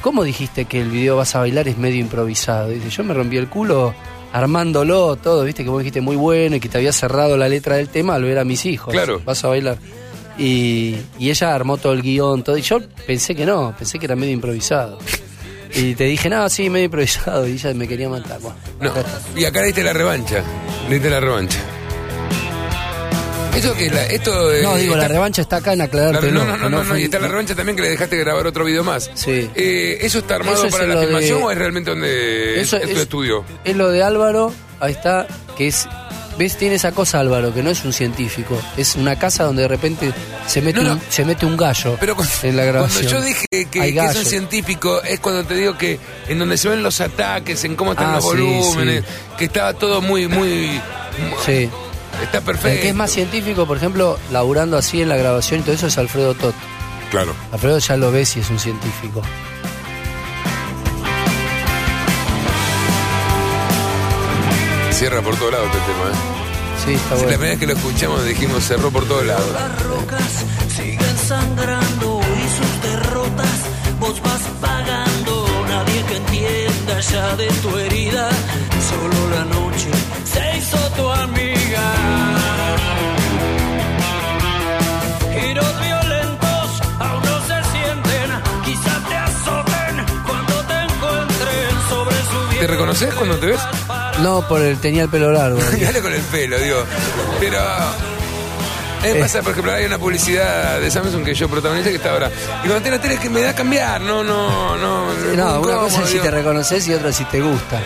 ¿cómo 0.00 0.24
dijiste 0.24 0.64
que 0.64 0.80
el 0.80 0.90
video 0.90 1.16
Vas 1.16 1.34
a 1.36 1.40
bailar 1.40 1.68
es 1.68 1.78
medio 1.78 2.00
improvisado? 2.00 2.68
Dice, 2.68 2.90
yo 2.90 3.04
me 3.04 3.14
rompí 3.14 3.36
el 3.36 3.48
culo 3.48 3.94
armándolo 4.32 5.16
todo, 5.16 5.44
viste 5.44 5.64
que 5.64 5.70
vos 5.70 5.80
dijiste 5.80 6.00
muy 6.00 6.16
bueno 6.16 6.56
y 6.56 6.60
que 6.60 6.68
te 6.68 6.78
había 6.78 6.92
cerrado 6.92 7.36
la 7.36 7.48
letra 7.48 7.76
del 7.76 7.88
tema 7.88 8.14
al 8.14 8.22
ver 8.22 8.38
a 8.38 8.44
mis 8.44 8.64
hijos. 8.66 8.92
Claro. 8.92 9.20
Vas 9.24 9.44
a 9.44 9.48
bailar. 9.48 9.78
Y, 10.38 10.96
y 11.18 11.30
ella 11.30 11.54
armó 11.54 11.76
todo 11.76 11.92
el 11.92 12.02
guion, 12.02 12.42
todo. 12.42 12.56
Y 12.56 12.62
yo 12.62 12.78
pensé 13.06 13.34
que 13.34 13.44
no, 13.44 13.74
pensé 13.76 13.98
que 13.98 14.06
era 14.06 14.16
medio 14.16 14.32
improvisado. 14.32 14.98
Y 15.74 15.94
te 15.94 16.04
dije, 16.04 16.28
no, 16.28 16.48
sí, 16.48 16.70
medio 16.70 16.86
improvisado. 16.86 17.46
Y 17.46 17.52
ella 17.52 17.74
me 17.74 17.86
quería 17.86 18.08
matar. 18.08 18.40
Bueno, 18.40 18.56
No. 18.80 19.40
Y 19.40 19.44
acá 19.44 19.62
diste 19.62 19.82
la 19.82 19.92
revancha. 19.92 20.42
Diste 20.88 21.10
la 21.10 21.20
revancha. 21.20 21.58
¿Esto 23.54 23.74
que 23.74 23.90
la, 23.90 24.06
esto 24.06 24.52
eh, 24.52 24.62
No, 24.62 24.76
digo, 24.76 24.96
la 24.96 25.08
revancha 25.08 25.42
está 25.42 25.56
acá 25.56 25.72
en 25.72 25.78
la- 25.78 25.84
aclararte. 25.84 26.30
no, 26.30 26.44
no, 26.44 26.56
no, 26.56 26.68
no, 26.70 26.84
no, 26.84 26.96
y 26.98 27.04
está 27.04 27.18
la 27.18 27.28
revancha 27.28 27.54
también 27.54 27.76
que 27.76 27.82
le 27.82 27.90
dejaste 27.90 28.16
grabar 28.16 28.46
otro 28.46 28.64
video 28.64 28.84
más. 28.84 29.10
Sí. 29.14 29.50
Eh, 29.54 29.98
¿Eso 30.02 30.20
está 30.20 30.36
armado 30.36 30.56
Eso 30.56 30.66
es 30.66 30.72
para 30.72 30.86
la 30.86 31.00
de- 31.00 31.06
filmación 31.06 31.42
o 31.42 31.50
es 31.50 31.58
realmente 31.58 31.90
donde 31.90 32.60
Eso 32.60 32.76
es, 32.76 32.82
tu 32.84 32.88
es- 32.90 32.98
estudio? 32.98 33.44
Es 33.64 33.76
lo 33.76 33.90
de 33.90 34.02
Álvaro, 34.02 34.52
ahí 34.78 34.92
está, 34.92 35.26
que 35.58 35.68
es 35.68 35.88
ves, 36.38 36.56
tiene 36.56 36.76
esa 36.76 36.92
cosa 36.92 37.20
Álvaro, 37.20 37.52
que 37.52 37.62
no 37.62 37.68
es 37.68 37.84
un 37.84 37.92
científico, 37.92 38.58
es 38.78 38.94
una 38.94 39.18
casa 39.18 39.44
donde 39.44 39.62
de 39.62 39.68
repente 39.68 40.10
se 40.46 40.62
mete, 40.62 40.80
No, 40.80 40.90
no. 40.90 40.94
Un, 40.94 41.02
se 41.10 41.22
mete 41.26 41.44
un 41.44 41.54
gallo 41.56 41.98
Pero 42.00 42.16
cuando, 42.16 42.32
en 42.44 42.56
la 42.56 42.64
grabación. 42.64 43.02
cuando 43.04 43.20
yo 43.20 43.26
dije 43.26 43.46
que, 43.70 43.88
es 44.08 44.16
un 44.16 44.24
científico, 44.24 45.02
es 45.02 45.20
cuando 45.20 45.44
te 45.44 45.54
digo 45.54 45.76
que 45.76 45.98
en 46.28 46.38
donde 46.38 46.56
se 46.56 46.70
ven 46.70 46.82
los 46.82 46.98
ataques, 47.02 47.62
en 47.64 47.76
cómo 47.76 47.92
están 47.92 48.10
Ah, 48.12 48.14
los 48.14 48.24
sí, 48.24 48.28
volúmenes, 48.38 49.04
que 49.36 49.44
estaba 49.44 49.74
todo 49.74 50.00
muy, 50.00 50.28
muy. 50.28 50.80
Sí. 51.44 51.68
Está 52.22 52.38
El 52.38 52.44
perfecto. 52.44 52.82
que 52.82 52.88
es 52.90 52.94
más 52.94 53.10
científico, 53.10 53.66
por 53.66 53.76
ejemplo, 53.76 54.18
laburando 54.30 54.76
así 54.76 55.00
en 55.02 55.08
la 55.08 55.16
grabación 55.16 55.60
y 55.60 55.62
todo 55.62 55.74
eso 55.74 55.86
es 55.86 55.98
Alfredo 55.98 56.34
Tot. 56.34 56.54
Claro. 57.10 57.34
Alfredo 57.52 57.78
ya 57.78 57.96
lo 57.96 58.12
ves 58.12 58.36
y 58.36 58.40
es 58.40 58.50
un 58.50 58.58
científico. 58.58 59.22
Cierra 64.92 65.22
por 65.22 65.34
todos 65.36 65.52
lados 65.52 65.66
este 65.68 65.78
tema, 65.92 66.04
¿eh? 66.10 66.16
Sí, 66.84 66.92
está 66.94 67.08
Sí, 67.08 67.10
La 67.10 67.14
bueno. 67.16 67.28
primera 67.28 67.50
vez 67.50 67.58
que 67.60 67.66
lo 67.66 67.72
escuchamos 67.74 68.24
dijimos 68.24 68.64
cerró 68.64 68.90
por 68.90 69.04
todos 69.06 69.24
lados. 69.26 69.52
Las 69.52 69.82
rocas 69.82 70.30
siguen 70.76 71.16
sangrando 71.26 72.20
y 72.20 72.48
sus 72.56 72.82
derrotas 72.90 73.56
vos 73.98 74.20
vas 74.22 74.42
pagando. 74.60 75.46
Nadie 75.68 76.02
que 76.04 76.16
entienda 76.16 77.00
ya 77.00 77.36
de 77.36 77.46
tu 77.62 77.76
herida. 77.78 78.28
Solo 78.90 79.30
la 79.30 79.44
noche 79.44 79.69
se 80.24 80.58
hizo 80.58 80.76
tu 80.96 81.08
amiga. 81.08 81.82
Giros 85.32 85.80
violentos 85.80 86.82
aún 86.98 87.22
no 87.22 87.40
se 87.40 87.70
sienten. 87.72 88.30
Quizás 88.64 89.08
te 89.08 89.16
azoten 89.16 90.06
cuando 90.26 90.54
te 90.64 90.74
encuentren 90.82 91.70
sobre 91.88 92.16
su 92.16 92.58
¿Te 92.60 92.66
reconoces 92.66 93.14
cuando 93.14 93.38
te 93.38 93.46
ves? 93.46 93.60
No, 94.20 94.46
por 94.46 94.60
el 94.60 94.78
tenía 94.78 95.04
el 95.04 95.08
pelo 95.08 95.32
largo. 95.32 95.58
Dale 95.80 96.02
con 96.02 96.12
el 96.12 96.22
pelo, 96.22 96.58
digo. 96.58 96.84
Pero. 97.38 97.58
Eh. 99.02 99.16
pasa, 99.18 99.40
por 99.40 99.52
ejemplo, 99.52 99.72
hay 99.72 99.86
una 99.86 99.96
publicidad 99.96 100.78
de 100.78 100.90
Samsung 100.90 101.24
que 101.24 101.32
yo 101.32 101.48
protagonicé 101.48 101.88
que 101.88 101.96
está 101.96 102.10
ahora. 102.10 102.28
Y 102.28 102.66
cuando 102.66 102.82
tiene 102.82 102.98
la 102.98 103.02
tele 103.02 103.16
que 103.16 103.30
me 103.30 103.40
da 103.40 103.50
a 103.50 103.54
cambiar, 103.54 104.02
no, 104.02 104.22
no, 104.22 104.76
no. 104.76 105.12
es 105.12 105.18
muy 105.20 105.36
No, 105.38 105.60
una 105.62 105.76
cosa 105.76 106.02
es 106.02 106.10
si 106.10 106.18
te 106.18 106.30
reconoces 106.30 106.86
y 106.86 106.92
otra 106.92 107.08
es 107.08 107.16
si 107.16 107.24
te 107.24 107.40
gusta. 107.40 107.80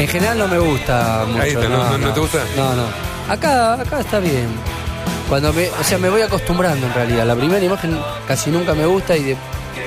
En 0.00 0.08
general 0.08 0.38
no 0.38 0.48
me 0.48 0.58
gusta 0.58 1.24
mucho. 1.28 1.42
Ahí 1.42 1.50
está, 1.50 1.68
¿no? 1.68 1.90
¿No- 1.90 1.98
no 1.98 2.12
te 2.14 2.20
gusta? 2.20 2.38
No, 2.56 2.74
no. 2.74 2.84
Acá, 3.28 3.74
acá 3.74 4.00
está 4.00 4.18
bien. 4.18 4.48
Cuando 5.28 5.52
me, 5.52 5.68
o 5.68 5.84
sea, 5.84 5.98
me 5.98 6.08
voy 6.10 6.22
acostumbrando 6.22 6.86
en 6.86 6.94
realidad. 6.94 7.24
La 7.26 7.36
primera 7.36 7.64
imagen 7.64 7.98
casi 8.26 8.50
nunca 8.50 8.74
me 8.74 8.86
gusta 8.86 9.16
y, 9.16 9.22
de- 9.22 9.36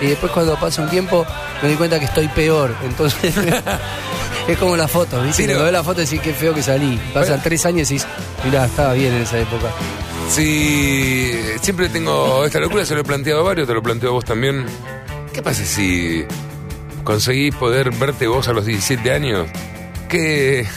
y 0.02 0.08
después 0.08 0.32
cuando 0.32 0.56
pasa 0.58 0.82
un 0.82 0.90
tiempo 0.90 1.26
me 1.62 1.68
doy 1.70 1.78
cuenta 1.78 2.00
que 2.00 2.06
estoy 2.06 2.28
peor. 2.30 2.74
Entonces 2.84 3.34
es 4.48 4.58
como 4.58 4.78
la 4.78 4.88
foto, 4.88 5.22
¿viste? 5.22 5.44
Sí. 5.44 5.48
Cuando 5.48 5.64
ves 5.66 5.74
la 5.74 5.84
foto 5.84 6.02
decís 6.02 6.22
qué 6.22 6.34
feo 6.34 6.54
que 6.54 6.64
salí. 6.64 7.00
Pasan 7.14 7.42
tres 7.42 7.66
años 7.66 7.90
y 7.92 7.96
decís, 7.96 8.08
mirá, 8.46 8.66
estaba 8.66 8.94
bien 8.94 9.14
en 9.14 9.24
esa 9.24 9.38
época. 9.40 9.68
Sí, 10.30 11.34
siempre 11.62 11.90
tengo 11.90 12.46
esta 12.46 12.60
locura, 12.60 12.86
se 12.86 12.94
lo 12.96 13.02
he 13.02 13.04
planteado 13.04 13.42
a 13.42 13.44
varios, 13.44 13.68
te 13.68 13.74
lo 13.74 13.84
planteo 13.84 14.10
a 14.10 14.14
vos 14.14 14.26
también. 14.26 14.66
¿Qué 15.34 15.42
pasa 15.42 15.66
si 15.66 16.24
conseguís 17.04 17.54
poder 17.56 17.92
verte 17.92 18.28
vos 18.28 18.48
a 18.48 18.54
los 18.54 18.66
17 18.66 19.12
años? 19.12 19.48
¿Qué 20.14 20.68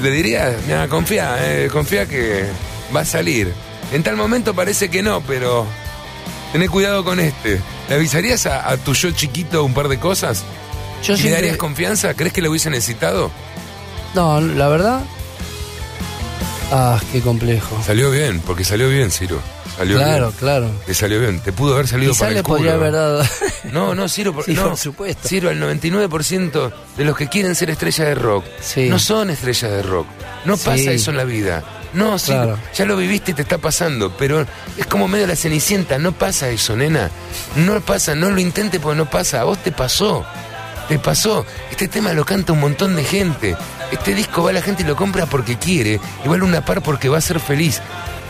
le 0.00 0.10
dirías? 0.10 0.54
Mira, 0.66 0.88
confía, 0.88 1.36
eh, 1.40 1.68
confía 1.70 2.06
que 2.06 2.46
va 2.94 3.00
a 3.00 3.04
salir. 3.04 3.52
En 3.92 4.02
tal 4.02 4.16
momento 4.16 4.54
parece 4.54 4.88
que 4.88 5.02
no, 5.02 5.20
pero 5.20 5.66
tené 6.52 6.70
cuidado 6.70 7.04
con 7.04 7.20
este. 7.20 7.60
¿Le 7.90 7.94
avisarías 7.96 8.46
a, 8.46 8.66
a 8.66 8.78
tu 8.78 8.94
yo 8.94 9.10
chiquito 9.10 9.62
un 9.62 9.74
par 9.74 9.88
de 9.88 9.98
cosas? 9.98 10.42
Yo 11.04 11.12
¿Y 11.16 11.24
¿Le 11.24 11.30
darías 11.32 11.58
confianza? 11.58 12.14
¿Crees 12.14 12.32
que 12.32 12.40
lo 12.40 12.48
hubiese 12.48 12.70
necesitado? 12.70 13.30
No, 14.14 14.40
la 14.40 14.68
verdad. 14.68 15.02
Ah, 16.70 16.98
qué 17.12 17.20
complejo. 17.20 17.78
Salió 17.84 18.10
bien, 18.10 18.40
porque 18.40 18.64
salió 18.64 18.88
bien, 18.88 19.10
Ciro. 19.10 19.38
Salió 19.76 19.96
Claro, 19.96 20.26
bien. 20.28 20.38
claro. 20.38 20.70
Te 20.86 20.94
salió 20.94 21.20
bien. 21.20 21.40
Te 21.40 21.52
pudo 21.52 21.74
haber 21.74 21.88
salido 21.88 22.12
Quizá 22.12 22.20
para 22.20 22.32
le 22.32 22.38
el 22.38 22.44
culo. 22.44 22.56
podría 22.58 22.74
haber 22.74 22.92
dado. 22.92 23.22
No, 23.72 23.94
no, 23.94 24.08
Ciro, 24.08 24.34
por, 24.34 24.44
Sí, 24.44 24.52
no. 24.54 24.68
por 24.68 24.76
supuesto. 24.76 25.28
Ciro, 25.28 25.48
el 25.50 25.60
99% 25.62 26.72
de 26.96 27.04
los 27.04 27.16
que 27.16 27.28
quieren 27.28 27.54
ser 27.54 27.70
estrellas 27.70 28.06
de 28.08 28.14
rock 28.14 28.44
Sí. 28.60 28.88
no 28.88 28.98
son 28.98 29.30
estrellas 29.30 29.70
de 29.70 29.82
rock. 29.82 30.06
No 30.44 30.56
Sí. 30.56 30.64
pasa 30.66 30.90
eso 30.92 31.10
en 31.10 31.16
la 31.16 31.24
vida. 31.24 31.62
No, 31.94 32.18
Ciro, 32.18 32.42
Claro. 32.42 32.58
ya 32.74 32.84
lo 32.84 32.96
viviste 32.96 33.30
y 33.30 33.34
te 33.34 33.42
está 33.42 33.58
pasando, 33.58 34.14
pero 34.16 34.44
es 34.76 34.86
como 34.86 35.08
medio 35.08 35.26
la 35.26 35.36
cenicienta. 35.36 35.98
No 35.98 36.12
pasa 36.12 36.48
eso, 36.50 36.76
nena. 36.76 37.10
No 37.56 37.80
pasa, 37.80 38.14
no 38.14 38.30
lo 38.30 38.40
intentes 38.40 38.80
porque 38.80 38.96
no 38.98 39.08
pasa. 39.08 39.40
A 39.40 39.44
vos 39.44 39.58
te 39.62 39.72
pasó. 39.72 40.24
Te 40.88 40.98
pasó. 40.98 41.46
Este 41.70 41.88
tema 41.88 42.12
lo 42.12 42.24
canta 42.24 42.52
un 42.52 42.60
montón 42.60 42.96
de 42.96 43.04
gente. 43.04 43.56
Este 43.92 44.14
disco 44.14 44.42
va 44.42 44.52
la 44.52 44.62
gente 44.62 44.82
y 44.82 44.86
lo 44.86 44.96
compra 44.96 45.26
porque 45.26 45.56
quiere. 45.56 46.00
Y 46.24 46.28
vale 46.28 46.42
una 46.42 46.64
par 46.64 46.82
porque 46.82 47.08
va 47.08 47.18
a 47.18 47.20
ser 47.20 47.38
feliz. 47.38 47.80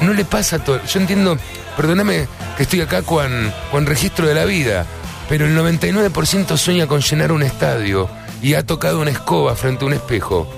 No 0.00 0.12
le 0.12 0.24
pasa 0.24 0.56
a 0.56 0.58
todo. 0.64 0.84
Yo 0.84 1.00
entiendo, 1.00 1.38
perdóname 1.76 2.26
que 2.56 2.64
estoy 2.64 2.80
acá 2.80 3.02
con, 3.02 3.52
con 3.70 3.86
registro 3.86 4.26
de 4.26 4.34
la 4.34 4.44
vida, 4.44 4.84
pero 5.28 5.46
el 5.46 5.56
99% 5.56 6.56
sueña 6.56 6.86
con 6.86 7.00
llenar 7.00 7.32
un 7.32 7.42
estadio 7.42 8.08
y 8.42 8.54
ha 8.54 8.66
tocado 8.66 9.00
una 9.00 9.12
escoba 9.12 9.54
frente 9.54 9.84
a 9.84 9.86
un 9.86 9.94
espejo. 9.94 10.48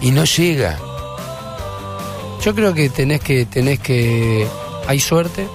Y 0.00 0.12
no 0.12 0.24
llega. 0.24 0.78
Yo 2.42 2.54
creo 2.54 2.72
que 2.72 2.88
tenés 2.88 3.20
que, 3.20 3.44
tenés 3.46 3.80
que. 3.80 4.46
Hay 4.86 5.00
suerte. 5.00 5.48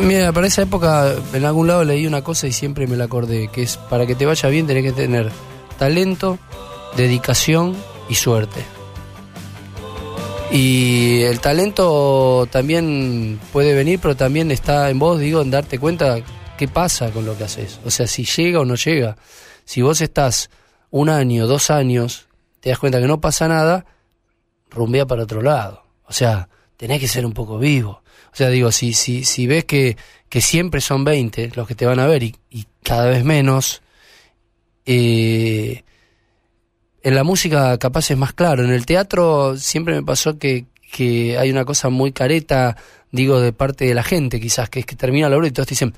Mira, 0.00 0.32
para 0.32 0.48
esa 0.48 0.62
época 0.62 1.14
en 1.32 1.44
algún 1.44 1.68
lado 1.68 1.84
leí 1.84 2.06
una 2.06 2.22
cosa 2.22 2.46
y 2.46 2.52
siempre 2.52 2.86
me 2.86 2.96
la 2.96 3.04
acordé, 3.04 3.48
que 3.48 3.62
es 3.62 3.76
para 3.76 4.06
que 4.06 4.14
te 4.14 4.26
vaya 4.26 4.48
bien 4.48 4.66
tenés 4.66 4.82
que 4.82 4.92
tener 4.92 5.30
talento, 5.78 6.38
dedicación 6.96 7.76
y 8.08 8.14
suerte. 8.14 8.64
Y 10.50 11.22
el 11.22 11.40
talento 11.40 12.46
también 12.50 13.40
puede 13.52 13.74
venir, 13.74 13.98
pero 14.00 14.14
también 14.14 14.50
está 14.50 14.90
en 14.90 14.98
vos, 14.98 15.18
digo, 15.18 15.40
en 15.40 15.50
darte 15.50 15.78
cuenta 15.78 16.18
qué 16.58 16.68
pasa 16.68 17.10
con 17.10 17.24
lo 17.24 17.36
que 17.36 17.44
haces. 17.44 17.80
O 17.86 17.90
sea, 17.90 18.06
si 18.06 18.24
llega 18.24 18.60
o 18.60 18.64
no 18.66 18.74
llega. 18.74 19.16
Si 19.64 19.80
vos 19.80 20.00
estás 20.02 20.50
un 20.90 21.08
año, 21.08 21.46
dos 21.46 21.70
años, 21.70 22.28
te 22.60 22.68
das 22.68 22.78
cuenta 22.78 23.00
que 23.00 23.06
no 23.06 23.20
pasa 23.20 23.48
nada, 23.48 23.86
rumbea 24.70 25.06
para 25.06 25.22
otro 25.22 25.40
lado. 25.40 25.84
O 26.04 26.12
sea, 26.12 26.50
tenés 26.76 27.00
que 27.00 27.08
ser 27.08 27.24
un 27.24 27.32
poco 27.32 27.58
vivo. 27.58 28.02
O 28.32 28.36
sea, 28.36 28.50
digo, 28.50 28.70
si, 28.72 28.92
si, 28.92 29.24
si 29.24 29.46
ves 29.46 29.64
que, 29.64 29.96
que 30.28 30.40
siempre 30.42 30.82
son 30.82 31.04
20 31.04 31.52
los 31.54 31.66
que 31.66 31.74
te 31.74 31.86
van 31.86 31.98
a 31.98 32.06
ver 32.06 32.22
y, 32.22 32.36
y 32.50 32.66
cada 32.82 33.06
vez 33.06 33.24
menos, 33.24 33.80
eh, 34.84 35.84
en 37.02 37.14
la 37.14 37.24
música 37.24 37.78
capaz 37.78 38.10
es 38.10 38.16
más 38.16 38.32
claro. 38.32 38.64
En 38.64 38.70
el 38.70 38.86
teatro 38.86 39.56
siempre 39.56 39.94
me 39.94 40.02
pasó 40.02 40.38
que, 40.38 40.66
que 40.92 41.38
hay 41.38 41.50
una 41.50 41.64
cosa 41.64 41.88
muy 41.88 42.12
careta, 42.12 42.76
digo, 43.10 43.40
de 43.40 43.52
parte 43.52 43.86
de 43.86 43.94
la 43.94 44.02
gente 44.02 44.40
quizás, 44.40 44.70
que 44.70 44.80
es 44.80 44.86
que 44.86 44.96
termina 44.96 45.28
la 45.28 45.36
obra 45.36 45.48
y 45.48 45.50
todos 45.50 45.68
dicen, 45.68 45.94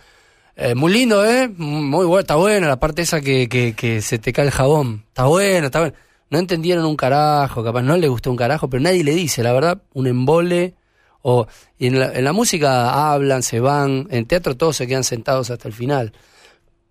eh, 0.56 0.74
muy 0.74 0.92
lindo, 0.92 1.24
¿eh? 1.24 1.48
Muy 1.48 2.06
bueno, 2.06 2.20
está 2.20 2.36
buena 2.36 2.68
la 2.68 2.78
parte 2.78 3.02
esa 3.02 3.20
que, 3.20 3.48
que, 3.48 3.74
que 3.74 4.00
se 4.00 4.18
te 4.18 4.32
cae 4.32 4.46
el 4.46 4.52
jabón. 4.52 5.04
Está 5.08 5.24
bueno, 5.24 5.66
está 5.66 5.80
bueno. 5.80 5.94
No 6.30 6.38
entendieron 6.38 6.84
un 6.84 6.96
carajo, 6.96 7.62
capaz 7.64 7.82
no 7.82 7.96
le 7.96 8.08
gustó 8.08 8.30
un 8.30 8.36
carajo, 8.36 8.68
pero 8.68 8.82
nadie 8.82 9.04
le 9.04 9.14
dice, 9.14 9.42
la 9.42 9.52
verdad, 9.52 9.82
un 9.92 10.06
embole. 10.06 10.74
O, 11.22 11.46
y 11.78 11.86
en 11.86 11.98
la, 11.98 12.12
en 12.12 12.24
la 12.24 12.32
música 12.32 13.12
hablan, 13.12 13.42
se 13.42 13.60
van, 13.60 14.08
en 14.10 14.26
teatro 14.26 14.56
todos 14.56 14.76
se 14.76 14.86
quedan 14.86 15.04
sentados 15.04 15.50
hasta 15.50 15.68
el 15.68 15.74
final. 15.74 16.12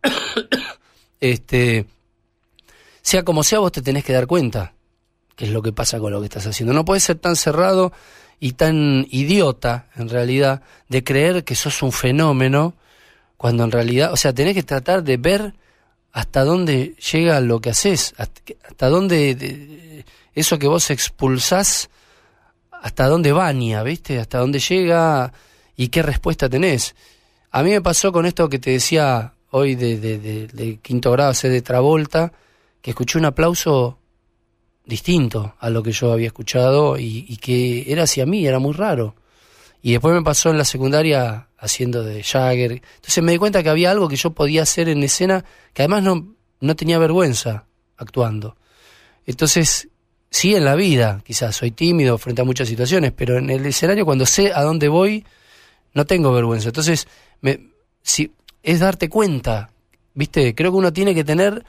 este, 1.19 1.85
sea 3.04 3.24
como 3.24 3.44
sea, 3.44 3.60
vos 3.60 3.72
te 3.72 3.84
tenés 3.84 4.04
que 4.04 4.14
dar 4.14 4.26
cuenta 4.26 4.74
qué 5.36 5.46
es 5.46 5.52
lo 5.52 5.62
que 5.62 5.72
pasa 5.74 6.00
con 6.00 6.12
lo 6.12 6.20
que 6.20 6.26
estás 6.26 6.48
haciendo. 6.48 6.74
No 6.74 6.86
puedes 6.86 7.04
ser 7.04 7.18
tan 7.20 7.36
cerrado 7.36 7.92
y 8.40 8.54
tan 8.54 9.06
idiota, 9.12 9.88
en 9.96 10.10
realidad, 10.10 10.64
de 10.90 11.04
creer 11.04 11.44
que 11.44 11.56
sos 11.56 11.84
un 11.84 11.92
fenómeno, 11.92 12.74
cuando 13.38 13.64
en 13.66 13.72
realidad, 13.72 14.12
o 14.14 14.18
sea, 14.18 14.34
tenés 14.34 14.54
que 14.56 14.64
tratar 14.64 15.04
de 15.04 15.18
ver 15.18 15.54
hasta 16.14 16.44
dónde 16.44 16.96
llega 17.12 17.40
lo 17.42 17.60
que 17.60 17.72
haces, 17.72 18.14
hasta, 18.18 18.88
dónde 18.90 19.36
de- 19.36 20.06
eso 20.34 20.58
que 20.58 20.68
vos 20.68 20.90
expulsás, 20.90 21.90
hasta 22.72 23.08
dónde 23.08 23.32
baña, 23.32 23.84
¿viste? 23.84 24.20
Hasta 24.20 24.40
dónde 24.40 24.60
llega 24.60 25.32
y 25.76 25.88
qué 25.90 26.02
respuesta 26.04 26.50
tenés. 26.50 26.96
A 27.52 27.64
mí 27.64 27.70
me 27.72 27.82
pasó 27.82 28.12
con 28.12 28.26
esto 28.26 28.50
que 28.50 28.60
te 28.60 28.72
decía 28.72 29.34
hoy 29.52 29.76
de, 29.76 29.98
de- 30.00 30.48
de- 30.48 30.80
quinto 30.82 31.12
grado, 31.12 31.34
C 31.34 31.50
de 31.50 31.62
Travolta, 31.62 32.32
que 32.84 32.91
escuché 32.91 33.18
un 33.18 33.26
aplauso 33.26 33.97
distinto 34.85 35.55
a 35.57 35.69
lo 35.69 35.81
que 35.81 35.93
yo 35.93 36.11
había 36.11 36.27
escuchado 36.27 36.99
y, 36.99 37.38
que 37.38 37.89
era 37.89 38.03
hacia 38.03 38.26
mí, 38.26 38.45
era 38.45 38.60
muy 38.60 38.73
raro. 38.73 39.15
Y 39.81 39.93
después 39.93 40.14
me 40.14 40.22
pasó 40.22 40.49
en 40.49 40.57
la 40.57 40.65
secundaria 40.65 41.47
haciendo 41.57 42.03
de 42.03 42.22
Jagger. 42.22 42.73
Entonces 42.73 43.23
me 43.23 43.31
di 43.31 43.38
cuenta 43.38 43.64
que 43.64 43.69
había 43.69 43.89
algo 43.89 44.10
que 44.10 44.18
yo 44.18 44.31
podía 44.31 44.64
hacer 44.64 44.89
en 44.89 45.01
escena 45.01 45.45
que 45.73 45.84
además 45.84 46.03
no, 46.03 46.35
no 46.60 46.76
tenía 46.76 46.99
vergüenza 46.99 47.68
actuando. 47.95 48.57
Entonces, 49.26 49.88
sí 50.30 50.53
en 50.53 50.65
la 50.65 50.76
vida, 50.76 51.22
quizás 51.26 51.55
soy 51.55 51.72
tímido 51.72 52.18
frente 52.18 52.41
a 52.41 52.45
muchas 52.45 52.68
situaciones, 52.68 53.14
pero 53.15 53.38
en 53.38 53.49
el 53.49 53.65
escenario 53.65 54.03
cuando 54.03 54.26
sé 54.26 54.51
a 54.53 54.61
dónde 54.61 54.89
voy, 54.89 55.26
no 55.93 56.05
tengo 56.05 56.34
vergüenza. 56.34 56.68
Entonces, 56.68 57.07
me, 57.39 57.69
si, 58.01 58.34
es 58.61 58.81
darte 58.81 59.07
cuenta, 59.07 59.72
¿viste? 60.14 60.53
Creo 60.53 60.72
que 60.72 60.77
uno 60.77 60.91
tiene 60.91 61.15
que 61.15 61.23
tener 61.23 61.64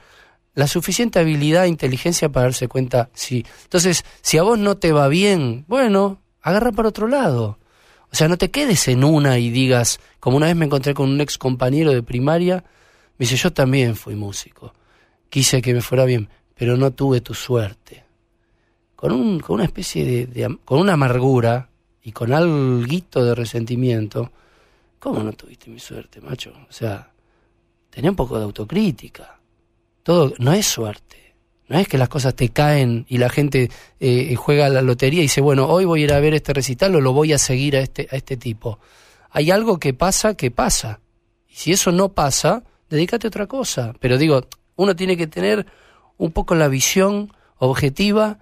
la 0.55 0.67
suficiente 0.67 1.19
habilidad 1.19 1.65
e 1.65 1.69
inteligencia 1.69 2.29
para 2.29 2.45
darse 2.45 2.67
cuenta 2.67 3.09
sí. 3.13 3.45
Entonces, 3.63 4.03
si 4.21 4.37
a 4.37 4.43
vos 4.43 4.57
no 4.57 4.77
te 4.77 4.91
va 4.91 5.07
bien, 5.09 5.65
bueno, 5.67 6.21
agarra 6.41 6.71
para 6.71 6.89
otro 6.89 7.07
lado. 7.07 7.59
O 8.11 8.15
sea, 8.15 8.29
no 8.29 8.37
te 8.37 8.49
quedes 8.49 8.87
en 8.87 9.03
una 9.03 9.37
y 9.37 9.49
digas, 9.49 9.99
como 10.21 10.37
una 10.37 10.45
vez 10.45 10.55
me 10.55 10.65
encontré 10.65 10.93
con 10.93 11.09
un 11.09 11.19
ex 11.19 11.37
compañero 11.37 11.91
de 11.91 12.01
primaria, 12.01 12.63
me 13.17 13.25
dice, 13.25 13.35
yo 13.35 13.51
también 13.51 13.95
fui 13.95 14.15
músico, 14.15 14.73
quise 15.29 15.61
que 15.61 15.73
me 15.73 15.81
fuera 15.81 16.05
bien, 16.05 16.29
pero 16.55 16.77
no 16.77 16.91
tuve 16.91 17.19
tu 17.19 17.33
suerte. 17.33 18.05
Con, 18.95 19.11
un, 19.11 19.39
con 19.41 19.55
una 19.55 19.65
especie 19.65 20.27
de, 20.27 20.57
con 20.63 20.79
una 20.79 20.93
amargura 20.93 21.69
y 22.01 22.13
con 22.13 22.31
algo 22.31 22.79
de 22.79 23.35
resentimiento, 23.35 24.31
¿cómo 24.99 25.21
no 25.21 25.33
tuviste 25.33 25.69
mi 25.69 25.79
suerte, 25.79 26.21
macho? 26.21 26.53
O 26.69 26.71
sea, 26.71 27.11
tenía 27.89 28.09
un 28.09 28.15
poco 28.15 28.37
de 28.37 28.45
autocrítica. 28.45 29.34
Todo 30.05 30.35
no 30.37 30.53
es 30.53 30.67
suerte. 30.67 31.33
No 31.67 31.79
es 31.79 31.87
que 31.87 31.97
las 31.97 32.09
cosas 32.09 32.35
te 32.35 32.49
caen 32.49 33.07
y 33.09 33.17
la 33.17 33.27
gente 33.27 33.71
eh, 33.99 34.35
juega 34.35 34.67
a 34.67 34.69
la 34.69 34.83
lotería 34.83 35.21
y 35.21 35.23
dice, 35.23 35.41
bueno, 35.41 35.65
hoy 35.65 35.85
voy 35.85 36.01
a 36.01 36.03
ir 36.03 36.13
a 36.13 36.19
ver 36.19 36.35
este 36.35 36.53
recital 36.53 36.95
o 36.95 37.01
lo 37.01 37.11
voy 37.11 37.33
a 37.33 37.39
seguir 37.39 37.75
a 37.75 37.79
este, 37.79 38.07
a 38.11 38.15
este 38.15 38.37
tipo. 38.37 38.77
Hay 39.31 39.49
algo 39.49 39.79
que 39.79 39.95
pasa 39.95 40.35
que 40.35 40.51
pasa. 40.51 40.99
Y 41.49 41.55
si 41.55 41.71
eso 41.71 41.91
no 41.91 42.09
pasa, 42.09 42.61
dedícate 42.87 43.25
a 43.25 43.29
otra 43.29 43.47
cosa. 43.47 43.93
Pero 43.99 44.19
digo, 44.19 44.47
uno 44.75 44.95
tiene 44.95 45.17
que 45.17 45.25
tener 45.25 45.65
un 46.17 46.31
poco 46.31 46.53
la 46.53 46.67
visión 46.67 47.33
objetiva 47.57 48.37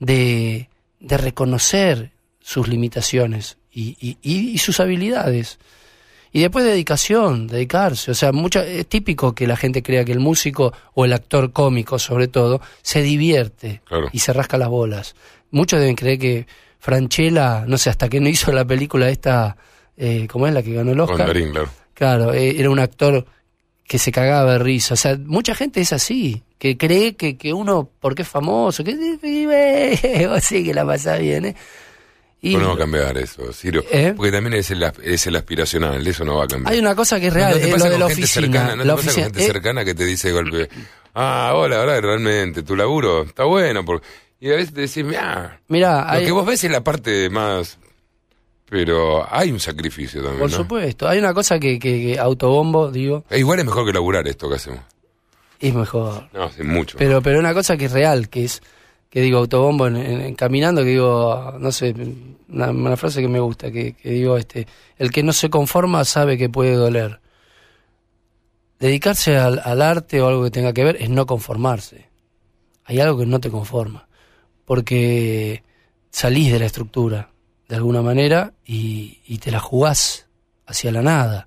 de, 0.00 0.68
de 0.98 1.16
reconocer 1.16 2.10
sus 2.40 2.66
limitaciones 2.66 3.56
y- 3.70 3.96
y- 4.00 4.18
y 4.50 4.58
sus 4.58 4.80
habilidades. 4.80 5.60
Y 6.36 6.40
después 6.40 6.64
dedicación, 6.64 7.46
dedicarse. 7.46 8.10
O 8.10 8.14
sea, 8.14 8.32
mucha, 8.32 8.66
es 8.66 8.86
típico 8.88 9.36
que 9.36 9.46
la 9.46 9.56
gente 9.56 9.84
crea 9.84 10.04
que 10.04 10.10
el 10.10 10.18
músico 10.18 10.72
o 10.92 11.04
el 11.04 11.12
actor 11.12 11.52
cómico, 11.52 12.00
sobre 12.00 12.26
todo, 12.26 12.60
se 12.82 13.02
divierte 13.02 13.82
Claro. 13.84 14.08
y 14.12 14.18
se 14.18 14.32
rasca 14.32 14.58
las 14.58 14.68
bolas. 14.68 15.14
Muchos 15.52 15.78
deben 15.78 15.94
creer 15.94 16.18
que 16.18 16.46
Franchella, 16.80 17.64
no 17.68 17.78
sé, 17.78 17.88
hasta 17.88 18.08
que 18.08 18.18
no 18.18 18.28
hizo 18.28 18.50
la 18.50 18.64
película 18.64 19.08
esta, 19.08 19.56
eh, 19.96 20.26
¿cómo 20.28 20.48
es 20.48 20.52
la 20.54 20.62
que 20.64 20.74
ganó 20.74 20.90
el 20.90 20.98
Oscar? 21.00 21.28
Darín, 21.28 21.52
claro. 21.52 21.70
Claro, 21.94 22.34
eh, 22.34 22.56
era 22.58 22.68
un 22.68 22.80
actor 22.80 23.24
que 23.86 23.98
se 23.98 24.10
cagaba 24.10 24.54
de 24.54 24.58
risa. 24.58 24.94
O 24.94 24.96
sea, 24.96 25.16
mucha 25.16 25.54
gente 25.54 25.80
es 25.80 25.92
así, 25.92 26.42
que 26.58 26.76
cree 26.76 27.14
que, 27.14 27.36
que 27.36 27.52
uno, 27.52 27.88
porque 28.00 28.22
es 28.22 28.28
famoso, 28.28 28.82
que 28.82 28.96
vive, 29.22 30.26
o 30.30 30.40
sí 30.40 30.64
que 30.64 30.74
la 30.74 30.84
pasa 30.84 31.16
bien, 31.16 31.44
¿eh? 31.44 31.54
Y 32.52 32.56
no 32.56 32.68
va 32.68 32.74
a 32.74 32.78
cambiar 32.78 33.16
eso, 33.18 33.52
Ciro. 33.52 33.82
¿Eh? 33.90 34.12
Porque 34.16 34.30
también 34.32 34.54
es 34.54 34.70
el, 34.70 34.82
es 35.02 35.26
el 35.26 35.36
aspiracional, 35.36 36.06
eso 36.06 36.24
no 36.24 36.36
va 36.36 36.44
a 36.44 36.48
cambiar. 36.48 36.72
hay 36.74 36.78
una 36.80 36.94
cosa 36.94 37.18
que 37.18 37.28
es 37.28 37.32
¿No 37.32 37.38
real, 37.38 37.60
te 37.60 37.68
pasa 37.68 37.86
lo 37.86 37.92
de 37.92 37.98
la 37.98 38.06
oficina. 38.06 38.26
cercana? 38.26 38.76
¿No 38.76 38.82
te 38.82 38.88
la 38.88 38.96
pasa 38.96 39.04
con 39.04 39.10
oficina- 39.12 39.24
gente 39.24 39.42
eh, 39.42 39.46
cercana 39.46 39.84
que 39.84 39.94
te 39.94 40.04
dice 40.04 40.28
de 40.28 40.34
golpe, 40.34 40.68
ah, 41.14 41.52
hola, 41.54 41.80
ahora 41.80 42.00
realmente, 42.00 42.62
tu 42.62 42.76
laburo 42.76 43.22
está 43.22 43.44
bueno? 43.44 43.84
Porque... 43.84 44.06
Y 44.40 44.50
a 44.52 44.56
veces 44.56 44.74
te 44.74 44.82
decís, 44.82 45.04
mira, 45.04 45.60
Mirá, 45.68 46.04
lo 46.04 46.10
hay- 46.10 46.24
que 46.26 46.32
vos 46.32 46.44
ves 46.44 46.62
es 46.64 46.70
la 46.70 46.82
parte 46.84 47.30
más... 47.30 47.78
Pero 48.68 49.26
hay 49.32 49.52
un 49.52 49.60
sacrificio 49.60 50.20
también, 50.22 50.40
por 50.40 50.50
¿no? 50.50 50.56
supuesto, 50.56 51.06
hay 51.06 51.18
una 51.18 51.34
cosa 51.34 51.58
que, 51.60 51.78
que, 51.78 52.00
que 52.14 52.18
autobombo, 52.18 52.90
digo, 52.90 53.24
E 53.30 53.38
igual 53.38 53.58
es 53.60 53.64
mejor 53.66 53.86
que 53.86 53.92
laburar 53.92 54.26
esto 54.26 54.48
que 54.48 54.56
hacemos. 54.56 54.80
es 55.60 55.72
mejor. 55.74 56.28
No, 56.32 56.46
es 56.46 56.64
mucho. 56.64 56.96
Pero, 56.98 57.22
pero 57.22 57.38
una 57.38 57.52
cosa 57.54 57.76
que 57.76 57.84
es 57.84 57.92
real, 57.92 58.28
que 58.28 58.44
es, 58.44 58.62
que 59.14 59.20
digo, 59.20 59.38
autobombo 59.38 59.86
en, 59.86 60.34
caminando, 60.34 60.82
que 60.82 60.88
digo, 60.88 61.54
no 61.60 61.70
sé, 61.70 61.94
una, 62.48 62.96
frase 62.96 63.20
que 63.20 63.28
me 63.28 63.38
gusta, 63.38 63.70
que, 63.70 63.94
digo, 64.02 64.36
este, 64.36 64.66
el 64.98 65.12
que 65.12 65.22
no 65.22 65.32
se 65.32 65.50
conforma 65.50 66.04
sabe 66.04 66.36
que 66.36 66.48
puede 66.48 66.72
doler. 66.72 67.20
Dedicarse 68.80 69.36
al, 69.36 69.62
al 69.64 69.82
arte 69.82 70.20
o 70.20 70.26
algo 70.26 70.42
que 70.42 70.50
tenga 70.50 70.72
que 70.72 70.82
ver 70.82 70.96
es 71.00 71.10
no 71.10 71.26
conformarse. 71.26 72.08
Hay 72.86 72.98
algo 72.98 73.16
que 73.16 73.26
no 73.26 73.38
te 73.38 73.50
conforma, 73.50 74.08
porque 74.64 75.62
salís 76.10 76.50
de 76.50 76.58
la 76.58 76.66
estructura, 76.66 77.30
de 77.68 77.76
alguna 77.76 78.02
manera, 78.02 78.52
y, 78.64 79.20
y 79.26 79.38
te 79.38 79.52
la 79.52 79.60
jugás 79.60 80.26
hacia 80.66 80.90
la 80.90 81.02
nada. 81.02 81.46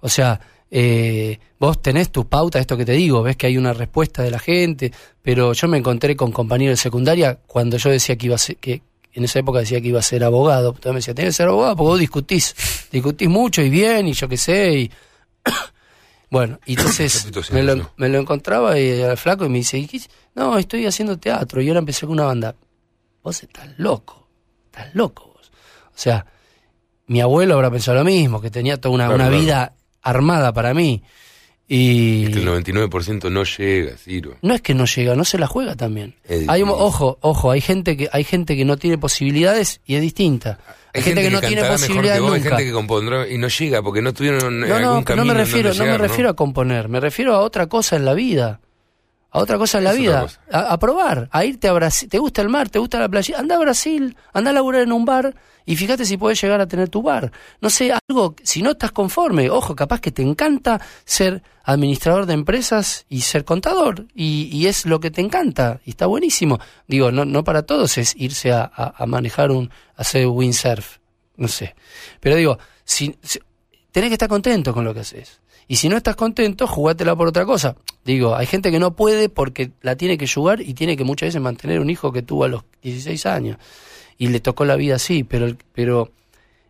O 0.00 0.08
sea, 0.08 0.40
eh, 0.76 1.38
vos 1.60 1.80
tenés 1.80 2.10
tu 2.10 2.28
pauta, 2.28 2.58
esto 2.58 2.76
que 2.76 2.84
te 2.84 2.90
digo, 2.90 3.22
ves 3.22 3.36
que 3.36 3.46
hay 3.46 3.56
una 3.56 3.72
respuesta 3.72 4.24
de 4.24 4.32
la 4.32 4.40
gente, 4.40 4.90
pero 5.22 5.52
yo 5.52 5.68
me 5.68 5.78
encontré 5.78 6.16
con 6.16 6.32
compañeros 6.32 6.80
de 6.80 6.82
secundaria 6.82 7.38
cuando 7.46 7.76
yo 7.76 7.90
decía 7.90 8.16
que 8.16 8.26
iba 8.26 8.34
a 8.34 8.38
ser, 8.38 8.56
que 8.56 8.82
en 9.12 9.22
esa 9.22 9.38
época 9.38 9.60
decía 9.60 9.80
que 9.80 9.86
iba 9.86 10.00
a 10.00 10.02
ser 10.02 10.24
abogado, 10.24 10.70
entonces 10.70 10.92
me 10.92 10.96
decía, 10.96 11.14
tenés 11.14 11.28
que 11.28 11.36
ser 11.36 11.46
abogado 11.46 11.76
porque 11.76 11.88
vos 11.90 12.00
discutís, 12.00 12.56
discutís 12.90 13.28
mucho 13.28 13.62
y 13.62 13.70
bien, 13.70 14.08
y 14.08 14.14
yo 14.14 14.28
qué 14.28 14.36
sé, 14.36 14.72
y 14.72 14.90
bueno, 16.28 16.58
y 16.66 16.72
entonces 16.76 17.26
me 17.52 17.62
lo, 17.62 17.74
siempre, 17.74 17.92
me 17.96 18.08
lo 18.08 18.18
encontraba 18.18 18.76
y 18.76 19.00
al 19.00 19.16
flaco 19.16 19.44
y 19.44 19.50
me 19.50 19.58
dice, 19.58 19.86
no, 20.34 20.58
estoy 20.58 20.86
haciendo 20.86 21.16
teatro, 21.18 21.62
y 21.62 21.68
ahora 21.68 21.78
empecé 21.78 22.04
con 22.04 22.14
una 22.14 22.24
banda, 22.24 22.56
vos 23.22 23.40
estás 23.40 23.68
loco, 23.76 24.26
estás 24.66 24.92
loco 24.96 25.34
vos. 25.36 25.52
O 25.86 25.98
sea, 25.98 26.26
mi 27.06 27.20
abuelo 27.20 27.54
habrá 27.54 27.70
pensado 27.70 27.96
lo 27.96 28.04
mismo, 28.04 28.40
que 28.40 28.50
tenía 28.50 28.80
toda 28.80 28.92
una, 28.92 29.04
Claro, 29.06 29.22
una 29.22 29.28
claro. 29.28 29.40
vida 29.40 29.72
armada 30.04 30.52
para 30.52 30.74
mí. 30.74 31.02
Y 31.66 32.24
Es 32.24 32.30
que 32.30 32.40
el 32.40 32.46
99% 32.46 33.30
no 33.30 33.42
llega, 33.44 33.96
Ciro. 33.96 34.36
no 34.42 34.54
es 34.54 34.60
que 34.60 34.74
no 34.74 34.84
llega, 34.84 35.14
no 35.16 35.24
se 35.24 35.38
la 35.38 35.46
juega 35.46 35.74
también. 35.74 36.14
Hay 36.46 36.62
ojo, 36.62 37.18
ojo, 37.22 37.50
hay 37.50 37.62
gente 37.62 37.96
que 37.96 38.08
hay 38.12 38.22
gente 38.22 38.54
que 38.54 38.66
no 38.66 38.76
tiene 38.76 38.98
posibilidades 38.98 39.80
y 39.86 39.94
es 39.94 40.02
distinta. 40.02 40.58
Hay, 40.92 41.02
gente, 41.02 41.22
que, 41.22 41.30
no 41.30 41.40
tiene 41.40 41.64
posibilidades 41.64 42.20
vos, 42.20 42.34
hay 42.34 42.42
gente 42.42 42.64
que 42.64 42.72
compondrá 42.72 43.26
y 43.28 43.38
no 43.38 43.48
llega 43.48 43.82
porque 43.82 44.00
no 44.02 44.12
tuvieron 44.12 44.60
No, 44.60 44.78
no, 44.78 45.04
camino 45.04 45.24
no 45.24 45.32
me 45.32 45.34
refiero, 45.34 45.74
no 45.74 45.84
me 45.86 45.98
refiero 45.98 46.30
a 46.30 46.36
componer, 46.36 46.88
me 46.88 47.00
refiero 47.00 47.34
a 47.34 47.40
otra 47.40 47.66
cosa 47.66 47.96
en 47.96 48.04
la 48.04 48.14
vida. 48.14 48.60
A 49.34 49.40
otra 49.40 49.58
cosa 49.58 49.78
en 49.78 49.84
la 49.84 49.90
Es 49.92 49.98
vida, 49.98 50.26
a, 50.52 50.72
a 50.72 50.78
probar, 50.78 51.28
a 51.32 51.44
irte 51.44 51.66
a 51.68 51.72
Brasil. 51.72 52.08
¿Te 52.08 52.18
gusta 52.18 52.40
el 52.40 52.48
mar? 52.48 52.68
¿Te 52.70 52.78
gusta 52.78 53.00
la 53.00 53.08
playa? 53.08 53.38
Anda 53.38 53.56
a 53.56 53.58
Brasil, 53.58 54.16
anda 54.32 54.50
a 54.50 54.54
laburar 54.54 54.82
en 54.82 54.92
un 54.92 55.04
bar 55.04 55.34
y 55.66 55.74
fíjate 55.74 56.04
si 56.04 56.16
puedes 56.16 56.40
llegar 56.40 56.60
a 56.60 56.68
tener 56.68 56.88
tu 56.88 57.02
bar. 57.02 57.32
No 57.60 57.68
sé, 57.68 57.90
algo, 58.08 58.36
si 58.44 58.62
no 58.62 58.70
estás 58.70 58.92
conforme, 58.92 59.50
ojo, 59.50 59.74
capaz 59.74 60.00
que 60.00 60.12
te 60.12 60.22
encanta 60.22 60.80
ser 61.04 61.42
administrador 61.64 62.26
de 62.26 62.34
empresas 62.34 63.06
y 63.08 63.22
ser 63.22 63.44
contador 63.44 64.06
y, 64.14 64.48
y 64.52 64.66
es 64.68 64.86
lo 64.86 65.00
que 65.00 65.10
te 65.10 65.20
encanta 65.20 65.80
y 65.84 65.90
está 65.90 66.06
buenísimo. 66.06 66.60
Digo, 66.86 67.10
no, 67.10 67.24
no 67.24 67.42
para 67.42 67.62
todos 67.64 67.98
es 67.98 68.14
irse 68.16 68.52
a, 68.52 68.62
a- 68.72 68.94
a 69.02 69.06
manejar 69.06 69.50
un, 69.50 69.70
a 69.96 70.02
hacer 70.02 70.26
windsurf, 70.28 70.98
no 71.36 71.48
sé. 71.48 71.74
Pero 72.20 72.36
digo, 72.36 72.58
si, 72.84 73.16
si- 73.22 73.40
tenés 73.90 74.10
que 74.10 74.14
estar 74.14 74.28
contento 74.28 74.72
con 74.72 74.84
lo 74.84 74.94
que 74.94 75.00
haces. 75.00 75.40
Y 75.66 75.76
si 75.76 75.88
no 75.88 75.96
estás 75.96 76.16
contento, 76.16 76.66
jugátela 76.66 77.16
por 77.16 77.28
otra 77.28 77.44
cosa. 77.46 77.76
Digo, 78.04 78.36
hay 78.36 78.46
gente 78.46 78.70
que 78.70 78.78
no 78.78 78.94
puede 78.94 79.28
porque 79.28 79.70
la 79.82 79.96
tiene 79.96 80.18
que 80.18 80.26
jugar 80.28 80.60
y 80.60 80.74
tiene 80.74 80.96
que 80.96 81.04
muchas 81.04 81.28
veces 81.28 81.40
mantener 81.40 81.80
un 81.80 81.88
hijo 81.90 82.12
que 82.12 82.22
tuvo 82.22 82.44
a 82.44 82.48
los 82.48 82.64
16 82.82 83.24
años. 83.26 83.56
Y 84.18 84.28
le 84.28 84.40
tocó 84.40 84.64
la 84.64 84.76
vida 84.76 84.96
así, 84.96 85.24
pero, 85.24 85.46
el- 85.46 85.56
pero 85.72 86.10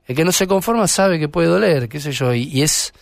el 0.07 0.15
que 0.15 0.25
no 0.25 0.33
se 0.33 0.47
conforma 0.47 0.87
sabe 0.87 1.19
que 1.19 1.29
puede 1.29 1.49
doler, 1.49 1.89
qué 1.89 1.99
sé 2.01 2.13
yo, 2.13 2.33
y, 2.35 2.63
es 2.63 2.93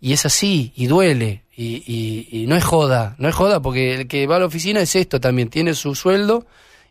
y 0.00 0.12
es 0.12 0.26
así, 0.26 0.72
y 0.76 0.86
duele, 0.86 1.42
y, 1.56 1.82
y- 1.86 2.28
y 2.42 2.46
no 2.46 2.54
es 2.56 2.64
joda, 2.64 3.16
no 3.18 3.28
es 3.28 3.34
joda, 3.34 3.60
porque 3.60 3.94
el 3.94 4.06
que 4.06 4.26
va 4.26 4.36
a 4.36 4.40
la 4.40 4.46
oficina 4.46 4.80
es 4.80 4.94
esto 4.96 5.18
también, 5.20 5.48
tiene 5.48 5.74
su 5.74 5.94
sueldo 5.94 6.46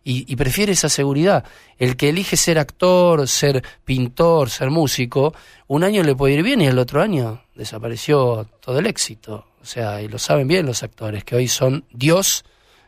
y, 0.10 0.36
prefiere 0.38 0.72
esa 0.72 0.88
seguridad. 0.88 1.44
El 1.78 1.98
que 1.98 2.08
elige 2.08 2.38
ser 2.38 2.60
actor, 2.60 3.28
ser 3.28 3.62
pintor, 3.84 4.50
ser 4.50 4.70
músico, 4.70 5.34
un 5.68 5.84
año 5.84 6.02
le 6.02 6.16
puede 6.16 6.36
ir 6.36 6.44
bien 6.44 6.62
y 6.62 6.68
el 6.68 6.80
otro 6.80 7.02
año 7.02 7.44
desapareció 7.56 8.48
todo 8.62 8.80
el 8.80 8.86
éxito. 8.88 9.46
O 9.62 9.66
sea, 9.66 10.02
y 10.02 10.08
lo 10.08 10.18
saben 10.18 10.48
bien 10.48 10.66
los 10.66 10.82
actores, 10.82 11.26
que 11.26 11.36
hoy 11.36 11.50
son 11.50 11.84
Dios 11.92 12.46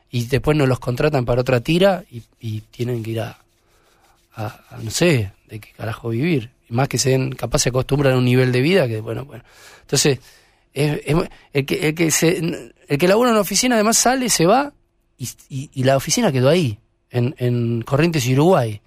y 0.10 0.28
después 0.28 0.56
no 0.56 0.66
los 0.66 0.80
contratan 0.80 1.26
para 1.26 1.42
otra 1.42 1.60
tira 1.60 2.06
y, 2.10 2.62
tienen 2.72 3.04
que 3.04 3.12
ir 3.12 3.20
a, 3.20 3.38
a- 4.38 4.60
no 4.82 4.90
sé, 4.90 5.34
de 5.50 5.60
qué 5.60 5.72
carajo 5.76 6.08
vivir. 6.10 6.52
Y 6.70 6.74
más 6.74 6.88
que 6.88 6.98
se 6.98 7.10
den, 7.10 7.34
capaz 7.34 7.60
se 7.60 7.70
acostumbran 7.70 8.14
a 8.14 8.18
un 8.18 8.24
nivel 8.26 8.54
de 8.54 8.62
vida 8.62 8.88
que, 8.88 9.02
bueno, 9.02 9.26
bueno. 9.26 9.44
Entonces, 9.82 10.20
es- 10.74 11.02
el, 11.52 11.66
que, 11.66 11.90
el, 11.90 11.96
que 11.96 12.12
se, 12.12 12.38
el 12.88 12.98
que 12.98 13.08
labura 13.10 13.30
en 13.32 13.34
una 13.34 13.42
oficina 13.42 13.76
además 13.76 13.98
sale, 13.98 14.30
se 14.30 14.46
va 14.46 14.72
y 15.18 15.84
la 15.84 15.98
oficina 15.98 16.32
quedó 16.32 16.48
ahí, 16.48 16.80
en, 17.10 17.36
en 17.38 17.82
Corrientes 17.82 18.26
y 18.26 18.34
Uruguay. 18.34 18.82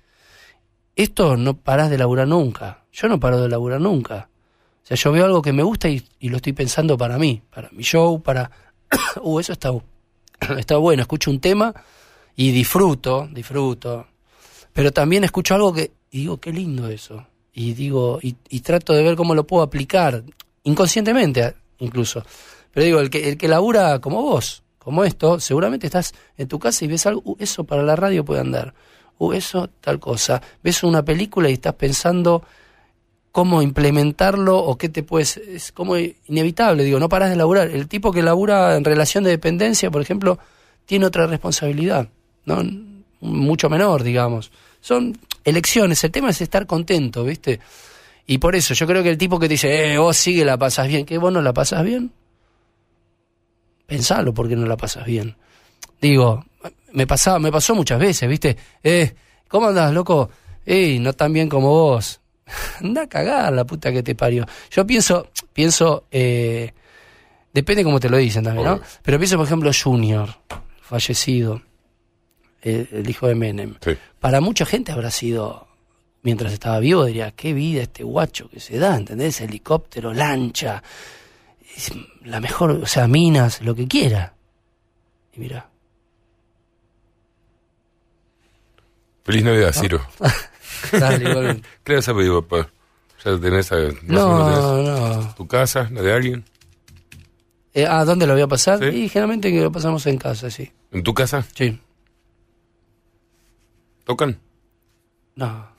Esto 0.95 1.37
no 1.37 1.57
parás 1.57 1.91
de 1.91 1.99
laburar 1.99 2.29
nunca. 2.29 2.85
Yo 2.93 3.09
no 3.09 3.19
paro 3.19 3.41
de 3.41 3.49
laburar 3.49 3.81
nunca. 3.81 4.29
O 4.83 4.87
sea, 4.87 4.97
yo 4.97 5.13
veo 5.13 5.25
algo 5.25 5.43
que 5.43 5.53
me 5.53 5.63
gusta 5.63 5.89
y, 5.89 6.03
y 6.21 6.29
lo 6.29 6.37
estoy 6.37 6.53
pensando 6.53 6.99
para 6.99 7.19
mí, 7.19 7.43
para 7.55 7.71
mi 7.71 7.83
show, 7.83 8.23
para... 8.23 8.51
uh, 9.23 9.41
eso 9.41 9.53
está, 9.53 9.71
está 10.59 10.77
bueno. 10.77 11.03
Escucho 11.03 11.31
un 11.31 11.41
tema 11.41 11.73
y 12.37 12.51
disfruto, 12.51 13.29
disfruto. 13.33 14.07
Pero 14.73 14.93
también 14.93 15.25
escucho 15.25 15.55
algo 15.55 15.73
que 15.73 15.93
y 16.11 16.19
digo, 16.21 16.39
qué 16.39 16.53
lindo 16.53 16.89
eso. 16.89 17.27
Y 17.55 17.73
digo, 17.73 18.19
y, 18.23 18.37
y 18.51 18.61
trato 18.61 18.93
de 18.93 19.03
ver 19.03 19.17
cómo 19.17 19.35
lo 19.35 19.47
puedo 19.47 19.63
aplicar, 19.63 20.23
inconscientemente 20.65 21.55
incluso. 21.79 22.25
Pero 22.73 22.85
digo, 22.85 23.01
el 23.01 23.11
que, 23.11 23.29
el 23.29 23.37
que 23.37 23.49
labura 23.49 23.99
como 24.01 24.23
vos, 24.23 24.62
como 24.83 25.05
esto, 25.05 25.39
seguramente 25.39 25.87
estás 25.87 26.13
en 26.37 26.49
tu 26.49 26.59
casa 26.59 26.85
y 26.85 26.89
ves 26.89 27.07
algo, 27.07 27.23
"Uh, 27.25 27.37
eso 27.39 27.65
para 27.65 27.83
la 27.83 27.95
radio 27.95 28.25
puede 28.25 28.41
andar. 28.41 28.75
Uh, 29.19 29.33
eso 29.33 29.69
tal 29.81 30.01
cosa. 30.01 30.43
Ves 30.63 30.83
una 30.83 31.05
película 31.05 31.49
y 31.49 31.55
estás 31.55 31.75
pensando 31.75 32.43
cómo 33.31 33.63
implementarlo 33.63 34.59
o 34.59 34.77
qué 34.77 34.89
te 34.89 35.03
puedes... 35.03 35.37
Es 35.39 35.73
como 35.73 35.97
inevitable, 35.97 36.85
digo, 36.85 36.99
no 36.99 37.09
paras 37.09 37.31
de 37.31 37.37
laburar. 37.37 37.69
El 37.71 37.89
tipo 37.89 38.13
que 38.13 38.23
labura 38.23 38.77
en 38.77 38.85
relación 38.85 39.25
de 39.25 39.31
dependencia, 39.31 39.91
por 39.91 40.03
ejemplo, 40.03 40.39
tiene 40.85 41.07
otra 41.07 41.27
responsabilidad, 41.27 42.09
¿no? 42.45 42.63
Mucho 43.21 43.71
menor, 43.71 44.03
digamos. 44.03 44.51
Son 44.81 45.17
elecciones, 45.45 46.03
el 46.05 46.11
tema 46.11 46.31
es 46.31 46.41
estar 46.41 46.67
contento, 46.67 47.25
¿viste? 47.25 47.61
Y 48.27 48.39
por 48.39 48.55
eso 48.55 48.75
yo 48.75 48.87
creo 48.87 49.03
que 49.03 49.11
el 49.11 49.19
tipo 49.19 49.39
que 49.39 49.49
dice, 49.49 49.95
eh, 49.95 49.99
vos 49.99 50.17
sigue 50.17 50.45
la 50.45 50.59
pasas 50.59 50.89
bien, 50.89 51.07
que 51.07 51.19
vos 51.19 51.33
no 51.33 51.41
la 51.41 51.53
pasas 51.53 51.85
bien, 51.85 52.13
pensalo 53.93 54.33
porque 54.33 54.57
no 54.57 54.67
la 54.67 54.77
pasas 54.79 55.05
bien. 55.05 55.37
Digo, 56.01 56.43
me 56.93 57.07
pasaba, 57.07 57.39
me 57.39 57.53
pasó 57.53 57.75
muchas 57.75 57.99
veces, 58.01 58.27
¿viste? 58.27 58.57
Eh, 58.83 59.15
¿cómo 59.49 59.69
andás, 59.69 59.93
loco? 59.93 60.31
Eh, 60.65 60.99
no 60.99 61.13
tan 61.13 61.31
bien 61.31 61.47
como 61.47 61.69
vos. 61.69 62.19
Anda 62.81 63.03
a 63.03 63.07
cagar 63.07 63.53
la 63.53 63.67
puta 63.67 63.93
que 63.93 64.03
te 64.03 64.15
parió. 64.15 64.47
Yo 64.71 64.87
pienso, 64.87 65.29
pienso, 65.53 66.07
eh, 66.11 66.73
depende 67.53 67.85
cómo 67.85 68.01
te 68.01 68.09
lo 68.09 68.17
dicen 68.17 68.43
también, 68.45 68.67
¿no? 68.67 68.81
Pero 69.03 69.19
pienso, 69.19 69.37
por 69.37 69.45
ejemplo, 69.45 69.71
Junior, 69.75 70.31
fallecido, 70.81 71.61
eh, 72.63 72.89
el 72.93 73.11
hijo 73.11 73.29
de 73.29 73.35
Menem. 73.35 73.75
Sí. 73.85 73.93
Para 74.19 74.41
mucha 74.41 74.65
gente 74.65 74.91
habrá 74.93 75.11
sido, 75.11 75.69
mientras 76.23 76.51
estaba 76.51 76.79
vivo, 76.79 77.05
diría, 77.05 77.33
qué 77.33 77.53
vida 77.53 77.83
este 77.83 78.05
guacho 78.05 78.49
que 78.49 78.59
se 78.59 78.79
da, 78.79 78.97
¿entendés? 78.97 79.43
Helicóptero, 79.43 80.15
lancha, 80.15 80.83
la 82.25 82.41
mejor, 82.41 82.71
o 82.71 82.87
sea, 82.87 83.07
minas, 83.07 83.63
lo 83.63 83.75
que 83.75 83.87
quiera. 83.89 84.35
Y 85.33 85.41
mira, 85.41 85.69
Feliz 89.25 89.45
Navidad, 89.45 89.73
Ciro. 89.73 90.01
dale, 90.93 91.31
igual. 91.31 91.63
¿Qué 91.85 91.97
a 91.97 92.01
pedir, 92.01 92.33
papá? 92.33 92.69
¿Ya 93.25 93.39
tenés, 93.39 93.71
eh, 93.71 93.75
o 93.75 93.79
menos 93.79 94.03
No, 94.05 94.77
tenés 94.77 95.27
no. 95.27 95.35
tu 95.37 95.47
casa, 95.47 95.89
la 95.93 96.03
de 96.03 96.13
alguien? 96.13 96.45
Eh, 97.75 97.87
ah, 97.89 98.05
¿dónde 98.05 98.27
lo 98.27 98.33
voy 98.35 98.43
a 98.43 98.49
pasar? 98.49 98.81
Sí. 98.81 98.87
Y 98.87 99.09
generalmente 99.09 99.51
que 99.51 99.63
lo 99.63 99.71
pasamos 99.71 100.07
en 100.07 100.19
casa, 100.19 100.51
sí. 100.51 100.71
¿En 100.91 101.03
tu 101.03 101.15
casa? 101.15 101.47
Sí. 101.55 101.81
¿Tocan? 104.05 104.39
No. 105.37 105.72